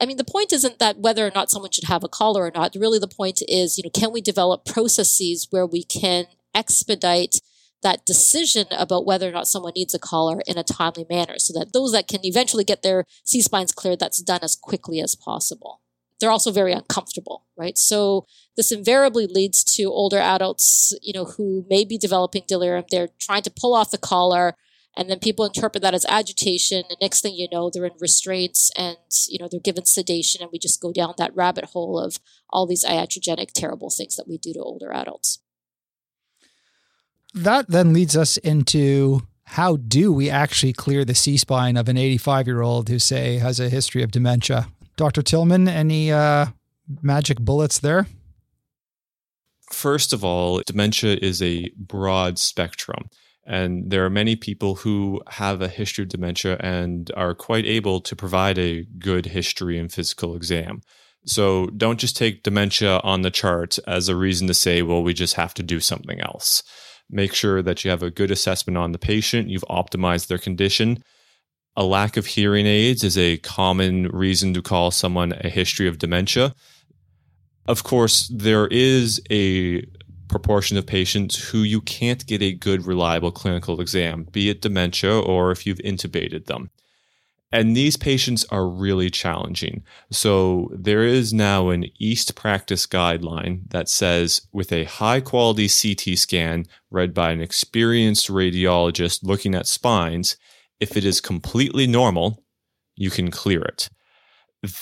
I 0.00 0.06
mean, 0.06 0.16
the 0.16 0.24
point 0.24 0.52
isn't 0.52 0.78
that 0.78 0.98
whether 0.98 1.26
or 1.26 1.32
not 1.34 1.50
someone 1.50 1.72
should 1.72 1.88
have 1.88 2.04
a 2.04 2.08
collar 2.08 2.44
or 2.44 2.52
not. 2.54 2.76
Really, 2.76 2.98
the 2.98 3.08
point 3.08 3.42
is, 3.48 3.76
you 3.76 3.84
know, 3.84 3.90
can 3.90 4.12
we 4.12 4.20
develop 4.20 4.64
processes 4.64 5.48
where 5.50 5.66
we 5.66 5.82
can 5.82 6.26
expedite 6.54 7.40
that 7.82 8.04
decision 8.04 8.66
about 8.70 9.06
whether 9.06 9.28
or 9.28 9.32
not 9.32 9.48
someone 9.48 9.72
needs 9.76 9.94
a 9.94 9.98
collar 9.98 10.40
in 10.46 10.58
a 10.58 10.64
timely 10.64 11.06
manner 11.08 11.34
so 11.38 11.56
that 11.58 11.72
those 11.72 11.92
that 11.92 12.08
can 12.08 12.20
eventually 12.24 12.64
get 12.64 12.82
their 12.82 13.04
C 13.24 13.40
spines 13.40 13.72
cleared, 13.72 14.00
that's 14.00 14.22
done 14.22 14.40
as 14.42 14.56
quickly 14.56 15.00
as 15.00 15.14
possible. 15.14 15.80
They're 16.20 16.30
also 16.30 16.50
very 16.50 16.72
uncomfortable, 16.72 17.46
right? 17.56 17.78
So 17.78 18.26
this 18.56 18.72
invariably 18.72 19.28
leads 19.28 19.62
to 19.76 19.84
older 19.84 20.18
adults, 20.18 20.92
you 21.00 21.12
know, 21.12 21.24
who 21.24 21.64
may 21.70 21.84
be 21.84 21.96
developing 21.96 22.42
delirium. 22.48 22.84
They're 22.90 23.10
trying 23.20 23.42
to 23.42 23.50
pull 23.50 23.74
off 23.74 23.92
the 23.92 23.98
collar 23.98 24.56
And 24.96 25.08
then 25.08 25.20
people 25.20 25.44
interpret 25.44 25.82
that 25.82 25.94
as 25.94 26.04
agitation. 26.06 26.82
And 26.88 26.98
next 27.00 27.20
thing 27.20 27.34
you 27.34 27.48
know, 27.52 27.70
they're 27.70 27.84
in 27.84 27.92
restraints 28.00 28.70
and, 28.76 28.96
you 29.28 29.38
know, 29.38 29.48
they're 29.50 29.60
given 29.60 29.84
sedation. 29.84 30.42
And 30.42 30.50
we 30.52 30.58
just 30.58 30.80
go 30.80 30.92
down 30.92 31.14
that 31.18 31.34
rabbit 31.36 31.66
hole 31.66 31.98
of 31.98 32.18
all 32.50 32.66
these 32.66 32.84
iatrogenic, 32.84 33.52
terrible 33.52 33.90
things 33.90 34.16
that 34.16 34.28
we 34.28 34.38
do 34.38 34.52
to 34.52 34.60
older 34.60 34.92
adults. 34.92 35.38
That 37.34 37.68
then 37.68 37.92
leads 37.92 38.16
us 38.16 38.38
into 38.38 39.22
how 39.44 39.76
do 39.76 40.12
we 40.12 40.28
actually 40.28 40.72
clear 40.72 41.04
the 41.04 41.14
C 41.14 41.36
spine 41.36 41.76
of 41.76 41.88
an 41.88 41.96
85 41.96 42.46
year 42.46 42.62
old 42.62 42.88
who, 42.88 42.98
say, 42.98 43.38
has 43.38 43.60
a 43.60 43.68
history 43.68 44.02
of 44.02 44.10
dementia? 44.10 44.68
Dr. 44.96 45.22
Tillman, 45.22 45.68
any 45.68 46.10
uh, 46.10 46.46
magic 47.02 47.38
bullets 47.38 47.78
there? 47.78 48.06
First 49.70 50.12
of 50.12 50.24
all, 50.24 50.60
dementia 50.66 51.18
is 51.20 51.40
a 51.42 51.70
broad 51.76 52.38
spectrum. 52.38 53.10
And 53.48 53.90
there 53.90 54.04
are 54.04 54.10
many 54.10 54.36
people 54.36 54.74
who 54.74 55.22
have 55.26 55.62
a 55.62 55.68
history 55.68 56.02
of 56.02 56.10
dementia 56.10 56.58
and 56.60 57.10
are 57.16 57.34
quite 57.34 57.64
able 57.64 57.98
to 58.02 58.14
provide 58.14 58.58
a 58.58 58.84
good 58.98 59.24
history 59.24 59.78
and 59.78 59.90
physical 59.90 60.36
exam. 60.36 60.82
So 61.24 61.66
don't 61.68 61.98
just 61.98 62.14
take 62.14 62.42
dementia 62.42 63.00
on 63.02 63.22
the 63.22 63.30
chart 63.30 63.78
as 63.86 64.08
a 64.08 64.16
reason 64.16 64.48
to 64.48 64.54
say, 64.54 64.82
well, 64.82 65.02
we 65.02 65.14
just 65.14 65.34
have 65.34 65.54
to 65.54 65.62
do 65.62 65.80
something 65.80 66.20
else. 66.20 66.62
Make 67.10 67.32
sure 67.32 67.62
that 67.62 67.84
you 67.84 67.90
have 67.90 68.02
a 68.02 68.10
good 68.10 68.30
assessment 68.30 68.76
on 68.76 68.92
the 68.92 68.98
patient, 68.98 69.48
you've 69.48 69.64
optimized 69.70 70.26
their 70.26 70.38
condition. 70.38 71.02
A 71.74 71.84
lack 71.84 72.18
of 72.18 72.26
hearing 72.26 72.66
aids 72.66 73.02
is 73.02 73.16
a 73.16 73.38
common 73.38 74.08
reason 74.08 74.52
to 74.54 74.62
call 74.62 74.90
someone 74.90 75.32
a 75.32 75.48
history 75.48 75.88
of 75.88 75.98
dementia. 75.98 76.54
Of 77.66 77.82
course, 77.82 78.30
there 78.34 78.66
is 78.66 79.22
a 79.30 79.86
proportion 80.28 80.76
of 80.76 80.86
patients 80.86 81.50
who 81.50 81.62
you 81.62 81.80
can't 81.80 82.26
get 82.26 82.42
a 82.42 82.52
good, 82.52 82.86
reliable 82.86 83.32
clinical 83.32 83.80
exam, 83.80 84.26
be 84.30 84.50
it 84.50 84.60
dementia 84.60 85.18
or 85.18 85.50
if 85.50 85.66
you've 85.66 85.78
intubated 85.78 86.46
them. 86.46 86.70
And 87.50 87.74
these 87.74 87.96
patients 87.96 88.44
are 88.50 88.68
really 88.68 89.08
challenging. 89.08 89.82
So 90.10 90.70
there 90.72 91.02
is 91.02 91.32
now 91.32 91.70
an 91.70 91.86
EAST 91.98 92.34
practice 92.34 92.86
guideline 92.86 93.70
that 93.70 93.88
says 93.88 94.42
with 94.52 94.70
a 94.70 94.84
high 94.84 95.22
quality 95.22 95.66
CT 95.66 96.18
scan 96.18 96.66
read 96.90 97.14
by 97.14 97.30
an 97.30 97.40
experienced 97.40 98.28
radiologist 98.28 99.22
looking 99.22 99.54
at 99.54 99.66
spines, 99.66 100.36
if 100.78 100.96
it 100.96 101.04
is 101.04 101.22
completely 101.22 101.86
normal, 101.86 102.44
you 102.96 103.10
can 103.10 103.30
clear 103.30 103.62
it. 103.62 103.88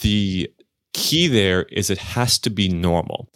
The 0.03 0.51
key 0.93 1.29
there 1.29 1.65
is 1.65 1.89
it 1.89 1.99
has 1.99 2.39
to 2.41 2.51
be 2.51 2.69
normal. 2.69 3.29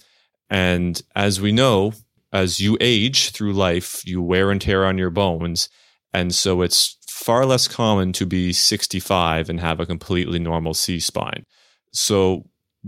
And 0.50 1.00
as 1.14 1.40
we 1.40 1.52
know, 1.52 1.92
as 2.32 2.60
you 2.60 2.76
age 2.80 3.30
through 3.30 3.52
life, 3.52 4.02
you 4.04 4.20
wear 4.20 4.50
and 4.50 4.60
tear 4.60 4.84
on 4.84 4.98
your 4.98 5.10
bones. 5.10 5.68
And 6.12 6.34
so 6.34 6.62
it's 6.62 6.96
far 7.08 7.46
less 7.46 7.68
common 7.68 8.12
to 8.14 8.26
be 8.26 8.52
65 8.52 9.48
and 9.48 9.60
have 9.60 9.80
a 9.80 9.86
completely 9.86 10.38
normal 10.38 10.74
C 10.74 10.98
spine. 10.98 11.44
So 11.92 12.46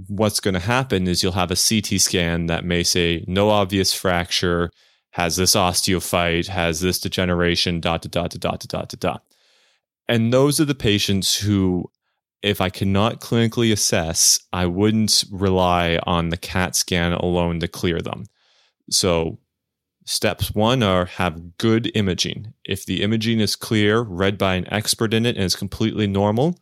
what's 0.08 0.40
going 0.40 0.54
to 0.54 0.60
happen 0.60 1.06
is 1.06 1.22
you'll 1.22 1.32
have 1.32 1.50
a 1.50 1.56
CT 1.56 2.00
scan 2.00 2.46
that 2.46 2.64
may 2.64 2.82
say 2.82 3.24
no 3.28 3.50
obvious 3.50 3.92
fracture, 3.92 4.70
has 5.10 5.36
this 5.36 5.54
osteophyte, 5.54 6.46
has 6.48 6.80
this 6.80 6.98
degeneration, 6.98 7.80
dot, 7.80 8.02
dot, 8.02 8.10
dot, 8.10 8.30
dot, 8.30 8.40
dot, 8.40 8.68
dot, 8.68 8.94
dot. 8.98 9.22
And 10.08 10.32
those 10.32 10.60
are 10.60 10.64
the 10.64 10.74
patients 10.74 11.36
who, 11.36 11.90
if 12.42 12.60
I 12.60 12.70
cannot 12.70 13.20
clinically 13.20 13.72
assess, 13.72 14.40
I 14.52 14.66
wouldn't 14.66 15.24
rely 15.30 15.98
on 16.04 16.28
the 16.28 16.36
CAT 16.36 16.76
scan 16.76 17.12
alone 17.12 17.60
to 17.60 17.68
clear 17.68 18.00
them. 18.00 18.24
So 18.90 19.38
Steps 20.04 20.52
one 20.52 20.82
are 20.82 21.04
have 21.04 21.56
good 21.58 21.90
imaging. 21.94 22.54
If 22.64 22.84
the 22.84 23.02
imaging 23.02 23.38
is 23.40 23.54
clear, 23.54 24.00
read 24.00 24.36
by 24.36 24.56
an 24.56 24.72
expert 24.72 25.14
in 25.14 25.24
it, 25.24 25.36
and 25.36 25.44
is 25.44 25.54
completely 25.54 26.08
normal, 26.08 26.58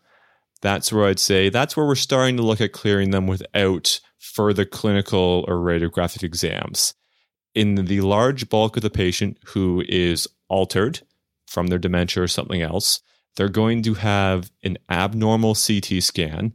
that's 0.60 0.92
where 0.92 1.06
I'd 1.06 1.18
say 1.18 1.48
that's 1.48 1.76
where 1.76 1.86
we're 1.86 1.94
starting 1.94 2.36
to 2.36 2.42
look 2.42 2.60
at 2.60 2.72
clearing 2.72 3.12
them 3.12 3.26
without 3.26 4.00
further 4.18 4.66
clinical 4.66 5.46
or 5.48 5.56
radiographic 5.56 6.22
exams. 6.22 6.92
In 7.54 7.76
the 7.76 8.02
large 8.02 8.50
bulk 8.50 8.76
of 8.76 8.82
the 8.82 8.90
patient 8.90 9.38
who 9.46 9.82
is 9.88 10.28
altered 10.48 11.00
from 11.46 11.68
their 11.68 11.78
dementia 11.78 12.22
or 12.22 12.28
something 12.28 12.60
else, 12.60 13.00
they're 13.36 13.48
going 13.48 13.82
to 13.82 13.94
have 13.94 14.50
an 14.62 14.78
abnormal 14.88 15.54
CT 15.54 16.02
scan. 16.02 16.54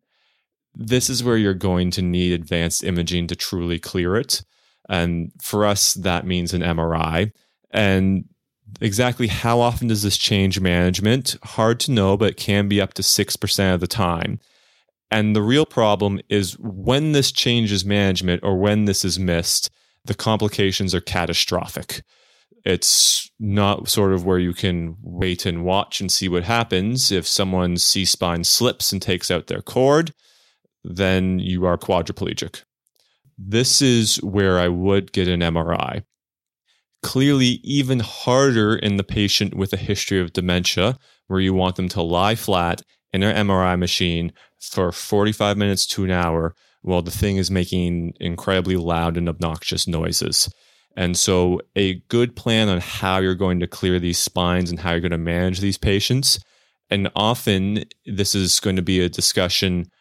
This 0.75 1.09
is 1.09 1.23
where 1.23 1.37
you're 1.37 1.53
going 1.53 1.91
to 1.91 2.01
need 2.01 2.33
advanced 2.33 2.83
imaging 2.83 3.27
to 3.27 3.35
truly 3.35 3.79
clear 3.79 4.15
it. 4.17 4.43
And 4.89 5.31
for 5.41 5.65
us, 5.65 5.93
that 5.95 6.25
means 6.25 6.53
an 6.53 6.61
MRI. 6.61 7.31
And 7.71 8.25
exactly 8.81 9.27
how 9.27 9.59
often 9.59 9.87
does 9.87 10.03
this 10.03 10.17
change 10.17 10.59
management? 10.59 11.37
Hard 11.43 11.79
to 11.81 11.91
know, 11.91 12.17
but 12.17 12.31
it 12.31 12.37
can 12.37 12.67
be 12.67 12.81
up 12.81 12.93
to 12.95 13.01
6% 13.01 13.73
of 13.73 13.79
the 13.79 13.87
time. 13.87 14.39
And 15.11 15.35
the 15.35 15.41
real 15.41 15.65
problem 15.65 16.19
is 16.29 16.57
when 16.59 17.13
this 17.13 17.31
changes 17.31 17.85
management 17.85 18.43
or 18.43 18.57
when 18.57 18.85
this 18.85 19.05
is 19.05 19.19
missed, 19.19 19.69
the 20.03 20.15
complications 20.15 20.93
are 20.93 21.01
catastrophic. 21.01 22.03
It's 22.65 23.29
not 23.39 23.87
sort 23.87 24.13
of 24.13 24.25
where 24.25 24.39
you 24.39 24.53
can 24.53 24.97
wait 25.01 25.45
and 25.45 25.63
watch 25.63 26.01
and 26.01 26.11
see 26.11 26.27
what 26.27 26.43
happens. 26.43 27.11
If 27.11 27.27
someone's 27.27 27.83
C 27.83 28.05
spine 28.05 28.43
slips 28.43 28.91
and 28.91 29.01
takes 29.01 29.29
out 29.29 29.47
their 29.47 29.61
cord, 29.61 30.13
then 30.83 31.37
you 31.39 31.65
are 31.65 31.77
quadriplegic. 31.77 32.63
This 33.37 33.81
is 33.81 34.15
where 34.23 34.59
I 34.59 34.67
would 34.67 35.11
get 35.11 35.27
an 35.27 35.41
MRI. 35.41 36.03
Clearly, 37.03 37.59
even 37.63 37.99
harder 37.99 38.75
in 38.75 38.97
the 38.97 39.03
patient 39.03 39.53
with 39.53 39.71
a 39.73 39.77
history 39.77 40.19
of 40.19 40.33
dementia, 40.33 40.97
where 41.27 41.39
you 41.39 41.53
want 41.53 41.75
them 41.75 41.89
to 41.89 42.01
lie 42.01 42.35
flat 42.35 42.81
in 43.13 43.21
an 43.21 43.47
MRI 43.47 43.77
machine 43.77 44.31
for 44.59 44.91
45 44.91 45.55
minutes 45.55 45.85
to 45.87 46.03
an 46.03 46.11
hour 46.11 46.55
while 46.81 47.01
the 47.01 47.11
thing 47.11 47.37
is 47.37 47.51
making 47.51 48.13
incredibly 48.19 48.75
loud 48.75 49.17
and 49.17 49.29
obnoxious 49.29 49.87
noises. 49.87 50.49
And 50.95 51.17
so, 51.17 51.59
a 51.75 51.95
good 52.07 52.35
plan 52.35 52.69
on 52.69 52.79
how 52.79 53.17
you're 53.19 53.35
going 53.35 53.59
to 53.59 53.67
clear 53.67 53.99
these 53.99 54.17
spines 54.17 54.69
and 54.69 54.79
how 54.79 54.91
you're 54.91 55.01
going 55.01 55.11
to 55.11 55.17
manage 55.17 55.59
these 55.59 55.77
patients. 55.77 56.39
And 56.89 57.11
often, 57.15 57.83
this 58.05 58.33
is 58.33 58.59
going 58.59 58.77
to 58.77 58.81
be 58.81 59.01
a 59.01 59.09
discussion 59.09 59.91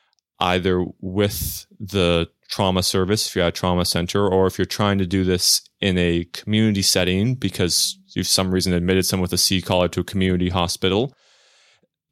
either 0.40 0.84
with 1.01 1.66
the 1.80 2.28
trauma 2.49 2.82
service 2.82 3.26
if 3.26 3.34
you're 3.34 3.45
at 3.45 3.49
a 3.49 3.53
trauma 3.53 3.84
center, 3.84 4.28
or 4.28 4.47
if 4.47 4.59
you're 4.59 4.64
trying 4.64 4.99
to 4.99 5.07
do 5.07 5.24
this 5.24 5.62
in 5.80 5.99
a 5.99 6.24
community 6.32 6.82
setting 6.82 7.34
because 7.34 7.99
you've 8.14 8.26
some 8.26 8.53
reason 8.53 8.72
admitted 8.72 9.05
someone 9.05 9.22
with 9.22 9.32
a 9.32 9.38
C 9.38 9.61
collar 9.61 9.88
to 9.88 10.01
a 10.01 10.05
community 10.05 10.51
hospital, 10.51 11.12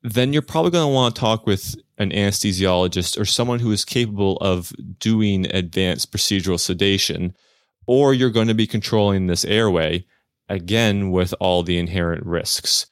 then 0.03 0.33
you're 0.33 0.43
probably 0.43 0.71
going 0.71 0.89
to 0.89 0.93
want 0.93 1.15
to 1.15 1.21
talk 1.21 1.47
with 1.47 1.77
an 1.99 2.11
anesthesiologist 2.11 3.19
or 3.21 3.25
someone 3.25 3.61
who 3.61 3.71
is 3.71 3.85
capable 3.85 4.37
of 4.39 4.73
doing 4.99 5.47
advanced 5.55 6.13
procedural 6.13 6.59
sedation, 6.59 7.35
or 7.87 8.15
you're 8.15 8.31
going 8.31 8.49
to 8.49 8.55
be 8.55 8.67
controlling 8.67 9.27
this 9.27 9.45
airway 9.45 10.05
again 10.49 11.11
with 11.11 11.35
all 11.41 11.63
the 11.63 11.79
inherent 11.79 12.25
risks. 12.25 12.87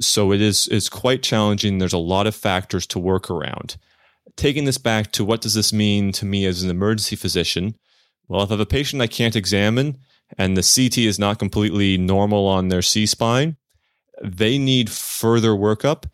So 0.00 0.32
it 0.32 0.40
is 0.40 0.68
it's 0.68 0.88
quite 0.88 1.22
challenging. 1.22 1.78
There's 1.78 1.92
a 1.92 1.98
lot 1.98 2.26
of 2.26 2.34
factors 2.34 2.86
to 2.88 2.98
work 2.98 3.30
around 3.30 3.76
taking 4.38 4.64
this 4.64 4.78
back 4.78 5.12
to 5.12 5.24
what 5.24 5.42
does 5.42 5.52
this 5.52 5.72
mean 5.72 6.12
to 6.12 6.24
me 6.24 6.46
as 6.46 6.62
an 6.62 6.70
emergency 6.70 7.16
physician? 7.16 7.74
Well, 8.28 8.42
if 8.42 8.50
I 8.50 8.54
have 8.54 8.60
a 8.60 8.66
patient 8.66 9.02
I 9.02 9.06
can't 9.06 9.36
examine 9.36 9.98
and 10.38 10.56
the 10.56 10.62
CT 10.62 10.98
is 10.98 11.18
not 11.18 11.38
completely 11.38 11.98
normal 11.98 12.46
on 12.46 12.68
their 12.68 12.82
C 12.82 13.04
spine, 13.04 13.56
they 14.22 14.56
need 14.56 14.90
further 14.90 15.50
workup. 15.50 16.04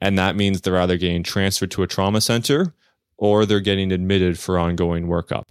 And 0.00 0.18
that 0.18 0.36
means 0.36 0.60
they're 0.60 0.78
either 0.78 0.96
getting 0.96 1.22
transferred 1.22 1.70
to 1.72 1.82
a 1.82 1.86
trauma 1.86 2.20
center 2.20 2.74
or 3.16 3.46
they're 3.46 3.60
getting 3.60 3.92
admitted 3.92 4.38
for 4.38 4.58
ongoing 4.58 5.06
workup. 5.06 5.44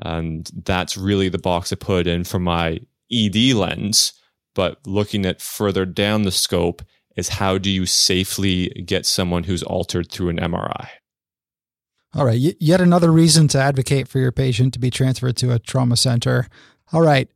And 0.00 0.50
that's 0.64 0.96
really 0.96 1.28
the 1.28 1.38
box 1.38 1.72
I 1.72 1.76
put 1.76 2.06
in 2.06 2.24
for 2.24 2.38
my 2.38 2.80
ED 3.12 3.54
lens. 3.54 4.12
But 4.54 4.78
looking 4.86 5.26
at 5.26 5.42
further 5.42 5.84
down 5.84 6.22
the 6.22 6.32
scope 6.32 6.82
is 7.16 7.28
how 7.28 7.58
do 7.58 7.70
you 7.70 7.86
safely 7.86 8.68
get 8.86 9.06
someone 9.06 9.44
who's 9.44 9.62
altered 9.62 10.10
through 10.10 10.30
an 10.30 10.38
MRI? 10.38 10.88
All 12.14 12.24
right. 12.24 12.56
Yet 12.60 12.80
another 12.80 13.10
reason 13.10 13.48
to 13.48 13.58
advocate 13.58 14.06
for 14.06 14.20
your 14.20 14.32
patient 14.32 14.72
to 14.74 14.78
be 14.78 14.90
transferred 14.90 15.36
to 15.38 15.52
a 15.52 15.58
trauma 15.58 15.96
center. 15.96 16.48
All 16.92 17.02
right. 17.02 17.28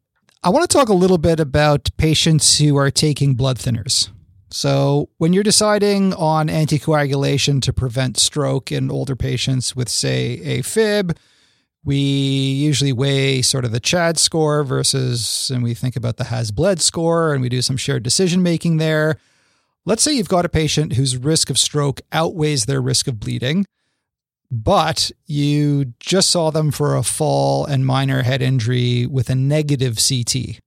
I 0.44 0.50
want 0.50 0.68
to 0.68 0.76
talk 0.76 0.88
a 0.88 0.94
little 0.94 1.18
bit 1.18 1.40
about 1.40 1.88
patients 1.96 2.58
who 2.58 2.76
are 2.76 2.90
taking 2.90 3.34
blood 3.34 3.58
thinners. 3.58 4.08
So, 4.50 5.10
when 5.18 5.34
you're 5.34 5.42
deciding 5.42 6.14
on 6.14 6.48
anticoagulation 6.48 7.60
to 7.62 7.72
prevent 7.72 8.16
stroke 8.16 8.72
in 8.72 8.90
older 8.90 9.14
patients 9.14 9.76
with, 9.76 9.90
say, 9.90 10.40
AFib, 10.42 11.16
we 11.84 11.96
usually 11.96 12.92
weigh 12.92 13.42
sort 13.42 13.64
of 13.64 13.72
the 13.72 13.80
CHAD 13.80 14.18
score 14.18 14.64
versus, 14.64 15.50
and 15.52 15.62
we 15.62 15.74
think 15.74 15.96
about 15.96 16.16
the 16.16 16.24
HAS-BLED 16.24 16.80
score, 16.80 17.32
and 17.32 17.40
we 17.40 17.48
do 17.48 17.62
some 17.62 17.76
shared 17.76 18.02
decision 18.02 18.42
making 18.42 18.76
there. 18.76 19.16
Let's 19.84 20.02
say 20.02 20.12
you've 20.12 20.28
got 20.28 20.44
a 20.44 20.50
patient 20.50 20.94
whose 20.94 21.16
risk 21.16 21.50
of 21.50 21.58
stroke 21.58 22.00
outweighs 22.12 22.66
their 22.66 22.82
risk 22.82 23.08
of 23.08 23.18
bleeding 23.18 23.64
but 24.50 25.10
you 25.26 25.92
just 26.00 26.30
saw 26.30 26.50
them 26.50 26.70
for 26.70 26.96
a 26.96 27.02
fall 27.02 27.66
and 27.66 27.84
minor 27.84 28.22
head 28.22 28.40
injury 28.42 29.06
with 29.06 29.28
a 29.28 29.34
negative 29.34 29.98
CT. 29.98 30.60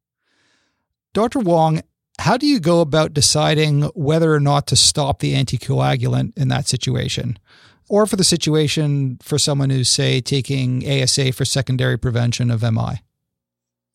Dr. 1.13 1.39
Wong, 1.39 1.81
How 2.19 2.37
do 2.37 2.45
you 2.45 2.59
go 2.59 2.81
about 2.81 3.13
deciding 3.13 3.83
whether 3.95 4.33
or 4.33 4.39
not 4.39 4.67
to 4.67 4.75
stop 4.75 5.19
the 5.19 5.33
anticoagulant 5.33 6.37
in 6.37 6.49
that 6.49 6.67
situation? 6.67 7.39
Or 7.91 8.05
for 8.05 8.15
the 8.15 8.23
situation 8.23 9.17
for 9.21 9.37
someone 9.37 9.69
who's, 9.69 9.89
say, 9.89 10.21
taking 10.21 10.89
ASA 10.89 11.33
for 11.33 11.43
secondary 11.43 11.97
prevention 11.97 12.49
of 12.49 12.61
MI? 12.61 13.01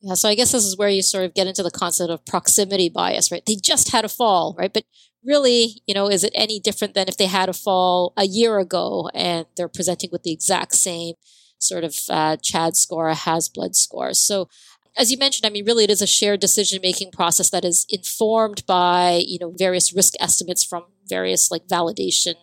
Yeah, 0.02 0.12
so 0.12 0.28
I 0.28 0.34
guess 0.34 0.52
this 0.52 0.66
is 0.66 0.76
where 0.76 0.90
you 0.90 1.00
sort 1.00 1.24
of 1.24 1.32
get 1.32 1.46
into 1.46 1.62
the 1.62 1.70
concept 1.70 2.10
of 2.10 2.22
proximity 2.26 2.90
bias, 2.90 3.32
right? 3.32 3.42
They 3.46 3.54
just 3.54 3.92
had 3.92 4.04
a 4.04 4.10
fall, 4.10 4.54
right? 4.58 4.70
But 4.70 4.84
really, 5.24 5.80
you 5.86 5.94
know, 5.94 6.10
is 6.10 6.24
it 6.24 6.32
any 6.34 6.60
different 6.60 6.92
than 6.92 7.08
if 7.08 7.16
they 7.16 7.24
had 7.24 7.48
a 7.48 7.54
fall 7.54 8.12
a 8.18 8.26
year 8.26 8.58
ago 8.58 9.08
and 9.14 9.46
they're 9.56 9.66
presenting 9.66 10.10
with 10.12 10.24
the 10.24 10.32
exact 10.32 10.74
same 10.74 11.14
sort 11.58 11.82
of 11.82 11.96
uh, 12.10 12.36
CHAD 12.42 12.76
score, 12.76 13.08
a 13.08 13.14
HAS-BLED 13.14 13.74
score? 13.74 14.12
So 14.12 14.50
as 14.98 15.10
you 15.10 15.16
mentioned, 15.16 15.46
I 15.46 15.50
mean, 15.50 15.64
really, 15.64 15.84
it 15.84 15.90
is 15.90 16.02
a 16.02 16.06
shared 16.06 16.40
decision 16.40 16.80
making 16.82 17.12
process 17.12 17.48
that 17.48 17.64
is 17.64 17.86
informed 17.88 18.66
by 18.66 19.22
you 19.26 19.38
know 19.40 19.54
various 19.56 19.94
risk 19.94 20.12
estimates 20.20 20.62
from 20.62 20.84
various 21.08 21.50
like 21.50 21.66
validation 21.66 22.34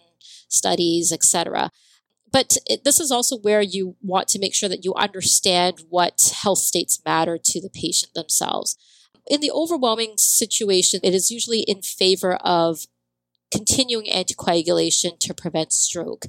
studies, 0.53 1.11
etc. 1.11 1.71
But 2.31 2.57
it, 2.65 2.83
this 2.83 2.99
is 2.99 3.11
also 3.11 3.37
where 3.37 3.61
you 3.61 3.95
want 4.01 4.27
to 4.29 4.39
make 4.39 4.55
sure 4.55 4.69
that 4.69 4.83
you 4.83 4.93
understand 4.95 5.83
what 5.89 6.33
health 6.41 6.59
states 6.59 7.01
matter 7.05 7.37
to 7.43 7.61
the 7.61 7.69
patient 7.69 8.13
themselves. 8.13 8.75
In 9.27 9.39
the 9.39 9.51
overwhelming 9.51 10.15
situation, 10.17 10.99
it 11.03 11.13
is 11.13 11.31
usually 11.31 11.61
in 11.61 11.81
favor 11.81 12.35
of 12.35 12.85
continuing 13.51 14.07
anticoagulation 14.07 15.19
to 15.19 15.33
prevent 15.33 15.71
stroke 15.71 16.25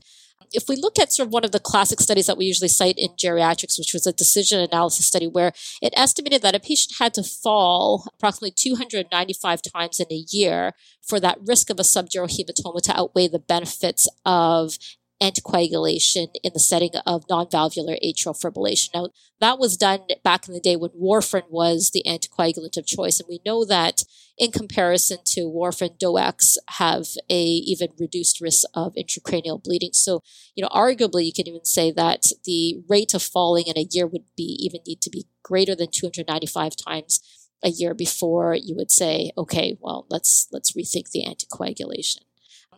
if 0.52 0.68
we 0.68 0.76
look 0.76 0.98
at 0.98 1.12
sort 1.12 1.26
of 1.26 1.32
one 1.32 1.44
of 1.44 1.52
the 1.52 1.60
classic 1.60 2.00
studies 2.00 2.26
that 2.26 2.36
we 2.36 2.44
usually 2.44 2.68
cite 2.68 2.98
in 2.98 3.10
geriatrics, 3.10 3.78
which 3.78 3.92
was 3.92 4.06
a 4.06 4.12
decision 4.12 4.60
analysis 4.60 5.06
study 5.06 5.26
where 5.26 5.52
it 5.82 5.92
estimated 5.96 6.42
that 6.42 6.54
a 6.54 6.60
patient 6.60 6.96
had 6.98 7.14
to 7.14 7.22
fall 7.22 8.06
approximately 8.14 8.52
295 8.56 9.60
times 9.62 10.00
in 10.00 10.06
a 10.10 10.24
year 10.30 10.72
for 11.02 11.20
that 11.20 11.38
risk 11.46 11.70
of 11.70 11.78
a 11.78 11.82
subdural 11.82 12.28
hematoma 12.28 12.80
to 12.82 12.98
outweigh 12.98 13.28
the 13.28 13.38
benefits 13.38 14.08
of 14.24 14.78
anticoagulation 15.22 16.28
in 16.42 16.52
the 16.52 16.60
setting 16.60 16.90
of 17.06 17.24
non-valvular 17.30 17.96
atrial 18.04 18.38
fibrillation. 18.38 18.88
Now, 18.94 19.08
that 19.40 19.58
was 19.58 19.76
done 19.76 20.00
back 20.22 20.48
in 20.48 20.54
the 20.54 20.60
day 20.60 20.76
when 20.76 20.90
warfarin 20.90 21.50
was 21.50 21.90
the 21.92 22.02
anticoagulant 22.06 22.76
of 22.76 22.86
choice, 22.86 23.20
and 23.20 23.28
we 23.28 23.40
know 23.46 23.64
that 23.64 24.02
in 24.36 24.50
comparison 24.50 25.18
to 25.26 25.42
warfarin, 25.42 25.98
DOACs 25.98 26.56
have 26.78 27.06
a 27.30 27.42
even 27.42 27.90
reduced 27.98 28.40
risk 28.40 28.66
of 28.74 28.94
intracranial 28.94 29.62
bleeding. 29.62 29.92
So, 29.92 30.20
you 30.54 30.62
know, 30.62 30.68
arguably, 30.68 31.26
you 31.26 31.32
can 31.32 31.48
even 31.48 31.64
say 31.64 31.92
that 31.92 32.24
the 32.44 32.82
rate 32.88 33.14
of 33.14 33.22
falling 33.22 33.66
in 33.66 33.78
a 33.78 33.86
year 33.90 34.06
would 34.06 34.24
be 34.36 34.58
even 34.60 34.80
need 34.86 35.00
to 35.02 35.10
be 35.10 35.26
greater 35.42 35.74
than 35.74 35.88
295 35.92 36.74
times 36.76 37.20
a 37.62 37.68
year 37.68 37.94
before 37.94 38.54
you 38.54 38.74
would 38.76 38.90
say, 38.90 39.30
okay, 39.38 39.76
well, 39.80 40.06
let's 40.10 40.48
let's 40.52 40.72
rethink 40.72 41.10
the 41.10 41.24
anticoagulation. 41.24 42.18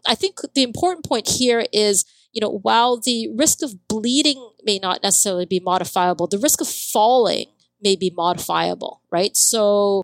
I 0.07 0.15
think 0.15 0.39
the 0.55 0.63
important 0.63 1.05
point 1.05 1.29
here 1.29 1.67
is 1.73 2.05
you 2.37 2.41
know, 2.43 2.61
while 2.61 3.01
the 3.01 3.31
risk 3.35 3.63
of 3.63 3.89
bleeding 3.89 4.51
may 4.63 4.79
not 4.79 5.03
necessarily 5.03 5.47
be 5.47 5.59
modifiable, 5.59 6.27
the 6.27 6.37
risk 6.37 6.61
of 6.61 6.69
falling 6.69 7.47
may 7.81 7.97
be 7.97 8.13
modifiable, 8.15 9.01
right? 9.11 9.35
So, 9.35 10.03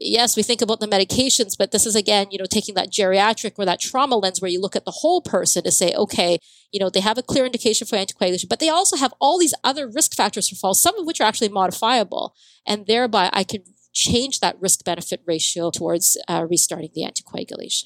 yes, 0.00 0.36
we 0.36 0.42
think 0.42 0.60
about 0.60 0.80
the 0.80 0.88
medications, 0.88 1.56
but 1.56 1.70
this 1.70 1.86
is 1.86 1.94
again, 1.94 2.26
you 2.32 2.38
know, 2.38 2.46
taking 2.50 2.74
that 2.74 2.90
geriatric 2.90 3.52
or 3.58 3.64
that 3.64 3.78
trauma 3.78 4.16
lens 4.16 4.42
where 4.42 4.50
you 4.50 4.60
look 4.60 4.74
at 4.74 4.86
the 4.86 4.90
whole 4.90 5.20
person 5.20 5.62
to 5.62 5.70
say, 5.70 5.94
okay, 5.94 6.38
you 6.72 6.80
know, 6.80 6.90
they 6.90 6.98
have 6.98 7.16
a 7.16 7.22
clear 7.22 7.46
indication 7.46 7.86
for 7.86 7.94
anticoagulation, 7.94 8.48
but 8.48 8.58
they 8.58 8.68
also 8.68 8.96
have 8.96 9.14
all 9.20 9.38
these 9.38 9.54
other 9.62 9.86
risk 9.86 10.16
factors 10.16 10.48
for 10.48 10.56
falls, 10.56 10.82
some 10.82 10.98
of 10.98 11.06
which 11.06 11.20
are 11.20 11.28
actually 11.28 11.48
modifiable. 11.48 12.34
And 12.66 12.88
thereby 12.88 13.30
I 13.32 13.44
can 13.44 13.62
change 13.92 14.40
that 14.40 14.60
risk 14.60 14.84
benefit 14.84 15.22
ratio 15.26 15.70
towards 15.70 16.18
uh, 16.26 16.44
restarting 16.50 16.90
the 16.96 17.02
anticoagulation. 17.02 17.84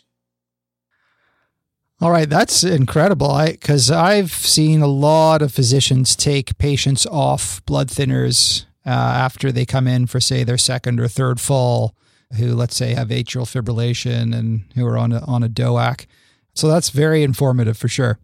All 2.02 2.10
right, 2.10 2.28
that's 2.28 2.64
incredible. 2.64 3.30
I 3.30 3.52
because 3.52 3.88
I've 3.88 4.32
seen 4.32 4.82
a 4.82 4.88
lot 4.88 5.40
of 5.40 5.54
physicians 5.54 6.16
take 6.16 6.58
patients 6.58 7.06
off 7.06 7.64
blood 7.64 7.86
thinners 7.90 8.64
uh, 8.84 8.88
after 8.88 9.52
they 9.52 9.64
come 9.64 9.86
in 9.86 10.08
for 10.08 10.18
say 10.18 10.42
their 10.42 10.58
second 10.58 10.98
or 10.98 11.06
third 11.06 11.40
fall, 11.40 11.94
who 12.36 12.56
let's 12.56 12.74
say 12.74 12.94
have 12.94 13.10
atrial 13.10 13.46
fibrillation 13.46 14.36
and 14.36 14.64
who 14.74 14.84
are 14.84 14.98
on 14.98 15.12
a, 15.12 15.24
on 15.26 15.44
a 15.44 15.48
DOAC. 15.48 16.06
So 16.54 16.66
that's 16.66 16.90
very 16.90 17.22
informative 17.22 17.76
for 17.76 17.86
sure. 17.86 18.18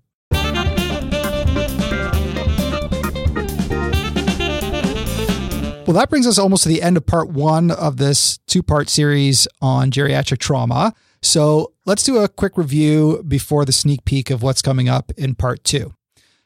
Well, 5.87 5.95
that 5.95 6.09
brings 6.11 6.27
us 6.27 6.37
almost 6.37 6.65
to 6.65 6.69
the 6.69 6.83
end 6.83 6.97
of 6.97 7.07
part 7.07 7.29
one 7.29 7.71
of 7.71 7.97
this 7.97 8.39
two 8.49 8.65
part 8.65 8.89
series 8.89 9.47
on 9.63 9.93
geriatric 9.93 10.39
trauma. 10.39 10.95
So 11.23 11.73
let's 11.89 12.03
do 12.03 12.19
a 12.19 12.29
quick 12.29 12.59
review 12.59 13.25
before 13.27 13.65
the 13.65 13.73
sneak 13.73 14.05
peek 14.05 14.31
of 14.31 14.43
what's 14.43 14.61
coming 14.61 14.91
up 14.91 15.11
in 15.17 15.35
part 15.35 15.65
two. 15.65 15.95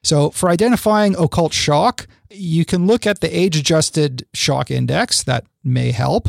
So, 0.04 0.30
for 0.30 0.48
identifying 0.48 1.16
occult 1.16 1.52
shock, 1.52 2.06
you 2.30 2.64
can 2.64 2.86
look 2.86 3.06
at 3.06 3.20
the 3.20 3.36
age 3.36 3.56
adjusted 3.56 4.26
shock 4.32 4.70
index, 4.70 5.22
that 5.24 5.44
may 5.62 5.90
help. 5.90 6.28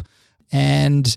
And 0.52 1.16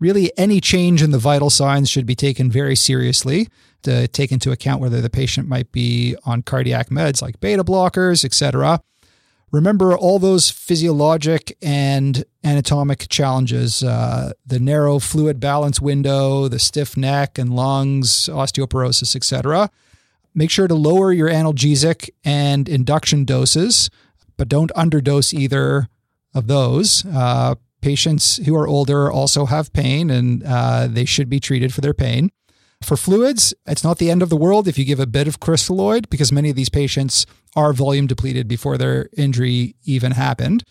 really, 0.00 0.32
any 0.38 0.60
change 0.60 1.02
in 1.02 1.10
the 1.10 1.18
vital 1.18 1.50
signs 1.50 1.88
should 1.88 2.06
be 2.06 2.14
taken 2.14 2.50
very 2.50 2.76
seriously 2.76 3.48
to 3.82 4.08
take 4.08 4.32
into 4.32 4.50
account 4.50 4.80
whether 4.80 5.00
the 5.00 5.10
patient 5.10 5.46
might 5.46 5.70
be 5.70 6.16
on 6.24 6.42
cardiac 6.42 6.88
meds 6.88 7.20
like 7.20 7.40
beta 7.40 7.64
blockers, 7.64 8.24
etc. 8.24 8.80
Remember 9.54 9.96
all 9.96 10.18
those 10.18 10.50
physiologic 10.50 11.56
and 11.62 12.24
anatomic 12.42 13.06
challenges 13.08 13.84
uh, 13.84 14.32
the 14.44 14.58
narrow 14.58 14.98
fluid 14.98 15.38
balance 15.38 15.80
window, 15.80 16.48
the 16.48 16.58
stiff 16.58 16.96
neck 16.96 17.38
and 17.38 17.54
lungs, 17.54 18.28
osteoporosis, 18.28 19.14
etc. 19.14 19.70
Make 20.34 20.50
sure 20.50 20.66
to 20.66 20.74
lower 20.74 21.12
your 21.12 21.28
analgesic 21.28 22.10
and 22.24 22.68
induction 22.68 23.24
doses, 23.24 23.90
but 24.36 24.48
don't 24.48 24.72
underdose 24.72 25.32
either 25.32 25.88
of 26.34 26.48
those. 26.48 27.04
Uh, 27.06 27.54
patients 27.80 28.44
who 28.46 28.56
are 28.56 28.66
older 28.66 29.08
also 29.08 29.46
have 29.46 29.72
pain 29.72 30.10
and 30.10 30.42
uh, 30.42 30.88
they 30.88 31.04
should 31.04 31.28
be 31.28 31.38
treated 31.38 31.72
for 31.72 31.80
their 31.80 31.94
pain. 31.94 32.28
For 32.84 32.98
fluids, 32.98 33.54
it's 33.66 33.82
not 33.82 33.96
the 33.96 34.10
end 34.10 34.22
of 34.22 34.28
the 34.28 34.36
world 34.36 34.68
if 34.68 34.76
you 34.76 34.84
give 34.84 35.00
a 35.00 35.06
bit 35.06 35.26
of 35.26 35.40
crystalloid 35.40 36.10
because 36.10 36.30
many 36.30 36.50
of 36.50 36.56
these 36.56 36.68
patients 36.68 37.24
are 37.56 37.72
volume 37.72 38.06
depleted 38.06 38.46
before 38.46 38.76
their 38.76 39.08
injury 39.16 39.74
even 39.84 40.12
happened. 40.12 40.64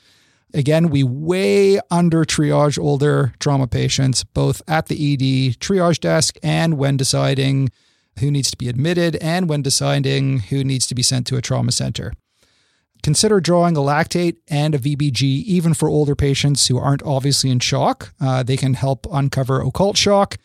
Again, 0.53 0.91
we 0.91 1.01
way 1.01 1.79
under 1.89 2.23
triage 2.23 2.77
older 2.77 3.33
trauma 3.39 3.65
patients, 3.65 4.23
both 4.23 4.61
at 4.67 4.85
the 4.85 5.13
ED 5.13 5.57
triage 5.57 5.99
desk 5.99 6.37
and 6.43 6.77
when 6.77 6.97
deciding 6.97 7.71
who 8.19 8.29
needs 8.29 8.51
to 8.51 8.57
be 8.57 8.69
admitted 8.69 9.15
and 9.15 9.49
when 9.49 9.63
deciding 9.63 10.37
who 10.37 10.63
needs 10.63 10.85
to 10.85 10.93
be 10.93 11.01
sent 11.01 11.25
to 11.25 11.35
a 11.35 11.41
trauma 11.41 11.71
center. 11.71 12.13
Consider 13.01 13.41
drawing 13.41 13.75
a 13.75 13.79
lactate 13.79 14.37
and 14.47 14.75
a 14.75 14.79
VBG 14.79 15.23
even 15.23 15.73
for 15.73 15.89
older 15.89 16.15
patients 16.15 16.67
who 16.67 16.77
aren't 16.77 17.01
obviously 17.01 17.49
in 17.49 17.57
shock. 17.57 18.13
Uh, 18.21 18.43
they 18.43 18.55
can 18.55 18.75
help 18.75 19.07
uncover 19.11 19.61
occult 19.61 19.97
shock 19.97 20.37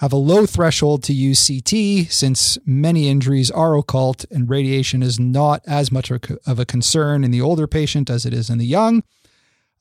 have 0.00 0.14
a 0.14 0.16
low 0.16 0.46
threshold 0.46 1.02
to 1.02 1.12
use 1.12 1.46
CT 1.46 2.10
since 2.10 2.56
many 2.64 3.10
injuries 3.10 3.50
are 3.50 3.76
occult 3.76 4.24
and 4.30 4.48
radiation 4.48 5.02
is 5.02 5.20
not 5.20 5.62
as 5.66 5.92
much 5.92 6.10
of 6.10 6.58
a 6.58 6.64
concern 6.64 7.22
in 7.22 7.30
the 7.30 7.42
older 7.42 7.66
patient 7.66 8.08
as 8.08 8.24
it 8.24 8.32
is 8.32 8.48
in 8.48 8.56
the 8.56 8.64
young. 8.64 9.02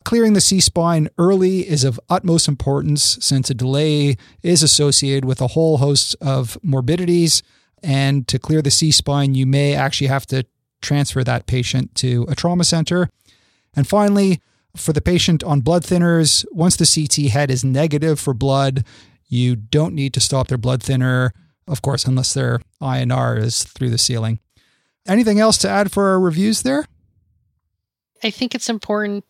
Clearing 0.04 0.34
the 0.34 0.42
C 0.42 0.60
spine 0.60 1.08
early 1.18 1.60
is 1.60 1.86
of 1.86 2.02
utmost 2.10 2.50
importance 2.50 3.18
since 3.22 3.50
a 3.50 3.54
delay 3.54 4.18
is 4.44 4.62
associated 4.62 5.24
with 5.24 5.40
a 5.40 5.48
whole 5.48 5.78
host 5.78 6.18
of 6.20 6.58
morbidities. 6.62 7.42
And 7.82 8.28
to 8.28 8.38
clear 8.38 8.62
the 8.62 8.72
C 8.72 8.92
spine, 8.92 9.36
you 9.36 9.46
may 9.46 9.74
actually 9.74 10.08
have 10.08 10.26
to 10.28 10.46
transfer 10.82 11.24
that 11.24 11.48
patient 11.48 11.96
to 11.96 12.26
a 12.28 12.36
trauma 12.36 12.66
center. 12.66 13.10
And 13.74 13.88
finally, 13.88 14.42
for 14.76 14.92
the 14.92 15.02
patient 15.02 15.46
on 15.46 15.62
blood 15.62 15.84
thinners, 15.84 16.46
once 16.52 16.76
the 16.76 16.86
CT 16.86 17.32
head 17.32 17.50
is 17.50 17.64
negative 17.64 18.20
for 18.20 18.34
blood, 18.34 18.84
you 19.30 19.56
don't 19.56 19.94
need 19.94 20.14
to 20.16 20.20
stop 20.20 20.48
their 20.48 20.58
blood 20.58 20.84
thinner, 20.84 21.32
of 21.68 21.82
course, 21.82 22.06
unless 22.06 22.34
their 22.34 22.60
INR 22.82 23.40
is 23.40 23.64
through 23.64 23.92
the 23.92 23.98
ceiling. 23.98 24.40
Anything 25.08 25.40
else 25.40 25.58
to 25.60 25.70
add 25.70 25.92
for 25.92 26.10
our 26.10 26.20
reviews 26.20 26.64
there? 26.64 26.86
I 28.24 28.32
think 28.32 28.54
it's 28.54 28.70
important 28.70 29.24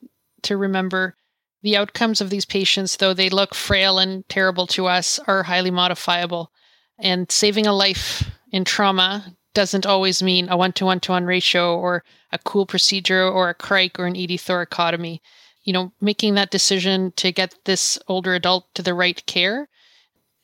to 0.43 0.57
remember 0.57 1.15
the 1.61 1.77
outcomes 1.77 2.21
of 2.21 2.29
these 2.29 2.45
patients, 2.45 2.95
though 2.95 3.13
they 3.13 3.29
look 3.29 3.53
frail 3.53 3.99
and 3.99 4.27
terrible 4.29 4.65
to 4.67 4.87
us, 4.87 5.19
are 5.27 5.43
highly 5.43 5.71
modifiable. 5.71 6.51
And 6.97 7.29
saving 7.31 7.67
a 7.67 7.73
life 7.73 8.29
in 8.51 8.63
trauma 8.63 9.35
doesn't 9.53 9.85
always 9.85 10.23
mean 10.23 10.47
a 10.49 10.55
one 10.55 10.71
to 10.73 10.85
one 10.85 11.01
to 11.01 11.11
one 11.11 11.25
ratio 11.25 11.77
or 11.77 12.03
a 12.31 12.39
cool 12.39 12.65
procedure 12.65 13.27
or 13.27 13.49
a 13.49 13.53
cric 13.53 13.99
or 13.99 14.05
an 14.05 14.15
ED 14.15 14.31
thoracotomy. 14.31 15.19
You 15.63 15.73
know, 15.73 15.91
making 15.99 16.35
that 16.35 16.51
decision 16.51 17.11
to 17.17 17.31
get 17.31 17.53
this 17.65 17.99
older 18.07 18.33
adult 18.33 18.73
to 18.75 18.81
the 18.81 18.93
right 18.93 19.23
care 19.25 19.67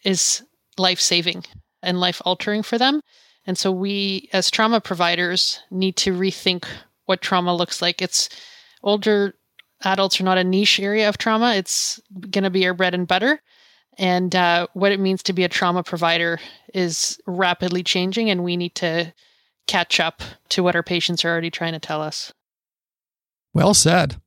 is 0.06 0.44
life 0.78 1.00
saving 1.00 1.44
and 1.84 2.00
life 2.00 2.22
altering 2.24 2.64
for 2.64 2.78
them. 2.78 3.02
And 3.46 3.58
so 3.58 3.72
we, 3.72 4.30
as 4.34 4.50
trauma 4.50 4.80
providers, 4.80 5.60
need 5.70 5.98
to 5.98 6.14
rethink 6.14 6.66
what 7.06 7.22
trauma 7.22 7.54
looks 7.54 7.82
like. 7.82 8.02
It's 8.02 8.30
older 8.84 9.36
adults 9.84 10.20
are 10.20 10.24
not 10.24 10.38
a 10.38 10.44
niche 10.44 10.80
area 10.80 11.10
of 11.10 11.18
trauma, 11.18 11.54
it's 11.54 12.00
going 12.32 12.44
to 12.44 12.50
be 12.50 12.66
our 12.66 12.74
bread 12.74 12.94
and 12.94 13.08
butter. 13.08 13.42
And 13.98 14.36
uh, 14.36 14.68
what 14.74 14.92
it 14.92 15.00
means 15.00 15.24
to 15.24 15.34
be 15.34 15.44
a 15.44 15.50
trauma 15.50 15.84
provider 15.84 16.40
is 16.74 17.18
rapidly 17.28 17.82
changing, 17.82 18.30
and 18.30 18.44
we 18.44 18.58
need 18.58 18.76
to 18.76 19.14
catch 19.68 20.00
up 20.00 20.22
to 20.50 20.64
what 20.64 20.76
our 20.76 20.84
patients 20.84 21.24
are 21.24 21.30
already 21.30 21.50
trying 21.50 21.74
to 21.74 21.80
tell 21.80 22.02
us. 22.02 22.34
Well 23.54 23.74
said. 23.74 24.18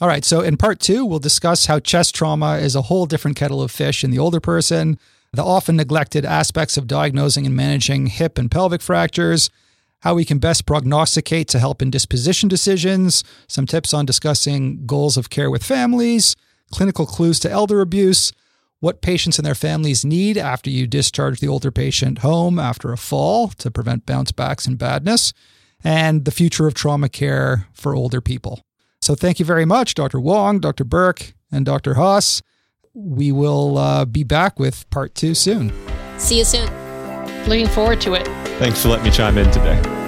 All 0.00 0.08
right, 0.08 0.24
so 0.24 0.40
in 0.40 0.56
part 0.56 0.80
two, 0.80 1.04
we'll 1.04 1.18
discuss 1.18 1.66
how 1.66 1.78
chest 1.78 2.14
trauma 2.14 2.56
is 2.56 2.74
a 2.74 2.82
whole 2.82 3.04
different 3.04 3.36
kettle 3.36 3.60
of 3.60 3.70
fish 3.70 4.02
in 4.02 4.10
the 4.10 4.18
older 4.18 4.40
person, 4.40 4.98
the 5.34 5.44
often 5.44 5.76
neglected 5.76 6.24
aspects 6.24 6.78
of 6.78 6.86
diagnosing 6.86 7.44
and 7.44 7.54
managing 7.54 8.06
hip 8.06 8.38
and 8.38 8.50
pelvic 8.50 8.80
fractures, 8.80 9.50
how 10.00 10.14
we 10.14 10.24
can 10.24 10.38
best 10.38 10.64
prognosticate 10.64 11.48
to 11.48 11.58
help 11.58 11.82
in 11.82 11.90
disposition 11.90 12.48
decisions, 12.48 13.22
some 13.46 13.66
tips 13.66 13.92
on 13.92 14.06
discussing 14.06 14.86
goals 14.86 15.18
of 15.18 15.28
care 15.28 15.50
with 15.50 15.62
families, 15.62 16.34
clinical 16.72 17.04
clues 17.04 17.38
to 17.38 17.50
elder 17.50 17.82
abuse, 17.82 18.32
what 18.78 19.02
patients 19.02 19.38
and 19.38 19.44
their 19.44 19.54
families 19.54 20.02
need 20.02 20.38
after 20.38 20.70
you 20.70 20.86
discharge 20.86 21.40
the 21.40 21.48
older 21.48 21.70
patient 21.70 22.20
home 22.20 22.58
after 22.58 22.90
a 22.90 22.96
fall 22.96 23.48
to 23.48 23.70
prevent 23.70 24.06
bounce 24.06 24.32
backs 24.32 24.66
and 24.66 24.78
badness, 24.78 25.34
and 25.84 26.24
the 26.24 26.30
future 26.30 26.66
of 26.66 26.72
trauma 26.72 27.10
care 27.10 27.68
for 27.74 27.94
older 27.94 28.22
people. 28.22 28.62
So 29.02 29.14
thank 29.14 29.38
you 29.38 29.46
very 29.46 29.64
much, 29.64 29.94
Dr. 29.94 30.20
Wong, 30.20 30.60
Dr. 30.60 30.84
Burke, 30.84 31.32
and 31.50 31.64
Dr. 31.64 31.94
Haas. 31.94 32.42
We 32.92 33.32
will 33.32 33.78
uh, 33.78 34.04
be 34.04 34.24
back 34.24 34.58
with 34.58 34.88
part 34.90 35.14
two 35.14 35.34
soon. 35.34 35.72
See 36.18 36.38
you 36.38 36.44
soon. 36.44 36.68
Looking 37.48 37.68
forward 37.68 38.00
to 38.02 38.14
it. 38.14 38.26
Thanks 38.58 38.82
for 38.82 38.88
letting 38.88 39.06
me 39.06 39.10
chime 39.10 39.38
in 39.38 39.50
today. 39.50 39.99